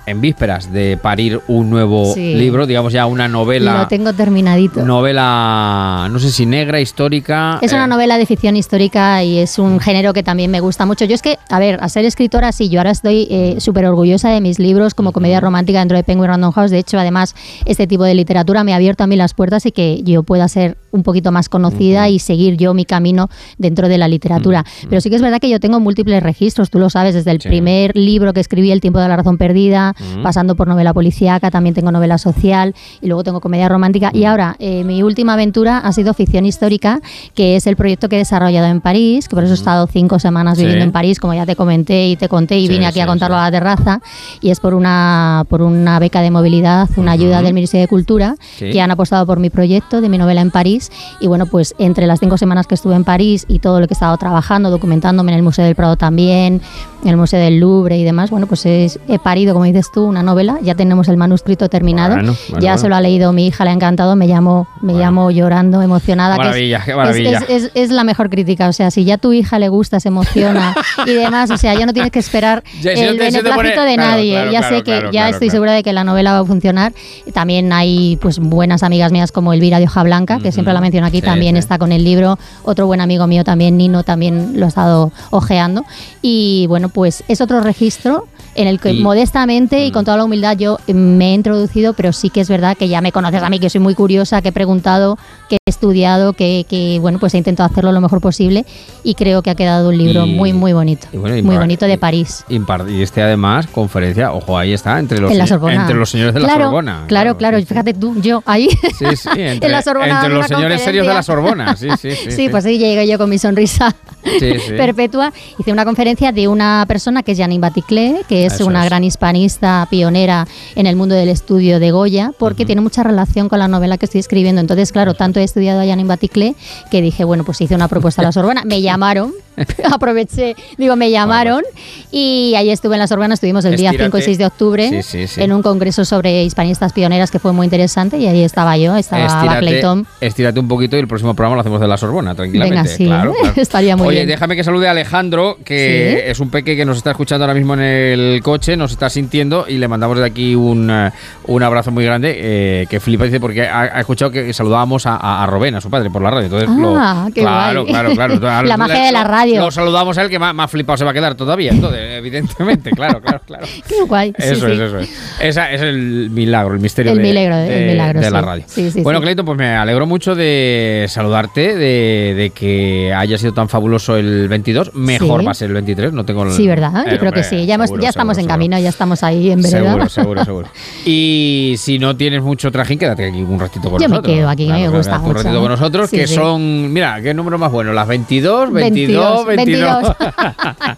en 0.08 0.20
vísperas 0.20 0.72
de 0.72 0.96
parir 0.96 1.40
un 1.48 1.70
nuevo 1.70 2.12
Sí. 2.14 2.34
libro, 2.34 2.66
digamos 2.66 2.92
ya 2.92 3.06
una 3.06 3.28
novela. 3.28 3.82
Lo 3.82 3.88
tengo 3.88 4.12
terminadito. 4.12 4.82
Novela, 4.84 6.08
no 6.10 6.18
sé 6.18 6.30
si 6.30 6.46
negra, 6.46 6.80
histórica. 6.80 7.58
Es 7.62 7.72
una 7.72 7.84
eh, 7.84 7.88
novela 7.88 8.18
de 8.18 8.26
ficción 8.26 8.56
histórica 8.56 9.22
y 9.24 9.38
es 9.38 9.58
un 9.58 9.80
género 9.80 10.12
que 10.12 10.22
también 10.22 10.50
me 10.50 10.60
gusta 10.60 10.86
mucho. 10.86 11.04
Yo 11.04 11.14
es 11.14 11.22
que, 11.22 11.38
a 11.50 11.58
ver, 11.58 11.78
a 11.82 11.88
ser 11.88 12.04
escritora, 12.04 12.52
sí, 12.52 12.68
yo 12.68 12.80
ahora 12.80 12.90
estoy 12.90 13.26
eh, 13.30 13.56
súper 13.58 13.86
orgullosa 13.86 14.30
de 14.30 14.40
mis 14.40 14.58
libros 14.58 14.94
como 14.94 15.12
comedia 15.12 15.40
romántica 15.40 15.78
dentro 15.80 15.96
de 15.96 16.04
Penguin 16.04 16.28
Random 16.28 16.52
House. 16.52 16.70
De 16.70 16.78
hecho, 16.78 16.98
además, 16.98 17.34
este 17.64 17.86
tipo 17.86 18.04
de 18.04 18.14
literatura 18.14 18.64
me 18.64 18.72
ha 18.72 18.76
abierto 18.76 19.04
a 19.04 19.06
mí 19.06 19.16
las 19.16 19.34
puertas 19.34 19.66
y 19.66 19.72
que 19.72 20.02
yo 20.02 20.22
pueda 20.22 20.48
ser 20.48 20.76
un 20.90 21.02
poquito 21.02 21.32
más 21.32 21.48
conocida 21.48 22.08
y 22.08 22.18
seguir 22.18 22.56
yo 22.56 22.74
mi 22.74 22.84
camino 22.84 23.28
dentro 23.58 23.88
de 23.88 23.98
la 23.98 24.08
literatura. 24.08 24.64
Pero 24.88 25.00
sí 25.00 25.10
que 25.10 25.16
es 25.16 25.22
verdad 25.22 25.38
que 25.40 25.48
yo 25.50 25.60
tengo 25.60 25.80
múltiples 25.80 26.22
registros, 26.22 26.70
tú 26.70 26.78
lo 26.78 26.90
sabes, 26.90 27.14
desde 27.14 27.30
el 27.30 27.38
primer 27.38 27.96
libro 27.96 28.32
que 28.32 28.40
escribí, 28.40 28.70
El 28.72 28.80
tiempo 28.80 28.98
de 29.00 29.08
la 29.08 29.16
razón 29.16 29.38
perdida, 29.38 29.94
pasando 30.22 30.54
por 30.56 30.68
novela 30.68 30.94
policíaca, 30.94 31.50
también 31.50 31.74
tengo 31.74 31.92
novela 31.92 32.18
social 32.18 32.74
y 33.00 33.06
luego 33.06 33.22
tengo 33.24 33.40
comedia 33.40 33.68
romántica. 33.68 34.10
Y 34.14 34.24
ahora, 34.24 34.56
eh, 34.58 34.84
mi 34.84 35.02
última 35.02 35.34
aventura 35.34 35.78
ha 35.78 35.92
sido 35.92 36.14
ficción 36.14 36.46
histórica, 36.46 37.00
que 37.34 37.56
es 37.56 37.66
el 37.66 37.76
proyecto 37.76 38.08
que 38.08 38.16
he 38.16 38.18
desarrollado 38.20 38.66
en 38.68 38.80
París, 38.80 39.28
que 39.28 39.34
por 39.34 39.44
eso 39.44 39.52
he 39.52 39.56
estado 39.56 39.86
cinco 39.86 40.18
semanas 40.18 40.56
Sí. 40.56 40.62
viviendo 40.62 40.84
en 40.84 40.92
París, 40.92 41.18
como 41.20 41.34
ya 41.34 41.44
te 41.46 41.56
comenté 41.56 42.08
y 42.08 42.16
te 42.16 42.28
conté, 42.28 42.58
y 42.58 42.66
Sí, 42.66 42.72
vine 42.74 42.86
aquí 42.86 43.00
a 43.00 43.06
contarlo 43.06 43.36
a 43.36 43.42
la 43.44 43.50
terraza. 43.50 44.00
Y 44.40 44.50
es 44.50 44.60
por 44.60 44.74
una, 44.74 45.44
por 45.48 45.62
una 45.62 45.98
beca 45.98 46.20
de 46.22 46.30
movilidad, 46.30 46.88
una 46.96 47.12
ayuda 47.12 47.42
del 47.42 47.54
Ministerio 47.54 47.84
de 47.84 47.88
Cultura, 47.88 48.34
que 48.58 48.80
han 48.80 48.90
apostado 48.90 49.26
por 49.26 49.38
mi 49.38 49.50
proyecto 49.50 50.00
de 50.00 50.08
mi 50.08 50.18
novela 50.18 50.40
en 50.40 50.50
París. 50.50 50.77
Y 51.20 51.26
bueno, 51.26 51.46
pues 51.46 51.74
entre 51.78 52.06
las 52.06 52.20
cinco 52.20 52.36
semanas 52.38 52.66
que 52.66 52.74
estuve 52.74 52.94
en 52.94 53.04
París 53.04 53.44
y 53.48 53.58
todo 53.58 53.80
lo 53.80 53.86
que 53.86 53.94
he 53.94 53.96
estado 53.96 54.16
trabajando, 54.16 54.70
documentándome 54.70 55.32
en 55.32 55.38
el 55.38 55.42
Museo 55.42 55.64
del 55.64 55.74
Prado 55.74 55.96
también, 55.96 56.60
en 57.02 57.08
el 57.08 57.16
Museo 57.16 57.40
del 57.40 57.58
Louvre 57.60 57.96
y 57.98 58.04
demás, 58.04 58.30
bueno, 58.30 58.46
pues 58.46 58.66
es- 58.66 58.98
he 59.08 59.18
parido, 59.18 59.52
como 59.54 59.64
dices 59.64 59.90
tú, 59.92 60.04
una 60.04 60.22
novela. 60.22 60.58
Ya 60.62 60.74
tenemos 60.74 61.08
el 61.08 61.16
manuscrito 61.16 61.68
terminado. 61.68 62.14
Bueno, 62.14 62.34
bueno, 62.48 62.62
ya 62.64 62.70
bueno. 62.72 62.78
se 62.78 62.88
lo 62.88 62.96
ha 62.96 63.00
leído 63.00 63.32
mi 63.32 63.46
hija, 63.46 63.64
le 63.64 63.70
ha 63.70 63.72
encantado. 63.74 64.16
Me 64.16 64.26
llamo, 64.26 64.66
me 64.82 64.94
llamo 64.94 65.30
llorando, 65.30 65.82
emocionada. 65.82 66.36
Qué 66.36 66.42
que 66.42 66.46
es- 66.48 66.50
maravilla, 66.52 66.82
qué 66.84 66.94
maravilla. 66.94 67.38
Es, 67.48 67.64
es- 67.64 67.70
es 67.74 67.90
la 67.90 68.04
mejor 68.04 68.30
crítica. 68.30 68.68
O 68.68 68.72
sea, 68.72 68.90
si 68.90 69.04
ya 69.04 69.14
a 69.14 69.18
tu 69.18 69.32
hija 69.32 69.58
le 69.58 69.68
gusta, 69.68 70.00
se 70.00 70.08
emociona 70.08 70.74
y 71.06 71.12
demás, 71.12 71.50
o 71.50 71.56
sea, 71.56 71.74
ya 71.74 71.86
no 71.86 71.92
tienes 71.92 72.10
que 72.10 72.18
esperar 72.18 72.62
Ya, 72.82 72.94
si 72.96 73.02
el 73.02 73.16
te- 73.18 73.24
beneplácito 73.24 73.54
pone- 73.54 73.68
de 73.68 73.94
claro, 73.94 74.10
nadie. 74.10 74.32
claro, 74.32 74.50
ya 74.52 74.58
claro, 74.60 74.76
sé 74.76 74.82
que 74.82 75.08
ya 75.12 75.28
estoy 75.28 75.50
segura 75.50 75.72
de 75.72 75.82
que 75.82 75.92
la 75.92 76.04
novela 76.04 76.32
va 76.32 76.40
a 76.40 76.44
funcionar. 76.44 76.92
También 77.32 77.72
hay 77.72 78.16
pues 78.20 78.38
buenas 78.38 78.82
amigas 78.82 79.12
mías 79.12 79.32
como 79.32 79.52
Elvira 79.52 79.78
de 79.78 79.84
Hoja 79.86 80.02
Blanca, 80.02 80.38
que 80.40 80.52
siempre 80.52 80.67
la 80.72 80.80
menciono 80.80 81.06
aquí, 81.06 81.18
Sí, 81.20 81.24
también 81.26 81.54
sí. 81.56 81.60
está 81.60 81.78
con 81.78 81.92
el 81.92 82.04
libro. 82.04 82.38
Otro 82.64 82.86
buen 82.86 83.00
amigo 83.00 83.26
mío 83.26 83.44
también, 83.44 83.76
Nino, 83.76 84.02
también 84.02 84.58
lo 84.58 84.66
ha 84.66 84.68
estado 84.68 85.12
ojeando. 85.30 85.84
Y 86.22 86.66
bueno, 86.68 86.88
pues 86.88 87.24
es 87.28 87.40
otro 87.40 87.60
registro 87.60 88.26
en 88.54 88.66
el 88.66 88.80
que 88.80 88.92
Y- 88.92 89.02
modestamente 89.02 89.84
y 89.86 89.92
con 89.92 90.04
toda 90.04 90.16
la 90.16 90.24
humildad 90.24 90.56
yo 90.56 90.78
me 90.88 91.30
he 91.30 91.34
introducido, 91.34 91.92
pero 91.92 92.12
sí 92.12 92.28
que 92.30 92.40
es 92.40 92.48
verdad 92.48 92.76
que 92.76 92.88
ya 92.88 93.00
me 93.00 93.12
conoces 93.12 93.42
a 93.42 93.50
mí, 93.50 93.60
que 93.60 93.70
soy 93.70 93.80
muy 93.80 93.94
curiosa, 93.94 94.42
que 94.42 94.48
he 94.48 94.52
preguntado 94.52 95.16
que 95.48 95.56
he 95.56 95.70
estudiado, 95.70 96.32
que, 96.32 96.66
que, 96.68 96.98
bueno, 97.00 97.18
pues 97.18 97.34
he 97.34 97.38
intentado 97.38 97.68
hacerlo 97.70 97.92
lo 97.92 98.00
mejor 98.00 98.20
posible 98.20 98.64
y 99.02 99.14
creo 99.14 99.42
que 99.42 99.50
ha 99.50 99.54
quedado 99.54 99.88
un 99.88 99.98
libro 99.98 100.26
Y- 100.26 100.32
muy, 100.34 100.52
muy 100.52 100.72
bonito. 100.72 101.06
bueno, 101.12 101.42
muy 101.42 101.56
bonito 101.56 101.86
de 101.86 101.98
París. 101.98 102.44
Impar- 102.48 102.88
Y 102.90 103.02
este 103.02 103.22
además, 103.22 103.66
conferencia, 103.66 104.32
ojo, 104.32 104.56
ahí 104.58 104.72
está, 104.72 104.98
entre 104.98 105.18
los, 105.20 105.32
en 105.32 105.40
entre 105.40 105.94
los 105.96 106.10
señores 106.10 106.34
de 106.34 106.40
claro, 106.40 106.58
la 106.58 106.64
Sorbona. 106.66 107.04
Claro, 107.08 107.36
claro, 107.36 107.58
fíjate 107.64 107.94
tú, 107.94 108.20
yo 108.20 108.42
ahí. 108.46 108.68
Sí, 108.98 109.04
sí, 109.16 109.28
entre, 109.36 109.66
en 109.66 109.72
la 109.72 109.82
Sorbona 109.82 110.14
entre 110.16 110.34
los 110.34 110.46
señores 110.46 110.82
serios 110.82 111.06
de 111.06 111.14
la. 111.14 111.22
Sorbona. 111.22 111.76
Sí, 111.76 111.88
sí, 112.00 112.10
sí. 112.12 112.30
Sí, 112.38 112.48
pues 112.48 112.64
ahí 112.66 112.78
llegué 112.78 113.06
yo 113.08 113.18
con 113.18 113.28
mi 113.30 113.38
sonrisa 113.38 113.94
perpetua. 114.76 115.32
Hice 115.58 115.72
una 115.72 115.84
conferencia 115.84 116.32
de 116.32 116.48
una 116.48 116.84
persona 116.86 117.22
que 117.22 117.32
es 117.32 117.38
Janine 117.38 117.60
Baticlé, 117.60 118.22
que 118.28 118.46
es 118.46 118.54
Eso 118.54 118.66
una 118.66 118.82
es. 118.84 118.88
gran 118.90 119.04
hispanista 119.04 119.86
pionera 119.90 120.46
en 120.74 120.86
el 120.86 120.96
mundo 120.96 121.14
del 121.14 121.28
estudio 121.28 121.78
de 121.80 121.90
Goya, 121.90 122.32
porque 122.38 122.64
tiene 122.64 122.80
mucha 122.80 123.02
relación 123.02 123.48
con 123.48 123.58
la 123.58 123.68
novela 123.68 123.98
que 123.98 124.06
estoy 124.06 124.20
escribiendo. 124.20 124.60
Entonces, 124.60 124.92
claro, 124.92 125.14
tanto 125.14 125.37
he 125.40 125.44
estudiado 125.44 125.80
a 125.80 125.86
Janine 125.86 126.08
Baticlé 126.08 126.54
que 126.90 127.02
dije, 127.02 127.24
bueno, 127.24 127.44
pues 127.44 127.60
hice 127.60 127.74
una 127.74 127.88
propuesta 127.88 128.22
a 128.22 128.26
la 128.26 128.32
Sorbona. 128.32 128.62
Me 128.64 128.80
llamaron, 128.82 129.32
aproveché, 129.92 130.54
digo, 130.76 130.96
me 130.96 131.10
llamaron 131.10 131.62
y 132.10 132.54
ahí 132.56 132.70
estuve 132.70 132.94
en 132.96 133.00
la 133.00 133.06
Sorbona. 133.06 133.34
Estuvimos 133.34 133.64
el 133.64 133.76
día 133.76 133.90
5 133.90 134.02
y 134.02 134.04
Estírate. 134.04 134.24
6 134.24 134.38
de 134.38 134.46
octubre 134.46 134.88
Sí, 134.88 135.02
sí, 135.02 135.26
sí. 135.26 135.42
en 135.42 135.52
un 135.52 135.62
congreso 135.62 136.04
sobre 136.04 136.44
hispanistas 136.44 136.92
pioneras 136.92 137.30
que 137.30 137.38
fue 137.38 137.52
muy 137.52 137.64
interesante 137.66 138.18
y 138.18 138.26
ahí 138.26 138.42
estaba 138.42 138.76
yo, 138.76 138.96
estaba 138.96 139.26
Barclay 139.44 139.80
Tom. 139.80 140.04
estírate 140.20 140.60
un 140.60 140.68
poquito 140.68 140.96
y 140.96 141.00
el 141.00 141.08
próximo 141.08 141.34
programa 141.34 141.56
lo 141.56 141.60
hacemos 141.60 141.80
de 141.80 141.88
la 141.88 141.96
Sorbona, 141.96 142.34
tranquilamente. 142.34 142.76
Venga, 142.82 142.88
sí, 142.96 143.04
claro, 143.06 143.34
claro. 143.34 143.54
estaría 143.60 143.96
muy 143.96 144.08
Oye, 144.08 144.16
bien. 144.18 144.28
déjame 144.28 144.56
que 144.56 144.64
salude 144.64 144.88
a 144.88 144.92
Alejandro, 144.92 145.58
que 145.64 146.30
es 146.30 146.40
un 146.40 146.50
peque 146.50 146.76
que 146.76 146.84
nos 146.84 146.96
está 146.98 147.10
escuchando 147.10 147.44
ahora 147.44 147.54
mismo 147.54 147.74
en 147.74 147.80
el 147.80 148.40
coche, 148.42 148.76
nos 148.76 148.92
está 148.92 149.10
sintiendo 149.10 149.66
y 149.68 149.78
le 149.78 149.88
mandamos 149.88 150.18
de 150.18 150.24
aquí 150.24 150.54
un, 150.54 150.90
eh, 150.90 151.10
un 151.46 151.62
abrazo 151.62 151.90
muy 151.90 152.04
grande, 152.04 152.34
eh, 152.38 152.86
que 152.88 153.00
flipa, 153.00 153.24
dice, 153.24 153.40
porque 153.40 153.66
ha, 153.66 153.82
ha 153.82 154.00
escuchado 154.00 154.30
que 154.30 154.52
saludábamos 154.52 155.06
a, 155.06 155.16
a, 155.16 155.27
a 155.42 155.46
Robén, 155.46 155.74
a 155.74 155.80
su 155.80 155.90
padre, 155.90 156.10
por 156.10 156.22
la 156.22 156.30
radio. 156.30 156.44
Entonces, 156.46 156.68
Ah, 156.70 157.24
lo- 157.28 157.34
qué 157.34 157.40
claro, 157.42 157.82
guay. 157.82 157.92
claro, 157.92 158.10
claro, 158.14 158.40
claro. 158.40 158.68
La 158.68 158.76
magia 158.76 159.04
de 159.04 159.12
la 159.12 159.24
radio. 159.24 159.60
Lo 159.60 159.70
saludamos 159.70 160.16
a 160.18 160.22
él, 160.22 160.30
que 160.30 160.38
más, 160.38 160.54
más 160.54 160.70
flipado 160.70 160.96
se 160.96 161.04
va 161.04 161.10
a 161.10 161.14
quedar 161.14 161.34
todavía, 161.34 161.70
entonces, 161.72 162.00
evidentemente, 162.18 162.90
claro, 162.90 163.20
claro, 163.20 163.40
claro. 163.46 163.66
Qué 163.88 164.02
guay. 164.02 164.32
Eso 164.36 164.66
sí. 164.66 164.72
es, 164.72 164.78
eso 164.80 164.98
es. 164.98 165.10
Esa 165.40 165.70
es 165.72 165.82
el 165.82 166.30
milagro, 166.30 166.74
el 166.74 166.80
misterio 166.80 167.12
El 167.12 167.18
de, 167.18 167.24
milagro, 167.24 167.56
el 167.56 167.68
de- 167.68 167.86
milagro, 167.92 168.20
de 168.20 168.30
la 168.30 168.40
sí. 168.40 168.44
radio. 168.46 168.64
Sí, 168.66 168.90
sí, 168.90 169.02
bueno, 169.02 169.18
sí. 169.20 169.24
Clayton, 169.24 169.46
pues 169.46 169.58
me 169.58 169.74
alegro 169.76 170.06
mucho 170.06 170.34
de 170.34 171.06
saludarte, 171.08 171.76
de, 171.76 172.34
de 172.36 172.50
que 172.50 173.12
haya 173.14 173.38
sido 173.38 173.52
tan 173.54 173.68
fabuloso 173.68 174.16
el 174.16 174.48
22. 174.48 174.94
Mejor 174.94 175.46
va 175.46 175.50
a 175.52 175.54
ser 175.54 175.68
el 175.68 175.74
23, 175.74 176.12
no 176.12 176.24
tengo 176.24 176.44
el- 176.44 176.52
Sí, 176.52 176.66
¿verdad? 176.66 177.04
Yo 177.06 177.12
Eh, 177.12 177.18
creo 177.18 177.32
que 177.32 177.42
sí. 177.44 177.66
Ya, 177.66 177.74
hemos- 177.74 177.86
seguro, 177.88 178.02
ya 178.02 178.08
estamos 178.10 178.36
seguro, 178.36 178.40
en 178.40 178.44
seguro. 178.44 178.54
camino, 178.54 178.78
ya 178.78 178.88
estamos 178.88 179.22
ahí 179.22 179.50
en 179.50 179.62
vereda. 179.62 179.78
Seguro, 179.84 180.08
seguro, 180.08 180.44
seguro. 180.44 180.68
Y 181.04 181.74
si 181.78 181.98
no 181.98 182.16
tienes 182.16 182.42
mucho 182.42 182.70
trajín, 182.70 182.98
quédate 182.98 183.26
aquí 183.28 183.42
un 183.42 183.58
ratito 183.58 183.90
con 183.90 184.00
Yo 184.00 184.08
me 184.08 184.16
nosotros. 184.16 184.34
quedo 184.36 184.48
aquí, 184.48 184.70
a 184.70 184.74
mí 184.74 184.82
me 184.82 184.88
gusta 184.88 185.17
Un 185.20 185.28
mucho. 185.28 185.42
ratito 185.42 185.60
con 185.60 185.68
nosotros, 185.70 186.10
Sí, 186.10 186.16
que 186.16 186.26
sí. 186.26 186.34
son, 186.34 186.92
mira, 186.92 187.20
qué 187.20 187.32
número 187.34 187.58
más 187.58 187.70
bueno, 187.72 187.92
las 187.92 188.06
22, 188.08 188.72
22, 188.72 189.46
22. 189.46 190.04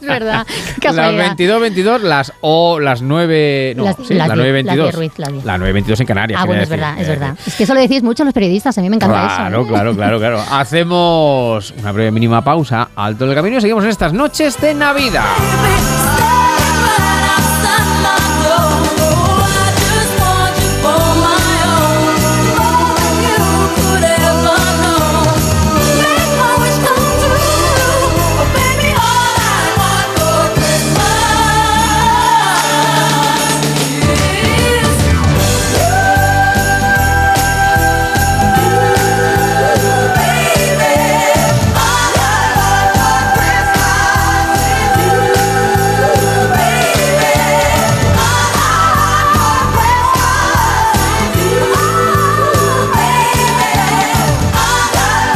es 0.01 0.07
verdad. 0.07 0.47
Las 0.47 0.79
casualidad. 0.81 1.25
22, 1.27 1.61
22, 1.61 2.03
las 2.03 2.33
o 2.41 2.79
las 2.81 3.03
9, 3.03 3.75
no, 3.77 3.85
Las- 3.85 3.97
sí, 4.07 4.15
las 4.15 4.29
las 4.29 4.37
9, 4.37 4.53
diez, 4.53 4.67
las 4.67 4.77
22. 4.77 4.87
diez, 4.87 4.95
Ruiz, 4.97 5.13
las. 5.19 5.45
La 5.45 5.59
9, 5.59 5.73
22 5.73 6.01
en 6.01 6.07
Canarias. 6.07 6.41
Ah, 6.43 6.47
bueno, 6.47 6.63
es 6.63 6.69
decir, 6.69 6.81
verdad, 6.81 7.01
es 7.01 7.07
quería 7.07 7.21
verdad. 7.21 7.39
Es 7.47 7.55
que 7.55 7.65
eso 7.65 7.75
lo 7.75 7.81
decís 7.81 8.03
mucho 8.03 8.25
los 8.25 8.33
periodistas, 8.35 8.77
a 8.79 8.81
mí 8.81 8.89
me 8.91 8.97
encanta 8.97 9.27
eso. 9.27 9.37
Claro, 9.37 9.63
¿eh? 9.63 9.67
claro, 9.69 9.95
claro, 9.95 10.19
claro. 10.19 10.43
Hacemos 10.51 11.73
una 11.79 11.93
breve 11.93 12.11
mínima 12.11 12.43
pausa, 12.43 12.89
alto 12.97 13.27
del 13.27 13.35
camino 13.35 13.59
y 13.59 13.61
seguimos 13.61 13.85
en 13.85 13.91
estas 13.91 14.13
noches 14.13 14.61
de 14.61 14.75
Navidad. 14.75 15.25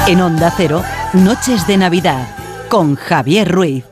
En 0.06 0.20
Onda 0.20 0.52
Cero, 0.55 0.85
Noches 1.14 1.66
de 1.66 1.78
Navidad, 1.78 2.28
con 2.68 2.94
Javier 2.94 3.51
Ruiz. 3.51 3.86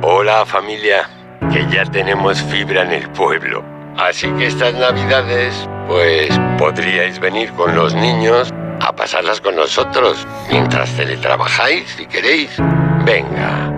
Hola 0.00 0.46
familia, 0.46 1.06
que 1.52 1.66
ya 1.70 1.84
tenemos 1.84 2.40
fibra 2.44 2.82
en 2.84 2.92
el 2.92 3.10
pueblo. 3.10 3.62
Así 3.98 4.26
que 4.38 4.46
estas 4.46 4.72
navidades, 4.72 5.68
pues 5.86 6.30
podríais 6.56 7.18
venir 7.20 7.52
con 7.52 7.74
los 7.74 7.94
niños 7.94 8.54
a 8.80 8.90
pasarlas 8.96 9.38
con 9.42 9.56
nosotros 9.56 10.26
mientras 10.50 10.90
teletrabajáis 10.96 11.90
si 11.90 12.06
queréis. 12.06 12.56
Venga, 13.04 13.70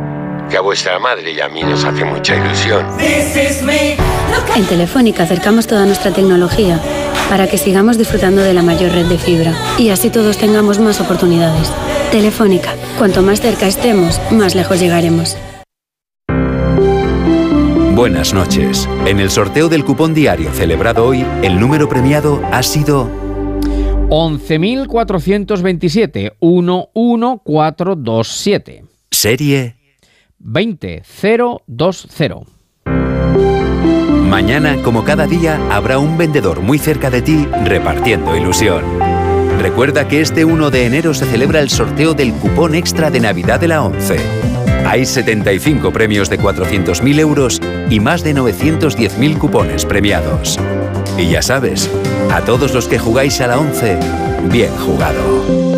que 0.49 0.57
a 0.57 0.61
vuestra 0.61 0.99
madre 0.99 1.33
y 1.33 1.41
a 1.41 1.49
mí 1.49 1.63
nos 1.63 1.85
hace 1.85 2.05
mucha 2.05 2.37
ilusión. 2.37 2.87
En 4.57 4.67
Telefónica 4.67 5.23
acercamos 5.25 5.67
toda 5.67 5.85
nuestra 5.87 6.13
tecnología 6.13 6.81
para 7.29 7.47
que 7.47 7.59
sigamos 7.59 7.99
disfrutando 7.99 8.43
de 8.43 8.55
la 8.55 8.63
mayor 8.63 8.93
red 8.93 9.07
de 9.07 9.19
fibra 9.19 9.55
y 9.77 9.91
así 9.91 10.09
todos 10.11 10.39
tengamos 10.39 10.79
más 10.79 11.01
oportunidades. 11.01 11.71
Telefónica, 12.11 12.75
cuanto 12.97 13.23
más 13.23 13.41
cerca 13.41 13.67
estemos, 13.67 14.21
más 14.31 14.55
lejos 14.55 14.79
llegaremos. 14.81 15.37
Buenas 17.95 18.33
noches. 18.33 18.89
En 19.07 19.21
el 19.21 19.31
sorteo 19.31 19.69
del 19.69 19.85
cupón 19.85 20.15
diario 20.15 20.51
celebrado 20.53 21.05
hoy, 21.05 21.27
el 21.43 21.61
número 21.61 21.87
premiado 21.89 22.41
ha 22.53 22.63
sido 22.63 23.11
11.427, 24.09 26.35
11427. 26.41 28.85
serie 29.11 29.78
20020. 30.39 32.47
Mañana, 34.29 34.77
como 34.83 35.05
cada 35.05 35.27
día, 35.27 35.59
habrá 35.71 35.99
un 35.99 36.19
vendedor 36.19 36.61
muy 36.61 36.79
cerca 36.79 37.11
de 37.11 37.23
ti 37.23 37.47
repartiendo 37.65 38.37
ilusión. 38.37 38.85
Recuerda 39.59 40.07
que 40.07 40.21
este 40.21 40.45
1 40.45 40.71
de 40.71 40.87
enero 40.87 41.15
se 41.15 41.27
celebra 41.27 41.61
el 41.61 41.71
sorteo 41.71 42.15
del 42.15 42.33
cupón 42.33 42.75
extra 42.75 43.11
de 43.11 43.21
Navidad 43.21 43.59
de 43.59 43.69
la 43.69 43.83
11. 43.83 44.17
Hay 44.87 45.05
75 45.05 45.93
premios 45.93 46.31
de 46.31 46.39
400.000 46.39 47.19
euros 47.19 47.61
y 47.91 48.01
más 48.01 48.23
de 48.23 48.35
910.000 48.35 49.39
cupones 49.39 49.85
premiados. 49.85 50.59
Y 51.19 51.31
ya 51.31 51.43
sabes, 51.43 51.91
a 52.33 52.43
todos 52.43 52.73
los 52.73 52.87
que 52.87 52.99
jugáis 52.99 53.41
a 53.41 53.49
la 53.49 53.59
11, 53.59 53.99
bien 54.51 54.71
jugado. 54.77 55.78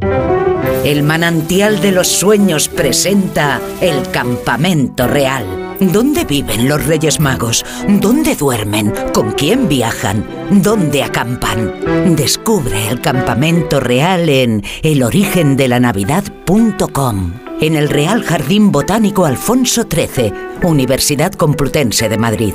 El 0.00 1.02
manantial 1.02 1.80
de 1.80 1.90
los 1.92 2.08
sueños 2.08 2.68
presenta 2.68 3.60
el 3.80 4.10
campamento 4.10 5.06
real. 5.06 5.76
¿Dónde 5.80 6.24
viven 6.24 6.68
los 6.68 6.84
Reyes 6.86 7.20
Magos? 7.20 7.64
¿Dónde 7.88 8.36
duermen? 8.36 8.92
¿Con 9.12 9.32
quién 9.32 9.68
viajan? 9.68 10.24
¿Dónde 10.50 11.02
acampan? 11.02 12.16
Descubre 12.16 12.88
el 12.88 13.00
campamento 13.00 13.80
real 13.80 14.28
en 14.28 14.62
elorigendelanavidad.com. 14.82 17.32
En 17.60 17.76
el 17.76 17.88
Real 17.88 18.22
Jardín 18.22 18.70
Botánico 18.70 19.26
Alfonso 19.26 19.82
XIII, 19.82 20.32
Universidad 20.62 21.32
Complutense 21.32 22.08
de 22.08 22.18
Madrid. 22.18 22.54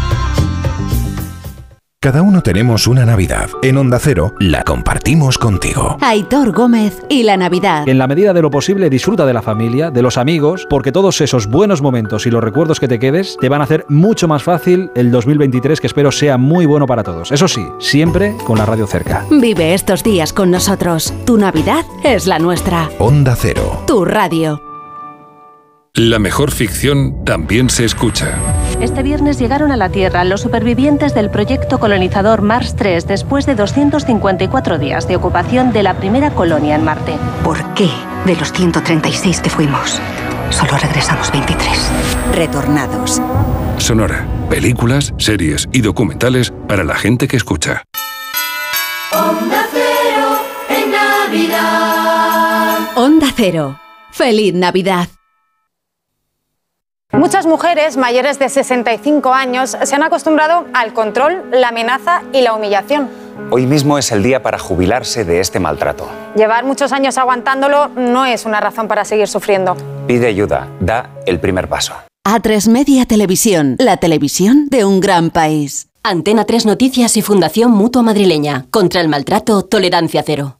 Cada 2.03 2.23
uno 2.23 2.41
tenemos 2.41 2.87
una 2.87 3.05
Navidad. 3.05 3.47
En 3.61 3.77
Onda 3.77 3.99
Cero 3.99 4.33
la 4.39 4.63
compartimos 4.63 5.37
contigo. 5.37 5.97
Aitor 6.01 6.51
Gómez 6.51 7.03
y 7.09 7.21
la 7.21 7.37
Navidad. 7.37 7.87
En 7.87 7.99
la 7.99 8.07
medida 8.07 8.33
de 8.33 8.41
lo 8.41 8.49
posible 8.49 8.89
disfruta 8.89 9.23
de 9.27 9.35
la 9.35 9.43
familia, 9.43 9.91
de 9.91 10.01
los 10.01 10.17
amigos, 10.17 10.65
porque 10.67 10.91
todos 10.91 11.21
esos 11.21 11.45
buenos 11.45 11.83
momentos 11.83 12.25
y 12.25 12.31
los 12.31 12.43
recuerdos 12.43 12.79
que 12.79 12.87
te 12.87 12.97
quedes 12.97 13.37
te 13.39 13.49
van 13.49 13.61
a 13.61 13.65
hacer 13.65 13.85
mucho 13.87 14.27
más 14.27 14.41
fácil 14.41 14.89
el 14.95 15.11
2023 15.11 15.79
que 15.79 15.85
espero 15.85 16.11
sea 16.11 16.39
muy 16.39 16.65
bueno 16.65 16.87
para 16.87 17.03
todos. 17.03 17.31
Eso 17.31 17.47
sí, 17.47 17.67
siempre 17.77 18.35
con 18.45 18.57
la 18.57 18.65
radio 18.65 18.87
cerca. 18.87 19.23
Vive 19.29 19.75
estos 19.75 20.03
días 20.03 20.33
con 20.33 20.49
nosotros. 20.49 21.13
Tu 21.27 21.37
Navidad 21.37 21.85
es 22.03 22.25
la 22.25 22.39
nuestra. 22.39 22.89
Onda 22.97 23.35
Cero. 23.35 23.83
Tu 23.85 24.05
radio. 24.05 24.70
La 25.95 26.19
mejor 26.19 26.51
ficción 26.51 27.25
también 27.25 27.69
se 27.69 27.83
escucha. 27.83 28.37
Este 28.79 29.03
viernes 29.03 29.37
llegaron 29.37 29.73
a 29.73 29.77
la 29.77 29.89
Tierra 29.89 30.23
los 30.23 30.39
supervivientes 30.39 31.13
del 31.13 31.29
proyecto 31.29 31.81
colonizador 31.81 32.41
Mars 32.41 32.77
3 32.77 33.07
después 33.07 33.45
de 33.45 33.55
254 33.55 34.79
días 34.79 35.05
de 35.09 35.17
ocupación 35.17 35.73
de 35.73 35.83
la 35.83 35.97
primera 35.97 36.31
colonia 36.31 36.75
en 36.75 36.85
Marte. 36.85 37.17
¿Por 37.43 37.73
qué 37.73 37.89
de 38.25 38.37
los 38.37 38.53
136 38.53 39.41
que 39.41 39.49
fuimos, 39.49 39.99
solo 40.49 40.77
regresamos 40.77 41.29
23? 41.29 41.69
Retornados. 42.35 43.21
Sonora. 43.77 44.25
Películas, 44.49 45.13
series 45.17 45.67
y 45.73 45.81
documentales 45.81 46.53
para 46.69 46.85
la 46.85 46.95
gente 46.95 47.27
que 47.27 47.35
escucha. 47.35 47.83
Onda 49.11 49.67
Cero 49.73 50.39
en 50.69 50.91
Navidad. 50.91 52.79
Onda 52.95 53.27
Cero. 53.35 53.77
Feliz 54.11 54.53
Navidad. 54.53 55.09
Muchas 57.11 57.45
mujeres 57.45 57.97
mayores 57.97 58.39
de 58.39 58.47
65 58.47 59.33
años 59.33 59.77
se 59.83 59.95
han 59.95 60.03
acostumbrado 60.03 60.65
al 60.73 60.93
control, 60.93 61.43
la 61.51 61.67
amenaza 61.67 62.23
y 62.31 62.41
la 62.41 62.53
humillación. 62.53 63.09
Hoy 63.49 63.65
mismo 63.65 63.97
es 63.97 64.13
el 64.13 64.23
día 64.23 64.41
para 64.41 64.57
jubilarse 64.57 65.25
de 65.25 65.41
este 65.41 65.59
maltrato. 65.59 66.09
Llevar 66.35 66.63
muchos 66.63 66.93
años 66.93 67.17
aguantándolo 67.17 67.89
no 67.89 68.25
es 68.25 68.45
una 68.45 68.61
razón 68.61 68.87
para 68.87 69.03
seguir 69.03 69.27
sufriendo. 69.27 69.75
Pide 70.07 70.27
ayuda, 70.27 70.69
da 70.79 71.09
el 71.25 71.39
primer 71.39 71.67
paso. 71.67 71.93
A3 72.25 72.69
Media 72.69 73.05
Televisión, 73.05 73.75
la 73.77 73.97
televisión 73.97 74.67
de 74.69 74.85
un 74.85 75.01
gran 75.01 75.31
país. 75.31 75.89
Antena 76.03 76.45
3 76.45 76.65
Noticias 76.65 77.17
y 77.17 77.21
Fundación 77.21 77.71
Mutua 77.71 78.03
Madrileña. 78.03 78.67
Contra 78.71 79.01
el 79.01 79.09
maltrato, 79.09 79.63
tolerancia 79.63 80.23
cero. 80.25 80.59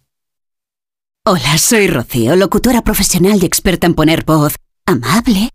Hola, 1.26 1.58
soy 1.58 1.88
Rocío, 1.88 2.36
locutora 2.36 2.82
profesional 2.82 3.42
y 3.42 3.46
experta 3.46 3.88
en 3.88 3.94
poner 3.94 4.26
voz 4.26 4.56
amable, 4.86 5.50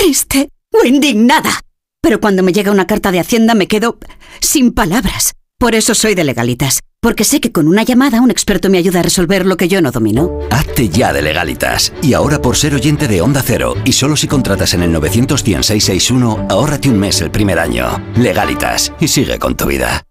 triste 0.00 0.48
o 0.72 0.86
indignada. 0.86 1.60
Pero 2.00 2.20
cuando 2.20 2.42
me 2.42 2.52
llega 2.52 2.72
una 2.72 2.86
carta 2.86 3.12
de 3.12 3.20
Hacienda 3.20 3.54
me 3.54 3.68
quedo 3.68 3.98
sin 4.40 4.72
palabras. 4.72 5.34
Por 5.58 5.74
eso 5.74 5.94
soy 5.94 6.14
de 6.14 6.24
legalitas, 6.24 6.80
porque 7.02 7.24
sé 7.24 7.42
que 7.42 7.52
con 7.52 7.68
una 7.68 7.82
llamada 7.82 8.22
un 8.22 8.30
experto 8.30 8.70
me 8.70 8.78
ayuda 8.78 9.00
a 9.00 9.02
resolver 9.02 9.44
lo 9.44 9.58
que 9.58 9.68
yo 9.68 9.82
no 9.82 9.90
domino. 9.90 10.38
Hazte 10.50 10.88
ya 10.88 11.12
de 11.12 11.20
legalitas. 11.20 11.92
Y 12.02 12.14
ahora 12.14 12.40
por 12.40 12.56
ser 12.56 12.74
oyente 12.74 13.08
de 13.08 13.20
Onda 13.20 13.42
Cero, 13.44 13.74
y 13.84 13.92
solo 13.92 14.16
si 14.16 14.26
contratas 14.26 14.72
en 14.72 14.82
el 14.82 14.92
91661, 14.92 16.46
ahórrate 16.48 16.88
un 16.88 16.98
mes 16.98 17.20
el 17.20 17.30
primer 17.30 17.58
año. 17.58 18.02
Legalitas. 18.16 18.94
Y 19.00 19.08
sigue 19.08 19.38
con 19.38 19.54
tu 19.54 19.66
vida. 19.66 20.04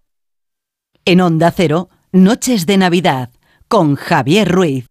En 1.04 1.20
Onda 1.20 1.50
Cero, 1.50 1.88
Noches 2.12 2.64
de 2.66 2.76
Navidad, 2.76 3.30
con 3.66 3.96
Javier 3.96 4.48
Ruiz. 4.48 4.89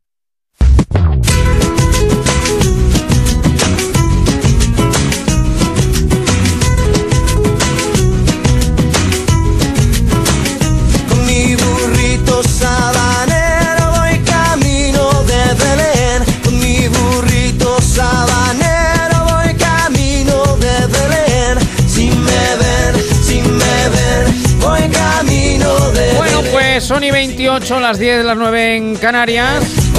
9, 26.80 26.82
Sony 26.82 27.12
28, 27.12 27.80
las 27.80 28.00
10, 28.00 28.26
las 28.26 28.38
9 28.38 28.78
en 28.78 28.96
Canarias. 28.96 29.92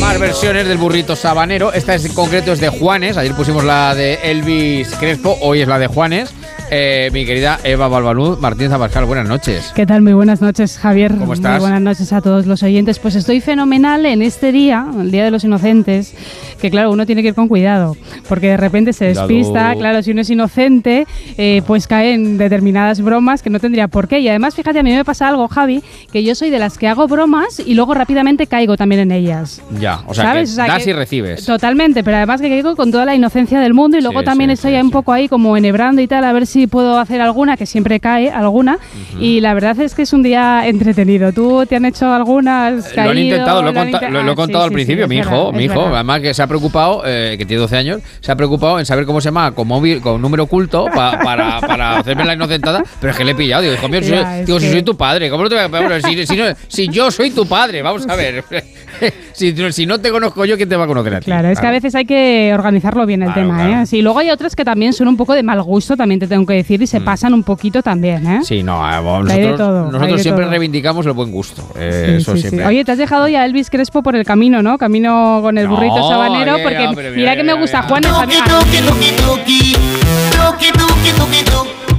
Más 0.00 0.18
versiones 0.18 0.66
del 0.66 0.76
burrito 0.76 1.14
sabanero. 1.14 1.72
Esta 1.72 1.94
es, 1.94 2.04
en 2.04 2.14
concreto 2.14 2.52
es 2.52 2.60
de 2.60 2.68
Juanes. 2.68 3.16
Ayer 3.16 3.32
pusimos 3.34 3.62
la 3.62 3.94
de 3.94 4.14
Elvis 4.24 4.88
Crespo, 4.96 5.36
hoy 5.40 5.60
es 5.60 5.68
la 5.68 5.78
de 5.78 5.86
Juanes. 5.86 6.34
Eh, 6.72 7.10
mi 7.12 7.26
querida 7.26 7.58
Eva 7.64 7.88
Balbalú, 7.88 8.38
Martín 8.40 8.68
Zabascal, 8.68 9.04
buenas 9.04 9.26
noches. 9.26 9.72
¿Qué 9.74 9.86
tal? 9.86 10.02
Muy 10.02 10.12
buenas 10.12 10.40
noches, 10.40 10.78
Javier. 10.78 11.16
¿Cómo 11.16 11.32
estás? 11.32 11.54
Muy 11.54 11.62
buenas 11.62 11.82
noches 11.82 12.12
a 12.12 12.20
todos 12.20 12.46
los 12.46 12.62
oyentes. 12.62 13.00
Pues 13.00 13.16
estoy 13.16 13.40
fenomenal 13.40 14.06
en 14.06 14.22
este 14.22 14.52
día, 14.52 14.86
el 15.00 15.10
Día 15.10 15.24
de 15.24 15.32
los 15.32 15.42
Inocentes, 15.42 16.14
que 16.60 16.70
claro, 16.70 16.92
uno 16.92 17.06
tiene 17.06 17.22
que 17.22 17.28
ir 17.28 17.34
con 17.34 17.48
cuidado, 17.48 17.96
porque 18.28 18.50
de 18.50 18.56
repente 18.56 18.92
se 18.92 19.06
despista, 19.06 19.74
claro, 19.74 20.00
si 20.00 20.12
uno 20.12 20.20
es 20.20 20.30
inocente, 20.30 21.08
eh, 21.36 21.62
pues 21.66 21.88
caen 21.88 22.38
determinadas 22.38 23.00
bromas 23.00 23.42
que 23.42 23.50
no 23.50 23.58
tendría 23.58 23.88
por 23.88 24.06
qué. 24.06 24.20
Y 24.20 24.28
además, 24.28 24.54
fíjate, 24.54 24.78
a 24.78 24.82
mí 24.84 24.94
me 24.94 25.04
pasa 25.04 25.26
algo, 25.26 25.48
Javi, 25.48 25.82
que 26.12 26.22
yo 26.22 26.34
soy 26.34 26.50
de 26.50 26.58
las 26.58 26.78
que 26.78 26.88
hago 26.88 27.06
bromas 27.08 27.60
y 27.64 27.74
luego 27.74 27.94
rápidamente 27.94 28.46
caigo 28.46 28.76
también 28.76 29.00
en 29.02 29.12
ellas. 29.12 29.62
Ya, 29.78 30.00
o 30.06 30.14
sea, 30.14 30.24
¿Sabes? 30.24 30.50
que 30.50 30.52
O 30.52 30.54
sea, 30.56 30.66
das 30.74 30.84
que- 30.84 30.90
y 30.90 30.92
recibes. 30.92 31.44
Totalmente, 31.46 32.02
pero 32.04 32.16
además 32.16 32.40
que 32.40 32.48
caigo 32.48 32.76
con 32.76 32.90
toda 32.90 33.04
la 33.04 33.14
inocencia 33.14 33.60
del 33.60 33.74
mundo 33.74 33.96
y 33.98 34.00
luego 34.02 34.20
Sí, 34.20 34.24
también 34.24 34.50
sí, 34.50 34.54
estoy 34.54 34.74
un 34.76 34.90
poco 34.90 35.12
ahí 35.12 35.28
como 35.28 35.56
enhebrando 35.56 36.00
y 36.02 36.06
tal, 36.08 36.24
a 36.24 36.32
ver 36.32 36.46
si 36.46 36.66
puedo 36.66 36.98
hacer 36.98 37.20
alguna, 37.20 37.56
que 37.56 37.66
siempre 37.66 38.00
cae 38.00 38.30
alguna. 38.30 38.78
Y 39.18 39.40
la 39.40 39.54
verdad 39.54 39.78
es 39.80 39.94
que 39.94 40.02
es 40.02 40.12
un 40.12 40.22
día 40.22 40.66
entretenido. 40.66 41.32
¿Tú 41.32 41.64
te 41.66 41.76
han 41.76 41.84
hecho 41.84 42.12
algunas? 42.12 42.72
Lo 42.96 43.02
han 43.02 43.08
caído, 43.08 43.14
intentado, 43.14 43.62
lo 43.62 43.68
he, 43.68 43.70
han 43.70 43.74
conta- 43.90 43.98
inte- 44.06 44.10
lo- 44.10 44.20
he 44.20 44.32
Ah, 44.32 44.34
contado 44.34 44.60
sí, 44.60 44.64
al 44.64 44.68
sí, 44.70 44.74
principio. 44.74 45.04
sí, 45.04 45.08
mi 45.08 45.16
hijo, 45.18 45.30
verdad, 45.30 45.52
mi 45.58 45.64
hijo, 45.64 45.74
verdad. 45.80 45.94
además 45.94 46.20
que 46.20 46.34
se 46.34 46.42
ha 46.42 46.46
preocupado, 46.46 47.02
eh, 47.06 47.34
que 47.38 47.44
tiene 47.46 47.60
12 47.60 47.76
años, 47.76 48.00
se 48.20 48.32
ha 48.32 48.36
preocupado 48.36 48.78
en 48.78 48.86
saber 48.86 49.04
cómo 49.06 49.20
se 49.20 49.26
llama 49.28 49.52
con 49.52 49.68
móvil, 49.68 50.00
con 50.00 50.20
número 50.20 50.44
oculto 50.44 50.86
pa- 50.94 51.18
para, 51.22 51.60
para 51.60 51.98
hacerme 51.98 52.24
la 52.24 52.34
inocentada. 52.34 52.82
Pero 53.00 53.10
es 53.12 53.16
que 53.16 53.24
le 53.24 53.32
he 53.32 53.34
pillado. 53.34 53.62
Digo, 53.62 53.74
hijo 53.74 53.88
mío, 53.88 54.00
si, 54.02 54.12
digo, 54.46 54.60
si 54.60 54.70
soy 54.70 54.82
tu 54.82 54.96
padre, 54.96 55.30
¿cómo 55.30 55.42
no 55.44 55.48
te 55.48 55.54
voy 55.56 55.64
a 55.64 55.68
pero 55.90 56.08
si, 56.08 56.26
si, 56.26 56.36
no- 56.36 56.54
si 56.68 56.88
yo 56.88 57.10
soy 57.10 57.30
tu 57.30 57.46
padre, 57.46 57.82
vamos 57.82 58.06
a 58.08 58.16
ver. 58.16 58.44
si, 59.32 59.54
si 59.72 59.86
no 59.86 59.98
te 60.00 60.10
conozco 60.10 60.44
yo, 60.44 60.56
¿quién 60.56 60.68
te 60.68 60.76
va 60.76 60.84
a 60.84 60.86
conocer 60.86 61.14
a 61.14 61.20
ti? 61.20 61.24
Claro, 61.26 61.48
es 61.48 61.58
que 61.60 61.66
a 61.66 61.70
veces 61.70 61.94
hay 61.94 62.04
que 62.04 62.50
organizarlo 62.54 63.06
bien 63.06 63.22
el 63.22 63.32
Claro, 63.32 63.48
tema, 63.48 63.66
claro. 63.66 63.82
¿eh? 63.82 63.86
Sí, 63.86 64.02
luego 64.02 64.18
hay 64.18 64.30
otras 64.30 64.54
que 64.56 64.64
también 64.64 64.92
son 64.92 65.08
un 65.08 65.16
poco 65.16 65.34
de 65.34 65.42
mal 65.42 65.62
gusto, 65.62 65.96
también 65.96 66.20
te 66.20 66.26
tengo 66.26 66.46
que 66.46 66.54
decir, 66.54 66.80
y 66.82 66.86
se 66.86 67.00
pasan 67.00 67.34
un 67.34 67.42
poquito 67.42 67.82
también, 67.82 68.26
¿eh? 68.26 68.38
Mm. 68.40 68.44
Sí, 68.44 68.62
no, 68.62 68.78
vamos, 68.78 69.28
Hay 69.30 69.40
de 69.40 69.46
nosotros, 69.50 70.02
hay 70.02 70.12
de 70.12 70.18
siempre 70.18 70.44
todo. 70.44 70.50
reivindicamos 70.50 71.06
el 71.06 71.12
buen 71.12 71.30
gusto. 71.30 71.62
eh, 71.76 72.04
Sí, 72.06 72.12
eso 72.22 72.32
sí, 72.32 72.42
sí. 72.42 72.48
siempre. 72.48 72.66
Oye, 72.66 72.84
te 72.84 72.92
has 72.92 72.98
dejado 72.98 73.28
ya 73.28 73.42
a 73.42 73.46
Elvis 73.46 73.70
Crespo 73.70 74.02
por 74.02 74.16
el 74.16 74.24
camino, 74.24 74.62
¿no? 74.62 74.78
Camino 74.78 75.40
con 75.42 75.56
el 75.58 75.64
No, 75.68 75.74
burrito 75.76 76.08
sabanero, 76.08 76.56
ya, 76.58 76.62
porque 76.62 76.88
mira, 76.88 77.10
mira, 77.10 77.36
que 77.36 77.42
me 77.44 77.54
gusta. 77.54 77.82
Juan. 77.82 78.02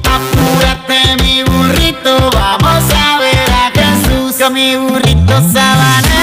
Apúrate, 0.03 1.23
mi 1.23 1.43
burrito. 1.43 2.29
Vamos 2.33 2.83
a 2.93 3.19
Con 4.41 4.53
mi 4.53 4.75
burrito 4.75 5.39
sabanero. 5.53 6.20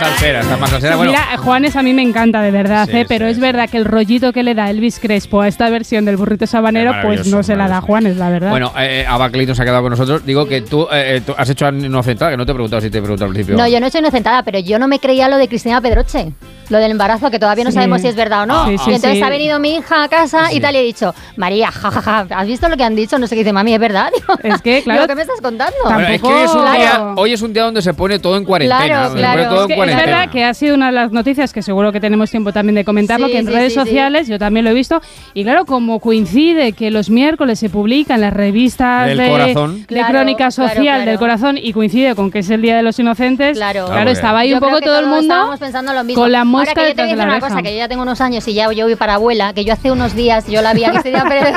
Más 0.00 0.08
salsera, 0.10 0.40
está 0.40 0.56
más 0.56 0.70
salsera. 0.70 0.96
Bueno, 0.96 1.12
Mira, 1.12 1.36
Juanes 1.38 1.76
a 1.76 1.82
mí 1.82 1.92
me 1.94 2.02
encanta 2.02 2.42
de 2.42 2.50
verdad, 2.50 2.88
Sí, 2.90 2.98
¿eh? 2.98 3.06
pero 3.08 3.26
es 3.26 3.38
verdad 3.38 3.68
que 3.68 3.76
el 3.76 3.84
rollito 3.84 4.32
que 4.32 4.42
le 4.42 4.54
da 4.54 4.70
Elvis 4.70 4.98
Crespo 5.00 5.40
a 5.40 5.48
esta 5.48 5.70
versión 5.70 6.04
del 6.04 6.16
burrito 6.16 6.46
sabanero, 6.46 6.90
Es 6.92 7.04
pues 7.04 7.26
no 7.28 7.42
se 7.42 7.56
la 7.56 7.68
da 7.68 7.80
Juanes, 7.80 8.16
la 8.16 8.30
verdad. 8.30 8.50
bueno 8.50 8.72
eh, 8.78 9.04
Ava 9.08 9.30
Clayton 9.30 9.54
se 9.54 9.62
ha 9.62 9.64
quedado 9.64 9.82
con 9.82 9.90
nosotros. 9.90 10.24
Digo 10.26 10.46
que 10.46 10.62
tú, 10.62 10.82
eh, 10.92 11.16
eh, 11.16 11.22
tú 11.24 11.34
has 11.36 11.48
hecho 11.48 11.68
inocentada, 11.68 12.30
que 12.30 12.36
no 12.36 12.44
te 12.46 12.52
he 12.52 12.54
preguntado 12.54 12.80
si 12.82 12.90
te 12.90 12.98
he 12.98 13.00
preguntado 13.02 13.28
al 13.28 13.34
principio. 13.34 13.56
No, 13.56 13.68
yo 13.68 13.80
no 13.80 13.88
soy 13.90 14.00
inocentada, 14.00 14.42
pero 14.42 14.58
yo 14.58 14.78
no 14.78 14.88
me 14.88 14.98
creía 14.98 15.28
lo 15.28 15.36
de 15.36 15.48
Cristina 15.48 15.80
Pedroche. 15.80 16.32
Lo 16.70 16.78
del 16.78 16.92
embarazo, 16.92 17.30
que 17.30 17.38
todavía 17.38 17.62
no 17.64 17.70
Sí. 17.70 17.74
sabemos 17.74 18.00
si 18.00 18.08
es 18.08 18.16
verdad 18.16 18.44
o 18.44 18.46
no. 18.46 18.66
Sí, 18.66 18.78
sí, 18.78 18.90
y 18.90 18.94
entonces 18.94 19.18
sí. 19.18 19.22
ha 19.22 19.28
venido 19.28 19.58
mi 19.58 19.74
hija 19.76 20.02
a 20.04 20.08
casa 20.08 20.50
y 20.50 20.60
tal 20.60 20.74
y 20.74 20.78
he 20.78 20.82
dicho, 20.82 21.14
María, 21.36 21.70
jajaja, 21.70 22.26
¿has 22.30 22.46
visto 22.46 22.70
lo 22.70 22.76
que 22.78 22.84
han 22.84 22.96
dicho? 22.96 23.18
No 23.18 23.26
sé 23.26 23.34
qué 23.34 23.40
dice, 23.42 23.52
mami, 23.52 23.74
¿es 23.74 23.80
verdad? 23.80 24.10
Digo, 24.42 24.54
Es 24.54 24.62
que, 24.62 24.82
claro, 24.82 25.02
¿Lo 25.02 25.08
que 25.08 25.14
me 25.14 25.22
estás 25.22 25.40
contando? 25.42 25.74
Bueno, 25.84 26.00
es 26.08 26.22
que 26.22 26.26
hoy 26.26 26.42
es, 26.42 26.54
un 26.54 26.62
Claro. 26.62 26.78
día, 26.78 27.12
hoy 27.16 27.32
es 27.34 27.42
un 27.42 27.52
día 27.52 27.64
donde 27.64 27.82
se 27.82 27.92
pone 27.92 28.18
todo 28.18 28.38
en 28.38 28.44
cuarentena. 28.46 28.86
Claro, 28.86 29.14
se 29.14 29.22
pone 29.22 29.44
todo 29.44 29.64
Es 29.64 29.70
en 29.70 29.76
que 29.84 29.90
es 29.92 29.96
verdad 29.96 30.30
que 30.30 30.44
ha 30.44 30.54
sido 30.54 30.74
una 30.74 30.86
de 30.86 30.92
las 30.92 31.12
noticias 31.12 31.52
que 31.52 31.62
seguro 31.62 31.92
que 31.92 32.00
tenemos 32.00 32.30
tiempo 32.30 32.52
también 32.52 32.74
de 32.76 32.84
comentarlo, 32.84 33.26
Sí, 33.26 33.32
que 33.32 33.38
en 33.38 33.46
sí, 33.46 33.52
redes 33.52 33.72
sí, 33.74 33.78
sí. 33.80 33.84
sociales 33.86 34.28
yo 34.28 34.38
también 34.38 34.64
lo 34.64 34.70
he 34.70 34.74
visto. 34.74 35.00
Y 35.34 35.42
claro, 35.44 35.64
como 35.66 36.00
coincide 36.00 36.72
que 36.72 36.90
los 36.90 37.10
miércoles 37.10 37.58
se 37.58 37.68
publican 37.70 38.20
las 38.20 38.32
revistas 38.32 39.06
Del 39.06 39.18
de, 39.18 39.28
corazón. 39.28 39.80
de 39.80 39.86
Claro, 39.86 40.08
crónica 40.12 40.50
social 40.50 40.82
claro. 40.96 41.04
del 41.10 41.18
corazón 41.18 41.58
y 41.58 41.72
coincide 41.72 42.14
con 42.14 42.30
que 42.30 42.40
es 42.40 42.50
el 42.50 42.62
Día 42.62 42.76
de 42.76 42.82
los 42.82 42.98
Inocentes, 42.98 43.56
Claro. 43.56 43.86
claro, 43.86 44.00
porque- 44.00 44.12
estaba 44.12 44.38
ahí 44.40 44.50
Yo 44.50 44.56
un 44.56 44.60
poco 44.60 44.80
todo 44.80 44.98
el 45.00 45.06
mundo 45.06 45.20
estábamos 45.22 45.58
pensando 45.60 45.92
lo 45.92 46.04
mismo. 46.04 46.22
con 46.22 46.32
la 46.32 46.38
Ahora 46.38 46.50
mosca 46.50 46.74
que 46.74 46.80
yo 46.80 46.86
te 46.86 46.92
voy 46.92 46.92
a 46.92 46.94
de 46.94 47.02
decir 47.04 47.18
la 47.18 47.24
una 47.24 47.40
cosa, 47.40 47.62
que 47.62 47.72
yo 47.72 47.78
ya 47.78 47.88
tengo 47.88 48.02
unos 48.02 48.20
años 48.20 48.46
y 48.48 48.54
ya 48.54 48.72
yo 48.72 48.84
voy 48.86 48.96
para 48.96 49.14
abuela, 49.14 49.52
que 49.52 49.64
yo 49.64 49.72
hace 49.72 49.90
unos 49.90 50.14
días 50.14 50.46
yo 50.48 50.62
la 50.62 50.72
vi 50.74 50.84
a 50.84 50.90
Cristina 50.90 51.24
Pérez. 51.28 51.54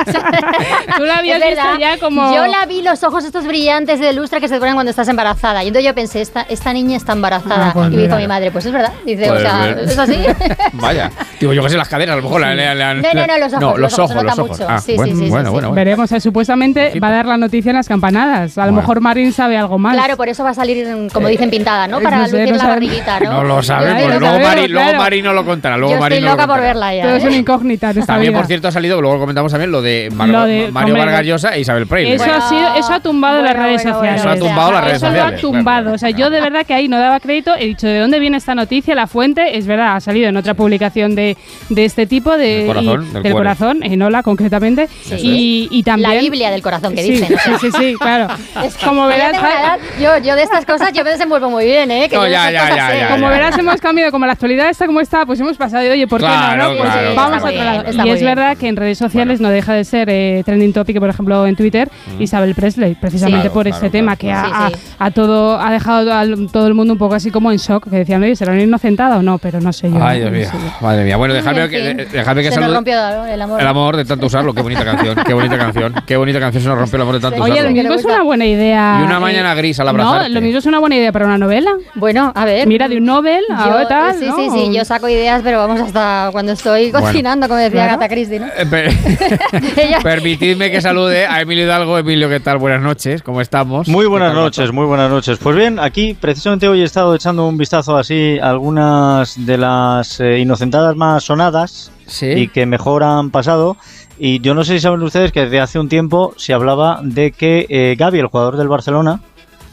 Tú 0.96 1.04
la 1.04 1.16
habías 1.18 1.40
Es 1.40 1.48
visto 1.48 1.62
verdad. 1.64 1.78
ya 1.78 1.98
como... 1.98 2.34
Yo 2.34 2.46
la 2.46 2.66
vi 2.66 2.82
los 2.82 3.02
ojos 3.04 3.24
estos 3.24 3.46
brillantes 3.46 4.00
de 4.00 4.12
lustre 4.12 4.40
que 4.40 4.48
se 4.48 4.54
te 4.54 4.60
ponen 4.60 4.74
cuando 4.74 4.90
estás 4.90 5.08
embarazada. 5.08 5.62
Y 5.64 5.68
entonces 5.68 5.86
yo 5.86 5.94
pensé, 5.94 6.20
esta, 6.20 6.42
esta 6.42 6.72
niña 6.72 6.96
está 6.96 7.12
embarazada. 7.12 7.72
Ah, 7.74 7.88
y 7.90 7.96
me 7.96 8.02
dijo. 8.02 8.17
Mi 8.18 8.26
madre, 8.28 8.50
pues 8.50 8.66
es 8.66 8.72
verdad. 8.72 8.92
Dice, 9.04 9.26
Pues 9.26 9.38
o 9.38 9.42
sea, 9.42 9.58
ver. 9.66 9.78
¿es 9.80 9.98
así? 9.98 10.18
Vaya. 10.74 11.10
Digo, 11.40 11.52
yo 11.52 11.62
que 11.62 11.70
sé, 11.70 11.76
las 11.76 11.88
caderas, 11.88 12.14
a 12.14 12.16
lo 12.16 12.22
mejor 12.22 12.40
le- 12.40 12.54
le 12.74 12.82
han. 12.84 13.00
No, 13.02 13.08
no, 13.14 13.26
no, 13.26 13.38
los 13.38 13.52
ojos, 13.52 13.60
No, 13.60 13.70
los 13.76 13.80
los 13.80 13.98
ojos, 13.98 14.10
ojos, 14.10 14.24
los 14.24 14.38
ojos. 14.38 14.60
Ah, 14.68 14.78
Sí, 14.80 14.92
sí, 14.92 14.96
bueno, 14.96 15.14
sí, 15.16 15.24
sí, 15.24 15.30
bueno, 15.30 15.68
sí. 15.70 15.74
Veremos, 15.74 16.12
eh, 16.12 16.20
supuestamente 16.20 16.98
va 17.00 17.08
a 17.08 17.12
dar 17.12 17.26
la 17.26 17.36
noticia 17.36 17.70
en 17.70 17.76
las 17.76 17.88
campanadas. 17.88 18.56
A 18.58 18.62
lo 18.62 18.66
Bueno. 18.72 18.80
mejor 18.82 19.00
Marín 19.00 19.32
sabe 19.32 19.56
algo 19.56 19.78
más. 19.78 19.94
Claro, 19.94 20.16
por 20.16 20.28
eso 20.28 20.42
va 20.44 20.50
a 20.50 20.54
salir, 20.54 20.86
como 21.12 21.28
dicen, 21.28 21.50
pintada, 21.50 21.86
¿no? 21.86 22.00
eh, 22.00 22.02
Para 22.02 22.18
no 22.18 22.26
sé, 22.26 22.32
lucir 22.38 22.48
no 22.50 22.52
la 22.56 22.58
sabe- 22.62 22.72
barriguita, 22.74 23.20
¿no? 23.20 23.32
No 23.32 23.44
lo 23.44 23.62
sabemos. 23.62 23.98
Luego, 24.02 24.20
sabemos, 24.26 24.48
Mari, 24.48 24.68
luego 24.68 24.88
claro. 24.88 24.98
Mari 25.04 25.22
no 25.22 25.32
lo 25.32 25.44
contará. 25.44 25.76
Luego 25.76 25.94
Yo 25.94 26.00
Mari 26.00 26.14
estoy 26.16 26.24
no 26.28 26.34
lo 26.36 26.42
loca 26.42 26.52
por 26.54 26.60
verla 26.62 26.94
ya. 26.94 27.02
Todo 27.04 27.16
es 27.16 27.24
¿eh? 27.24 27.26
una 27.28 27.36
incógnita 27.36 27.90
en 27.90 27.98
esta 27.98 28.12
También, 28.14 28.32
vida. 28.32 28.40
por 28.40 28.46
cierto, 28.46 28.68
ha 28.68 28.72
salido, 28.72 29.00
luego 29.00 29.18
comentamos 29.20 29.52
también 29.52 29.70
lo 29.70 29.82
de, 29.82 30.08
Mar- 30.14 30.28
Lo 30.28 30.44
de- 30.44 30.70
Mario 30.72 30.96
Vargas 30.96 31.26
Llosa 31.26 31.54
e 31.54 31.60
Isabel 31.60 31.86
Preyle. 31.86 32.14
Eso, 32.14 32.24
ha 32.24 32.48
sido, 32.48 32.74
eso 32.76 32.92
ha 32.92 33.00
tumbado 33.00 33.42
las 33.42 33.54
redes 33.56 33.82
sociales. 33.82 34.20
Eso 34.20 34.30
ha 34.30 34.36
tumbado 34.36 34.72
las 34.72 34.84
redes 34.84 34.96
Eso 34.96 35.06
lo 35.06 35.12
sociales, 35.12 35.38
ha 35.38 35.40
tumbado. 35.40 35.92
O 35.92 35.98
sea, 35.98 36.10
yo 36.10 36.30
de 36.30 36.40
verdad 36.40 36.66
que 36.66 36.74
ahí 36.74 36.88
no 36.88 36.98
daba 36.98 37.20
crédito. 37.20 37.54
He 37.58 37.66
dicho, 37.66 37.86
¿de 37.86 37.98
dónde 38.08 38.20
viene 38.20 38.36
esta 38.38 38.54
noticia? 38.54 38.94
La 38.94 39.06
fuente, 39.06 39.58
es 39.58 39.66
verdad, 39.66 39.96
ha 39.96 40.00
salido 40.00 40.28
en 40.28 40.36
otra 40.36 40.54
publicación 40.54 41.14
de, 41.14 41.36
de 41.68 41.84
este 41.84 42.06
tipo. 42.06 42.36
De, 42.36 42.64
Del 42.64 42.66
corazón, 42.66 43.04
y- 43.08 43.12
del 43.12 43.22
del 43.22 43.32
corazón, 43.32 43.82
en 43.82 44.02
Ola 44.02 44.22
concretamente. 44.22 44.88
Y, 45.18 45.68
y 45.70 45.82
también... 45.82 46.14
La 46.14 46.20
Biblia 46.20 46.50
del 46.50 46.62
corazón 46.62 46.94
que 46.94 47.02
Sí, 47.02 47.10
dicen. 47.12 47.28
Sí, 47.44 47.50
sí, 47.60 47.68
sí, 47.78 47.94
claro. 47.98 48.28
Es 48.64 48.76
que 48.76 48.86
Como 48.86 49.06
verás, 49.06 49.32
edad, 49.34 49.78
yo, 50.00 50.18
yo 50.24 50.34
de 50.36 50.42
estas 50.42 50.64
cosas 50.64 50.92
yo 50.92 51.04
me 51.04 51.10
desenvuelvo 51.10 51.50
muy 51.50 51.64
bien, 51.64 51.90
¿eh? 51.90 52.08
Que 52.08 52.16
No, 52.16 52.26
ya, 52.26 52.50
ya, 52.50 52.68
ya, 52.74 52.94
ya, 52.98 53.08
Como 53.10 53.22
ya. 53.26 53.30
verás, 53.30 53.58
hemos 53.58 53.80
cambiado, 53.80 54.10
como 54.10 54.26
la 54.26 54.32
actualidad 54.32 54.68
está 54.70 54.86
como 54.86 55.00
está, 55.00 55.26
pues 55.26 55.38
hemos 55.40 55.56
pasado 55.56 55.82
de, 55.84 55.90
oye, 55.90 56.06
¿por 56.06 56.20
qué 56.20 56.26
Claro, 56.26 56.62
no? 56.64 56.70
no? 56.72 56.78
Pues 56.78 56.90
claro, 56.92 57.14
vamos 57.14 57.42
a 57.44 57.46
otro 57.48 57.64
lado. 57.64 57.84
Y 57.86 58.10
es 58.10 58.20
bien. 58.20 58.24
verdad 58.24 58.56
que 58.56 58.68
en 58.68 58.76
redes 58.76 58.98
sociales 58.98 59.40
no 59.40 59.48
deja 59.50 59.74
de 59.74 59.84
ser 59.84 60.08
eh, 60.10 60.42
trending 60.44 60.72
topic, 60.72 60.98
por 60.98 61.08
ejemplo, 61.08 61.46
en 61.46 61.56
Twitter, 61.56 61.88
Isabel 62.18 62.54
Presley, 62.54 62.94
precisamente 62.94 63.42
Claro, 63.42 63.54
por 63.54 63.68
este 63.68 63.90
tema 63.90 64.16
que 64.16 64.26
Sí, 64.28 64.32
ha, 64.34 64.70
sí. 64.72 64.80
a 64.98 65.10
todo, 65.10 65.60
ha 65.60 65.70
dejado 65.70 66.12
a 66.12 66.24
todo 66.52 66.66
el 66.66 66.74
mundo 66.74 66.92
un 66.94 66.98
poco 66.98 67.14
así 67.14 67.30
como 67.30 67.50
en 67.52 67.58
shock, 67.58 67.88
que 67.90 67.97
decían, 67.98 68.22
oye, 68.22 68.34
¿será 68.36 68.52
una 68.52 68.62
inocentada 68.62 69.18
o 69.18 69.22
no? 69.22 69.38
Pero 69.38 69.60
no 69.60 69.72
sé 69.72 69.90
yo. 69.90 69.98
Ay, 70.02 70.20
Dios 70.20 70.30
no 70.32 70.38
mío. 70.38 70.48
Madre 70.80 71.04
mía. 71.04 71.16
Bueno, 71.16 71.34
dejadme 71.34 71.64
en 71.64 71.70
que, 71.70 71.80
dejadme 72.06 72.42
que 72.42 72.48
Se 72.50 72.56
nos 72.56 72.64
salude. 72.64 72.74
rompió 72.76 73.26
el 73.26 73.42
amor. 73.42 73.60
El 73.60 73.66
amor 73.66 73.96
de 73.96 74.04
tanto 74.04 74.26
usarlo, 74.26 74.54
qué 74.54 74.62
bonita 74.62 74.84
canción, 74.84 75.16
qué 75.26 75.34
bonita 75.34 75.58
canción, 75.58 75.94
qué 76.06 76.16
bonita 76.16 76.40
canción 76.40 76.62
se 76.62 76.68
nos 76.68 76.78
rompió 76.78 76.96
el 76.96 77.02
amor 77.02 77.14
de 77.14 77.20
tanto 77.20 77.42
Oye, 77.42 77.50
lo 77.54 77.58
usarlo. 77.60 77.72
mismo 77.72 77.94
es 77.94 78.04
una 78.04 78.22
buena 78.22 78.46
idea. 78.46 78.98
Y 79.00 79.04
una 79.04 79.16
eh, 79.16 79.20
mañana 79.20 79.54
gris 79.54 79.78
al 79.80 79.86
No, 79.86 79.90
abrazarte. 79.90 80.28
lo 80.30 80.40
mismo 80.40 80.58
es 80.58 80.66
una 80.66 80.78
buena 80.78 80.96
idea 80.96 81.12
para 81.12 81.26
una 81.26 81.38
novela. 81.38 81.72
Bueno, 81.94 82.32
a 82.34 82.44
ver. 82.44 82.66
Mira, 82.66 82.88
de 82.88 82.96
un 82.98 83.04
novel 83.04 83.44
a 83.54 83.64
Yo- 83.82 83.88
tal, 83.88 84.14
sí, 84.18 84.26
¿no? 84.26 84.36
sí, 84.36 84.48
sí, 84.50 84.74
yo 84.76 84.84
saco 84.84 85.08
ideas, 85.08 85.40
pero 85.44 85.58
vamos 85.58 85.80
hasta 85.80 86.28
cuando 86.32 86.52
estoy 86.52 86.90
Bueno. 86.90 87.06
cocinando, 87.06 87.48
como 87.48 87.58
decía 87.60 87.84
Claro. 87.84 87.92
Gata 87.98 88.08
Christie, 88.08 88.40
¿no? 88.40 88.46
Eh, 88.56 88.66
Permitidme 90.02 90.70
que 90.70 90.80
salude 90.80 91.26
a 91.26 91.40
Emilio 91.40 91.64
Hidalgo. 91.64 91.98
Emilio, 91.98 92.28
¿qué 92.28 92.40
tal? 92.40 92.58
Buenas 92.58 92.82
noches, 92.82 93.22
¿cómo 93.22 93.40
estamos? 93.40 93.88
Muy 93.88 94.06
buenas 94.06 94.30
¿Qué 94.30 94.34
tal, 94.34 94.44
noches, 94.44 94.72
muy 94.72 94.86
buenas 94.86 95.10
noches. 95.10 95.38
Pues 95.42 95.56
bien, 95.56 95.78
aquí 95.78 96.16
precisamente 96.18 96.68
hoy 96.68 96.80
he 96.80 96.84
estado 96.84 97.14
echando 97.14 97.46
un 97.46 97.56
vistazo 97.56 97.77
así 97.96 98.38
a 98.40 98.48
algunas 98.50 99.44
de 99.46 99.58
las 99.58 100.20
eh, 100.20 100.38
inocentadas 100.38 100.96
más 100.96 101.24
sonadas 101.24 101.92
Sí. 102.06 102.26
y 102.26 102.48
que 102.48 102.64
mejor 102.64 103.02
han 103.04 103.30
pasado. 103.30 103.76
Y 104.18 104.40
yo 104.40 104.54
no 104.54 104.64
sé 104.64 104.72
si 104.74 104.80
saben 104.80 105.02
ustedes 105.02 105.30
que 105.30 105.42
desde 105.42 105.60
hace 105.60 105.78
un 105.78 105.88
tiempo 105.90 106.32
se 106.38 106.54
hablaba 106.54 107.00
de 107.02 107.32
que 107.32 107.66
eh, 107.68 107.94
Gaby, 107.98 108.18
el 108.18 108.26
jugador 108.28 108.56
del 108.56 108.66
Barcelona, 108.68 109.20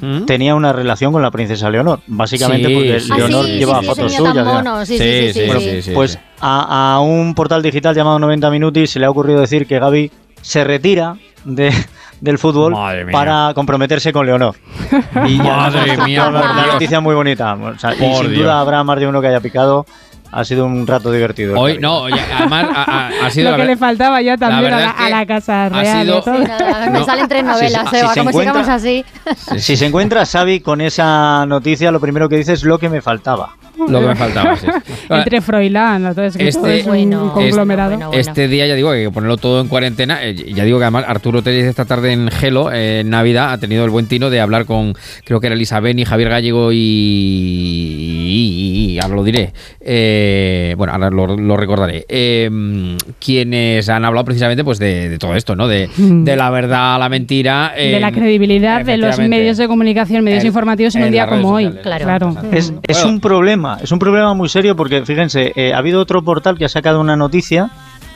¿Mm? 0.02 0.26
tenía 0.26 0.53
una 0.56 0.73
relación 0.73 1.14
con 1.14 1.22
la 1.22 1.32
princesa 1.32 1.69
Leonor. 1.69 2.02
Básicamente 2.07 2.68
Sí, 2.68 2.73
porque 2.76 2.99
sí, 2.99 3.11
Leonor 3.15 3.45
Ah, 3.45 3.48
sí, 3.48 3.57
llevaba 3.57 3.82
fotos 3.84 4.14
suyas. 4.14 4.88
sí, 4.88 4.98
sí, 4.98 5.03
sí, 5.03 5.34
sí, 5.34 5.45
Bueno, 5.48 5.60
sí. 5.61 5.82
sí, 5.82 5.91
pues 5.94 6.11
sí. 6.11 6.19
A, 6.41 6.95
a 6.95 6.99
un 6.99 7.34
portal 7.34 7.61
digital 7.64 7.95
llamado 7.95 8.19
90 8.19 8.52
Minutos 8.52 8.90
se 8.90 8.99
le 8.99 9.06
ha 9.06 9.10
ocurrido 9.10 9.40
decir 9.40 9.65
que 9.65 9.80
Gaby 9.80 10.11
se 10.41 10.64
retira 10.65 11.15
de, 11.45 11.72
del 12.26 12.38
fútbol 12.38 12.73
Madre 12.73 13.06
mía. 13.06 13.14
para 13.14 13.53
comprometerse 13.56 14.11
con 14.11 14.26
Leonor. 14.26 14.56
Y 15.27 15.38
Madre 15.38 15.97
mía, 16.06 16.30
Dios. 16.30 16.73
noticia 16.73 16.99
muy 16.99 17.15
bonita. 17.15 17.53
O 17.56 17.80
sea, 17.80 17.93
y 17.93 17.97
sin 17.97 18.10
Dios. 18.31 18.34
duda 18.43 18.60
habrá 18.60 18.84
más 18.84 18.99
de 18.99 19.07
uno 19.07 19.22
que 19.22 19.27
haya 19.27 19.39
picado. 19.39 19.85
Ha 20.31 20.43
sido 20.43 20.65
un 20.65 20.85
rato 20.85 21.11
divertido. 21.11 21.57
Hoy, 21.57 21.77
no, 21.80 22.02
oye, 22.03 22.19
además 22.38 22.65
ha, 22.76 22.84
ha- 23.07 23.26
ha 23.26 23.30
sido 23.30 23.45
Lo 23.52 23.57
la 23.57 23.64
que 23.64 23.69
le 23.69 23.77
faltaba 23.77 24.22
ya 24.22 24.35
también 24.38 24.73
a 24.73 24.80
la, 24.80 24.85
es 24.88 24.93
que 24.93 25.03
a 25.03 25.10
la 25.10 25.26
casa 25.26 25.65
ha 25.65 25.69
real. 25.69 26.06
sido- 26.06 26.19
y 26.19 26.23
todo. 26.23 26.38
Sí, 26.38 26.43
nada, 26.47 26.89
me 26.89 27.03
salen 27.06 27.27
tres 27.30 27.43
novelas, 27.45 27.89
si 27.89 27.95
Eva, 27.97 28.14
se 28.14 28.19
como 28.19 28.30
encuentra- 28.31 28.53
sigamos 28.53 28.69
así. 28.69 29.06
Si 29.57 29.77
se 29.77 29.85
encuentra 29.85 30.26
Xavi 30.26 30.60
con 30.60 30.81
esa 30.81 31.45
noticia, 31.45 31.91
lo 31.91 31.99
primero 32.02 32.27
que 32.27 32.38
dice 32.38 32.53
es 32.53 32.64
lo 32.64 32.77
que 32.80 32.89
me 32.89 33.02
faltaba. 33.02 33.56
lo 33.89 33.99
que 34.02 34.07
me 34.07 34.15
faltaba. 34.15 34.56
sí. 34.57 34.68
Entre 35.10 35.41
Froilán, 35.41 36.06
entonces 36.06 36.35
que 36.38 36.47
Este- 36.49 36.61
todo 36.61 36.72
es 36.72 36.84
un 36.85 36.89
Bueno, 36.91 37.34
conglomerado. 37.34 37.89
bueno, 37.91 38.07
bueno. 38.07 38.19
Este 38.22 38.47
día 38.47 38.65
ya 38.68 38.76
digo 38.76 38.91
que 38.91 38.97
hay 38.99 39.03
que 39.06 39.11
ponerlo 39.11 39.38
todo 39.38 39.61
en 39.61 39.68
cuarentena. 39.68 40.23
Eh, 40.23 40.34
Ya 40.53 40.64
digo 40.64 40.77
que 40.80 40.85
además 40.85 41.06
Arturo 41.07 41.41
Tellez 41.43 41.65
esta 41.65 41.85
tarde 41.85 42.11
en 42.14 42.30
Gelo, 42.31 42.72
eh, 42.72 43.02
en 43.02 43.10
Navidad, 43.10 43.52
ha 43.53 43.57
tenido 43.57 43.84
el 43.85 43.89
buen 43.91 44.07
tino 44.07 44.30
de 44.30 44.39
hablar 44.41 44.65
con, 44.65 44.93
creo 45.23 45.39
que 45.39 45.47
era 45.47 45.56
Elisa 45.56 45.80
Beni, 45.81 46.03
Javier 46.06 46.30
Gallego 46.30 46.72
y, 46.72 46.77
y- 46.77 48.93
y- 48.95 48.99
ahora 48.99 49.15
lo 49.15 49.23
diré. 49.23 49.53
Eh, 49.81 50.24
bueno, 50.77 50.93
ahora 50.93 51.10
lo, 51.10 51.35
lo 51.38 51.57
recordaré. 51.57 52.06
Eh, 52.07 52.49
quienes 53.19 53.89
han 53.89 54.06
hablado 54.06 54.26
precisamente 54.26 54.64
pues 54.64 54.80
de, 54.80 55.10
de 55.10 55.18
todo 55.18 55.35
esto, 55.35 55.56
¿no? 55.56 55.68
De, 55.68 55.89
de 55.97 56.35
la 56.35 56.49
verdad 56.49 56.95
a 56.95 56.99
la 56.99 57.10
mentira. 57.10 57.73
de 57.76 57.99
la 57.99 58.10
en- 58.10 58.14
credibilidad 58.14 58.84
de 58.85 58.97
los 58.97 59.18
medios 59.19 59.57
de 59.57 59.68
comunicación, 59.68 60.23
medios 60.23 60.41
En- 60.43 60.47
informativos 60.47 60.95
en, 60.95 61.03
un 61.03 61.11
día 61.11 61.27
como 61.27 61.52
hoy. 61.52 61.72
Claro. 61.84 62.35
Es, 62.52 62.73
es 62.88 62.97
Bueno. 62.97 63.10
un 63.15 63.19
problema, 63.22 63.77
es 63.81 63.91
un 63.91 63.99
problema 63.99 64.34
muy 64.34 64.49
serio 64.49 64.76
porque 64.76 65.06
fíjense, 65.06 65.52
eh, 65.56 65.73
ha 65.73 65.77
habido 65.80 65.99
otro 66.02 66.23
portal 66.23 66.57
que 66.57 66.65
ha 66.65 66.69
sacado 66.69 66.99
una 66.99 67.15
noticia 67.15 67.69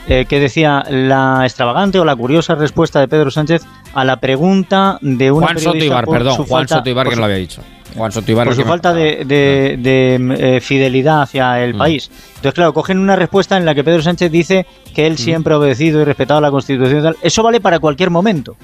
eh, 0.07 0.25
que 0.27 0.39
decía 0.39 0.83
la 0.89 1.41
extravagante 1.43 1.99
o 1.99 2.05
la 2.05 2.15
curiosa 2.15 2.55
respuesta 2.55 2.99
de 2.99 3.07
Pedro 3.07 3.29
Sánchez 3.31 3.61
a 3.93 4.03
la 4.05 4.17
pregunta 4.17 4.97
de 5.01 5.31
una 5.31 5.47
Juan 5.47 5.55
periodista 5.57 5.71
Soto 5.79 5.85
Ibar, 5.85 6.05
por 6.05 6.13
perdón, 6.17 6.35
su 6.35 6.45
Juan 6.45 6.61
falta- 6.61 6.75
Soto 6.77 6.89
Ibar 6.89 7.05
por 7.05 7.11
que 7.11 7.15
su- 7.15 7.19
lo 7.19 7.25
había 7.25 7.37
dicho. 7.37 7.61
Juan 7.95 8.11
Soto 8.11 8.31
Ibar 8.31 8.47
por 8.47 8.55
su 8.55 8.63
falta 8.63 8.93
de, 8.93 9.23
de- 9.25 9.77
de, 9.79 10.57
eh, 10.57 10.61
fidelidad 10.61 11.23
hacia 11.23 11.63
el 11.63 11.73
Mm. 11.73 11.77
país. 11.77 12.11
Entonces, 12.35 12.53
claro, 12.53 12.73
cogen 12.73 12.99
una 12.99 13.15
respuesta 13.15 13.57
en 13.57 13.65
la 13.65 13.75
que 13.75 13.83
Pedro 13.83 14.01
Sánchez 14.01 14.31
dice 14.31 14.65
que 14.95 15.05
él 15.07 15.17
siempre 15.17 15.53
ha 15.53 15.57
obedecido 15.57 16.01
y 16.01 16.05
respetado 16.05 16.39
la 16.41 16.49
Constitución 16.51 16.99
y 16.99 17.03
tal. 17.03 17.17
Eso 17.21 17.43
vale 17.43 17.59
para 17.61 17.79
cualquier 17.79 18.09
momento. 18.09 18.55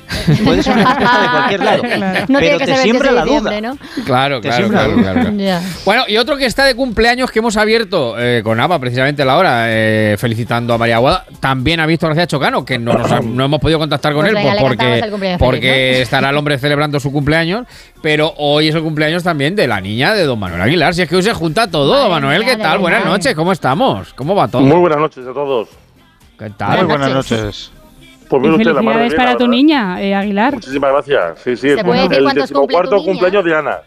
Puede 0.43 0.63
ser 0.63 0.73
una 0.77 0.85
respuesta 0.85 1.21
de 1.21 1.29
cualquier 1.29 1.59
lado. 1.63 1.83
No 2.29 2.39
pero 2.39 2.57
tiene 2.57 2.57
que 2.57 2.65
te 2.65 2.77
siembra 2.77 3.11
26 3.11 3.43
la 3.43 3.51
duda. 3.51 3.61
¿no? 3.61 3.77
Claro, 4.05 4.41
claro, 4.41 4.69
claro, 4.69 4.95
la 4.95 5.13
claro. 5.13 5.33
Bueno, 5.85 6.03
y 6.07 6.17
otro 6.17 6.37
que 6.37 6.45
está 6.45 6.65
de 6.65 6.75
cumpleaños 6.75 7.29
que 7.31 7.39
hemos 7.39 7.57
abierto 7.57 8.15
eh, 8.17 8.41
con 8.43 8.59
ABA 8.59 8.79
precisamente 8.79 9.21
a 9.21 9.25
la 9.25 9.37
hora, 9.37 9.65
eh, 9.67 10.15
felicitando 10.17 10.73
a 10.73 10.77
María 10.77 10.95
Aguada. 10.95 11.25
También 11.39 11.79
ha 11.79 11.85
visto 11.85 12.07
García 12.07 12.27
Chocano, 12.27 12.63
que 12.65 12.79
no, 12.79 12.93
nos 12.93 13.11
ha- 13.11 13.19
no 13.19 13.45
hemos 13.45 13.59
podido 13.59 13.77
contactar 13.79 14.13
con 14.13 14.21
Pues 14.25 14.35
él 14.35 14.41
pues, 14.41 14.61
porque, 14.61 14.99
el 14.99 15.09
cumpleaños 15.11 15.39
porque 15.39 15.59
feliz, 15.69 15.97
¿no? 15.97 16.03
estará 16.03 16.29
el 16.29 16.37
hombre 16.37 16.57
celebrando 16.57 16.99
su 16.99 17.11
cumpleaños, 17.11 17.65
pero 18.05 18.35
hoy 18.37 18.67
es 18.67 18.75
el 18.75 18.83
cumpleaños 18.83 19.23
también 19.23 19.55
de 19.55 19.65
la 19.65 19.81
niña 19.81 20.13
de 20.13 20.25
don 20.25 20.37
Manuel 20.37 20.61
Aguilar. 20.61 20.93
Si 20.93 21.01
es 21.01 21.09
que 21.09 21.15
hoy 21.15 21.23
se 21.23 21.33
junta 21.33 21.71
todo, 21.71 21.91
Madre 21.91 22.01
don 22.01 22.11
Manuel, 22.11 22.45
¿qué 22.45 22.55
tal? 22.55 22.77
Buenas 22.77 23.03
noches, 23.03 23.33
¿cómo 23.33 23.51
estamos? 23.51 24.13
¿Cómo 24.13 24.35
va 24.35 24.47
todo? 24.47 24.61
Muy 24.61 24.77
buenas 24.77 24.99
noches 24.99 25.25
a 25.25 25.33
todos. 25.33 25.69
¿Qué 26.37 26.51
tal? 26.51 26.77
Muy 26.77 26.85
buenas 26.85 27.09
noches. 27.09 27.39
noches. 27.39 27.71
Pues 28.29 28.41
mire 28.43 28.53
usted, 28.57 28.73
la 28.73 28.81
madre 28.83 29.09
para 29.15 29.31
la 29.31 29.37
tu 29.37 29.47
niña, 29.47 29.99
eh, 29.99 30.13
Aguilar. 30.13 30.53
Muchísimas 30.53 30.91
gracias. 30.91 31.39
Sí, 31.39 31.55
sí, 31.55 31.69
¿Se 31.75 31.83
puede 31.83 32.01
decir 32.01 32.17
el 32.19 32.23
cumple 32.25 32.41
decimocuarto 32.41 33.03
cumpleaños 33.03 33.43
de 33.43 33.55
Ana. 33.55 33.79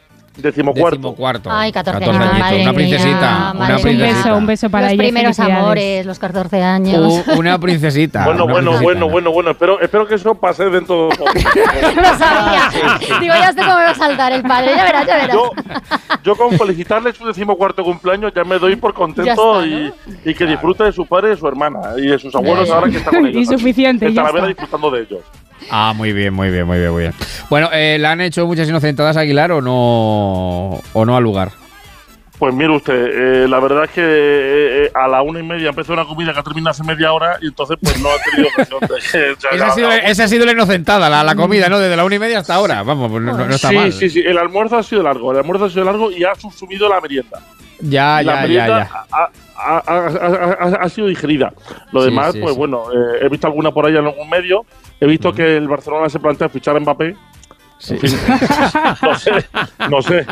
Decimocuarto. 0.43 0.97
Decimocuarto. 0.97 1.51
Ay, 1.53 1.73
14, 1.73 1.99
14 2.05 2.19
años, 2.23 2.39
madre 2.39 2.55
una 2.63 2.73
mía, 2.73 2.75
princesita, 2.75 3.53
madre 3.55 3.57
una 3.57 3.67
mía. 3.69 3.83
princesita. 3.83 4.09
Un 4.09 4.23
beso, 4.23 4.37
un 4.39 4.47
beso 4.47 4.71
para 4.71 4.85
Los 4.87 4.93
ella. 4.95 5.03
primeros 5.03 5.41
amores, 5.41 6.07
los 6.07 6.19
14 6.19 6.63
años. 6.63 7.25
U- 7.29 7.39
una 7.39 7.59
princesita. 7.59 8.25
Bueno, 8.25 8.45
una 8.45 8.53
bueno, 8.53 8.71
princesita. 8.71 8.85
bueno, 8.85 9.09
bueno, 9.11 9.31
bueno. 9.33 9.51
Espero, 9.51 9.81
espero 9.81 10.07
que 10.07 10.15
eso 10.15 10.35
pase 10.35 10.65
dentro 10.71 11.09
de 11.09 11.17
poco. 11.17 11.31
Lo 11.97 12.19
sabía. 12.19 12.71
Digo, 13.21 13.35
ya 13.35 13.53
sé 13.53 13.61
cómo 13.61 13.77
me 13.77 13.85
va 13.85 13.91
a 13.91 13.95
saltar 13.95 14.33
el 14.33 14.43
padre. 14.43 14.73
Ya 14.77 14.85
verás, 14.85 15.07
ya 15.07 15.17
verás. 15.17 15.33
Yo, 15.35 15.51
yo 16.25 16.37
con 16.37 16.53
felicitarle 16.59 17.13
su 17.13 17.27
decimocuarto 17.27 17.83
cumpleaños 17.85 18.33
ya 18.35 18.45
me 18.45 18.59
doy 18.59 18.77
por 18.77 18.95
contento 18.95 19.61
Ya 19.63 19.67
y, 19.67 19.93
y 20.25 20.35
que 20.35 20.47
disfrute 20.47 20.85
de 20.85 20.93
su 20.93 21.05
padre 21.07 21.29
y 21.29 21.31
de 21.31 21.37
su 21.37 21.49
hermana 21.49 21.81
y 21.97 22.07
de 22.07 22.19
sus 22.19 22.35
abuelos 22.35 22.71
ahora 22.71 22.91
que 22.91 22.99
está 22.99 23.11
con 23.11 23.27
ellos. 23.27 23.43
Y 23.43 23.47
suficiente, 23.47 24.07
Talavera 24.13 24.39
está. 24.39 24.47
disfrutando 24.49 24.91
de 24.91 25.01
ellos. 25.03 25.21
Ah, 25.71 25.93
muy 25.95 26.13
bien, 26.13 26.33
muy 26.35 26.51
bien, 26.51 26.67
muy 26.67 26.79
bien, 26.79 26.91
muy 26.93 27.03
bien. 27.03 27.15
Bueno, 27.51 27.69
eh, 27.73 27.99
¿le 28.01 28.07
han 28.07 28.21
hecho 28.21 28.47
muchas 28.47 28.69
inocentadas 28.69 29.17
a 29.17 29.21
Aguilar 29.21 29.53
o 29.53 29.61
no, 29.61 30.81
o 30.93 31.05
no 31.05 31.17
al 31.17 31.23
lugar? 31.23 31.51
Pues 32.39 32.55
mire 32.55 32.71
usted, 32.71 32.95
eh, 33.45 33.49
la 33.49 33.59
verdad 33.59 33.85
es 33.85 33.91
que 33.91 34.01
eh, 34.01 34.85
eh, 34.85 34.91
a 34.95 35.09
la 35.09 35.23
una 35.23 35.41
y 35.41 35.43
media 35.43 35.71
empezó 35.71 35.93
una 35.93 36.05
comida 36.05 36.33
que 36.33 36.39
ha 36.39 36.43
terminado 36.45 36.71
hace 36.71 36.85
media 36.85 37.13
hora 37.13 37.37
y 37.43 37.49
entonces 37.49 37.77
pues 37.83 38.01
no 38.01 38.09
ha 38.11 38.31
tenido 38.31 38.49
ocasión 38.49 38.79
de... 38.81 38.97
Esa 39.57 39.67
ha, 39.67 39.71
sido, 39.73 39.91
esa 39.91 40.25
ha 40.25 40.29
sido 40.29 40.47
la 40.47 40.53
inocentada, 40.53 41.11
la, 41.11 41.25
la 41.25 41.35
comida, 41.35 41.69
¿no? 41.69 41.81
Desde 41.81 41.97
la 41.97 42.05
una 42.05 42.15
y 42.15 42.19
media 42.21 42.39
hasta 42.39 42.55
ahora. 42.55 42.85
Vamos, 42.85 43.11
pues 43.11 43.25
no, 43.25 43.45
está 43.51 43.71
sí, 43.71 43.75
mal. 43.75 43.93
sí, 43.93 44.09
sí, 44.09 44.21
el 44.25 44.39
almuerzo 44.39 44.77
ha 44.77 44.85
sido 44.85 45.03
largo, 45.03 45.33
el 45.33 45.39
almuerzo 45.39 45.65
ha 45.65 45.71
sido 45.71 45.85
largo 45.85 46.13
y 46.13 46.23
ha 46.23 46.33
subsumido 46.37 46.89
la 46.89 47.01
merienda. 47.01 47.41
Ya, 47.81 48.23
la 48.23 48.23
ya, 48.23 48.35
ya, 48.35 48.41
merienda 48.43 48.89
ya. 48.89 49.05
Ha- 49.11 49.31
ha- 49.59 49.83
ha- 49.87 50.79
ha 50.85 50.89
sido 50.89 51.07
digerida. 51.09 51.53
Lo 51.93 52.01
Sí, 52.03 52.11
demás, 52.11 52.33
sí, 52.33 52.41
pues 52.41 52.53
sí. 52.55 52.59
bueno, 52.59 52.85
eh, 52.93 53.19
he 53.23 53.29
visto 53.29 53.47
alguna 53.47 53.71
por 53.73 53.87
ahí 53.87 53.97
en 53.97 54.05
algún 54.07 54.29
medio. 54.29 54.65
He 55.01 55.07
visto 55.07 55.33
que 55.33 55.57
el 55.57 55.69
Barcelona 55.69 56.09
se 56.09 56.19
plantea 56.21 56.49
fichar 56.49 56.77
a 56.77 56.81
Mbappé. 56.81 57.15
En 57.91 57.99
fin, 58.01 58.11
no 59.03 59.15
sé, 59.17 59.31
no 59.89 60.03
sé, 60.03 60.27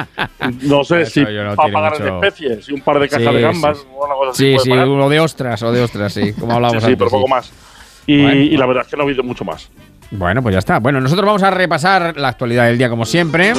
no 0.62 0.82
sé 0.84 1.00
Eso 1.02 1.10
si 1.12 1.20
no 1.20 1.44
va 1.44 1.52
a 1.52 1.56
pagar 1.70 1.94
en 1.96 2.02
mucho- 2.02 2.24
especies 2.24 2.68
y 2.68 2.72
un 2.72 2.80
par 2.80 2.98
de 2.98 3.08
cajas 3.08 3.32
de 3.34 3.40
gambas 3.40 3.78
sí. 3.78 3.84
o 3.94 3.98
cosa 4.00 4.30
así. 4.32 4.52
Sí, 4.54 4.58
sí, 4.64 4.72
o 4.72 5.08
de 5.08 5.20
ostras, 5.20 5.62
o 5.62 5.70
de 5.70 5.80
ostras, 5.82 6.12
sí, 6.12 6.32
como 6.32 6.54
hablábamos 6.54 6.82
Sí, 6.82 6.86
sí, 6.88 6.92
antes. 6.94 6.98
pero 6.98 7.10
poco 7.10 7.28
más. 7.28 7.52
Y, 8.06 8.20
Bueno, 8.22 8.40
y 8.40 8.56
la 8.56 8.66
verdad 8.66 8.84
es 8.84 8.90
que 8.90 8.96
no 8.96 9.02
ha 9.02 9.06
habido 9.06 9.22
mucho 9.22 9.44
más. 9.44 9.70
Bueno, 10.10 10.42
pues 10.42 10.54
ya 10.54 10.58
está. 10.58 10.80
Bueno, 10.80 11.00
nosotros 11.00 11.24
vamos 11.26 11.42
a 11.44 11.50
repasar 11.52 12.16
la 12.16 12.28
actualidad 12.28 12.66
del 12.66 12.78
día 12.78 12.88
como 12.88 13.04
siempre. 13.04 13.52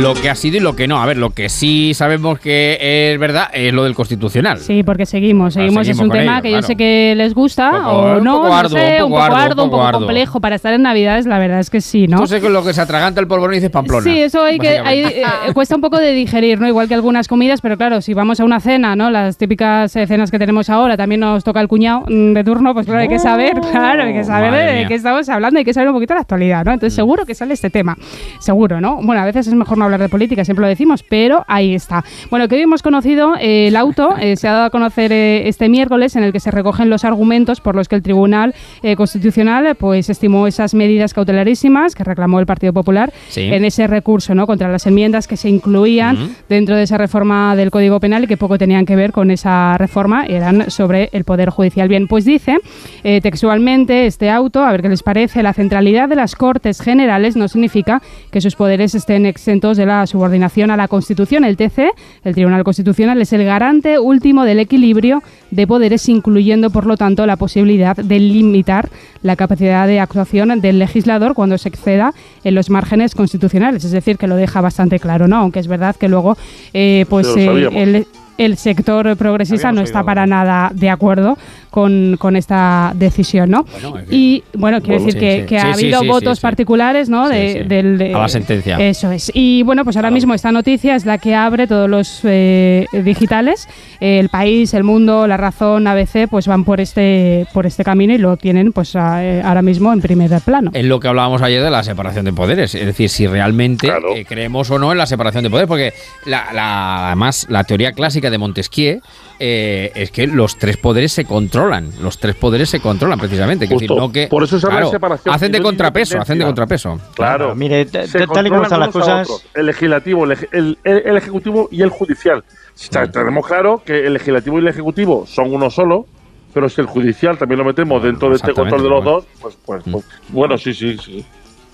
Lo 0.00 0.14
que 0.14 0.30
ha 0.30 0.36
sido 0.36 0.56
y 0.58 0.60
lo 0.60 0.76
que 0.76 0.86
no. 0.86 1.02
A 1.02 1.06
ver, 1.06 1.16
lo 1.16 1.30
que 1.30 1.48
sí 1.48 1.92
sabemos 1.92 2.38
que 2.38 2.78
es 3.12 3.18
verdad 3.18 3.48
es 3.52 3.72
lo 3.72 3.82
del 3.82 3.94
constitucional. 3.96 4.58
Sí, 4.58 4.84
porque 4.84 5.06
seguimos, 5.06 5.54
seguimos. 5.54 5.88
es 5.88 5.98
un 5.98 6.08
con 6.08 6.16
tema 6.18 6.34
ello, 6.34 6.42
que 6.42 6.50
yo 6.52 6.62
sé 6.62 6.76
que 6.76 7.14
les 7.16 7.34
gusta 7.34 7.70
Un 7.70 7.76
poco- 7.82 7.90
o 7.90 8.16
un 8.18 8.24
no, 8.24 8.36
poco 8.42 8.62
no 8.62 8.68
sé, 8.68 9.02
un 9.02 9.10
poco 9.10 9.22
arduo, 9.22 9.36
arduo, 9.38 9.64
un 9.64 9.70
poco 9.70 9.82
arduo. 9.82 10.00
complejo. 10.02 10.40
Para 10.40 10.54
estar 10.54 10.72
en 10.72 10.82
Navidades, 10.82 11.26
la 11.26 11.40
verdad 11.40 11.58
es 11.58 11.68
que 11.68 11.80
sí, 11.80 12.06
¿no? 12.06 12.20
Tú 12.20 12.28
sé 12.28 12.40
que 12.40 12.48
lo 12.48 12.64
que 12.64 12.72
se 12.72 12.80
atraganta 12.80 13.20
el 13.20 13.26
polvorón 13.26 13.54
y 13.54 13.56
dices 13.56 13.70
Pamplona. 13.70 14.04
Sí, 14.04 14.20
eso 14.20 14.44
hay 14.44 14.58
que 14.60 14.78
hay, 14.78 15.00
eh, 15.00 15.22
cuesta 15.52 15.74
un 15.74 15.80
poco 15.80 15.98
de 15.98 16.12
digerir, 16.12 16.60
¿no? 16.60 16.68
Igual 16.68 16.86
que 16.86 16.94
algunas 16.94 17.26
comidas, 17.26 17.60
pero 17.60 17.76
claro, 17.76 18.00
si 18.00 18.14
vamos 18.14 18.38
a 18.38 18.44
una 18.44 18.60
cena, 18.60 18.94
¿no? 18.94 19.10
Las 19.10 19.36
típicas 19.36 19.96
eh, 19.96 20.06
cenas 20.06 20.30
que 20.30 20.38
tenemos 20.38 20.70
ahora, 20.70 20.96
también 20.96 21.20
nos 21.20 21.42
toca 21.42 21.60
el 21.60 21.66
cuñado 21.66 22.04
mm, 22.08 22.34
de 22.34 22.44
turno, 22.44 22.72
pues 22.72 22.86
claro, 22.86 23.00
hay 23.00 23.08
que 23.08 23.18
saber, 23.18 23.54
claro, 23.72 24.04
hay 24.04 24.12
que 24.12 24.22
saber 24.22 24.52
madre 24.52 24.72
de, 24.74 24.86
qué 24.86 24.94
estamos 24.94 25.28
hablando, 25.28 25.58
hay 25.58 25.64
que 25.64 25.74
saber 25.74 25.88
un 25.88 25.94
poquito 25.96 26.14
la 26.14 26.20
actualidad, 26.20 26.64
¿no? 26.64 26.72
Entonces 26.72 26.94
seguro 26.94 27.26
que 27.26 27.34
sale 27.34 27.54
este 27.54 27.68
tema, 27.68 27.96
seguro, 28.38 28.80
¿no? 28.80 29.00
Bueno, 29.02 29.22
a 29.22 29.24
veces 29.24 29.48
es 29.48 29.54
mejor 29.54 29.76
no 29.78 29.87
hablar 29.88 30.00
de 30.00 30.08
política, 30.08 30.44
siempre 30.44 30.62
lo 30.62 30.68
decimos, 30.68 31.02
pero 31.02 31.44
ahí 31.48 31.74
está. 31.74 32.04
Bueno, 32.30 32.48
que 32.48 32.54
hoy 32.56 32.62
hemos 32.62 32.82
conocido 32.82 33.34
eh, 33.40 33.68
el 33.68 33.76
auto, 33.76 34.14
eh, 34.20 34.36
se 34.36 34.48
ha 34.48 34.52
dado 34.52 34.64
a 34.66 34.70
conocer 34.70 35.12
eh, 35.12 35.48
este 35.48 35.68
miércoles 35.68 36.16
en 36.16 36.22
el 36.24 36.32
que 36.32 36.40
se 36.40 36.50
recogen 36.50 36.90
los 36.90 37.04
argumentos 37.04 37.60
por 37.60 37.74
los 37.74 37.88
que 37.88 37.96
el 37.96 38.02
Tribunal 38.02 38.54
eh, 38.82 38.96
Constitucional 38.96 39.74
pues 39.76 40.08
estimó 40.10 40.46
esas 40.46 40.74
medidas 40.74 41.14
cautelarísimas 41.14 41.94
que 41.94 42.04
reclamó 42.04 42.40
el 42.40 42.46
Partido 42.46 42.72
Popular 42.72 43.12
Sí. 43.28 43.42
en 43.42 43.64
ese 43.64 43.86
recurso, 43.86 44.34
¿no? 44.34 44.46
Contra 44.46 44.68
las 44.68 44.86
enmiendas 44.86 45.26
que 45.26 45.36
se 45.36 45.48
incluían 45.48 46.16
Ujú. 46.16 46.32
dentro 46.48 46.76
de 46.76 46.82
esa 46.82 46.98
reforma 46.98 47.56
del 47.56 47.70
Código 47.70 48.00
Penal 48.00 48.24
y 48.24 48.26
que 48.26 48.36
poco 48.36 48.58
tenían 48.58 48.84
que 48.86 48.96
ver 48.96 49.12
con 49.12 49.30
esa 49.30 49.76
reforma, 49.78 50.24
eran 50.26 50.70
sobre 50.70 51.08
el 51.12 51.24
Poder 51.24 51.50
Judicial. 51.50 51.88
Bien, 51.88 52.06
pues 52.08 52.24
dice 52.24 52.56
eh, 53.04 53.20
textualmente 53.20 54.06
este 54.06 54.28
auto, 54.30 54.62
a 54.62 54.70
ver 54.72 54.82
qué 54.82 54.88
les 54.88 55.02
parece, 55.02 55.42
la 55.42 55.52
centralidad 55.54 56.08
de 56.08 56.16
las 56.16 56.34
Cortes 56.36 56.80
Generales 56.82 57.36
no 57.36 57.48
significa 57.48 58.02
que 58.30 58.40
sus 58.40 58.56
poderes 58.56 58.94
estén 58.94 59.24
exentos 59.26 59.77
de 59.78 59.86
la 59.86 60.06
subordinación 60.06 60.70
a 60.70 60.76
la 60.76 60.88
Constitución. 60.88 61.44
El 61.44 61.56
TC, 61.56 61.92
el 62.24 62.34
Tribunal 62.34 62.64
Constitucional, 62.64 63.20
es 63.22 63.32
el 63.32 63.44
garante 63.44 63.98
último 63.98 64.44
del 64.44 64.58
equilibrio 64.58 65.22
de 65.50 65.66
poderes, 65.66 66.06
incluyendo, 66.10 66.68
por 66.68 66.84
lo 66.84 66.98
tanto, 66.98 67.24
la 67.24 67.36
posibilidad 67.36 67.96
de 67.96 68.20
limitar 68.20 68.90
la 69.22 69.36
capacidad 69.36 69.86
de 69.86 70.00
actuación 70.00 70.60
del 70.60 70.78
legislador 70.78 71.32
cuando 71.32 71.56
se 71.56 71.70
exceda 71.70 72.12
en 72.44 72.54
los 72.54 72.68
márgenes 72.68 73.14
constitucionales. 73.14 73.84
Es 73.84 73.92
decir, 73.92 74.18
que 74.18 74.26
lo 74.26 74.36
deja 74.36 74.60
bastante 74.60 75.00
claro, 75.00 75.26
¿no? 75.26 75.36
Aunque 75.36 75.60
es 75.60 75.68
verdad 75.68 75.96
que 75.96 76.08
luego, 76.08 76.36
eh, 76.74 77.06
pues, 77.08 77.26
eh, 77.36 78.04
el 78.36 78.56
sector 78.56 79.16
progresista 79.16 79.72
no 79.72 79.80
está 79.80 80.04
para 80.04 80.26
nada 80.26 80.70
de 80.72 80.90
acuerdo 80.90 81.36
con, 81.70 82.16
con 82.18 82.36
esta 82.36 82.92
decisión, 82.94 83.50
¿no? 83.50 83.64
y 84.10 84.42
bueno, 84.54 84.80
quiero 84.80 85.00
Bueno, 85.00 85.06
decir 85.06 85.12
sí, 85.12 85.18
que, 85.18 85.40
sí. 85.42 85.46
que 85.46 85.60
Sí, 85.60 85.66
ha 85.66 85.74
sí, 85.74 85.80
habido 85.84 85.98
sí, 86.00 86.04
sí, 86.06 86.10
votos 86.10 86.38
sí. 86.38 86.42
particulares, 86.42 87.08
¿no? 87.08 87.28
De, 87.28 87.52
Sí, 87.52 87.58
sí. 87.62 87.64
del- 87.68 87.98
de- 87.98 88.14
A 88.14 88.18
la 88.18 88.28
sentencia. 88.28 88.76
Eso 88.78 89.10
es. 89.12 89.30
Y 89.34 89.62
bueno, 89.62 89.84
pues 89.84 89.96
ahora 89.96 90.10
mismo 90.10 90.34
esta 90.34 90.50
noticia 90.52 90.94
es 90.96 91.04
la 91.06 91.18
que 91.18 91.34
abre 91.34 91.66
todos 91.66 91.88
los 91.88 92.20
eh, 92.24 92.86
digitales. 92.92 93.68
El 94.00 94.28
país, 94.28 94.74
el 94.74 94.84
mundo, 94.84 95.26
la 95.26 95.36
razón, 95.36 95.86
ABC, 95.86 96.28
pues 96.28 96.46
van 96.46 96.64
por 96.64 96.80
este 96.80 97.46
por 97.52 97.66
este 97.66 97.84
camino 97.84 98.12
y 98.14 98.18
lo 98.18 98.36
tienen 98.36 98.72
pues 98.72 98.94
a- 98.96 99.24
eh, 99.24 99.42
ahora 99.44 99.62
mismo 99.62 99.92
en 99.92 100.00
primer 100.00 100.30
plano. 100.40 100.70
Es 100.74 100.84
lo 100.84 101.00
que 101.00 101.08
hablábamos 101.08 101.42
ayer 101.42 101.62
de 101.62 101.70
la 101.70 101.82
separación 101.82 102.24
de 102.24 102.32
poderes. 102.32 102.74
Es 102.74 102.86
decir, 102.86 103.08
si 103.08 103.26
realmente 103.26 103.88
eh, 104.14 104.24
creemos 104.24 104.70
o 104.70 104.78
no 104.78 104.92
en 104.92 104.98
la 104.98 105.06
separación 105.06 105.44
de 105.44 105.50
poderes. 105.50 105.68
Porque 105.68 105.92
la, 106.26 106.52
la- 106.52 107.06
además 107.08 107.46
la 107.48 107.64
teoría 107.64 107.92
clásica 107.92 108.30
de 108.30 108.38
Montesquieu 108.38 109.00
eh, 109.40 109.92
es 109.94 110.10
que 110.10 110.26
los 110.26 110.56
tres 110.58 110.76
poderes 110.76 111.12
se 111.12 111.24
controlan. 111.24 111.90
Los 112.00 112.18
tres 112.18 112.34
poderes 112.34 112.68
se 112.68 112.80
controlan 112.80 113.18
precisamente. 113.18 113.66
Decir, 113.66 113.90
no 113.90 114.10
que, 114.10 114.26
Por 114.26 114.42
eso 114.44 114.58
se 114.58 114.66
habla 114.66 114.78
de 114.78 114.82
claro, 114.82 114.90
separación 114.92 115.34
Hacen 115.34 115.52
de 115.52 115.60
contrapeso, 115.62 116.20
hacen 116.20 116.38
de 116.38 116.44
contrapeso. 116.44 117.00
Claro, 117.14 117.54
mire, 117.54 117.84
tal 117.86 118.06
y 118.06 118.10
como 118.16 118.62
controlan 118.62 118.64
están 118.64 118.80
las 118.80 118.88
cosas. 118.90 119.44
el 119.54 119.66
legislativo, 119.66 120.24
el, 120.24 120.32
el- 120.52 120.78
el- 120.84 121.02
el 121.06 121.16
ejecutivo 121.16 121.68
y 121.70 121.82
el 121.82 121.90
judicial. 121.90 122.44
Sea, 122.74 123.10
tenemos 123.10 123.46
claro 123.46 123.82
que 123.84 124.06
el 124.06 124.12
legislativo 124.14 124.58
y 124.58 124.62
el 124.62 124.68
ejecutivo 124.68 125.24
son 125.26 125.52
uno 125.52 125.68
solo, 125.70 126.06
pero 126.54 126.68
si 126.68 126.80
el 126.80 126.86
judicial 126.86 127.36
también 127.36 127.58
lo 127.58 127.64
metemos 127.64 128.02
dentro 128.02 128.30
de 128.30 128.36
este 128.36 128.52
control 128.52 128.82
de 128.82 128.88
los 128.88 129.04
dos, 129.04 129.24
pues, 129.40 129.56
pues, 129.64 129.82
pues, 129.90 130.04
bueno, 130.28 130.56
sí, 130.58 130.72
sí, 130.74 130.96
sí. 130.98 131.24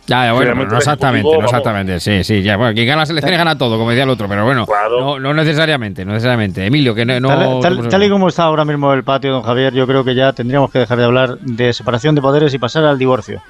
Ya, 0.07 0.33
bueno, 0.35 0.55
no 0.55 0.77
exactamente, 0.77 1.29
no 1.39 1.45
exactamente. 1.45 1.99
Sí, 2.01 2.25
sí, 2.25 2.43
ya. 2.43 2.57
Bueno, 2.59 2.75
quien 2.75 2.87
gana 2.87 3.01
las 3.03 3.11
elecciones 3.11 3.39
gana 3.39 3.57
todo, 3.57 3.79
como 3.79 3.91
decía 3.91 4.05
el 4.05 4.11
otro, 4.11 4.29
pero 4.29 4.45
bueno, 4.45 4.67
no, 5.01 5.19
no 5.19 5.33
necesariamente, 5.35 6.05
no 6.05 6.13
necesariamente. 6.13 6.67
Emilio, 6.67 6.95
que 6.95 7.05
no. 7.07 7.19
no- 7.21 7.29
Tal, 7.29 7.39
tal- 7.63 7.73
¿cómo 7.77 7.83
se 7.85 7.89
tal 7.89 8.03
y 8.03 8.11
como 8.11 8.29
está 8.29 8.43
ahora 8.45 8.65
mismo 8.67 8.93
el 8.93 9.03
patio, 9.03 9.33
don 9.33 9.43
Javier, 9.43 9.73
yo 9.73 9.87
creo 9.87 10.05
que 10.05 10.15
ya 10.15 10.33
tendríamos 10.35 10.71
que 10.71 10.81
dejar 10.81 10.99
de 10.99 11.05
hablar 11.05 11.39
de 11.39 11.73
separación 11.73 12.15
de 12.15 12.21
poderes 12.21 12.53
y 12.53 12.59
pasar 12.59 12.85
al 12.85 12.99
divorcio. 12.99 13.41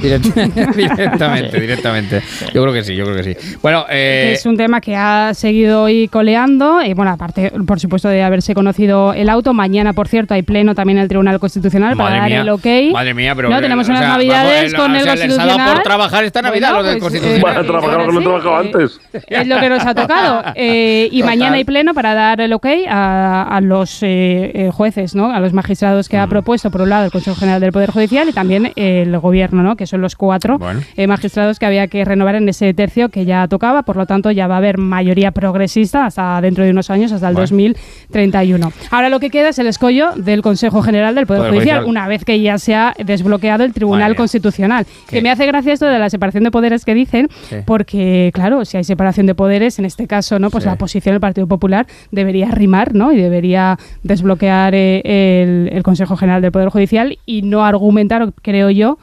Direct- 0.00 0.74
directamente, 0.76 1.60
directamente. 1.60 2.22
Yo 2.52 2.62
creo 2.62 2.72
que 2.72 2.82
sí, 2.84 2.94
yo 2.96 3.04
creo 3.04 3.16
que 3.16 3.34
sí. 3.34 3.56
Bueno, 3.62 3.84
eh, 3.90 4.32
es 4.34 4.46
un 4.46 4.56
tema 4.56 4.80
que 4.80 4.96
ha 4.96 5.32
seguido 5.34 5.82
hoy 5.82 6.08
coleando 6.08 6.82
y 6.82 6.94
bueno, 6.94 7.12
aparte 7.12 7.52
por 7.66 7.80
supuesto 7.80 8.08
de 8.08 8.22
haberse 8.22 8.54
conocido 8.54 9.12
el 9.14 9.28
auto, 9.28 9.52
mañana 9.54 9.92
por 9.92 10.08
cierto 10.08 10.34
hay 10.34 10.42
pleno 10.42 10.74
también 10.74 10.98
en 10.98 11.02
el 11.02 11.08
Tribunal 11.08 11.38
Constitucional 11.38 11.96
para 11.96 12.16
dar 12.18 12.28
mía, 12.28 12.40
el 12.42 12.48
ok. 12.50 12.66
madre 12.92 13.14
mía, 13.14 13.34
pero 13.34 13.48
No, 13.50 13.60
tenemos 13.60 13.86
o 13.88 13.90
unas 13.90 14.00
sea, 14.02 14.08
navidades 14.10 14.72
vamos, 14.72 14.86
con 14.86 14.92
o 14.92 14.96
el 14.96 15.02
sea, 15.04 15.14
les 15.14 15.24
ha 15.24 15.26
dado 15.28 15.38
Constitucional. 15.48 15.74
por 15.74 15.82
trabajar 15.82 16.24
esta 16.24 16.42
Navidad 16.42 16.68
Bueno, 16.74 16.82
los 16.82 16.90
del 16.92 17.00
pues, 17.00 17.12
Constitucional. 17.12 17.64
eh, 17.64 17.66
trabajar 17.66 17.90
lo 17.92 18.06
que 18.06 18.12
no 18.12 18.20
he 18.20 18.22
trabajado 18.24 18.56
antes. 18.56 19.00
Es 19.28 19.46
lo 19.46 19.60
que 19.60 19.68
nos 19.68 19.86
ha 19.86 19.94
tocado. 19.94 20.42
Eh, 20.54 21.08
y 21.10 21.20
Total. 21.20 21.36
mañana 21.36 21.56
hay 21.56 21.64
pleno 21.64 21.94
para 21.94 22.14
dar 22.14 22.40
el 22.40 22.52
ok 22.52 22.66
a, 22.88 23.42
a 23.56 23.60
los 23.60 24.02
eh, 24.02 24.50
eh, 24.54 24.70
jueces, 24.72 25.14
¿no? 25.14 25.30
a 25.32 25.40
los 25.40 25.52
magistrados 25.52 26.08
que 26.08 26.16
ha 26.18 26.26
propuesto, 26.26 26.70
por 26.70 26.82
un 26.82 26.90
lado, 26.90 27.04
el 27.06 27.10
Consejo 27.10 27.36
General 27.36 27.60
del 27.60 27.72
Poder 27.72 27.90
Judicial 27.90 28.28
y 28.28 28.32
también 28.32 28.72
el 28.76 29.16
Gobierno, 29.18 29.62
¿no? 29.62 29.76
que 29.76 29.83
son 29.86 30.00
los 30.00 30.16
cuatro 30.16 30.58
eh, 30.96 31.06
magistrados 31.06 31.58
que 31.58 31.66
había 31.66 31.86
que 31.88 32.04
renovar 32.04 32.34
en 32.36 32.48
ese 32.48 32.72
tercio 32.74 33.08
que 33.08 33.24
ya 33.24 33.46
tocaba. 33.48 33.82
Por 33.82 33.96
lo 33.96 34.06
tanto, 34.06 34.30
ya 34.30 34.46
va 34.46 34.54
a 34.54 34.58
haber 34.58 34.78
mayoría 34.78 35.30
progresista 35.32 36.06
hasta 36.06 36.40
dentro 36.40 36.64
de 36.64 36.70
unos 36.70 36.90
años, 36.90 37.12
hasta 37.12 37.28
el 37.28 37.34
Bueno. 37.34 37.44
2031. 37.44 38.72
Ahora 38.90 39.08
lo 39.08 39.20
que 39.20 39.30
queda 39.30 39.48
es 39.50 39.58
el 39.58 39.66
escollo 39.66 40.12
del 40.16 40.42
Consejo 40.42 40.82
General 40.82 41.14
del 41.14 41.26
Poder, 41.26 41.40
Poder 41.42 41.54
Judicial, 41.54 41.76
Judicial. 41.78 41.90
una 41.90 42.08
vez 42.08 42.24
que 42.24 42.40
ya 42.40 42.58
se 42.58 42.74
ha 42.74 42.94
desbloqueado 43.04 43.64
el 43.64 43.72
Tribunal. 43.72 44.14
Constitucional. 44.14 44.86
¿Qué? 45.08 45.16
Que 45.16 45.22
me 45.22 45.30
hace 45.30 45.46
gracia 45.46 45.72
esto 45.72 45.86
de 45.86 45.98
la 45.98 46.08
separación 46.10 46.44
de 46.44 46.50
poderes 46.50 46.84
que 46.84 46.94
dicen, 46.94 47.28
Sí. 47.48 47.56
porque, 47.66 48.30
claro, 48.34 48.64
si 48.64 48.76
hay 48.76 48.84
separación 48.84 49.26
de 49.26 49.34
poderes, 49.34 49.78
en 49.78 49.84
este 49.84 50.06
caso, 50.06 50.38
¿no? 50.38 50.50
Pues 50.50 50.64
Sí. 50.64 50.70
la 50.70 50.76
posición 50.76 51.14
del 51.14 51.20
Partido 51.20 51.46
Popular 51.46 51.86
debería 52.10 52.50
rimar, 52.50 52.94
¿no? 52.94 53.12
Y 53.12 53.16
debería 53.16 53.78
desbloquear 54.02 54.74
eh, 54.74 55.00
el, 55.42 55.70
el 55.72 55.82
Consejo 55.82 56.16
General 56.16 56.40
del 56.42 56.52
Poder 56.52 56.68
Judicial 56.68 57.18
y 57.26 57.42
no 57.42 57.64
argumentar, 57.64 58.32
creo 58.42 58.70
yo, 58.70 58.98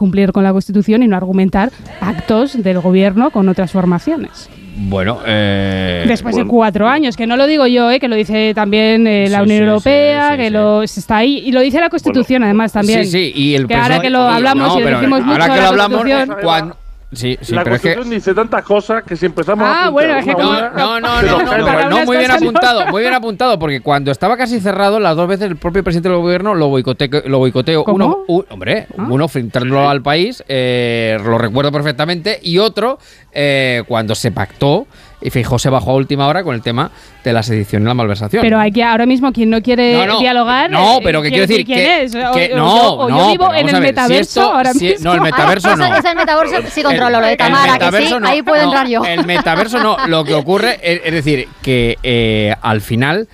cumplir 0.00 0.32
con 0.32 0.42
la 0.42 0.52
Constitución 0.52 1.02
y 1.02 1.08
no 1.08 1.16
argumentar 1.16 1.70
actos 2.00 2.60
del 2.62 2.80
gobierno 2.80 3.30
con 3.30 3.48
otras 3.50 3.70
formaciones. 3.70 4.48
Bueno, 4.88 5.18
eh, 5.26 6.04
Después 6.08 6.36
de 6.36 6.46
cuatro 6.46 6.88
años, 6.88 7.14
que 7.16 7.26
no 7.26 7.36
lo 7.36 7.46
digo 7.46 7.66
yo, 7.66 7.90
eh, 7.90 8.00
que 8.00 8.08
lo 8.08 8.16
dice 8.16 8.54
también 8.54 9.06
eh, 9.06 9.28
la 9.28 9.38
Sí, 9.38 9.42
Unión 9.42 9.58
sí, 9.58 9.64
Europea, 9.64 10.30
sí, 10.30 10.36
que 10.38 10.50
lo 10.50 10.82
está 10.82 11.16
ahí 11.18 11.42
y 11.44 11.52
lo 11.52 11.60
dice 11.60 11.80
la 11.80 11.90
Constitución 11.90 12.44
además 12.44 12.72
también. 12.72 13.04
Sí, 13.04 13.10
sí, 13.10 13.32
y 13.34 13.54
el 13.56 13.66
que 13.66 13.74
ahora 13.74 14.00
que 14.00 14.08
lo 14.08 14.20
hablamos 14.20 14.68
no, 14.68 14.80
y 14.80 14.82
pero 14.82 14.96
decimos 14.98 15.20
ahora 15.20 15.32
mucho 15.34 15.44
que 15.44 15.50
de 15.50 15.56
lo 15.56 15.76
la 15.76 15.84
hablamos, 15.84 16.36
cuando, 16.42 16.76
Sí, 17.12 17.36
sí, 17.40 17.54
la 17.54 17.64
pero 17.64 17.74
es 17.76 17.82
que. 17.82 17.88
Constitución 17.94 18.10
dice 18.18 18.34
tantas 18.34 18.62
cosas 18.64 19.02
que 19.02 19.16
si 19.16 19.26
empezamos 19.26 19.66
Ah, 19.66 19.68
a 19.68 19.86
apuntar 19.86 19.92
bueno, 19.92 20.16
es 20.18 20.24
que 20.24 20.32
No, 20.32 20.70
no, 20.70 20.70
no, 20.70 21.00
no, 21.00 21.42
no, 21.42 21.58
no, 21.58 21.86
unas 21.96 22.06
muy 22.06 22.16
bien 22.18 22.28
no. 22.28 22.34
apuntado, 22.34 22.86
muy 22.86 23.02
bien 23.02 23.14
apuntado, 23.14 23.58
porque 23.58 23.80
cuando 23.80 24.12
estaba 24.12 24.36
casi 24.36 24.60
cerrado, 24.60 25.00
las 25.00 25.16
dos 25.16 25.26
veces 25.28 25.46
el 25.50 25.56
propio 25.56 25.82
presidente 25.82 26.08
del 26.08 26.18
gobierno 26.18 26.54
lo 26.54 26.68
boicoteó, 26.68 27.08
lo 27.26 27.38
boicoteó. 27.38 27.82
¿Cómo? 27.82 27.96
Uno, 28.06 28.24
un- 28.28 28.44
hombre, 28.50 28.86
uno 28.96 29.26
filtrándolo 29.26 29.88
al 29.88 30.02
país, 30.02 30.44
eh, 30.48 31.18
lo 31.24 31.36
recuerdo 31.36 31.72
perfectamente, 31.72 32.38
y 32.42 32.58
otro 32.58 32.98
eh, 33.32 33.82
cuando 33.88 34.14
se 34.14 34.30
pactó, 34.30 34.86
y 35.20 35.30
Feijóo 35.30 35.58
se 35.58 35.68
bajó 35.70 35.90
a 35.90 35.94
última 35.94 36.26
hora 36.28 36.42
con 36.42 36.54
el 36.54 36.62
tema 36.62 36.90
de 37.22 37.32
la 37.32 37.42
sedición 37.42 37.82
y 37.82 37.86
la 37.86 37.94
malversación. 37.94 38.40
Pero 38.42 38.58
hay 38.58 38.72
que 38.72 38.82
ahora 38.82 39.04
mismo 39.06 39.32
quien 39.32 39.50
no 39.50 39.60
quiere 39.62 39.94
No, 39.94 40.06
no, 40.06 40.18
dialogar. 40.20 40.70
no, 40.70 40.96
eh, 40.96 41.00
pero 41.02 41.20
que 41.22 41.28
¿quién- 41.28 41.46
quiero 41.46 41.46
decir 41.48 41.66
quién 41.66 41.78
que- 41.78 42.02
es? 42.04 42.14
O- 42.14 42.32
que- 42.32 42.54
o 42.54 42.56
no, 42.56 42.76
yo, 42.76 42.92
o 42.94 43.08
yo 43.08 43.14
no, 43.16 43.30
vivo 43.30 43.54
en 43.54 43.68
el 43.68 43.74
si 43.76 43.80
metaverso 43.82 44.20
esto- 44.40 44.52
ahora 44.54 44.72
si- 44.72 44.84
mismo. 44.86 45.04
no, 45.04 45.14
el 45.14 45.20
metaverso 45.20 45.68
Ah, 45.70 45.76
no. 45.76 45.96
Es 45.96 46.04
el 46.04 46.16
metaverso 46.16 46.56
sí 46.72 46.82
controlo 46.82 47.16
El- 47.18 47.22
lo 47.22 47.28
de 47.28 47.36
Tamara, 47.36 47.78
que 47.78 48.02
sí, 48.06 48.14
ahí 48.24 48.42
puedo 48.42 48.62
no, 48.62 48.68
entrar 48.68 48.86
yo. 48.88 49.04
El 49.04 49.26
metaverso 49.26 49.78
no. 49.82 49.96
Lo 50.06 50.24
que 50.24 50.34
ocurre 50.34 50.78
es, 50.82 51.00
es 51.04 51.12
decir, 51.12 51.48
que 51.62 51.98
eh, 52.02 52.54
al 52.62 52.80
final 52.80 53.28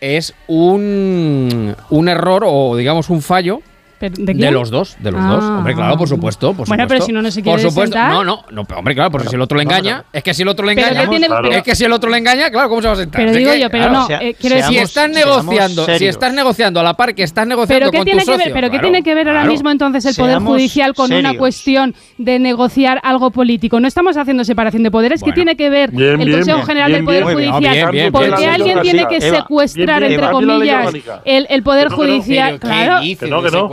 es 0.00 0.34
un, 0.48 1.74
un 1.90 2.08
error 2.08 2.44
o 2.46 2.76
digamos 2.76 3.10
un 3.10 3.22
fallo. 3.22 3.62
¿De 4.10 4.50
los 4.50 4.70
dos, 4.70 4.96
de 4.98 5.10
los 5.12 5.20
Ah. 5.20 5.28
dos. 5.28 5.44
Hombre, 5.44 5.74
claro, 5.74 5.96
por 5.96 6.08
supuesto. 6.08 6.48
Por 6.54 6.66
Bueno, 6.66 6.84
supuesto. 6.84 6.88
pero 6.88 7.04
si 7.06 7.12
no, 7.12 7.22
no 7.22 7.30
se 7.30 7.42
Por 7.42 7.54
quiere 7.54 7.70
supuesto. 7.70 7.94
sentar. 7.96 8.10
No, 8.12 8.24
no, 8.24 8.44
no, 8.50 8.64
pero, 8.64 8.78
hombre, 8.80 8.94
claro, 8.94 9.10
porque 9.10 9.28
si 9.28 9.34
el 9.36 9.40
otro 9.42 9.56
le 9.56 9.64
engaña, 9.64 10.04
es 10.12 10.22
que 10.22 10.34
si 10.34 10.42
el 10.42 10.48
otro 10.48 10.66
le 10.66 10.72
engaña. 10.72 11.02
¿qué 11.02 11.08
tiene- 11.08 11.26
claro. 11.26 11.50
Es 11.50 11.62
que 11.62 11.74
si 11.74 11.84
el 11.84 11.92
otro 11.92 12.10
le 12.10 12.18
engaña, 12.18 12.50
claro, 12.50 12.68
¿cómo 12.68 12.82
se 12.82 12.88
va 12.88 12.94
a 12.94 12.96
sentar? 12.96 13.20
Pero 13.20 13.32
digo 13.36 13.52
que, 13.52 13.60
yo, 13.60 13.70
pero 13.70 13.88
claro, 13.88 14.08
no, 14.08 14.14
eh, 14.20 14.34
quiero 14.38 14.56
si 14.56 14.62
decir... 14.62 14.78
estás 14.78 15.12
seamos 15.12 15.44
negociando, 15.44 15.86
si 15.98 16.06
estás 16.06 16.32
negociando 16.34 16.80
a 16.80 16.82
la 16.82 16.94
par 16.94 17.14
que 17.14 17.22
estás 17.22 17.46
negociando 17.46 17.78
¿Pero 17.78 17.90
qué 17.90 17.98
con 17.98 18.04
tiene 18.04 18.20
tu 18.20 18.26
que 18.26 18.30
ver? 18.32 18.40
socio, 18.40 18.54
¿Pero 18.54 18.70
qué 18.70 18.78
tiene 18.78 19.02
que 19.02 19.14
ver 19.14 19.28
ahora 19.28 19.40
claro. 19.40 19.52
mismo 19.52 19.70
entonces 19.70 20.04
el 20.06 20.14
Poder 20.16 20.32
Seamos 20.32 20.52
Judicial 20.52 20.94
con 20.94 21.12
una 21.12 21.34
cuestión 21.36 21.94
de 22.18 22.38
negociar 22.38 23.00
algo 23.02 23.30
político? 23.30 23.78
No 23.80 23.88
estamos 23.88 24.16
haciendo 24.16 24.44
separación 24.44 24.82
de 24.82 24.90
poderes. 24.90 25.22
¿Qué 25.22 25.32
tiene 25.32 25.56
que 25.56 25.70
ver 25.70 25.90
Bien, 25.90 26.20
el 26.20 26.32
Consejo 26.32 26.56
bien, 26.58 26.66
General 26.66 26.90
bien, 26.90 27.04
del 27.06 27.22
Poder 27.22 27.24
Judicial? 27.34 28.12
¿Por 28.12 28.38
bien, 28.38 28.50
alguien 28.50 28.80
tiene 28.82 29.06
que 29.06 29.20
secuestrar, 29.20 30.02
entre 30.02 30.30
comillas, 30.30 30.92
el, 31.24 31.62
Poder 31.62 31.88
Judicial? 31.88 32.58
Pero, 32.60 32.60
¿qué 32.60 32.82
Claro. 32.82 33.00
Que 33.02 33.28
no, 33.28 33.42
que 33.42 33.50
no. 33.50 33.68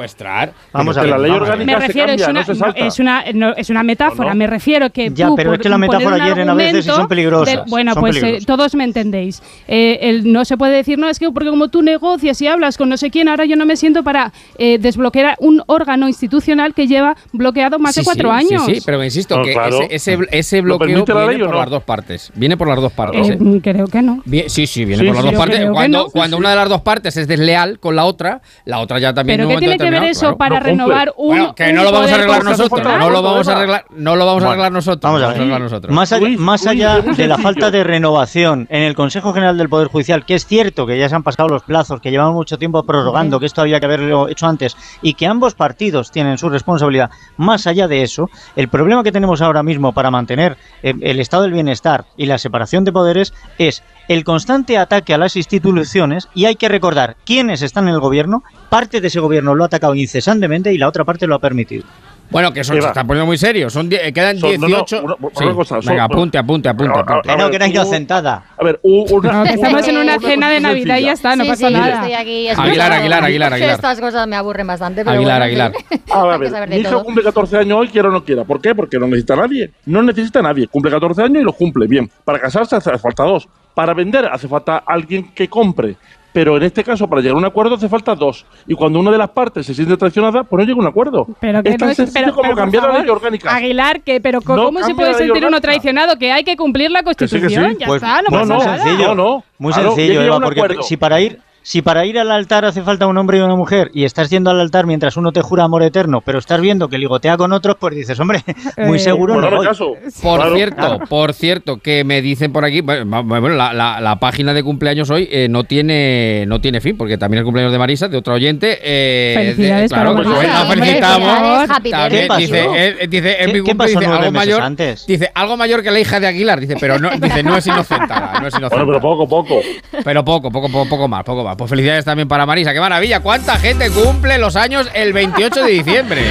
Vamos 0.74 0.98
a 0.98 1.02
ver, 1.02 1.10
la 1.12 1.18
ley 1.18 1.32
orgánica 1.32 1.66
Me 1.66 1.82
se 1.82 1.88
refiero, 1.88 2.08
cambia, 2.10 2.26
es 2.26 2.30
una, 2.30 2.40
no 2.40 2.46
se 2.46 2.52
no, 2.54 2.60
salta. 2.60 2.80
es 2.86 3.00
una, 3.00 3.24
no, 3.34 3.50
es 3.56 3.70
una 3.70 3.84
metáfora. 3.84 4.34
Me 4.34 4.48
refiero 4.48 4.90
que 4.90 5.10
Ya, 5.14 5.28
tú, 5.28 5.36
pero 5.36 5.50
por 5.52 5.56
es 5.60 5.64
que 5.64 5.70
las 5.70 5.80
metáforas 5.80 6.22
hieren 6.28 6.50
a 6.50 6.54
veces 6.54 6.86
y 6.86 6.90
son 6.90 7.08
peligrosas, 7.08 7.56
del- 7.56 7.64
bueno, 7.68 7.94
son 7.94 8.02
pues 8.02 8.22
eh, 8.24 8.40
todos 8.46 8.76
me 8.76 8.84
entendéis. 8.84 9.42
Eh, 9.68 10.00
el- 10.02 10.32
no 10.32 10.46
se 10.46 10.58
puede 10.58 10.76
decir, 10.76 10.98
no, 11.00 11.08
es 11.10 11.20
que 11.20 11.30
porque 11.32 11.50
como 11.50 11.70
tú 11.70 11.82
negocias 11.82 12.42
y 12.42 12.48
hablas 12.48 12.78
con 12.78 12.90
no 12.90 12.98
sé 12.98 13.10
quién, 13.12 13.28
ahora 13.30 13.46
yo 13.46 13.56
no 13.56 13.66
me 13.66 13.76
siento 13.78 14.04
para 14.04 14.32
eh, 14.58 14.78
desbloquear 14.80 15.36
un 15.40 15.64
órgano 15.68 16.08
institucional 16.08 16.74
que 16.74 16.88
lleva 16.88 17.16
bloqueado 17.32 17.80
más 17.80 17.96
de 17.96 18.04
cuatro 18.04 18.30
sí, 18.30 18.36
años. 18.48 18.66
Sí, 18.66 18.76
sí, 18.76 18.82
pero 18.86 19.04
insisto 19.04 19.38
No, 19.38 19.44
que 19.44 19.54
claro. 19.54 19.82
ese, 19.90 20.14
ese, 20.16 20.28
ese 20.32 20.58
¿Lo 20.62 20.78
bloqueo 20.78 21.06
la 21.20 21.28
viene 21.28 21.46
por 21.46 21.54
no? 21.56 21.60
las 21.62 21.70
dos 21.70 21.84
partes. 21.84 22.32
Viene 22.36 22.58
por 22.58 22.68
las 22.68 22.82
dos 22.82 22.92
partes. 22.92 23.30
Eh, 23.30 23.38
¿eh? 23.42 23.60
creo 23.64 23.88
que 23.88 24.02
no. 24.02 24.22
Bien, 24.26 24.50
sí, 24.50 24.68
sí, 24.68 24.86
viene 24.86 25.04
Sí, 25.04 25.08
por 25.08 25.16
las 25.16 25.26
dos 25.26 25.34
partes. 25.36 25.70
Cuando, 26.12 26.38
una 26.38 26.50
de 26.50 26.56
las 26.56 26.70
dos 26.70 26.82
partes 26.82 27.16
es 27.18 27.28
desleal 27.28 27.80
con 27.80 27.96
la 27.96 28.06
otra, 28.06 28.42
la 28.66 28.80
otra 28.80 29.00
ya 29.00 29.14
también. 29.14 29.38
Pero 29.40 29.50
¿qué 29.50 29.58
tiene 29.58 29.78
que 29.78 29.90
ver 29.90 30.04
determinado, 30.10 30.12
eso 30.12 30.20
claro. 30.20 30.38
para 30.38 30.60
No 30.60 30.66
renovar 30.66 31.14
un 31.18 31.28
Bueno, 31.28 31.56
que 31.56 31.70
un 31.70 31.76
no 31.76 31.84
lo 31.84 31.92
vamos 31.92 32.12
a 32.12 32.16
arreglar 32.16 32.44
nosotros. 32.44 32.82
No 33.00 33.10
lo 33.10 33.22
vamos 33.22 33.48
a 33.48 33.52
arreglar, 33.56 33.86
no 33.90 34.16
lo 34.16 34.26
vamos 34.26 34.44
a 34.44 34.48
arreglar 34.48 34.72
nosotros. 34.72 35.02
Vamos 35.02 35.22
a 35.22 35.30
arreglar 35.30 35.62
nosotros. 35.62 35.94
Más 35.94 36.12
allá, 36.12 36.28
más 36.38 36.68
allá 36.68 37.02
de 37.02 37.28
la 37.28 37.38
falta 37.38 37.72
de 37.72 37.84
renovación 37.84 38.68
en 38.70 38.84
el 38.84 38.96
Consejo 38.96 39.34
General 39.34 39.58
del 39.58 39.70
Poder 39.70 39.88
Judicial, 39.88 40.26
que 40.26 40.36
es 40.36 40.46
cierto 40.46 40.86
que 40.86 40.98
ya 40.98 41.10
se 41.10 41.16
han 41.16 41.24
pasado 41.24 41.50
los 41.50 41.64
plazos, 41.64 42.02
que 42.02 42.12
llevamos 42.12 42.34
mucho 42.34 42.58
tiempo 42.58 42.84
prorrogando, 42.84 43.40
que 43.40 43.46
esto 43.46 43.62
había 43.62 43.80
que 43.80 43.86
haberlo 43.86 44.28
hecho 44.28 44.48
antes, 44.48 44.76
y 45.02 45.14
que 45.14 45.28
ambos 45.28 45.56
partidos 45.56 46.12
tienen 46.12 46.38
su 46.38 46.50
responsabilidad. 46.50 47.10
Más 47.38 47.68
allá 47.68 47.88
de 47.88 48.04
eso, 48.04 48.30
el 48.56 48.68
problema 48.68 49.04
que 49.04 49.12
tenemos 49.12 49.42
ahora 49.42 49.64
mismo 49.64 49.94
para 49.94 50.12
mantener 50.12 50.58
eh, 50.84 50.94
el 51.02 51.20
estado 51.20 51.44
del 51.44 51.54
bienestar 51.54 52.06
y 52.18 52.26
la 52.26 52.38
separación 52.38 52.84
de 52.84 52.92
poderes 52.92 53.34
es 53.58 53.84
el 54.08 54.24
constante 54.24 54.78
ataque 54.78 55.14
a 55.14 55.18
las 55.18 55.36
instituciones 55.36 56.30
y 56.34 56.46
hay 56.46 56.56
que 56.56 56.70
recordar 56.70 57.16
quiénes 57.26 57.62
están 57.62 57.88
en 57.88 57.94
el 57.94 58.00
gobierno, 58.00 58.44
parte 58.70 59.02
de 59.02 59.08
ese 59.08 59.20
gobierno 59.20 59.56
lo 59.56 59.64
ha 59.64 59.68
atacado 59.68 59.96
incesantemente 59.96 60.72
y 60.74 60.78
la 60.78 60.88
otra 60.88 61.04
parte 61.04 61.28
lo 61.28 61.36
ha 61.36 61.40
permitido. 61.40 61.84
Bueno, 62.32 62.54
que 62.54 62.60
eso 62.60 62.74
Eva. 62.74 62.82
se 62.84 62.88
está 62.90 63.04
poniendo 63.04 63.26
muy 63.26 63.40
serio. 63.40 63.72
Son 63.72 63.90
die- 63.90 63.98
eh, 64.08 64.14
quedan 64.14 64.38
Son- 64.38 64.52
no, 64.52 64.58
no, 64.60 64.68
18. 64.68 65.02
una- 65.04 65.16
una 65.20 65.30
Sí. 65.34 65.46
cosa, 65.56 65.82
son- 65.82 65.86
Venga, 65.94 66.04
apunte, 66.04 66.38
apunte, 66.38 66.70
apunte. 66.70 66.94
A- 66.94 66.98
a- 66.98 67.02
apunte. 67.02 67.22
Que 67.30 67.36
no, 67.36 67.44
ver, 67.46 67.50
que 67.50 67.56
era 67.56 67.68
inocentada. 67.68 68.44
A 68.56 68.64
ver, 68.64 68.80
una, 68.84 69.32
No, 69.32 69.46
estamos 69.46 69.88
en 69.88 69.98
una 69.98 70.04
una 70.16 70.20
cena 70.20 70.50
de 70.52 70.60
Navidad 70.60 70.98
y 71.00 71.04
ya 71.06 71.14
está, 71.14 71.36
no 71.36 71.44
sí, 71.44 71.50
pasa 71.50 71.68
sí, 71.70 71.74
nada. 71.74 71.94
estoy 71.96 72.14
aquí 72.14 72.48
Aguilar. 72.50 72.60
Aguilar, 72.94 73.24
Aguilar, 73.24 73.54
Aguilar. 73.54 73.72
Estas 73.74 74.00
cosas 74.00 74.28
me 74.28 74.36
aburren 74.36 74.68
bastante, 74.68 75.04
pero 75.04 75.16
Aguilar, 75.18 75.40
bueno, 75.40 75.46
Aguilar. 75.46 75.72
en 75.76 75.88
fin. 75.88 76.02
A 76.12 76.38
ver, 76.38 76.70
mi 76.70 76.76
hija 76.76 76.90
todo. 76.92 77.04
cumple 77.04 77.24
14 77.24 77.58
años 77.58 77.80
hoy, 77.80 77.88
quiera 77.88 78.10
o 78.10 78.12
no 78.12 78.24
quiera. 78.24 78.44
¿Por 78.44 78.62
qué? 78.62 78.76
Porque 78.76 79.00
no 79.00 79.08
necesita 79.08 79.34
a 79.34 79.38
nadie. 79.38 79.72
No 79.88 80.04
necesita 80.04 80.38
a 80.38 80.44
nadie. 80.44 80.68
Cumple 80.68 80.92
14 80.92 81.24
años 81.24 81.42
y 81.42 81.46
los 81.46 81.56
cumple. 81.56 81.88
Bien. 81.88 82.08
Para 82.24 82.38
casarse 82.40 82.76
hace 82.76 82.96
falta 83.00 83.24
dos. 83.24 83.48
Para 83.74 83.96
vender 83.96 84.26
hace 84.32 84.48
falta 84.48 84.84
alguien 84.86 85.32
que 85.34 85.48
compre. 85.48 85.96
Pero 86.32 86.58
en 86.58 86.64
este 86.64 86.84
caso, 86.84 87.08
para 87.08 87.22
llegar 87.22 87.36
a 87.36 87.40
un 87.40 87.46
acuerdo 87.46 87.76
hace 87.76 87.90
falta 87.90 88.14
dos. 88.16 88.46
Y 88.68 88.76
cuando 88.76 89.00
una 89.00 89.10
de 89.12 89.18
las 89.18 89.30
partes 89.30 89.66
se 89.66 89.74
siente 89.74 89.98
traicionada, 89.98 90.44
pues 90.44 90.60
no 90.60 90.66
llega 90.66 90.78
a 90.78 90.82
un 90.82 90.88
acuerdo. 90.88 91.28
Pero 91.40 91.64
que 91.64 91.70
es 91.70 91.78
tan 91.78 91.88
no 91.88 91.92
es, 91.92 91.98
sencillo 91.98 92.22
pero, 92.22 92.34
como 92.36 92.44
pero, 92.44 92.56
cambiar 92.56 92.84
la 92.84 92.90
ley 92.90 93.02
favor, 93.02 93.18
orgánica. 93.18 93.56
Aguilar, 93.56 94.02
que, 94.02 94.22
pero 94.22 94.40
No 94.46 94.66
¿cómo 94.66 94.84
se 94.84 94.94
puede 94.94 95.14
sentir 95.16 95.46
uno 95.46 95.60
traicionado? 95.60 96.18
Que 96.18 96.32
hay 96.32 96.44
que 96.44 96.56
cumplir 96.56 96.92
la 96.92 97.00
sí, 97.00 97.06
que 97.06 97.28
sí. 97.28 97.36
Constitución, 97.40 97.78
ya 97.80 97.88
Pues, 97.88 98.02
está, 98.04 98.22
no, 98.22 98.30
no, 98.30 98.30
pasa 98.30 98.46
no, 98.54 98.60
nada. 98.60 98.78
sencillo. 98.84 99.08
No, 99.10 99.16
no. 99.16 99.44
Muy 99.58 99.74
Claro, 99.74 99.96
sencillo, 99.96 100.22
Eva, 100.22 100.40
porque 100.40 100.78
si 100.84 100.98
para 100.98 101.20
ir 101.20 101.40
si 101.70 101.84
para 101.84 102.04
ir 102.04 102.18
al 102.18 102.32
altar 102.32 102.66
hace 102.66 102.82
falta 102.82 103.06
un 103.06 103.16
hombre 103.20 103.38
y 103.38 103.42
una 103.42 103.56
mujer 103.56 103.92
y 103.94 104.04
estás 104.04 104.32
yendo 104.32 104.50
al 104.50 104.60
altar 104.60 104.88
mientras 104.88 105.18
uno 105.18 105.32
te 105.32 105.42
jura 105.44 105.66
amor 105.66 105.84
eterno, 105.84 106.20
pero 106.26 106.40
estás 106.40 106.60
viendo 106.60 106.88
que 106.90 106.98
ligotea 106.98 107.38
con 107.38 107.54
otros, 107.54 107.76
pues 107.80 107.94
dices, 107.94 108.20
hombre, 108.20 108.44
muy 108.78 108.98
Eh, 108.98 109.00
seguro 109.02 109.36
Bueno, 109.36 109.52
no 109.52 109.58
voy. 109.58 109.68
caso. 109.68 109.92
Por 110.24 110.40
Claro. 110.40 110.56
cierto, 110.56 111.00
por 111.08 111.32
cierto, 111.36 111.78
que 111.78 112.04
me 112.04 112.24
dicen 112.24 112.52
por 112.52 112.66
aquí, 112.66 112.82
bueno, 112.82 113.50
la, 113.50 113.72
la- 113.74 114.02
la 114.02 114.16
página 114.16 114.56
de 114.56 114.64
cumpleaños 114.64 115.12
hoy 115.12 115.30
eh, 115.32 115.48
no 115.48 115.64
tiene 115.64 116.46
no 116.48 116.60
tiene 116.60 116.82
fin, 116.82 116.98
porque 116.98 117.20
también 117.20 117.38
el 117.42 117.44
cumpleaños 117.46 117.72
de 117.72 117.78
Marisa, 117.78 118.08
de 118.08 118.18
otro 118.18 118.34
oyente. 118.34 118.80
Eh, 118.82 119.34
Felicidades 119.36 119.92
de- 119.92 119.96
claro, 119.96 120.14
para 120.14 120.24
pues, 120.26 120.38
Marisa. 120.38 120.64
la 120.64 120.70
felicitamos. 120.72 121.68
También 121.92 122.10
¿Qué 122.10 122.28
pasó? 122.28 122.40
dice, 122.40 122.68
eh, 122.74 123.08
dice, 123.08 123.30
en 123.32 123.38
¿Qué- 123.46 123.46
mi 123.46 123.54
qué 123.54 123.60
cumple 123.62 123.76
pasó 123.76 124.00
dice 124.00 124.12
algo 124.12 124.32
mayor, 124.32 124.62
antes? 124.64 125.06
dice 125.06 125.32
algo 125.36 125.56
mayor 125.56 125.84
que 125.84 125.92
la 125.92 126.00
hija 126.00 126.20
de 126.20 126.26
Aguilar, 126.26 126.60
dice, 126.60 126.78
pero 126.80 126.98
no, 126.98 127.12
dice, 127.12 127.44
no 127.44 127.56
es 127.58 127.68
inocentada, 127.68 128.40
no 128.42 128.48
es. 128.48 128.56
Bueno, 128.60 128.86
pero 128.88 129.00
poco, 129.00 129.28
poco. 129.30 129.62
Pero 130.04 130.26
poco, 130.26 130.50
poco, 130.50 130.68
poco, 130.68 130.90
poco 130.90 131.08
más, 131.08 131.24
poco 131.24 131.44
más. 131.44 131.59
Pues 131.60 131.70
felicidades 131.70 132.06
también 132.06 132.28
para 132.30 132.46
Marisa, 132.46 132.72
qué 132.72 132.80
maravilla. 132.80 133.20
¿Cuánta 133.20 133.60
gente 133.60 133.90
cumple 133.92 134.38
los 134.38 134.56
años 134.56 134.90
el 134.94 135.12
28 135.12 135.64
de 135.66 135.72
diciembre? 135.72 136.22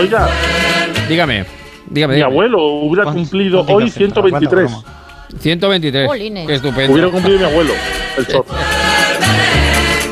Oiga, 0.00 0.28
Dígame, 1.08 1.44
dígame. 1.86 2.14
mi 2.14 2.16
dígame. 2.16 2.22
abuelo 2.24 2.60
hubiera 2.64 3.04
¿Cuánto- 3.04 3.20
cumplido 3.22 3.60
hoy 3.68 3.84
inocentada? 3.84 4.20
¿Cuánto 4.28 4.50
123. 4.50 4.70
broma? 4.72 4.84
123. 5.40 6.06
Jolines. 6.08 6.46
Qué 6.48 6.54
estupendo. 6.56 6.92
Hubiera 6.92 7.08
cumplido 7.08 7.38
mi 7.38 7.44
abuelo, 7.44 7.72
el 8.16 8.26
short. 8.26 8.48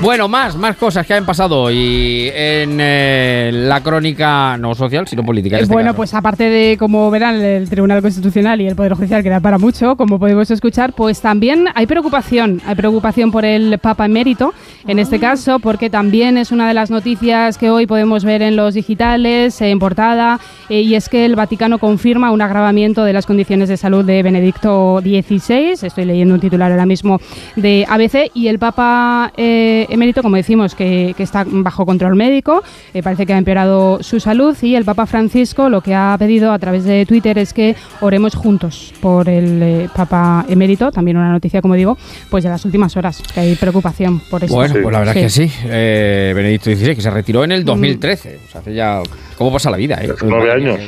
Bueno, 0.02 0.28
más, 0.28 0.56
más 0.56 0.76
cosas 0.76 1.06
que 1.06 1.14
han 1.14 1.24
pasado 1.24 1.62
hoy 1.62 2.30
en 2.34 2.78
eh, 2.80 3.50
la 3.52 3.82
crónica 3.82 4.58
no 4.58 4.74
social, 4.74 5.08
sino 5.08 5.24
política. 5.24 5.56
en 5.56 5.62
este 5.62 5.72
bueno, 5.72 5.88
caso. 5.88 5.96
pues 5.96 6.14
aparte 6.14 6.44
de, 6.44 6.76
como 6.78 7.10
verán, 7.10 7.36
el 7.36 7.68
Tribunal 7.68 8.02
Constitucional 8.02 8.60
y 8.60 8.66
el 8.68 8.76
Poder 8.76 8.92
Judicial, 8.92 9.22
que 9.22 9.30
da 9.30 9.40
para 9.40 9.56
mucho, 9.56 9.96
como 9.96 10.18
podemos 10.18 10.50
escuchar, 10.50 10.92
pues 10.92 11.22
también 11.22 11.68
hay 11.74 11.86
preocupación. 11.86 12.60
Hay 12.66 12.74
preocupación 12.74 13.32
por 13.32 13.46
el 13.46 13.78
Papa 13.78 14.04
Emérito, 14.04 14.52
en 14.86 14.98
este 14.98 15.18
caso, 15.18 15.60
porque 15.60 15.88
también 15.88 16.36
es 16.36 16.52
una 16.52 16.68
de 16.68 16.74
las 16.74 16.90
noticias 16.90 17.56
que 17.56 17.70
hoy 17.70 17.86
podemos 17.86 18.22
ver 18.22 18.42
en 18.42 18.54
los 18.54 18.74
digitales, 18.74 19.60
en 19.62 19.78
portada, 19.78 20.38
eh, 20.68 20.82
y 20.82 20.94
es 20.94 21.08
que 21.08 21.24
el 21.24 21.36
Vaticano 21.36 21.78
confirma 21.78 22.30
un 22.32 22.42
agravamiento 22.42 23.02
de 23.02 23.14
las 23.14 23.24
condiciones 23.24 23.70
de 23.70 23.78
salud 23.78 24.04
de 24.04 24.22
Benedicto 24.22 25.00
XVI. 25.00 25.86
Estoy 25.86 26.04
leyendo 26.04 26.34
un 26.34 26.40
titular 26.40 26.70
ahora 26.70 26.86
mismo 26.86 27.18
de 27.56 27.86
ABC, 27.88 28.30
y 28.34 28.48
el 28.48 28.58
Papa 28.58 29.32
eh, 29.36 29.85
Emérito, 29.88 30.22
como 30.22 30.36
decimos, 30.36 30.74
que, 30.74 31.14
que 31.16 31.22
está 31.22 31.44
bajo 31.46 31.84
control 31.86 32.14
médico, 32.16 32.62
eh, 32.94 33.02
parece 33.02 33.26
que 33.26 33.32
ha 33.34 33.38
empeorado 33.38 34.02
su 34.02 34.20
salud, 34.20 34.56
y 34.62 34.74
el 34.74 34.84
Papa 34.84 35.06
Francisco 35.06 35.68
lo 35.68 35.80
que 35.80 35.94
ha 35.94 36.16
pedido 36.18 36.52
a 36.52 36.58
través 36.58 36.84
de 36.84 37.06
Twitter 37.06 37.38
es 37.38 37.52
que 37.52 37.76
oremos 38.00 38.34
juntos 38.34 38.92
por 39.00 39.28
el 39.28 39.62
eh, 39.62 39.88
Papa 39.94 40.44
Emérito, 40.48 40.90
también 40.92 41.16
una 41.16 41.30
noticia, 41.32 41.60
como 41.62 41.74
digo, 41.74 41.96
pues 42.30 42.44
de 42.44 42.50
las 42.50 42.64
últimas 42.64 42.96
horas, 42.96 43.22
que 43.34 43.40
hay 43.40 43.54
preocupación 43.56 44.20
por 44.30 44.42
esto. 44.44 44.54
Bueno, 44.54 44.74
pues 44.82 44.92
la 44.92 44.98
verdad 45.00 45.12
Sí. 45.14 45.18
es 45.20 45.24
que 45.38 45.48
sí. 45.48 45.52
Eh, 45.64 46.32
Benedicto 46.34 46.70
XVI, 46.70 46.94
que 46.94 47.00
se 47.02 47.10
retiró 47.10 47.44
en 47.44 47.52
el 47.52 47.64
2013. 47.64 48.38
O 48.46 48.50
sea, 48.50 48.60
hace 48.60 48.74
ya. 48.74 49.00
¿Cómo 49.38 49.52
pasa 49.52 49.70
la 49.70 49.76
vida? 49.76 49.98
Eh? 50.02 50.12
Nueve 50.24 50.52
años. 50.52 50.80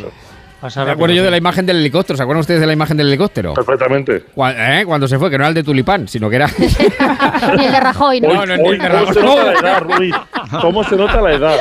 Pasa 0.60 0.84
Me 0.84 0.90
acuerdo 0.90 1.14
yo 1.14 1.22
de 1.22 1.30
la 1.30 1.36
imagen 1.36 1.66
del 1.66 1.76
helicóptero. 1.76 2.16
¿Se 2.16 2.22
acuerdan 2.22 2.40
ustedes 2.40 2.60
de 2.60 2.66
la 2.66 2.72
imagen 2.72 2.96
del 2.96 3.06
helicóptero? 3.06 3.54
Perfectamente. 3.54 4.24
Cuando, 4.34 4.60
¿eh? 4.60 4.84
Cuando 4.84 5.06
se 5.06 5.18
fue, 5.18 5.30
que 5.30 5.38
no 5.38 5.44
era 5.44 5.48
el 5.48 5.54
de 5.54 5.62
Tulipán, 5.62 6.08
sino 6.08 6.28
que 6.28 6.36
era. 6.36 6.48
ni 7.56 7.64
el 7.64 7.72
de 7.72 7.80
Rajoy, 7.80 8.20
¿no? 8.20 8.28
Hoy, 8.28 8.34
no, 8.34 8.46
no, 8.46 8.72
el 8.72 8.78
de 8.78 8.88
Rajoy. 8.88 9.08
¿Cómo 9.10 9.12
se 9.14 9.26
nota 9.26 9.44
la 9.44 9.52
edad, 9.52 9.80
Ruiz? 9.80 10.14
¿Cómo 10.60 10.84
se 10.84 10.96
nota 10.96 11.20
la 11.20 11.32
edad? 11.32 11.56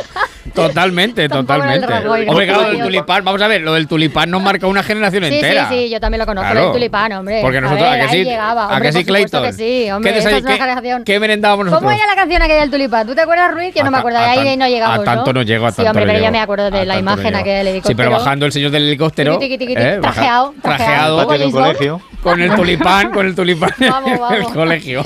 Totalmente, 0.54 1.30
totalmente. 1.30 1.86
Hombre, 2.28 2.48
claro, 2.48 2.72
el 2.72 2.80
tulipán, 2.80 3.24
vamos 3.24 3.42
a 3.42 3.48
ver, 3.48 3.62
lo 3.62 3.74
del 3.74 3.88
tulipán 3.88 4.30
nos 4.30 4.42
marca 4.42 4.66
una 4.68 4.82
generación 4.82 5.24
sí, 5.26 5.36
entera. 5.36 5.70
Sí, 5.70 5.76
sí, 5.76 5.90
yo 5.90 6.00
también 6.00 6.20
lo 6.20 6.26
conozco, 6.26 6.50
claro. 6.50 6.68
el 6.68 6.74
tulipán, 6.74 7.12
hombre. 7.14 7.42
Porque 7.42 7.62
nosotros, 7.62 7.88
a, 7.88 7.92
ver, 7.92 8.02
¿a 8.02 8.06
que 8.06 8.12
sí, 8.12 8.24
llegaba. 8.24 8.68
Hombre, 8.68 8.78
a 8.78 8.92
que 8.92 8.98
sí, 8.98 9.06
Clayton. 9.06 9.44
Que 9.44 9.54
sí, 9.54 9.92
hombre, 9.92 10.14
¿Qué, 10.14 10.44
¿qué, 10.44 11.04
¿Qué 11.06 11.20
merendábamos 11.20 11.66
nosotros? 11.66 11.92
¿Cómo 11.92 12.04
era 12.04 12.08
la 12.08 12.16
canción 12.16 12.42
aquella 12.42 12.62
del 12.62 12.72
tulipán? 12.72 13.08
¿Tú 13.08 13.14
te 13.14 13.22
acuerdas, 13.22 13.54
Ruiz? 13.54 13.74
Yo 13.76 13.84
no 13.84 13.92
me 13.92 13.98
acuerdo, 13.98 14.20
ahí 14.20 14.58
no 14.58 14.68
llegamos, 14.68 15.00
A 15.00 15.04
tanto 15.04 15.34
no 15.34 15.42
llego, 15.44 15.66
a 15.66 15.70
tanto 15.70 15.82
Sí, 15.82 15.88
hombre, 15.88 16.06
pero 16.06 16.20
ya 16.20 16.32
me 16.32 16.40
acuerdo 16.40 16.72
de 16.72 16.86
la 16.86 16.98
imagen 16.98 17.36
aquella 17.36 17.58
del 17.58 17.68
helicóptero. 17.68 17.90
Sí, 17.90 17.96
pero 17.96 18.12
bajando 18.12 18.46
el 18.46 18.52
señor 18.52 18.72
del 18.72 18.87
helicóptero. 18.88 19.40
¿eh? 19.42 20.00
Trajeado, 20.02 20.54
trajeado. 20.62 21.26
trajeado. 21.28 21.34
El 21.34 21.52
colegio. 21.52 22.02
Con 22.22 22.42
el 22.42 22.56
tulipán, 22.56 23.12
con 23.12 23.26
el 23.26 23.36
tulipán 23.36 23.72
vamos, 23.80 24.20
vamos. 24.20 24.38
el 24.38 24.44
colegio. 24.46 25.04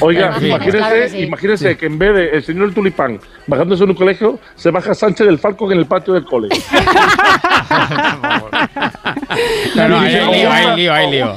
Oiga, 0.00 0.38
sí. 0.38 0.46
imagínese, 0.46 0.78
claro 0.78 0.94
que, 0.96 1.08
sí. 1.08 1.18
imagínese 1.18 1.70
sí. 1.70 1.76
que 1.76 1.86
en 1.86 1.98
vez 1.98 2.14
de 2.14 2.30
el 2.30 2.42
señor 2.42 2.68
el 2.68 2.74
tulipán 2.74 3.20
bajándose 3.46 3.84
en 3.84 3.90
un 3.90 3.96
colegio, 3.96 4.38
se 4.54 4.70
baja 4.70 4.94
Sánchez 4.94 5.26
del 5.26 5.38
Falco 5.38 5.70
en 5.70 5.78
el 5.78 5.86
patio 5.86 6.14
del 6.14 6.24
colegio. 6.24 6.62
no, 9.76 9.88
no, 9.88 9.98
hay 10.00 10.12
lío, 10.12 10.50
hay 10.50 10.76
lío, 10.76 10.92
hay 10.92 11.10
lío. 11.10 11.34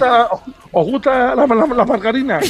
¿Os 0.79 0.85
gusta 0.85 1.33
la, 1.33 1.47
la, 1.47 1.85
margarina? 1.85 2.39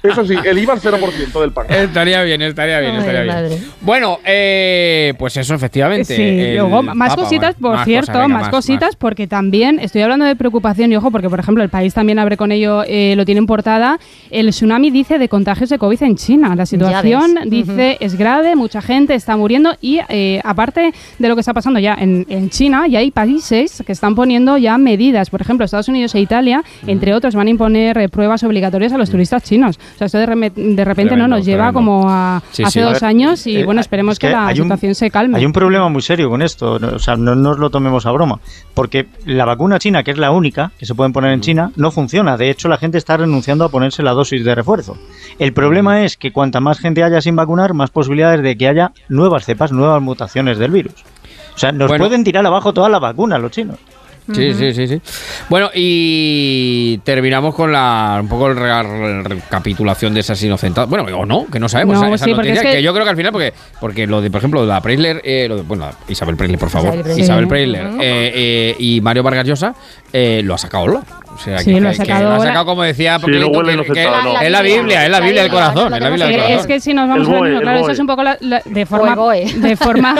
Pues 0.00 0.12
eso 0.12 0.26
sí, 0.26 0.34
el 0.44 0.58
IVA 0.58 0.74
al 0.74 0.80
0% 0.80 1.40
del 1.40 1.52
pan. 1.52 1.66
Estaría 1.68 2.22
bien, 2.22 2.40
estaría 2.42 2.80
bien, 2.80 2.94
estaría 2.96 3.42
bien. 3.42 3.64
Bueno, 3.80 4.18
eh, 4.24 5.14
pues 5.18 5.36
eso, 5.36 5.54
efectivamente. 5.54 6.16
Sí, 6.16 6.54
luego, 6.56 6.82
más 6.82 7.14
cositas, 7.14 7.54
por 7.54 7.84
cierto, 7.84 8.28
más, 8.28 8.48
cositas, 8.48 8.96
porque 8.96 9.26
también 9.26 9.78
estoy 9.78 10.02
hablando 10.02 10.24
de 10.24 10.36
preocupación 10.36 10.92
y 10.92 10.96
ojo, 10.96 11.10
porque 11.10 11.28
por 11.28 11.38
ejemplo 11.40 11.62
el 11.62 11.68
país 11.68 11.92
también 11.92 12.18
abre 12.18 12.36
con 12.36 12.50
ello, 12.52 12.82
eh, 12.86 13.14
lo 13.16 13.24
tiene 13.24 13.40
en 13.40 13.46
portada. 13.46 13.98
El 14.30 14.50
tsunami 14.50 14.90
dice 14.90 15.18
de 15.18 15.28
contagios 15.28 15.70
de 15.70 15.78
COVID 15.78 16.02
en 16.02 16.16
China. 16.16 16.54
La 16.56 16.66
situación 16.66 17.38
dice 17.46 17.98
es 18.00 18.16
grave, 18.16 18.56
mucha 18.56 18.80
gente 18.80 19.14
está 19.14 19.36
muriendo 19.36 19.76
y 19.80 20.00
eh, 20.08 20.40
aparte 20.44 20.92
de 21.18 21.28
lo 21.28 21.34
que 21.34 21.40
está 21.40 21.52
pasando 21.54 21.78
ya 21.78 21.94
en 21.98 22.50
China, 22.50 22.86
ya 22.88 23.00
hay 23.00 23.10
países 23.10 23.82
que 23.86 23.92
están 23.92 24.14
poniendo 24.14 24.56
ya 24.56 24.78
medidas 24.78 25.29
por 25.30 25.40
ejemplo, 25.40 25.64
Estados 25.64 25.88
Unidos 25.88 26.14
e 26.14 26.20
Italia, 26.20 26.62
entre 26.86 27.14
otros, 27.14 27.34
van 27.34 27.46
a 27.46 27.50
imponer 27.50 27.98
eh, 27.98 28.08
pruebas 28.08 28.42
obligatorias 28.42 28.92
a 28.92 28.98
los 28.98 29.10
turistas 29.10 29.42
chinos. 29.42 29.78
O 29.94 29.98
sea, 29.98 30.06
esto 30.06 30.18
de, 30.18 30.84
repente 30.84 31.16
no 31.16 31.28
nos 31.28 31.44
lleva 31.44 31.72
como 31.72 32.08
a 32.08 32.42
hace 32.64 32.80
dos 32.80 33.02
años 33.02 33.46
y 33.46 33.58
eh, 33.58 33.64
bueno, 33.64 33.80
eh, 33.80 33.82
esperemos 33.82 34.18
que, 34.18 34.30
la 34.30 34.54
situación 34.54 34.94
se 34.94 35.10
calme. 35.10 35.38
Hay 35.38 35.46
un 35.46 35.52
problema 35.52 35.88
muy 35.88 36.02
serio 36.02 36.28
con 36.30 36.42
esto, 36.42 36.72
o 36.72 36.98
sea, 36.98 37.16
no 37.16 37.34
nos 37.34 37.58
lo 37.58 37.70
tomemos 37.70 38.06
a 38.06 38.12
broma, 38.12 38.40
porque 38.74 39.06
la 39.24 39.44
vacuna 39.44 39.78
china, 39.78 40.02
que 40.02 40.10
es 40.10 40.18
la 40.18 40.30
única 40.30 40.72
que 40.78 40.86
se 40.86 40.94
pueden 40.94 41.12
poner 41.12 41.32
en 41.32 41.40
China, 41.40 41.72
no 41.76 41.90
funciona. 41.90 42.36
De 42.36 42.50
hecho, 42.50 42.68
la 42.68 42.76
gente 42.76 42.98
está 42.98 43.16
renunciando 43.16 43.64
a 43.64 43.68
ponerse 43.68 44.02
la 44.02 44.12
dosis 44.12 44.44
de 44.44 44.54
refuerzo. 44.54 44.96
El 45.38 45.52
problema 45.52 46.04
es 46.04 46.16
que 46.16 46.32
cuanta 46.32 46.60
más 46.60 46.78
gente 46.78 47.02
haya 47.02 47.20
sin 47.20 47.36
vacunar, 47.36 47.74
más 47.74 47.90
posibilidades 47.90 48.42
de 48.42 48.56
que 48.56 48.68
haya 48.68 48.92
nuevas 49.08 49.44
cepas, 49.44 49.72
nuevas 49.72 50.02
mutaciones 50.02 50.58
del 50.58 50.70
virus. 50.70 51.04
O 51.54 51.58
sea, 51.58 51.72
nos 51.72 51.92
pueden 51.92 52.24
tirar 52.24 52.46
abajo 52.46 52.72
todas 52.72 52.90
las 52.90 53.00
vacunas 53.00 53.40
los 53.40 53.50
chinos. 53.50 53.76
Sí, 54.32 54.48
uh 54.48 54.52
-huh. 54.52 54.58
sí, 54.58 54.74
sí, 54.74 54.86
sí. 54.86 55.00
Bueno, 55.48 55.70
y 55.74 56.98
terminamos 56.98 57.54
con 57.54 57.72
la 57.72 58.18
un 58.20 58.28
poco 58.28 58.48
la 58.48 58.82
recapitulación 58.82 60.14
de 60.14 60.20
esas 60.20 60.42
inocentadas. 60.42 60.88
Bueno, 60.88 61.04
o 61.16 61.26
no, 61.26 61.46
que 61.46 61.58
no 61.58 61.68
sabemos. 61.68 61.96
No, 61.96 62.04
¿eh? 62.04 62.06
esa, 62.06 62.14
esa 62.16 62.24
sí, 62.26 62.30
noticia, 62.32 62.54
es 62.54 62.62
que... 62.62 62.72
que... 62.72 62.82
yo 62.82 62.92
creo 62.92 63.04
que 63.04 63.10
al 63.10 63.16
final, 63.16 63.32
porque, 63.32 63.52
porque 63.80 64.06
lo 64.06 64.20
de, 64.20 64.30
por 64.30 64.38
ejemplo, 64.38 64.64
la 64.66 64.80
Preisler, 64.80 65.20
eh, 65.24 65.46
lo 65.48 65.56
de, 65.56 65.62
bueno, 65.62 65.88
Isabel 66.08 66.36
Preisler, 66.36 66.58
por 66.58 66.70
favor. 66.70 66.94
Isabel 67.16 67.48
Preisler, 67.48 67.86
eh, 68.00 68.32
eh, 68.34 68.76
y 68.78 69.00
Mario 69.00 69.22
Vargas 69.22 69.46
Llosa 69.46 69.74
eh, 70.12 70.42
lo 70.44 70.54
ha 70.54 70.58
sacado 70.58 70.86
Lola. 70.86 71.02
O 71.32 71.38
sea, 71.38 71.58
sí, 71.58 71.72
que, 71.72 71.80
lo 71.80 71.88
ha 71.88 71.94
sacado, 71.94 72.18
que 72.18 72.24
lo 72.24 72.32
ha 72.32 72.40
sacado 72.40 72.66
como 72.66 72.82
decía, 72.82 73.18
sí, 73.18 73.30
no 73.30 73.84
que, 73.84 73.92
que 73.92 74.04
la, 74.04 74.24
la, 74.24 74.40
es 74.42 74.50
la 74.50 74.62
Biblia, 74.62 75.04
es 75.04 75.10
la 75.10 75.20
Biblia 75.20 75.42
del 75.42 75.50
corazón, 75.50 75.94
es 75.94 76.00
la 76.00 76.08
Biblia 76.08 76.26
del 76.26 76.36
corazón. 76.36 76.58
Es 76.58 76.66
que 76.66 76.80
si 76.80 76.92
nos 76.92 77.08
vamos 77.08 77.28
a 77.28 77.30
boy, 77.30 77.48
mismo, 77.48 77.60
claro, 77.62 77.78
eso 77.78 77.90
es 77.92 77.98
un 78.00 78.06
poco 78.06 78.22
la, 78.24 78.36
de 78.64 78.86
forma, 78.86 79.14
boy, 79.14 79.44
de 79.44 79.76
forma, 79.76 80.14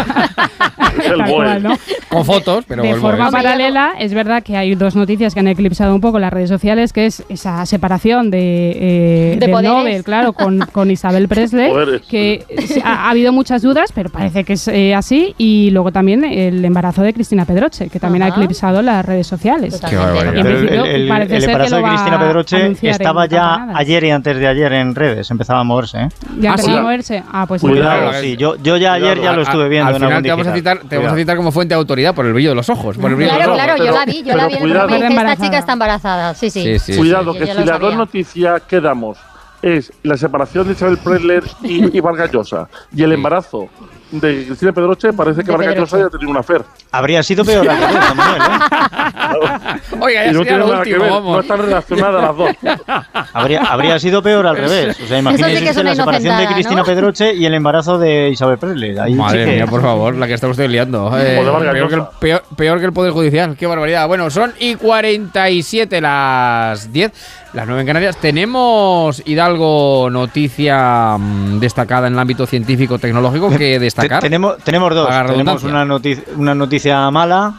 el 1.05 1.25
cual, 1.25 1.63
¿no? 1.63 1.79
con 2.09 2.25
fotos, 2.25 2.65
pero 2.67 2.83
de 2.83 2.95
forma 2.95 3.31
paralela 3.31 3.95
es 4.01 4.15
verdad 4.15 4.43
que 4.43 4.57
hay 4.57 4.75
dos 4.75 4.97
noticias 4.97 5.35
que 5.35 5.41
han 5.41 5.49
eclipsado 5.49 5.95
un 5.95 6.01
poco 6.01 6.19
las 6.19 6.33
redes 6.33 6.49
sociales, 6.49 6.95
que 6.95 7.05
es 7.05 7.23
esa 7.29 7.67
separación 7.67 8.31
de, 8.31 8.71
eh, 8.75 9.37
¿De 9.39 9.47
Nobel, 9.47 10.03
claro, 10.05 10.33
con, 10.33 10.61
con 10.73 10.91
Isabel 10.91 11.29
Presley, 11.29 11.71
que 12.09 12.47
ha, 12.83 13.09
ha, 13.09 13.11
habido 13.11 13.31
muchas 13.31 13.61
dudas, 13.61 13.93
pero 13.95 14.09
parece 14.09 14.45
que 14.45 14.55
es 14.55 14.69
eh, 14.69 14.95
así, 14.95 15.35
y 15.37 15.71
luego 15.71 15.93
también 15.93 16.25
el 16.25 16.65
embarazo 16.65 17.03
de 17.03 17.13
Cristina 17.13 17.45
Pedroche, 17.45 17.91
que 17.91 18.01
también 18.01 18.23
ha 18.23 18.29
eclipsado 18.29 18.81
las 18.81 19.05
redes 19.05 19.27
sociales. 19.27 19.79
En 19.83 20.47
principio, 20.47 20.87
el, 20.87 21.03
embarazo 21.03 21.35
de 21.77 21.83
Cristina 21.83 22.19
Pedroche 22.19 22.77
estaba 22.81 23.27
ya 23.27 23.69
ayer 23.75 24.05
y 24.05 24.11
antes 24.13 24.39
de 24.39 24.47
ayer 24.47 24.73
en 24.73 24.95
redes, 24.95 25.31
empezaba 25.31 25.61
a 25.61 25.65
moverse. 25.65 25.99
¿eh? 25.99 26.09
¿Ya 26.39 26.53
ah, 26.53 26.55
empezaba 26.55 26.79
a 26.79 26.83
moverse? 26.83 27.23
Ah, 27.31 27.45
pues 27.47 27.61
Cuidado, 27.61 28.15
sí. 28.15 28.33
Eh. 28.33 28.37
Yo, 28.39 28.57
yo 28.57 28.79
ya 28.79 28.95
ayer 28.95 29.21
ya 29.21 29.35
lo 29.35 29.43
estuve 29.43 29.69
viendo. 29.69 29.89
Al, 29.89 29.97
en 29.97 30.01
final 30.01 30.23
te 30.23 30.31
vamos, 30.31 30.47
a 30.47 30.55
citar, 30.55 30.79
te 30.89 30.97
vamos 30.97 31.13
a 31.13 31.17
citar 31.17 31.37
como 31.37 31.53
fuente 31.53 31.75
de 31.75 31.79
autoridad 31.79 32.15
por 32.15 32.25
el 32.25 32.33
brillo 32.33 32.49
de 32.49 32.55
los 32.55 32.71
ojos. 32.71 32.97
Por 32.97 33.11
el 33.11 33.17
brillo 33.17 33.31
claro, 33.35 33.43
de 33.43 33.47
los 33.47 33.59
ojos. 33.59 33.75
claro, 33.77 33.85
yo 33.85 33.90
yo 33.91 33.99
la 33.99 34.05
vi, 34.05 34.23
yo 34.23 34.37
la 34.37 34.47
vi. 34.47 34.57
Cuidado, 34.57 34.95
en 34.95 35.03
esta 35.13 35.37
chica 35.37 35.59
está 35.59 35.73
embarazada. 35.73 36.35
Sí, 36.35 36.51
sí. 36.51 36.79
sí, 36.79 36.93
sí 36.93 36.99
cuidado, 36.99 37.33
que 37.33 37.41
yo, 37.41 37.47
yo 37.47 37.61
si 37.61 37.65
las 37.65 37.81
dos 37.81 37.95
noticias 37.95 38.63
que 38.63 38.81
damos 38.81 39.19
es 39.63 39.93
la 40.03 40.17
separación 40.17 40.67
de 40.67 40.73
Isabel 40.73 40.99
Presler 40.99 41.45
y, 41.63 41.97
y 41.97 42.01
Vargas 42.01 42.31
Llosa 42.33 42.69
y 42.95 43.03
el 43.03 43.13
embarazo 43.13 43.69
de 44.11 44.47
Cristina 44.47 44.73
Pedroche 44.73 45.13
parece 45.13 45.45
que 45.45 45.51
Vargas 45.51 45.95
ha 45.95 46.11
tenido 46.11 46.31
una 46.31 46.43
fer. 46.43 46.65
Habría 46.93 47.23
sido 47.23 47.45
peor 47.45 47.65
la 47.65 47.77
pregunta, 47.77 48.15
Manuel. 48.15 48.43
¿eh? 48.43 49.81
Oiga, 50.01 50.25
ya 50.27 50.33
no 50.33 50.39
sería 50.39 50.59
lo 50.59 50.79
último, 50.79 51.05
vamos. 51.11 51.43
Están 51.43 51.59
relacionadas 51.59 52.23
las 52.23 52.37
dos. 52.37 52.51
Habría, 53.33 53.61
habría 53.63 53.99
sido 53.99 54.23
peor 54.23 54.47
al 54.47 54.57
revés. 54.57 54.99
O 55.01 55.07
sea, 55.07 55.19
imagínese 55.19 55.85
la 55.85 55.95
separación 55.95 56.37
de 56.37 56.47
Cristina 56.47 56.81
¿no? 56.81 56.85
Pedroche 56.85 57.35
y 57.35 57.45
el 57.45 57.55
embarazo 57.55 57.99
de 57.99 58.31
Isabel 58.31 58.59
Presley. 58.59 59.15
Madre 59.15 59.47
mía, 59.47 59.67
por 59.67 59.83
favor, 59.83 60.15
la 60.17 60.27
que 60.27 60.35
estamos 60.35 60.59
liando. 60.59 61.17
Eh, 61.19 61.41
peor, 61.41 61.89
que 61.89 61.95
el, 61.95 62.41
peor, 62.57 62.81
que 62.81 62.87
el 62.87 62.93
Poder 62.93 63.13
Judicial. 63.13 63.57
Qué 63.57 63.67
barbaridad. 63.67 64.09
Bueno, 64.09 64.31
son 64.31 64.53
y 64.59 64.75
47 64.75 66.01
las 66.01 66.93
10 66.93 67.13
las 67.53 67.67
9 67.67 67.81
en 67.81 67.87
Canarias. 67.87 68.17
Tenemos, 68.17 69.23
Hidalgo, 69.25 70.09
noticia 70.11 71.17
mm, 71.19 71.59
destacada 71.61 72.07
en 72.07 72.15
el 72.15 72.19
ámbito 72.19 72.47
científico-tecnológico 72.47 73.51
que 73.57 73.79
destaca 73.79 74.00
tenemos, 74.21 74.59
tenemos 74.59 74.95
dos. 74.95 75.09
Tenemos 75.27 75.63
una 75.65 75.85
noticia, 75.85 76.25
una 76.37 76.55
noticia 76.55 77.11
mala 77.11 77.55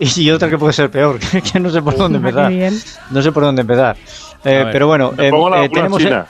y 0.00 0.30
otra 0.30 0.48
que 0.48 0.58
puede 0.58 0.72
ser 0.72 0.90
peor, 0.90 1.18
que 1.52 1.60
no 1.60 1.70
sé 1.70 1.82
por 1.82 1.96
dónde 1.96 2.18
empezar. 2.18 2.52
No 3.10 3.22
sé 3.22 3.32
por 3.32 3.42
dónde 3.44 3.62
empezar. 3.62 3.96
Eh, 4.44 4.66
pero 4.72 4.86
bueno, 4.86 5.12
eh, 5.18 5.30
eh, 5.30 5.68
tenemos, 5.68 6.02
el, 6.02 6.22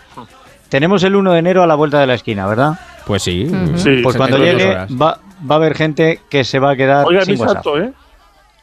tenemos 0.68 1.02
el 1.04 1.14
1 1.14 1.32
de 1.32 1.38
enero 1.38 1.62
a 1.62 1.66
la 1.66 1.76
vuelta 1.76 2.00
de 2.00 2.06
la 2.06 2.14
esquina, 2.14 2.46
¿verdad? 2.46 2.78
Pues 3.06 3.22
sí. 3.22 3.48
Pues, 3.48 3.84
pues 4.02 4.16
cuando 4.16 4.38
llegue 4.38 4.74
va, 5.00 5.18
va, 5.48 5.54
a 5.54 5.54
haber 5.54 5.76
gente 5.76 6.20
que 6.28 6.42
se 6.42 6.58
va 6.58 6.72
a 6.72 6.76
quedar 6.76 7.06
Oiga, 7.06 7.24
sin 7.24 7.38
Salto, 7.38 7.74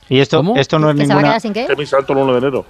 ¿Y 0.09 0.19
esto, 0.19 0.41
esto 0.55 0.79
no 0.79 0.89
es 0.89 0.95
¿Que 0.95 1.01
ninguna... 1.03 1.39
¿Se 1.39 1.49
va 1.49 1.99
a 1.99 2.05
el 2.07 2.17
1 2.17 2.31
de 2.31 2.37
enero. 2.37 2.65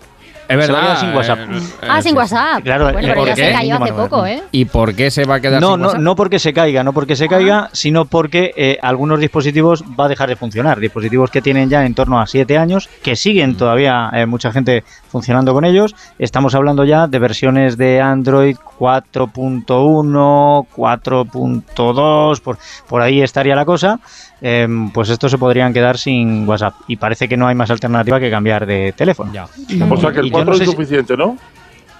Es 0.48 0.58
verdad. 0.58 1.00
sin 1.00 1.14
WhatsApp. 1.14 1.40
Eh, 1.40 1.58
eh, 1.58 1.88
ah, 1.90 2.02
sin 2.02 2.16
WhatsApp. 2.16 2.64
Claro, 2.64 2.92
bueno, 2.92 3.00
pero 3.08 3.26
ya 3.28 3.36
se 3.36 3.52
cayó 3.52 3.76
hace 3.76 3.94
poco, 3.94 4.26
¿eh? 4.26 4.42
¿Y 4.52 4.66
por 4.66 4.96
qué 4.96 5.12
se 5.12 5.26
va 5.26 5.36
a 5.36 5.40
quedar 5.40 5.62
no, 5.62 5.72
sin 5.72 5.80
no, 5.82 5.88
WhatsApp? 5.88 6.02
No 6.02 6.16
porque 6.16 6.40
se 6.40 6.54
caiga, 6.54 6.84
no 6.84 6.94
porque 6.94 7.16
se 7.16 7.26
ah. 7.26 7.30
caiga, 7.30 7.70
sino 7.74 8.06
porque 8.06 8.54
eh, 8.56 8.78
algunos 8.82 9.20
dispositivos 9.20 9.84
va 10.00 10.06
a 10.06 10.08
dejar 10.08 10.30
de 10.30 10.36
funcionar. 10.36 10.80
Dispositivos 10.80 11.30
que 11.32 11.42
tienen 11.42 11.70
ya 11.70 11.86
en 11.86 11.94
torno 11.94 12.20
a 12.20 12.28
7 12.28 12.58
años, 12.58 12.90
que 13.04 13.16
siguen 13.16 13.52
mm. 13.52 13.58
todavía 13.58 14.12
mucha 14.28 14.52
gente 14.52 14.84
funcionando 15.10 15.54
con 15.54 15.66
ellos. 15.66 15.96
Estamos 16.20 16.56
hablando 16.56 16.84
ya 16.86 17.08
de 17.08 17.20
versiones 17.20 17.78
de 17.78 18.02
Android 18.02 18.56
4.1, 18.80 20.68
4.2, 20.76 22.42
por, 22.42 22.58
por 22.88 23.02
ahí 23.02 23.22
estaría 23.22 23.56
la 23.56 23.66
cosa. 23.66 24.00
Em, 24.40 24.92
pues 24.92 25.10
estos 25.10 25.32
se 25.32 25.38
podrían 25.38 25.74
quedar 25.74 25.98
sin 25.98 26.48
WhatsApp. 26.48 26.76
Y 26.88 26.98
parece 26.98 27.28
que 27.28 27.38
no 27.38 27.48
hay 27.48 27.56
más 27.56 27.72
alternativa 27.72 28.20
que 28.20 28.30
cambiar 28.30 28.66
de 28.66 28.94
teléfono. 28.94 29.34
Ya. 29.34 29.48
Que 29.68 30.20
el 30.20 30.32
cuatro 30.46 30.58
no 30.58 30.64
es 30.64 30.70
suficiente, 30.70 31.14
si... 31.14 31.20
¿no? 31.20 31.38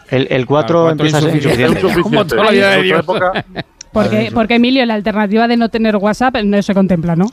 El, 0.10 0.28
el 0.30 0.46
4 0.46 0.84
no, 0.84 0.90
empieza 0.92 1.18
a 1.18 1.22
ser 1.22 1.36
insuficiente. 1.36 1.82
Porque, 3.92 4.32
porque, 4.34 4.56
Emilio, 4.56 4.86
la 4.86 4.94
alternativa 4.94 5.48
de 5.48 5.58
no 5.58 5.70
tener 5.70 5.96
WhatsApp 5.96 6.38
no 6.44 6.62
se 6.62 6.74
contempla, 6.74 7.16
¿no? 7.16 7.30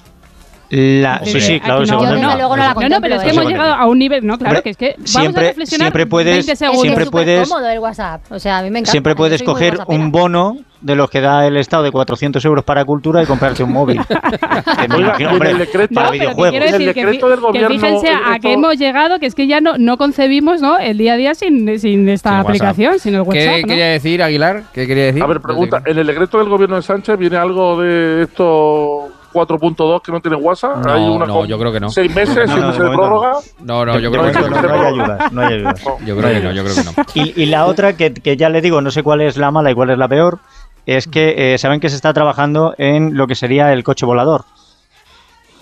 La, 0.77 1.21
sí, 1.25 1.41
sí, 1.41 1.61
claro, 1.61 1.87
no, 1.87 2.01
no, 2.01 2.37
luego 2.37 2.57
no, 2.57 2.65
la 2.65 2.75
no, 2.75 2.89
no, 2.89 3.01
pero 3.01 3.15
es 3.15 3.23
que 3.23 3.31
hemos 3.31 3.45
¿eh? 3.45 3.49
llegado 3.49 3.75
a 3.75 3.87
un 3.87 3.97
nivel, 3.97 4.27
no, 4.27 4.37
claro, 4.37 4.61
que 4.61 4.71
es 4.71 4.77
que 4.77 4.95
vamos 4.97 5.11
siempre, 5.11 5.45
a 5.45 5.49
reflexionar 5.51 5.87
siempre 5.87 6.07
puedes, 6.07 6.35
20 6.35 6.57
segundos. 6.57 6.83
Siempre 6.83 7.07
puedes, 7.07 7.49
el 7.49 7.79
WhatsApp, 7.79 8.23
o 8.33 8.41
sea, 8.41 8.59
a 8.59 8.63
mí 8.63 8.71
me 8.73 8.81
encanta. 8.81 8.91
Siempre 8.91 9.15
puedes 9.15 9.45
coger 9.45 9.79
un 9.87 10.11
bono 10.11 10.57
de 10.81 10.97
los 10.97 11.09
que 11.09 11.21
da 11.21 11.47
el 11.47 11.57
Estado 11.57 11.85
de 11.85 11.93
400 11.93 12.45
euros 12.45 12.65
para 12.65 12.85
cultura 12.85 13.23
y 13.23 13.27
comprarte 13.27 13.63
un 13.63 13.73
móvil. 13.73 14.01
imagino, 14.85 15.31
hombre, 15.31 15.51
el 15.53 15.59
decreto, 15.59 15.95
para 15.95 16.11
videojuegos. 16.11 16.61
Decir 16.61 16.81
el 16.81 16.87
decreto 16.87 17.27
que, 17.27 17.31
del 17.31 17.41
gobierno, 17.41 17.69
que 17.69 17.75
fíjense 17.75 18.09
a 18.09 18.39
qué 18.41 18.53
hemos 18.53 18.77
llegado, 18.77 19.19
que 19.19 19.27
es 19.27 19.35
que 19.35 19.47
ya 19.47 19.61
no, 19.61 19.79
no 19.79 19.97
concebimos 19.97 20.61
¿no? 20.61 20.79
el 20.79 20.99
día 20.99 21.15
a 21.15 21.17
día 21.17 21.35
sin, 21.35 21.79
sin 21.79 22.09
esta 22.09 22.31
sin 22.31 22.41
aplicación, 22.41 22.93
WhatsApp. 22.93 23.03
sin 23.03 23.15
el 23.15 23.21
WhatsApp. 23.21 23.55
¿Qué 23.55 23.63
¿no? 23.63 23.69
quería 23.69 23.87
decir, 23.87 24.23
Aguilar? 24.23 24.65
¿Qué 24.73 24.87
quería 24.87 25.05
decir? 25.05 25.23
A 25.23 25.27
ver, 25.27 25.41
pregunta. 25.41 25.83
En 25.87 25.99
el 25.99 26.07
decreto 26.07 26.39
del 26.39 26.49
gobierno 26.49 26.77
de 26.77 26.83
Sánchez 26.83 27.17
viene 27.17 27.37
algo 27.37 27.81
de 27.81 28.25
esto 28.25 29.09
4.2 29.35 30.01
que 30.01 30.13
no 30.13 30.21
tiene 30.21 30.37
WhatsApp. 30.37 30.77
No, 30.77 30.93
hay 30.93 31.03
una 31.03 31.47
yo 31.47 31.59
creo 31.59 31.73
que 31.73 31.81
no. 31.81 31.91
¿Seis 31.91 32.15
meses? 32.15 32.49
No, 32.55 32.57
no, 32.57 32.67
meses 32.69 32.83
de 32.83 32.91
prórroga? 32.91 33.33
No, 33.61 33.85
no, 33.85 33.99
yo 33.99 34.11
creo 34.11 34.25
que 34.25 34.33
no. 34.33 34.49
No 34.49 34.73
hay 34.73 34.87
ayudas. 34.87 35.33
No 35.33 35.41
hay 35.41 35.55
ayudas. 35.55 35.85
Yo 36.07 36.17
creo 36.17 36.31
que 36.31 36.41
no, 36.41 36.53
yo 36.53 36.65
creo 36.65 36.75
que 36.77 36.85
no. 36.85 36.93
Y, 37.15 37.47
la 37.47 37.67
otra, 37.67 37.97
que, 37.97 38.37
ya 38.37 38.49
le 38.49 38.61
digo, 38.61 38.81
no 38.81 38.91
sé 38.91 39.03
cuál 39.03 39.23
es 39.23 39.37
la 39.37 39.51
mala 39.51 39.71
y 39.71 39.75
cuál 39.75 39.91
es 39.91 39.99
la 39.99 40.09
peor, 40.09 40.39
es 40.87 41.09
que 41.09 41.55
eh, 41.55 41.59
saben 41.59 41.81
que 41.81 41.89
se 41.89 41.97
está 41.97 42.13
trabajando 42.13 42.75
en 42.79 43.17
lo 43.17 43.27
que 43.27 43.35
sería 43.35 43.73
el 43.73 43.83
coche 43.83 44.07
volador. 44.07 44.45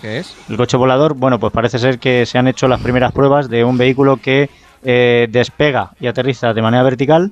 ¿Qué 0.01 0.19
es? 0.19 0.35
El 0.49 0.57
coche 0.57 0.77
volador, 0.77 1.15
bueno, 1.15 1.39
pues 1.39 1.51
parece 1.51 1.79
ser 1.79 1.97
que 1.97 2.25
se 2.25 2.37
han 2.37 2.47
hecho 2.47 2.67
las 2.67 2.81
primeras 2.81 3.11
pruebas 3.11 3.49
de 3.49 3.63
un 3.63 3.77
vehículo 3.77 4.17
que 4.17 4.49
eh, 4.83 5.27
despega 5.29 5.91
y 5.99 6.07
aterriza 6.07 6.53
de 6.53 6.61
manera 6.61 6.83
vertical. 6.83 7.31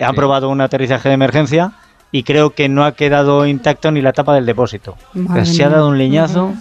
Han 0.00 0.14
probado 0.14 0.48
un 0.48 0.60
aterrizaje 0.60 1.08
de 1.08 1.14
emergencia 1.14 1.72
y 2.12 2.22
creo 2.22 2.50
que 2.50 2.68
no 2.68 2.84
ha 2.84 2.92
quedado 2.92 3.44
intacto 3.46 3.90
ni 3.90 4.00
la 4.02 4.12
tapa 4.12 4.34
del 4.34 4.46
depósito. 4.46 4.96
Madre 5.14 5.46
se 5.46 5.64
ha 5.64 5.68
dado 5.70 5.88
un 5.88 5.98
leñazo, 5.98 6.52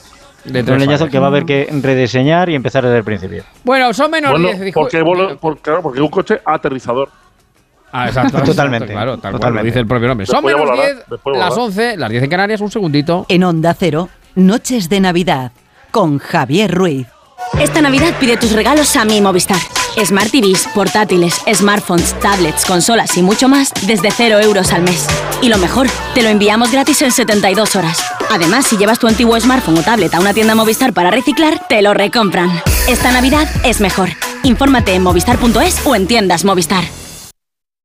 De 0.46 0.62
un 0.64 0.80
leñazo 0.80 1.08
que 1.08 1.20
va 1.20 1.26
a 1.28 1.30
haber 1.30 1.46
que 1.46 1.68
rediseñar 1.84 2.50
y 2.50 2.56
empezar 2.56 2.84
desde 2.84 2.98
el 2.98 3.04
principio. 3.04 3.44
Bueno, 3.64 3.94
son 3.94 4.10
menos 4.10 4.32
Bueno, 4.32 4.48
10. 4.48 4.62
dijo- 4.62 4.80
porque, 4.80 5.02
volo- 5.04 5.38
por- 5.38 5.60
claro, 5.60 5.82
porque 5.84 6.00
es 6.00 6.04
un 6.04 6.10
coche 6.10 6.42
aterrizador. 6.44 7.10
Ah, 7.92 8.08
exacto. 8.08 8.42
Totalmente, 8.42 8.86
exacto, 8.86 8.94
claro, 8.94 9.12
tal 9.18 9.20
cual 9.22 9.34
lo 9.34 9.40
totalmente. 9.40 9.66
dice 9.68 9.80
el 9.80 9.86
propio 9.88 10.08
nombre. 10.08 10.26
Son 10.26 10.36
Después 10.38 10.56
menos 10.56 10.70
volará, 10.70 10.88
10, 10.96 11.06
después 11.10 11.38
las 11.38 11.50
volará. 11.50 11.64
11, 11.66 11.98
las 11.98 12.10
10 12.10 12.24
en 12.24 12.30
Canarias, 12.30 12.62
un 12.62 12.72
segundito. 12.72 13.26
En 13.28 13.44
Onda 13.44 13.76
Cero, 13.78 14.08
Noches 14.36 14.88
de 14.88 15.00
Navidad, 15.02 15.52
con 15.92 16.18
Javier 16.18 16.74
Ruiz. 16.74 17.06
Esta 17.60 17.82
Navidad 17.82 18.14
pide 18.18 18.38
tus 18.38 18.54
regalos 18.54 18.96
a 18.96 19.04
mi 19.04 19.20
Movistar. 19.20 19.58
Smart 20.04 20.32
TVs, 20.32 20.68
portátiles, 20.74 21.42
smartphones, 21.54 22.18
tablets, 22.20 22.66
consolas 22.66 23.18
y 23.18 23.22
mucho 23.22 23.48
más 23.48 23.72
desde 23.86 24.12
0 24.12 24.40
euros 24.40 24.72
al 24.74 24.84
mes. 24.84 25.08
Y 25.42 25.50
lo 25.50 25.58
mejor, 25.58 25.88
te 26.14 26.22
lo 26.22 26.30
enviamos 26.30 26.72
gratis 26.72 27.02
en 27.02 27.12
72 27.12 27.76
horas. 27.76 28.04
Además, 28.30 28.66
si 28.66 28.78
llevas 28.78 29.00
tu 29.00 29.08
antiguo 29.08 29.40
smartphone 29.40 29.78
o 29.78 29.84
tablet 29.84 30.14
a 30.14 30.20
una 30.20 30.34
tienda 30.34 30.56
Movistar 30.56 30.94
para 30.94 31.12
reciclar, 31.12 31.68
te 31.68 31.82
lo 31.82 31.94
recompran. 31.94 32.50
Esta 32.88 33.12
Navidad 33.12 33.48
es 33.64 33.82
mejor. 33.82 34.10
Infórmate 34.44 34.94
en 34.94 35.04
movistar.es 35.04 35.86
o 35.86 35.96
en 35.96 36.08
tiendas 36.08 36.46
Movistar. 36.46 37.01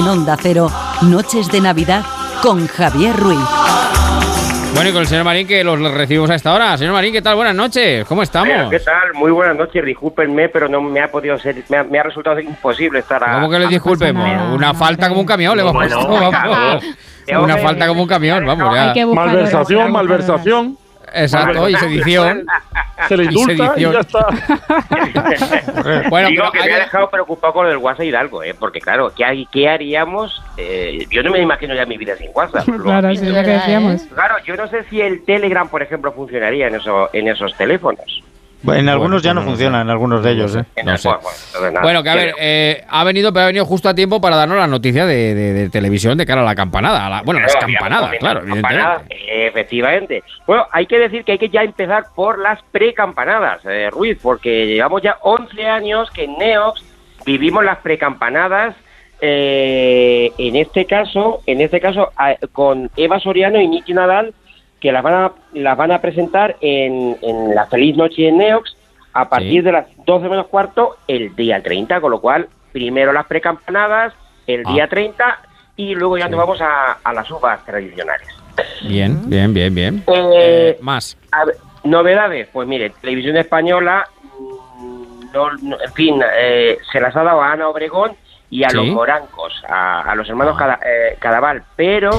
En 0.00 0.08
Onda 0.08 0.34
Cero, 0.40 0.70
Noches 1.02 1.52
de 1.52 1.60
Navidad, 1.60 2.02
con 2.42 2.66
Javier 2.66 3.14
Ruiz. 3.16 3.38
Bueno, 4.74 4.88
y 4.88 4.92
con 4.94 5.02
el 5.02 5.06
señor 5.06 5.24
Marín, 5.24 5.46
que 5.46 5.62
los 5.62 5.78
recibimos 5.92 6.30
a 6.30 6.36
esta 6.36 6.54
hora. 6.54 6.78
Señor 6.78 6.94
Marín, 6.94 7.12
¿qué 7.12 7.20
tal? 7.20 7.36
Buenas 7.36 7.54
noches. 7.54 8.06
¿Cómo 8.06 8.22
estamos? 8.22 8.48
Bueno, 8.48 8.70
¿Qué 8.70 8.80
tal? 8.80 9.12
Muy 9.12 9.30
buenas 9.30 9.58
noches, 9.58 9.84
discúlpenme, 9.84 10.48
pero 10.48 10.70
no 10.70 10.80
me 10.80 11.02
ha 11.02 11.08
podido 11.10 11.38
ser, 11.38 11.56
me 11.68 11.76
ha, 11.76 11.84
me 11.84 11.98
ha 11.98 12.04
resultado 12.04 12.40
imposible 12.40 13.00
estar 13.00 13.22
a... 13.22 13.34
¿Cómo 13.34 13.50
que 13.50 13.58
le 13.58 13.66
disculpemos? 13.66 14.54
Una 14.54 14.72
falta 14.72 15.06
como 15.06 15.20
un 15.20 15.26
camión 15.26 15.54
le 15.54 15.64
hemos 15.64 15.74
Bueno, 15.74 16.06
puesto, 16.06 16.30
vamos. 16.32 16.84
Una 17.42 17.58
falta 17.58 17.86
como 17.86 18.02
un 18.02 18.08
camión, 18.08 18.46
vamos 18.46 18.74
ya. 18.74 19.06
Malversación, 19.06 19.92
malversación. 19.92 20.78
Exacto, 21.14 21.68
y 21.68 21.74
sedición. 21.76 22.46
Se 23.08 23.16
le 23.16 23.24
indulta 23.24 23.52
y, 23.52 23.56
sedición. 23.56 23.92
ya 23.92 24.00
está. 24.00 24.26
Bueno, 26.10 26.28
Digo 26.28 26.44
pero 26.52 26.62
que 26.64 26.68
me 26.68 26.74
ha 26.74 26.78
dejado 26.80 27.10
preocupado 27.10 27.52
con 27.52 27.66
el 27.66 27.76
WhatsApp 27.78 28.04
Hidalgo, 28.04 28.42
¿eh? 28.42 28.54
Porque 28.58 28.80
claro, 28.80 29.12
¿qué, 29.14 29.46
qué 29.50 29.68
haríamos? 29.68 30.42
Eh, 30.56 31.06
yo 31.10 31.22
no 31.22 31.30
me 31.30 31.40
imagino 31.40 31.74
ya 31.74 31.86
mi 31.86 31.96
vida 31.96 32.16
sin 32.16 32.30
WhatsApp. 32.34 32.66
Claro, 32.82 33.08
has 33.08 33.18
sí, 33.18 33.24
visto. 33.24 33.26
es 33.26 33.36
lo 33.36 33.42
que 33.42 33.58
decíamos. 33.58 34.02
Claro, 34.14 34.34
yo 34.44 34.56
no 34.56 34.66
sé 34.68 34.84
si 34.84 35.00
el 35.00 35.24
Telegram, 35.24 35.68
por 35.68 35.82
ejemplo, 35.82 36.12
funcionaría 36.12 36.68
en, 36.68 36.76
eso, 36.76 37.10
en 37.12 37.28
esos 37.28 37.54
teléfonos. 37.56 38.22
En 38.66 38.88
algunos 38.88 39.22
ya 39.22 39.32
no 39.34 39.42
funciona, 39.42 39.80
en 39.80 39.88
algunos 39.90 40.22
de 40.22 40.32
ellos. 40.32 40.54
¿eh? 40.56 40.64
No 40.84 40.96
sé. 40.98 41.08
Bueno, 41.82 42.02
que 42.02 42.10
a 42.10 42.14
ver, 42.14 42.34
eh, 42.38 42.84
ha 42.88 43.04
venido, 43.04 43.32
pero 43.32 43.44
ha 43.44 43.46
venido 43.46 43.64
justo 43.64 43.88
a 43.88 43.94
tiempo 43.94 44.20
para 44.20 44.36
darnos 44.36 44.58
la 44.58 44.66
noticia 44.66 45.06
de, 45.06 45.34
de- 45.34 45.52
de 45.54 45.70
televisión 45.70 46.18
de 46.18 46.26
cara 46.26 46.42
a 46.42 46.44
la 46.44 46.54
campanada. 46.54 47.06
a 47.06 47.10
la- 47.10 47.22
bueno, 47.22 47.40
las 47.40 47.54
campanadas, 47.56 48.10
claro, 48.18 48.40
evidentemente. 48.40 49.46
Efectivamente. 49.46 50.22
Bueno, 50.46 50.66
hay 50.72 50.86
que 50.86 50.98
decir 50.98 51.24
que 51.24 51.32
hay 51.32 51.38
que 51.38 51.48
ya 51.48 51.62
empezar 51.62 52.04
por 52.14 52.38
las 52.38 52.60
precampanadas, 52.70 53.60
eh, 53.64 53.88
Ruiz, 53.90 54.18
porque 54.20 54.66
llevamos 54.66 55.00
ya 55.02 55.16
11 55.22 55.66
años 55.66 56.10
que 56.10 56.24
en 56.24 56.36
Neox 56.38 56.82
vivimos 57.24 57.64
las 57.64 57.78
precampanadas. 57.78 58.74
eh, 59.22 60.32
en 60.38 60.56
este 60.56 60.86
caso, 60.86 61.42
en 61.46 61.60
este 61.60 61.78
caso, 61.80 62.10
a- 62.16 62.36
con 62.52 62.90
Eva 62.96 63.20
Soriano 63.20 63.60
y 63.60 63.68
Nicky 63.68 63.92
Nadal, 63.92 64.32
que 64.80 64.92
las 64.92 65.02
van 65.02 65.14
a, 65.14 65.32
las 65.54 65.76
van 65.76 65.92
a 65.92 66.00
presentar 66.00 66.56
en, 66.60 67.16
en 67.22 67.54
la 67.54 67.66
Feliz 67.66 67.96
Noche 67.96 68.28
en 68.28 68.38
Neox 68.38 68.74
a 69.12 69.28
partir 69.28 69.62
de 69.62 69.72
las 69.72 69.86
12 70.06 70.28
menos 70.28 70.46
cuarto 70.46 70.96
el 71.06 71.34
día 71.36 71.62
30, 71.62 72.00
con 72.00 72.10
lo 72.12 72.20
cual 72.20 72.48
primero 72.72 73.12
las 73.12 73.26
precampanadas 73.26 74.14
el 74.46 74.62
Ah. 74.66 74.72
día 74.72 74.88
30 74.88 75.38
y 75.76 75.94
luego 75.94 76.16
ya 76.18 76.28
nos 76.28 76.38
vamos 76.40 76.60
a, 76.60 76.92
a 77.04 77.12
las 77.12 77.30
uvas 77.30 77.64
tradicionales. 77.64 78.26
Bien, 78.82 79.18
bien, 79.28 79.52
bien, 79.54 79.74
bien. 79.74 80.04
Eh, 80.06 80.78
Más. 80.80 81.16
a 81.32 81.44
ver, 81.44 81.56
novedades, 81.84 82.48
pues 82.52 82.66
mire, 82.68 82.90
Televisión 83.00 83.36
Española, 83.36 84.06
mm, 84.78 85.32
no, 85.32 85.50
no- 85.62 85.80
en 85.80 85.92
fin, 85.92 86.20
eh, 86.38 86.78
se 86.92 87.00
las 87.00 87.14
ha 87.16 87.22
dado 87.22 87.42
a 87.42 87.52
Ana 87.52 87.68
Obregón 87.68 88.12
y 88.50 88.64
a 88.64 88.70
Sí. 88.70 88.76
los 88.76 88.86
morancos, 88.88 89.62
a, 89.68 90.02
a 90.02 90.14
los 90.14 90.28
hermanos 90.28 90.56
Cada- 90.58 90.78
eh, 90.84 91.16
Cadaval, 91.18 91.62
pero 91.76 92.10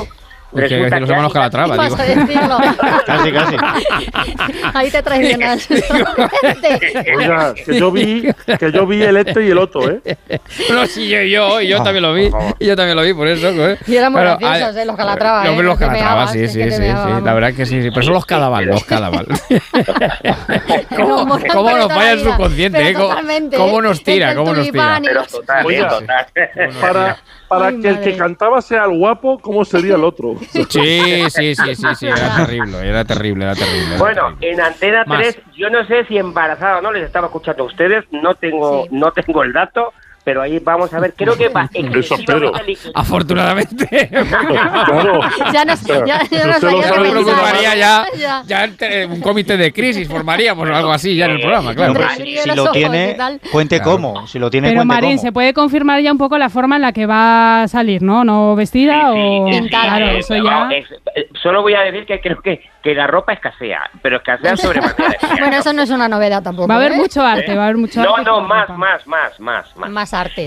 Uy, 0.54 0.68
que 0.68 0.76
decir 0.76 1.00
los 1.00 1.10
hermanos 1.10 1.34
Calatrava, 1.34 1.76
Vas 1.76 1.90
digo. 1.90 2.02
a 2.02 2.06
decirlo. 2.06 2.58
Casi, 3.06 3.32
casi. 3.32 3.56
Ahí 4.74 4.92
te 4.92 5.02
traicionas. 5.02 5.68
Oiga, 7.18 7.54
que 7.54 7.80
yo 7.80 7.92
vi, 7.92 8.28
que 8.60 8.72
yo 8.72 8.86
vi 8.86 9.02
el 9.04 9.18
este 9.18 9.46
y 9.46 9.50
el 9.52 9.58
otro, 9.58 9.90
¿eh? 9.90 10.02
No, 10.72 10.86
sí, 10.86 11.08
yo, 11.10 11.22
yo, 11.22 11.62
y 11.62 11.68
yo 11.70 11.82
también 11.84 12.04
lo 12.04 12.14
vi. 12.14 12.30
Y 12.60 12.66
yo 12.66 12.76
también 12.76 12.96
lo 12.98 13.04
vi, 13.04 13.14
por 13.14 13.28
eso. 13.28 13.48
¿eh? 13.50 13.78
Y 13.88 13.96
eran 13.96 14.12
muy 14.12 14.22
Pero, 14.22 14.38
graciosos, 14.38 14.76
ah, 14.76 14.82
¿eh? 14.82 14.86
Los 14.86 14.96
Calatrava, 14.96 15.46
Los, 15.46 15.60
¿eh? 15.60 15.64
los 15.64 15.78
Que 15.78 15.86
Calatrava, 15.86 16.28
sí, 16.28 16.48
sí, 16.48 16.64
sí, 16.64 16.72
sí. 16.72 17.22
La 17.24 17.34
verdad 17.34 17.54
que 17.54 17.66
sí, 17.66 17.82
sí. 17.82 17.90
Pero 17.92 18.04
son 18.04 18.14
los 18.14 18.26
Cadaval, 18.26 18.66
los 18.66 18.90
molan 18.90 19.26
¿Cómo 20.96 21.28
por 21.28 21.78
nos 21.78 21.88
falla 21.88 22.04
la 22.04 22.12
el 22.12 22.20
subconsciente, 22.20 22.90
eh? 22.90 22.94
¿Cómo- 22.94 23.08
totalmente, 23.10 23.58
cómo 23.58 23.82
nos 23.82 24.04
tira, 24.04 24.36
cómo 24.36 24.54
nos 24.54 24.72
tira? 24.72 25.00
Pero 25.04 25.24
total, 25.26 25.66
total. 25.66 26.26
Para, 26.82 27.18
para 27.48 27.68
Ay, 27.68 27.82
que 27.82 27.88
el 27.90 28.00
que 28.02 28.18
cantaba 28.18 28.62
sea 28.62 28.86
el 28.86 28.98
guapo, 28.98 29.40
¿cómo 29.40 29.66
sería 29.66 29.96
el 29.96 30.04
otro? 30.04 30.36
Sí, 30.50 30.66
sí, 31.30 31.56
sí, 31.56 31.76
sí, 31.76 31.96
sí, 31.96 32.08
era 32.08 32.36
terrible, 32.38 32.88
era 32.88 33.06
terrible, 33.06 33.46
era 33.46 33.56
terrible. 33.56 33.88
era 33.88 33.98
Bueno, 33.98 34.22
terrible. 34.40 34.52
en 34.52 34.62
Antena 34.62 35.04
Más. 35.06 35.20
3, 35.20 35.40
yo 35.56 35.70
no 35.70 35.86
sé 35.86 36.06
si 36.06 36.18
embarazada 36.18 36.80
o 36.80 36.82
no, 36.82 36.92
les 36.92 37.04
estaba 37.04 37.28
escuchando 37.28 37.64
a 37.64 37.68
ustedes, 37.68 38.06
no 38.12 38.36
tengo, 38.36 38.88
no 38.92 39.12
tengo 39.12 39.44
el 39.44 39.54
dato, 39.54 39.94
pero 40.24 40.42
ahí 40.42 40.60
vamos 40.60 40.94
a 40.94 41.00
ver, 41.00 41.14
creo 41.16 41.36
que 41.38 41.50
va 41.50 41.70
exclusivamente 41.74 42.78
Afortunadamente. 42.94 44.10
Claro. 44.22 45.22
Ya 45.54 45.66
nos, 45.66 45.82
ya, 45.84 46.22
ya 46.30 46.48
nos 46.48 46.60
preocuparía 46.60 47.76
ya, 47.76 48.06
Ya. 48.18 48.44
ya 48.46 48.70
un 49.10 49.22
comité 49.22 49.58
de 49.58 49.72
crisis 49.72 50.08
formaríamos 50.08 50.70
o 50.70 50.74
algo 50.76 50.92
así 50.92 51.16
ya 51.16 51.26
en 51.26 51.32
el 51.32 51.40
programa, 51.42 51.74
claro. 51.76 51.94
El 52.18 52.26
si, 52.26 52.38
si 52.38 52.50
lo 52.56 52.72
tiene, 52.72 53.18
cuente 53.52 53.78
Claro. 53.78 53.92
cómo. 53.92 54.28
Si 54.28 54.40
lo 54.40 54.50
tiene, 54.50 54.70
Pero 54.70 54.80
cuente 54.80 54.94
Marín, 54.94 55.12
cómo. 55.12 55.22
se 55.22 55.32
puede 55.32 55.54
confirmar 55.54 56.02
ya 56.02 56.12
un 56.12 56.18
poco 56.18 56.38
la 56.38 56.50
forma 56.50 56.76
en 56.76 56.82
la 56.84 56.92
que 56.94 57.06
va 57.06 57.64
a 57.64 57.68
salir, 57.68 58.02
¿no? 58.02 58.24
¿No 58.24 58.56
vestida 58.56 59.12
o...? 59.14 59.46
Pintada. 59.50 59.98
Claro, 59.98 60.06
Eh, 60.08 60.18
eso 60.20 60.36
ya... 60.36 60.70
es- 60.72 60.92
eh, 61.16 61.28
solo 61.42 61.62
voy 61.62 61.74
a 61.74 61.82
decir 61.82 62.06
que 62.06 62.20
creo 62.22 62.42
que, 62.42 62.62
que 62.84 62.94
la 62.96 63.08
ropa 63.08 63.34
escasea, 63.34 63.90
pero 64.02 64.18
escasea 64.18 64.56
sobremanera. 64.58 65.18
Bueno, 65.40 65.58
eso 65.58 65.74
no 65.74 65.82
es 65.82 65.90
una 65.90 66.08
novedad 66.08 66.44
tampoco. 66.44 66.68
Va 66.68 66.76
a 66.76 66.78
haber 66.78 66.94
¿eh? 66.94 66.98
mucho 66.98 67.22
arte, 67.24 67.56
va 67.56 67.62
a 67.64 67.66
haber 67.66 67.78
mucho 67.78 68.02
No, 68.02 68.16
arte. 68.16 68.30
no, 68.30 68.36
con 68.36 68.48
más, 68.48 68.68
ropa. 68.68 68.78
más, 68.78 69.08
más, 69.08 69.40
más, 69.40 69.76
más. 69.78 69.90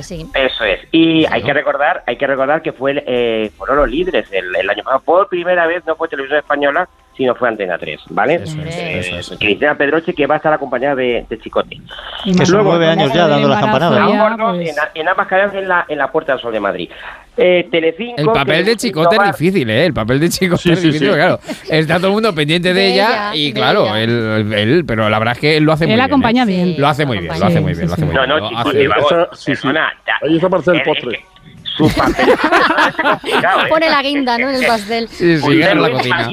Sí. 0.03 0.27
Eso 0.35 0.65
es. 0.65 0.81
Y 0.93 1.27
hay 1.27 1.43
que 1.43 1.53
recordar, 1.53 2.03
hay 2.07 2.17
que 2.17 2.27
recordar 2.27 2.63
que 2.63 2.73
fue 2.73 3.03
eh, 3.07 3.51
fueron 3.57 3.77
los 3.79 3.91
líderes 3.91 4.31
el, 4.33 4.55
el 4.55 4.71
año 4.71 4.83
pasado. 4.85 5.03
Por 5.03 5.29
primera 5.29 5.67
vez 5.67 5.85
no 5.87 5.97
fue 5.97 6.09
televisión 6.09 6.39
española, 6.39 6.89
sino 7.17 7.35
fue 7.35 7.49
Antena 7.49 7.79
3, 7.79 8.01
¿vale? 8.11 8.35
Eso 8.35 8.61
es, 8.63 8.77
Eh, 8.77 8.99
eso 8.99 9.17
es. 9.35 9.39
Cristina 9.39 9.77
Pedroche 9.77 10.13
que 10.13 10.27
va 10.27 10.35
a 10.35 10.37
estar 10.39 10.53
acompañada 10.53 10.97
de, 10.97 11.25
de 11.29 11.39
Chicote. 11.39 11.79
Que 12.25 12.35
son 12.47 12.57
Luego, 12.57 12.71
nueve 12.71 12.89
años 12.89 13.13
ya 13.13 13.25
el 13.25 13.31
dando 13.31 13.49
las 13.49 13.61
campanadas. 13.61 14.37
pues- 14.53 14.69
en, 14.71 14.75
en 15.03 15.09
ambas 15.09 15.27
cadenas 15.29 15.55
en 15.55 15.69
la, 15.69 15.85
en 15.89 15.99
la 15.99 16.11
Puerta 16.11 16.33
del 16.33 16.41
Sol 16.43 16.53
de 16.53 16.61
Madrid. 16.61 16.91
Eh, 17.37 17.67
Telecinco, 17.71 18.21
El 18.21 18.27
papel 18.29 18.65
de 18.65 18.77
Chicote 18.77 19.17
es 19.17 19.23
difícil, 19.39 19.69
¿eh? 19.69 19.87
El 19.87 19.93
papel 19.95 20.21
de 20.21 20.29
Chicote 20.29 20.63
Sí, 20.63 20.71
es 20.73 20.79
sí, 20.81 20.87
difícil, 20.87 21.09
sí. 21.11 21.15
claro. 21.15 21.41
Está 21.69 21.97
todo 21.97 22.07
el 22.09 22.13
mundo 22.15 22.33
pendiente 22.35 22.73
de, 22.73 22.81
De 22.81 22.93
ella, 22.95 23.09
ella, 23.33 23.35
y 23.35 23.47
de 23.53 23.61
claro, 23.61 23.87
ella. 23.87 24.01
él, 24.01 24.53
él- 24.53 24.85
pero 24.87 25.09
la 25.11 25.19
verdad 25.19 25.35
es 25.35 25.41
que 25.41 25.57
él 25.57 25.65
lo 25.65 25.73
hace 25.73 25.85
muy 25.87 25.95
Él 25.95 25.99
bien. 25.99 26.07
acompaña 26.07 26.43
¿eh? 26.45 26.47
bien. 26.47 26.75
Lo 26.79 26.87
hace 26.87 27.05
muy 27.07 27.19
bien, 27.19 27.39
lo 27.39 27.47
hace 27.47 27.61
muy 27.61 27.75
bien, 27.75 27.89
lo 27.89 27.95
sí, 27.97 28.03
hace 28.03 28.05
muy 28.07 28.15
No, 28.15 28.21
bien. 28.27 28.41
no, 28.43 28.49
Chicote, 28.49 28.79
Ahí 30.23 30.35
está 30.37 30.49
para 30.49 30.61
hacer 30.61 30.75
el 30.75 30.81
es- 30.81 30.87
es 30.87 30.95
postre. 30.95 31.25
Su 31.77 31.89
papel 31.93 32.29
¿eh? 32.29 33.69
Pone 33.69 33.91
la 33.91 34.01
guinda, 34.03 34.39
¿no? 34.39 34.49
En 34.49 34.55
el 34.57 34.67
pastel. 34.67 35.09
Sí, 35.09 35.39
sí, 35.39 35.61
en 35.63 35.83
la 35.83 35.91
cocina. 35.91 36.31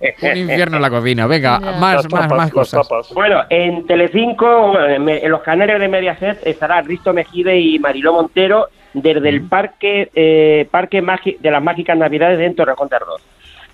Un 0.00 0.36
infierno 0.36 0.76
en 0.76 0.82
la 0.82 0.90
cocina. 0.90 1.26
Venga, 1.26 1.58
más, 1.58 2.10
más, 2.12 2.30
más 2.30 2.50
cosas. 2.52 2.86
tapas. 2.86 3.12
Bueno, 3.14 3.42
en 3.50 3.86
Telecinco, 3.86 4.68
bueno, 4.68 4.86
en, 4.86 5.08
en 5.08 5.30
los 5.30 5.42
canales 5.42 5.80
de 5.80 5.88
Mediaset 5.88 6.46
estará 6.46 6.80
Risto 6.82 7.12
Mejide 7.12 7.58
y 7.58 7.78
Mariló 7.78 8.12
Montero 8.12 8.68
desde 8.94 9.28
el 9.28 9.42
parque 9.48 10.10
eh, 10.14 10.66
parque 10.70 11.02
Magi- 11.02 11.38
de 11.38 11.50
las 11.50 11.62
mágicas 11.62 11.96
navidades 11.96 12.38
de 12.38 12.50
Torrejón 12.50 12.88
de 12.88 12.96
Ardoz. 12.96 13.22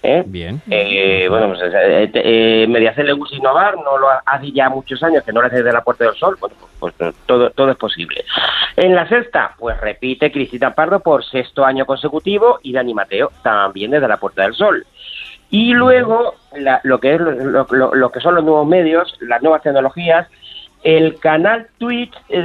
¿eh? 0.02 0.22
Bien. 0.26 0.60
Eh, 0.70 1.26
bueno, 1.30 1.48
pues 1.48 1.60
eh, 1.62 2.10
eh, 2.14 2.66
Mediacel 2.68 3.06
le 3.06 3.12
gusta 3.12 3.36
innovar, 3.36 3.76
no 3.76 3.96
lo 3.96 4.08
hace 4.26 4.52
ya 4.52 4.68
muchos 4.68 5.02
años 5.02 5.22
que 5.24 5.32
no 5.32 5.40
lo 5.40 5.46
hace 5.46 5.56
desde 5.56 5.72
la 5.72 5.82
Puerta 5.82 6.04
del 6.04 6.14
Sol, 6.14 6.36
bueno, 6.40 6.56
pues, 6.78 6.94
pues, 6.98 7.14
todo, 7.26 7.48
todo 7.50 7.70
es 7.70 7.76
posible. 7.76 8.24
En 8.76 8.94
la 8.94 9.08
sexta, 9.08 9.54
pues 9.58 9.80
repite 9.80 10.30
Cristina 10.32 10.74
Pardo 10.74 11.00
por 11.00 11.24
sexto 11.24 11.64
año 11.64 11.86
consecutivo 11.86 12.58
y 12.62 12.72
Dani 12.72 12.92
Mateo 12.92 13.30
también 13.42 13.92
desde 13.92 14.08
la 14.08 14.16
Puerta 14.18 14.42
del 14.42 14.54
Sol. 14.54 14.84
Y 15.54 15.72
luego, 15.72 16.34
la- 16.56 16.80
lo, 16.82 16.98
que 16.98 17.14
es, 17.14 17.20
lo, 17.20 17.66
lo- 17.70 17.94
lo 17.94 18.10
que 18.10 18.18
son 18.20 18.34
los 18.34 18.42
nuevos 18.44 18.66
medios, 18.66 19.16
las 19.20 19.40
nuevas 19.42 19.62
tecnologías, 19.62 20.26
el 20.82 21.18
canal 21.20 21.68
Twitch 21.78 22.12
de, 22.28 22.40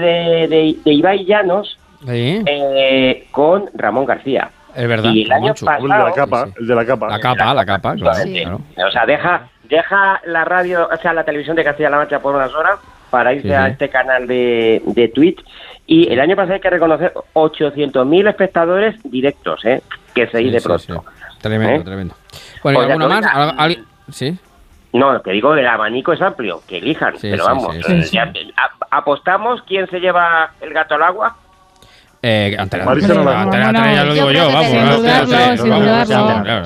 de, 0.47 0.75
de 0.85 0.93
Ibai 0.93 1.25
Llanos 1.25 1.77
Sí. 2.07 2.41
eh, 2.45 3.27
con 3.31 3.65
Ramón 3.73 4.05
García. 4.05 4.49
Es 4.75 4.87
verdad. 4.87 5.11
Y 5.11 5.23
el 5.23 5.31
año 5.31 5.53
pasado, 5.55 5.85
El 5.85 5.91
de 5.91 5.97
la 5.97 6.11
capa, 6.13 6.47
el 6.59 6.67
de 6.67 6.75
la 6.75 6.85
capa. 6.85 7.07
La 7.09 7.19
capa, 7.19 7.53
la 7.53 7.65
capa, 7.65 7.95
claro. 7.95 8.15
Sí. 8.23 8.41
claro. 8.43 8.61
O 8.87 8.91
sea, 8.91 9.05
deja, 9.05 9.49
deja 9.67 10.21
la 10.25 10.45
radio, 10.45 10.87
o 10.93 10.97
sea, 10.97 11.11
la 11.13 11.23
televisión 11.23 11.55
de 11.55 11.63
Castilla-La 11.63 11.97
Mancha 11.97 12.19
por 12.19 12.35
unas 12.35 12.53
horas 12.53 12.79
para 13.09 13.33
irse 13.33 13.47
Sí, 13.47 13.53
a 13.53 13.67
este 13.67 13.89
canal 13.89 14.27
de, 14.27 14.81
de 14.85 15.07
Twitch. 15.09 15.43
Y 15.87 16.13
el 16.13 16.19
año 16.19 16.35
pasado 16.35 16.53
hay 16.53 16.59
que 16.61 16.69
reconocer 16.69 17.11
800.000 17.33 18.29
espectadores 18.29 18.95
directos, 19.03 19.65
¿eh? 19.65 19.81
Que 20.13 20.27
se 20.27 20.37
Sí, 20.37 20.49
de 20.51 20.59
sí, 20.59 20.67
pronto. 20.67 20.83
sí. 20.83 20.93
Tremendo, 21.41 21.81
¿Eh? 21.81 21.83
tremendo. 21.83 22.15
Bueno, 22.63 22.79
¿y 22.79 22.83
O 22.83 22.85
sea, 22.85 22.93
alguna 22.95 23.07
no, 23.07 23.21
más? 23.21 23.33
venga. 23.33 23.49
¿Al- 23.51 23.59
alguien- 23.59 23.85
Sí. 24.11 24.37
No, 24.91 25.13
lo 25.13 25.21
que 25.21 25.31
digo, 25.31 25.53
el 25.53 25.67
abanico 25.67 26.13
es 26.13 26.21
amplio, 26.21 26.61
que 26.67 26.77
elijan. 26.77 27.13
Sí, 27.17 27.29
pero 27.29 27.43
sí, 27.43 27.47
vamos, 27.49 27.75
sí, 27.85 28.19
apostamos 28.89 29.61
quién 29.63 29.87
se 29.89 29.99
lleva 29.99 30.51
el 30.61 30.73
gato 30.73 30.95
al 30.95 31.03
agua. 31.03 31.35
Eh, 32.21 32.53
Antena 32.59 32.83
Marisa 32.83 33.07
tres, 33.07 33.17
Naranjo. 33.19 33.41
Antena 33.43 33.65
Bueno, 33.71 33.79
tres, 33.81 33.95
ya 33.95 34.03
lo 34.03 34.07
yo 34.09 34.13
digo 34.13 34.31
yo, 34.31 34.47
vamos. 34.51 34.67
claro, 34.99 36.63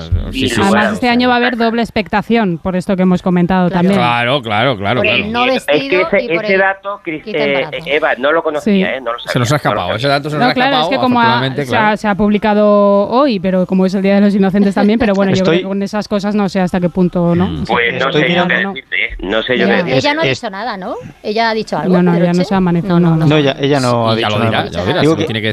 Además, 0.64 0.92
este 0.94 1.08
año 1.08 1.28
va 1.28 1.34
a 1.34 1.36
haber 1.36 1.56
doble 1.56 1.82
expectación, 1.82 2.58
por 2.58 2.74
esto 2.74 2.96
que 2.96 3.02
hemos 3.02 3.22
comentado 3.22 3.70
también. 3.70 3.94
Claro, 3.94 4.42
claro, 4.42 4.76
claro. 4.76 5.00
Claro. 5.02 5.26
no 5.28 5.44
es 5.46 5.64
que 5.64 5.76
ese, 5.76 5.86
ese 5.86 6.52
el 6.54 6.58
dato, 6.58 7.00
eh, 7.06 7.22
embarazo. 7.24 7.84
Eva, 7.86 8.14
no 8.18 8.32
lo 8.32 8.42
conocía, 8.42 8.72
Sí. 8.74 8.82
¿eh? 8.82 9.00
No 9.00 9.12
lo 9.12 9.18
sabía. 9.20 9.32
Se 9.32 9.38
nos 9.38 9.48
ha 9.52 9.54
no 9.54 9.54
lo 9.54 9.56
escapado, 9.56 9.80
sabía. 9.86 9.96
ese 9.96 10.08
dato 10.08 10.30
se 10.30 10.36
nos 10.36 10.44
No, 10.44 10.50
ha 10.50 10.54
claro, 10.54 10.70
escapado. 10.70 10.90
es 10.92 10.96
que 10.98 11.02
como 11.02 11.20
ha- 11.20 11.22
afortunadamente, 11.22 11.66
se, 11.66 11.76
ha, 11.76 11.78
claro. 11.80 11.96
se 11.98 12.08
ha 12.08 12.14
publicado 12.14 13.08
hoy, 13.10 13.38
pero 13.40 13.66
como 13.66 13.86
es 13.86 13.94
el 13.94 14.02
Día 14.02 14.14
de 14.16 14.20
los 14.22 14.34
Inocentes 14.34 14.74
también, 14.74 14.98
pero 14.98 15.14
bueno, 15.14 15.30
yo 15.32 15.36
Estoy- 15.42 15.58
creo 15.58 15.62
que 15.62 15.68
con 15.68 15.82
esas 15.82 16.08
cosas 16.08 16.34
no 16.34 16.48
sé 16.48 16.60
hasta 16.60 16.80
qué 16.80 16.88
punto, 16.88 17.34
¿no? 17.36 17.64
Pues 17.66 17.94
no 18.04 18.12
sé 18.12 18.34
yo 18.34 18.46
qué 18.48 18.62
¿no? 18.62 18.72
decirte, 18.72 19.04
¿eh? 19.04 19.16
No 19.20 19.42
sé 19.42 19.56
yo 19.58 19.66
qué. 19.68 19.96
Ella 19.96 20.14
no 20.14 20.22
ha 20.22 20.24
dicho 20.24 20.50
nada, 20.50 20.76
¿no? 20.76 20.96
Ella 21.22 21.50
ha 21.50 21.54
dicho 21.54 21.78
algo. 21.78 21.94
No, 21.94 22.02
no, 22.02 22.12
ya 22.14 22.18
Pedroche? 22.20 22.38
no 22.38 22.44
se 22.44 22.54
ha 22.56 22.60
manifestado. 22.60 23.00
No, 23.00 23.10
no, 23.10 23.16
no. 23.18 23.26
No, 23.26 23.36
ella, 23.36 23.56
ella 23.60 23.78
no 23.80 24.10
ha 24.10 24.16
dicho 24.16 24.28
lo 24.30 24.44
dirá, 24.46 24.64
nada. 24.64 24.70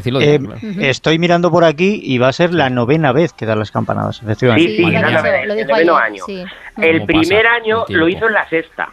que, 0.02 0.34
eh. 0.34 0.90
Estoy 0.90 1.18
mirando 1.18 1.50
por 1.50 1.64
aquí 1.64 2.00
y 2.02 2.18
va 2.18 2.28
a 2.28 2.32
ser 2.32 2.54
la 2.54 2.70
novena 2.70 3.12
vez 3.12 3.32
que 3.32 3.46
da 3.46 3.54
las 3.56 3.70
campanadas, 3.70 4.22
efectivamente. 4.22 4.70
Sí, 4.70 4.76
sí, 4.84 4.90
la- 4.90 5.00
lo 5.44 5.52
el 5.52 5.56
dijo 5.58 5.68
noveno 5.70 5.96
ayer, 5.96 6.12
año. 6.12 6.24
sí. 6.26 6.44
El 6.80 6.94
¿Cómo 7.00 7.06
primer 7.06 7.42
pasa 7.44 7.54
año 7.56 7.84
el 7.88 7.96
lo 7.96 8.08
hizo 8.08 8.26
en 8.26 8.32
la 8.32 8.48
sexta. 8.48 8.88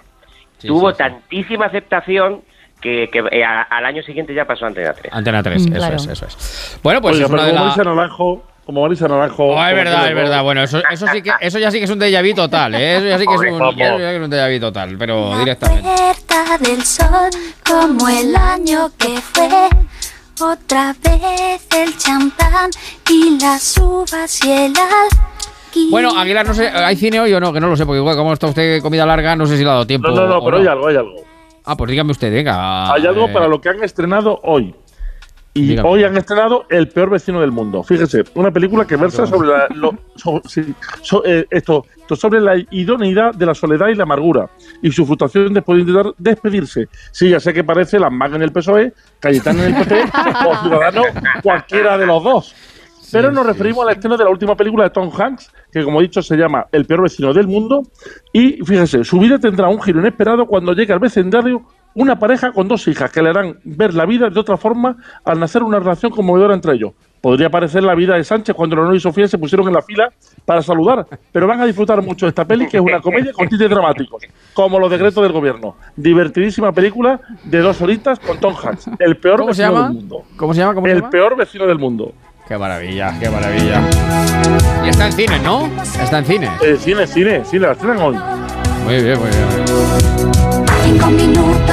Sí, 0.57 0.67
Tuvo 0.67 0.89
sí, 0.91 0.95
sí. 0.95 1.03
tantísima 1.03 1.65
aceptación 1.67 2.41
que, 2.81 3.09
que, 3.11 3.19
eh, 3.31 3.43
a- 3.43 3.61
al 3.61 3.85
año 3.85 4.03
siguiente 4.03 4.34
ya 4.34 4.45
pasó 4.45 4.65
a 4.65 4.67
Antena 4.69 4.93
3. 4.93 5.13
Antena 5.13 5.43
3, 5.43 5.61
Mm, 5.61 5.67
eso 5.67 5.76
claro. 5.77 5.95
es, 5.95 6.07
eso 6.07 6.26
es. 6.26 6.80
Bueno, 6.84 7.01
pues 7.01 7.17
es 7.17 7.23
pero 7.23 7.34
una 7.34 7.43
de 7.45 7.51
como 7.53 7.65
las... 7.65 7.77
Marisa 7.77 7.89
Naranjo, 7.95 8.43
como 8.65 8.81
Marisa 8.84 9.07
Naranjo. 9.07 9.45
Oh, 9.47 9.65
es 9.65 9.76
verdad, 9.76 10.07
es 10.09 10.15
verdad. 10.15 10.43
Bueno, 10.43 10.63
eso, 10.63 10.81
eso 10.91 11.07
sí 11.07 11.21
que 11.21 11.31
eso 11.41 11.59
ya 11.59 11.71
sí 11.71 11.77
que 11.80 11.85
es 11.85 11.89
un 11.89 11.99
déjà 11.99 12.21
vu 12.21 12.34
total, 12.35 12.76
¿eh? 12.76 12.97
Eso 12.97 13.05
ya 13.07 13.17
sí 13.17 13.26
que 13.26 13.34
es 13.34 13.39
un, 13.51 13.76
ya 13.77 13.95
que 13.97 14.15
es 14.15 14.21
un 14.21 14.30
déjà 14.31 14.53
vu 14.53 14.59
total, 14.59 14.95
pero 14.97 15.39
directamente. 15.39 15.89
puerta 15.89 16.57
del 16.59 16.84
sol 16.84 17.30
como 17.65 18.07
el 18.09 18.35
año 18.35 18.89
que 18.97 19.19
fue. 19.21 19.47
Otra 20.41 20.95
vez 21.03 21.67
el 21.75 21.97
champán 21.97 22.71
y 23.09 23.37
las 23.41 23.77
uvas 23.77 24.45
y 24.45 24.51
el 24.51 24.73
alquiler. 24.73 25.91
Bueno, 25.91 26.17
Aguilar, 26.17 26.47
no 26.47 26.53
sé, 26.53 26.69
¿hay 26.69 26.95
cine 26.95 27.19
hoy 27.19 27.33
o 27.33 27.41
no? 27.41 27.51
Que 27.51 27.59
no 27.59 27.67
lo 27.67 27.75
sé, 27.75 27.85
porque 27.85 27.99
igual 27.99 28.15
como 28.15 28.31
está 28.31 28.47
usted 28.47 28.81
comida 28.81 29.05
larga, 29.05 29.35
no 29.35 29.45
sé 29.45 29.57
si 29.57 29.63
le 29.63 29.69
ha 29.69 29.73
dado 29.73 29.87
tiempo. 29.87 30.07
No, 30.07 30.15
no, 30.15 30.27
no, 30.27 30.45
pero 30.45 30.57
hay 30.57 30.67
algo, 30.67 30.87
hay 30.87 30.95
algo. 30.95 31.15
Ah, 31.65 31.75
pues 31.75 31.91
dígame 31.91 32.11
usted, 32.11 32.31
venga. 32.31 32.93
Hay 32.93 33.05
algo 33.05 33.25
eh, 33.25 33.33
para 33.33 33.47
lo 33.47 33.59
que 33.59 33.67
han 33.67 33.83
estrenado 33.83 34.39
hoy. 34.43 34.73
Y 35.60 35.68
Dígame. 35.69 35.90
hoy 35.90 36.03
han 36.03 36.15
estrenado 36.15 36.65
El 36.69 36.88
peor 36.88 37.10
vecino 37.10 37.41
del 37.41 37.52
mundo. 37.52 37.84
Fíjese, 37.84 38.23
una 38.36 38.52
película 38.52 38.86
que 38.86 38.95
versa 38.95 39.26
sobre 39.27 39.49
la, 39.49 39.68
lo- 39.76 39.94
so- 40.15 40.41
sí, 40.45 40.73
so- 41.02 41.23
eh, 41.26 41.45
esto, 41.49 41.86
sobre 42.15 42.40
la 42.40 42.56
idoneidad 42.72 43.34
de 43.34 43.45
la 43.45 43.53
soledad 43.53 43.88
y 43.90 43.95
la 43.95 44.03
amargura 44.03 44.49
y 44.81 44.91
su 44.91 45.06
frustración 45.06 45.53
después 45.53 45.77
de 45.77 45.81
intentar 45.91 46.14
despedirse. 46.18 46.88
Sí, 47.11 47.30
ya 47.30 47.40
sé 47.40 47.53
que 47.53 47.64
parece 47.64 47.99
la 47.99 48.10
maga 48.10 48.36
en 48.36 48.44
el 48.44 48.52
PSOE, 48.52 48.94
Cayetano 49.19 49.64
en 49.64 49.76
el 49.76 49.84
PP 49.84 50.03
o 50.48 50.56
Ciudadano, 50.64 51.02
cualquiera 51.44 51.98
de 51.98 52.06
los 52.06 52.23
dos. 52.23 52.56
Pero 53.11 53.31
nos 53.31 53.44
referimos 53.44 53.81
a 53.84 53.86
la 53.88 53.94
escena 53.94 54.15
de 54.18 54.23
la 54.23 54.30
última 54.30 54.56
película 54.56 54.84
de 54.84 54.91
Tom 54.91 55.10
Hanks, 55.11 55.52
que 55.72 55.84
como 55.84 55.99
he 55.99 56.03
dicho 56.03 56.22
se 56.22 56.38
llama 56.38 56.68
El 56.72 56.86
peor 56.86 57.02
vecino 57.02 57.34
del 57.34 57.48
mundo. 57.48 57.81
Y 58.31 58.64
fíjese, 58.64 59.03
su 59.03 59.18
vida 59.19 59.40
tendrá 59.40 59.68
un 59.68 59.81
giro 59.81 59.99
inesperado 59.99 60.45
cuando 60.45 60.73
llegue 60.73 60.94
al 60.94 60.99
vecindario 60.99 61.64
una 61.99 62.17
pareja 62.17 62.51
con 62.53 62.67
dos 62.69 62.88
hijas 62.88 63.11
que 63.11 63.21
le 63.21 63.30
harán 63.30 63.59
ver 63.65 63.93
la 63.93 64.05
vida 64.05 64.30
de 64.30 64.39
otra 64.39 64.55
forma 64.55 64.95
al 65.26 65.38
nacer 65.38 65.63
una 65.63 65.80
relación 65.80 66.11
conmovedora 66.11 66.53
entre 66.53 66.73
ellos. 66.73 66.93
Podría 67.19 67.49
parecer 67.49 67.84
la 67.84 67.93
vida 67.93 68.15
de 68.15 68.23
Sánchez 68.23 68.55
cuando 68.55 68.77
Leonor 68.77 68.95
y 68.95 69.01
Sofía 69.01 69.27
se 69.27 69.38
pusieron 69.38 69.67
en 69.67 69.73
la 69.73 69.81
fila 69.81 70.09
para 70.45 70.61
saludar, 70.61 71.05
pero 71.34 71.45
van 71.45 71.59
a 71.59 71.65
disfrutar 71.65 72.01
mucho 72.01 72.26
de 72.26 72.30
esta 72.30 72.45
peli, 72.45 72.69
que 72.69 72.77
es 72.77 72.84
una 72.84 73.01
comedia 73.01 73.34
con 73.34 73.49
tintes 73.49 73.69
dramáticos, 73.69 74.23
como 74.53 74.80
los 74.80 74.89
decretos 74.89 75.21
del 75.21 75.34
gobierno. 75.34 75.76
Divertidísima 75.97 76.71
película 76.71 77.19
de 77.43 77.59
dos 77.59 77.81
horitas 77.81 78.17
con 78.19 78.39
Tom 78.39 78.55
Hanks, 78.55 78.89
el 78.99 79.17
peor 79.17 79.41
¿Cómo 79.41 79.53
se 79.53 79.63
vecino 79.63 79.76
llama? 79.76 79.88
del 79.89 79.97
mundo. 79.97 80.23
¿Cómo 80.38 80.53
se 80.53 80.59
llama? 80.61 80.73
¿Cómo 80.76 80.88
se 80.88 80.91
El 80.93 80.97
llama? 80.99 81.09
peor 81.09 81.35
vecino 81.35 81.65
del 81.67 81.77
mundo. 81.80 82.13
Qué 82.47 82.57
maravilla, 82.57 83.13
qué 83.19 83.30
maravilla. 83.30 83.81
Y 84.85 84.88
está 84.88 85.07
en 85.07 85.11
cine, 85.11 85.39
¿no? 85.43 85.67
Está 86.01 86.19
en 86.19 86.26
cine. 86.26 86.49
Eh, 86.61 86.77
cine, 86.80 87.05
cine, 87.05 87.43
cine, 87.43 87.67
la 87.67 87.73
estrenan 87.73 87.97
hoy. 87.99 88.15
Muy 88.85 89.03
bien, 89.03 89.19
muy 89.19 89.30
bien. 89.30 90.18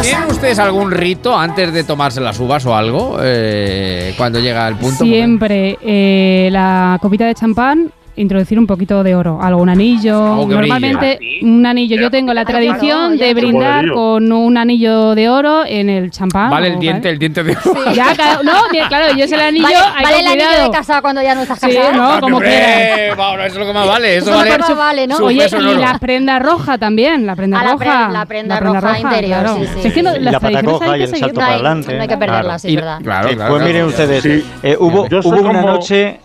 ¿Tienen 0.03 0.31
ustedes 0.31 0.59
algún 0.59 0.91
rito 0.91 1.37
antes 1.37 1.73
de 1.73 1.85
tomarse 1.85 2.21
las 2.21 2.39
uvas 2.39 2.65
o 2.67 2.75
algo? 2.75 3.19
Eh, 3.23 4.15
cuando 4.17 4.39
llega 4.41 4.69
el 4.69 4.77
punto. 4.77 5.05
Siempre 5.05 5.79
eh, 5.83 6.49
la 6.53 6.99
copita 7.01 7.27
de 7.27 7.35
champán, 7.35 7.91
introducir 8.17 8.59
un 8.59 8.67
poquito 8.67 9.03
de 9.03 9.15
oro, 9.15 9.39
algún 9.43 9.69
anillo. 9.69 10.41
Que 10.49 10.55
Normalmente 10.55 11.17
brille. 11.19 11.45
un 11.45 11.67
anillo. 11.67 11.97
Yo 12.01 12.11
tengo 12.11 12.33
la 12.35 12.45
claro, 12.45 12.65
tradición 12.67 13.17
de 13.19 13.35
brindar 13.35 13.91
con 13.93 14.33
un 14.33 14.57
anillo 14.57 15.15
de 15.15 15.29
oro 15.29 15.65
en 15.67 15.89
el 15.91 16.11
champán. 16.11 16.51
Vale 16.51 16.69
el 16.69 16.79
diente, 16.79 17.11
el 17.11 17.19
diente 17.19 17.43
de 17.45 17.57
Ya, 17.95 18.15
cada- 18.17 18.43
no, 18.43 18.53
claro, 18.89 19.15
yo 19.17 19.25
es 19.25 19.33
el 19.33 19.41
anillo, 19.41 19.65
Vale, 19.65 19.77
hay 19.77 20.05
vale 20.05 20.17
que 20.17 20.21
el 20.21 20.27
anillo 20.29 20.63
de 20.65 20.71
casa 20.71 21.01
cuando 21.03 21.23
ya 21.23 21.35
no 21.35 21.43
estás 21.43 21.59
Sí, 21.61 21.67
casada. 21.69 21.93
no, 21.93 22.21
como 22.21 22.41
quieras. 22.41 23.17
Vamos, 23.17 23.39
eso 23.41 23.47
es 23.47 23.57
lo 23.57 23.67
que 23.67 23.73
más 23.73 23.87
vale. 23.87 24.17
Eso 24.17 24.29
Eso 24.31 24.37
vale. 24.39 24.51
que 24.51 24.59
más 24.59 25.21
¿no? 25.21 25.27
Oye, 25.27 25.47
y 25.51 25.55
oro. 25.55 25.75
la 25.79 25.99
prenda 25.99 26.39
roja 26.39 26.79
también, 26.79 27.27
la 27.27 27.37
prenda 27.37 27.61
Ah, 27.61 27.65
la 27.65 27.73
roja. 27.73 28.09
la 28.11 28.27
prenda 28.27 28.61
roja 28.61 28.99
interior, 28.99 29.47
sí, 29.59 29.67
sí. 29.75 29.81
Si 29.83 29.89
es 29.89 29.95
que 29.95 30.03
no, 30.03 30.13
las 30.13 30.23
la 30.33 30.41
pata 30.41 30.41
tradiciones 30.61 30.79
coja 30.79 30.93
hay 30.93 31.03
y 31.03 31.05
que 31.05 31.11
el 31.13 31.17
salto 31.21 31.35
para 31.41 31.53
adelante. 31.55 31.95
no 31.95 32.03
hay 32.03 32.09
que 32.09 32.17
perderla, 32.17 32.59
sí, 32.59 32.75
verdad. 32.77 32.99
Claro, 33.03 33.29
claro. 33.29 33.37
pues 33.37 33.63
claro. 33.63 33.65
miren 33.67 33.85
ustedes, 33.85 34.23
Sí. 34.23 34.45
hubo, 34.79 35.03
una 35.05 35.61
como- 35.61 35.63
noche 35.73 36.21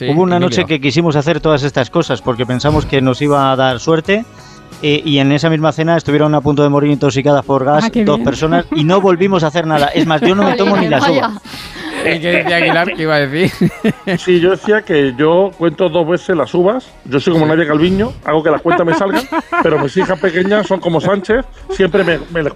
Sí, 0.00 0.08
Hubo 0.08 0.22
una 0.22 0.36
Emilio. 0.36 0.48
noche 0.48 0.64
que 0.64 0.80
quisimos 0.80 1.14
hacer 1.14 1.40
todas 1.40 1.62
estas 1.62 1.90
cosas 1.90 2.22
porque 2.22 2.46
pensamos 2.46 2.86
que 2.86 3.02
nos 3.02 3.20
iba 3.20 3.52
a 3.52 3.56
dar 3.56 3.78
suerte 3.80 4.24
eh, 4.82 5.02
y 5.04 5.18
en 5.18 5.30
esa 5.30 5.50
misma 5.50 5.72
cena 5.72 5.96
estuvieron 5.98 6.34
a 6.34 6.40
punto 6.40 6.62
de 6.62 6.70
morir 6.70 6.90
intoxicadas 6.90 7.44
por 7.44 7.64
gas 7.66 7.84
Ah, 7.84 7.90
dos 7.92 8.16
bien. 8.16 8.24
personas 8.24 8.64
y 8.74 8.84
no 8.84 9.02
volvimos 9.02 9.44
a 9.44 9.48
hacer 9.48 9.66
nada. 9.66 9.88
Es 9.88 10.06
más, 10.06 10.22
yo 10.22 10.34
no 10.34 10.42
me 10.42 10.54
tomo 10.54 10.74
ni 10.78 10.88
las 10.88 11.06
uvas. 11.06 11.32
¿Y 12.00 12.18
qué 12.18 12.28
decía 12.32 12.56
Aguilar 12.56 12.94
que 12.94 13.02
iba 13.02 13.14
a 13.16 13.26
decir? 13.26 13.70
Sí, 14.18 14.40
yo 14.40 14.52
decía 14.52 14.80
que 14.80 15.12
yo 15.18 15.50
cuento 15.58 15.90
dos 15.90 16.08
veces 16.08 16.34
las 16.34 16.54
uvas. 16.54 16.90
Yo 17.04 17.20
soy 17.20 17.34
como 17.34 17.44
Nadia 17.44 17.66
Calviño, 17.66 18.14
hago 18.24 18.42
que 18.42 18.50
las 18.50 18.62
cuentas 18.62 18.86
me 18.86 18.94
salgan, 18.94 19.22
pero 19.62 19.78
mis 19.78 19.94
hijas 19.98 20.18
pequeñas 20.18 20.66
son 20.66 20.80
como 20.80 20.98
Sánchez, 21.02 21.44
siempre 21.72 22.02
me, 22.02 22.18
me 22.32 22.50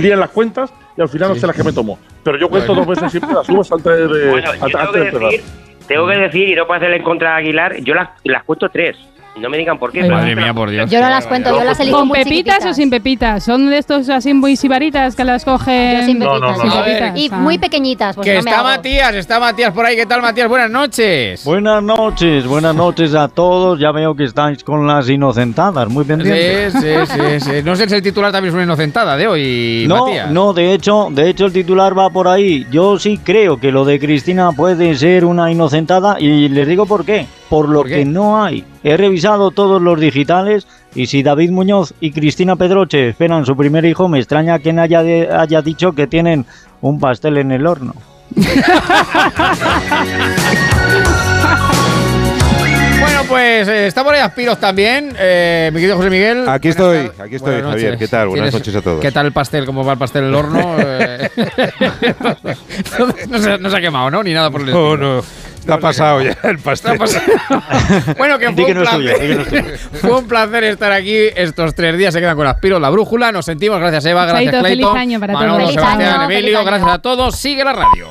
lían 0.00 0.20
las 0.20 0.30
cuentas 0.30 0.70
y 0.96 1.00
al 1.00 1.08
final 1.08 1.30
no 1.30 1.34
sé 1.34 1.44
las 1.48 1.56
que 1.56 1.64
me 1.64 1.72
tomo. 1.72 1.98
Pero 2.22 2.38
yo 2.38 2.48
cuento 2.48 2.68
Bueno. 2.72 2.86
dos 2.86 2.96
veces 2.96 3.10
siempre 3.10 3.34
las 3.34 3.48
uvas 3.48 3.72
antes 3.72 3.92
de, 3.98 4.30
Bueno, 4.30 4.54
yo 4.54 4.62
antes, 4.64 4.70
tengo 4.70 4.78
antes 4.78 4.92
de 5.02 5.08
empezar. 5.08 5.67
Tengo 5.88 6.06
que 6.06 6.16
decir, 6.16 6.48
y 6.48 6.54
no 6.54 6.66
puedo 6.66 6.78
hacerle 6.78 6.96
en 6.98 7.02
contra 7.02 7.34
a 7.34 7.36
Aguilar, 7.38 7.76
yo 7.80 7.94
las, 7.94 8.10
las 8.24 8.44
cuento 8.44 8.68
tres. 8.68 8.96
No 9.40 9.48
me 9.50 9.58
digan 9.58 9.78
por 9.78 9.92
qué. 9.92 10.00
Pero 10.02 10.14
Madre 10.14 10.30
yo 10.30 10.36
mía, 10.36 10.54
por 10.54 10.70
Dios. 10.70 10.90
Yo 10.90 11.00
no 11.00 11.08
las 11.08 11.26
cuento, 11.26 11.50
yo 11.50 11.64
las 11.64 11.78
elijo 11.80 11.98
¿Con 11.98 12.08
muy 12.08 12.18
pepitas 12.22 12.64
o 12.66 12.74
sin 12.74 12.90
pepitas? 12.90 13.44
¿Son 13.44 13.68
de 13.70 13.78
estos 13.78 14.08
así 14.08 14.34
muy 14.34 14.56
sibaritas 14.56 15.14
que 15.14 15.24
las 15.24 15.44
cogen? 15.44 16.00
Yo 16.00 16.06
sin 16.06 16.18
No, 16.18 16.38
no, 16.38 16.54
Sin 16.60 16.70
pepitas, 16.70 17.18
Y 17.18 17.30
muy 17.30 17.58
pequeñitas, 17.58 18.14
pues 18.16 18.24
que 18.26 18.34
no 18.34 18.38
está 18.40 18.56
hago. 18.60 18.68
Matías, 18.68 19.14
está 19.14 19.38
Matías 19.40 19.72
por 19.72 19.84
ahí. 19.86 19.96
¿Qué 19.96 20.06
tal, 20.06 20.22
Matías? 20.22 20.48
Buenas 20.48 20.70
noches. 20.70 21.44
Buenas 21.44 21.82
noches, 21.82 22.46
buenas 22.46 22.74
noches 22.74 23.14
a 23.14 23.28
todos. 23.28 23.78
Ya 23.78 23.92
veo 23.92 24.14
que 24.14 24.24
estáis 24.24 24.62
con 24.64 24.86
las 24.86 25.08
inocentadas, 25.08 25.88
muy 25.88 26.04
pendientes. 26.04 26.72
Sí, 26.72 26.80
sí, 26.80 26.94
sí, 27.06 27.40
sí. 27.40 27.52
No 27.64 27.76
sé 27.76 27.88
si 27.88 27.94
el 27.94 28.02
titular 28.02 28.32
también 28.32 28.50
es 28.50 28.54
una 28.54 28.64
inocentada 28.64 29.16
de 29.16 29.26
hoy, 29.28 29.84
No, 29.88 30.06
Matías. 30.06 30.30
no, 30.30 30.52
de 30.52 30.72
hecho, 30.74 31.08
de 31.10 31.28
hecho 31.28 31.46
el 31.46 31.52
titular 31.52 31.96
va 31.98 32.10
por 32.10 32.28
ahí. 32.28 32.66
Yo 32.70 32.98
sí 32.98 33.18
creo 33.22 33.58
que 33.58 33.70
lo 33.72 33.84
de 33.84 33.98
Cristina 33.98 34.52
puede 34.52 34.94
ser 34.94 35.24
una 35.24 35.50
inocentada 35.50 36.18
y 36.20 36.48
les 36.48 36.66
digo 36.66 36.86
por 36.86 37.04
qué. 37.04 37.26
Por 37.48 37.68
lo 37.68 37.80
¿Por 37.80 37.88
qué? 37.88 37.94
que 37.96 38.04
no 38.04 38.42
hay. 38.42 38.62
He 38.84 38.96
revisado 38.96 39.50
todos 39.50 39.80
los 39.82 39.98
digitales 40.00 40.66
y 40.94 41.06
si 41.06 41.22
David 41.22 41.50
Muñoz 41.50 41.94
y 42.00 42.12
Cristina 42.12 42.56
Pedroche 42.56 43.08
esperan 43.08 43.44
su 43.44 43.56
primer 43.56 43.84
hijo, 43.84 44.08
me 44.08 44.18
extraña 44.18 44.58
que 44.58 44.72
no 44.72 44.82
haya, 44.82 45.02
de- 45.02 45.28
haya 45.30 45.62
dicho 45.62 45.92
que 45.92 46.06
tienen 46.06 46.46
un 46.80 46.98
pastel 47.00 47.38
en 47.38 47.52
el 47.52 47.66
horno. 47.66 47.94
Bueno, 53.00 53.20
pues 53.28 53.68
eh, 53.68 53.86
está 53.86 54.02
por 54.04 54.12
ahí 54.14 54.20
Aspiros 54.20 54.58
también, 54.58 55.14
eh, 55.18 55.70
mi 55.72 55.78
querido 55.80 55.96
José 55.96 56.10
Miguel. 56.10 56.48
Aquí 56.48 56.68
estoy, 56.68 57.10
aquí 57.18 57.36
estoy, 57.36 57.54
buenas 57.54 57.70
Javier. 57.72 57.92
noches. 57.92 57.98
¿Qué 57.98 58.08
tal? 58.08 58.28
Buenas 58.28 58.50
¿Tienes- 58.50 58.54
noches 58.60 58.74
a 58.74 58.82
todos. 58.82 59.00
¿Qué 59.00 59.12
tal 59.12 59.26
el 59.26 59.32
pastel? 59.32 59.66
¿Cómo 59.66 59.84
va 59.84 59.92
el 59.92 59.98
pastel 59.98 60.24
en 60.24 60.28
el 60.30 60.34
horno? 60.34 60.76
Eh, 60.88 61.30
no, 63.28 63.38
se, 63.38 63.58
no 63.58 63.70
se 63.70 63.76
ha 63.76 63.80
quemado, 63.80 64.10
¿no? 64.10 64.22
Ni 64.22 64.32
nada 64.32 64.50
por 64.50 64.60
el 64.62 64.66
No, 64.70 64.94
estilo. 64.94 65.14
no. 65.16 65.22
Está 65.68 65.80
pasado 65.80 66.22
ya 66.22 66.34
el 66.44 66.58
pastel. 66.58 66.98
Bueno, 68.16 68.38
que 68.38 68.50
fue 68.52 68.64
que 68.64 68.72
un, 68.72 68.78
no 68.78 68.82
es 68.84 68.90
tuyo, 68.90 69.12
placer, 69.12 69.20
di 69.20 69.28
que 69.28 69.34
no 69.34 69.42
es 69.42 69.48
tuyo. 69.48 69.64
fue 70.00 70.18
un 70.18 70.26
placer 70.26 70.64
estar 70.64 70.92
aquí 70.92 71.14
estos 71.36 71.74
tres 71.74 71.98
días. 71.98 72.14
Se 72.14 72.20
quedan 72.20 72.36
con 72.36 72.46
Aspiro, 72.46 72.80
la 72.80 72.88
brújula. 72.88 73.32
Nos 73.32 73.44
sentimos. 73.44 73.78
Gracias, 73.78 74.06
Eva. 74.06 74.24
Gracias, 74.24 74.50
Chaito, 74.50 74.64
feliz 74.64 74.78
Clayton. 74.78 74.96
año 74.96 75.20
para 75.20 75.32
Manolo, 75.34 75.58
todos. 75.58 75.74
Sebastián, 75.74 75.98
Feliz 75.98 76.08
año, 76.08 76.24
Emilio. 76.24 76.40
feliz 76.42 76.56
año. 76.56 76.64
Gracias 76.64 76.90
a 76.92 76.98
todos. 77.00 77.36
Sigue 77.36 77.64
la 77.64 77.72
radio. 77.74 78.08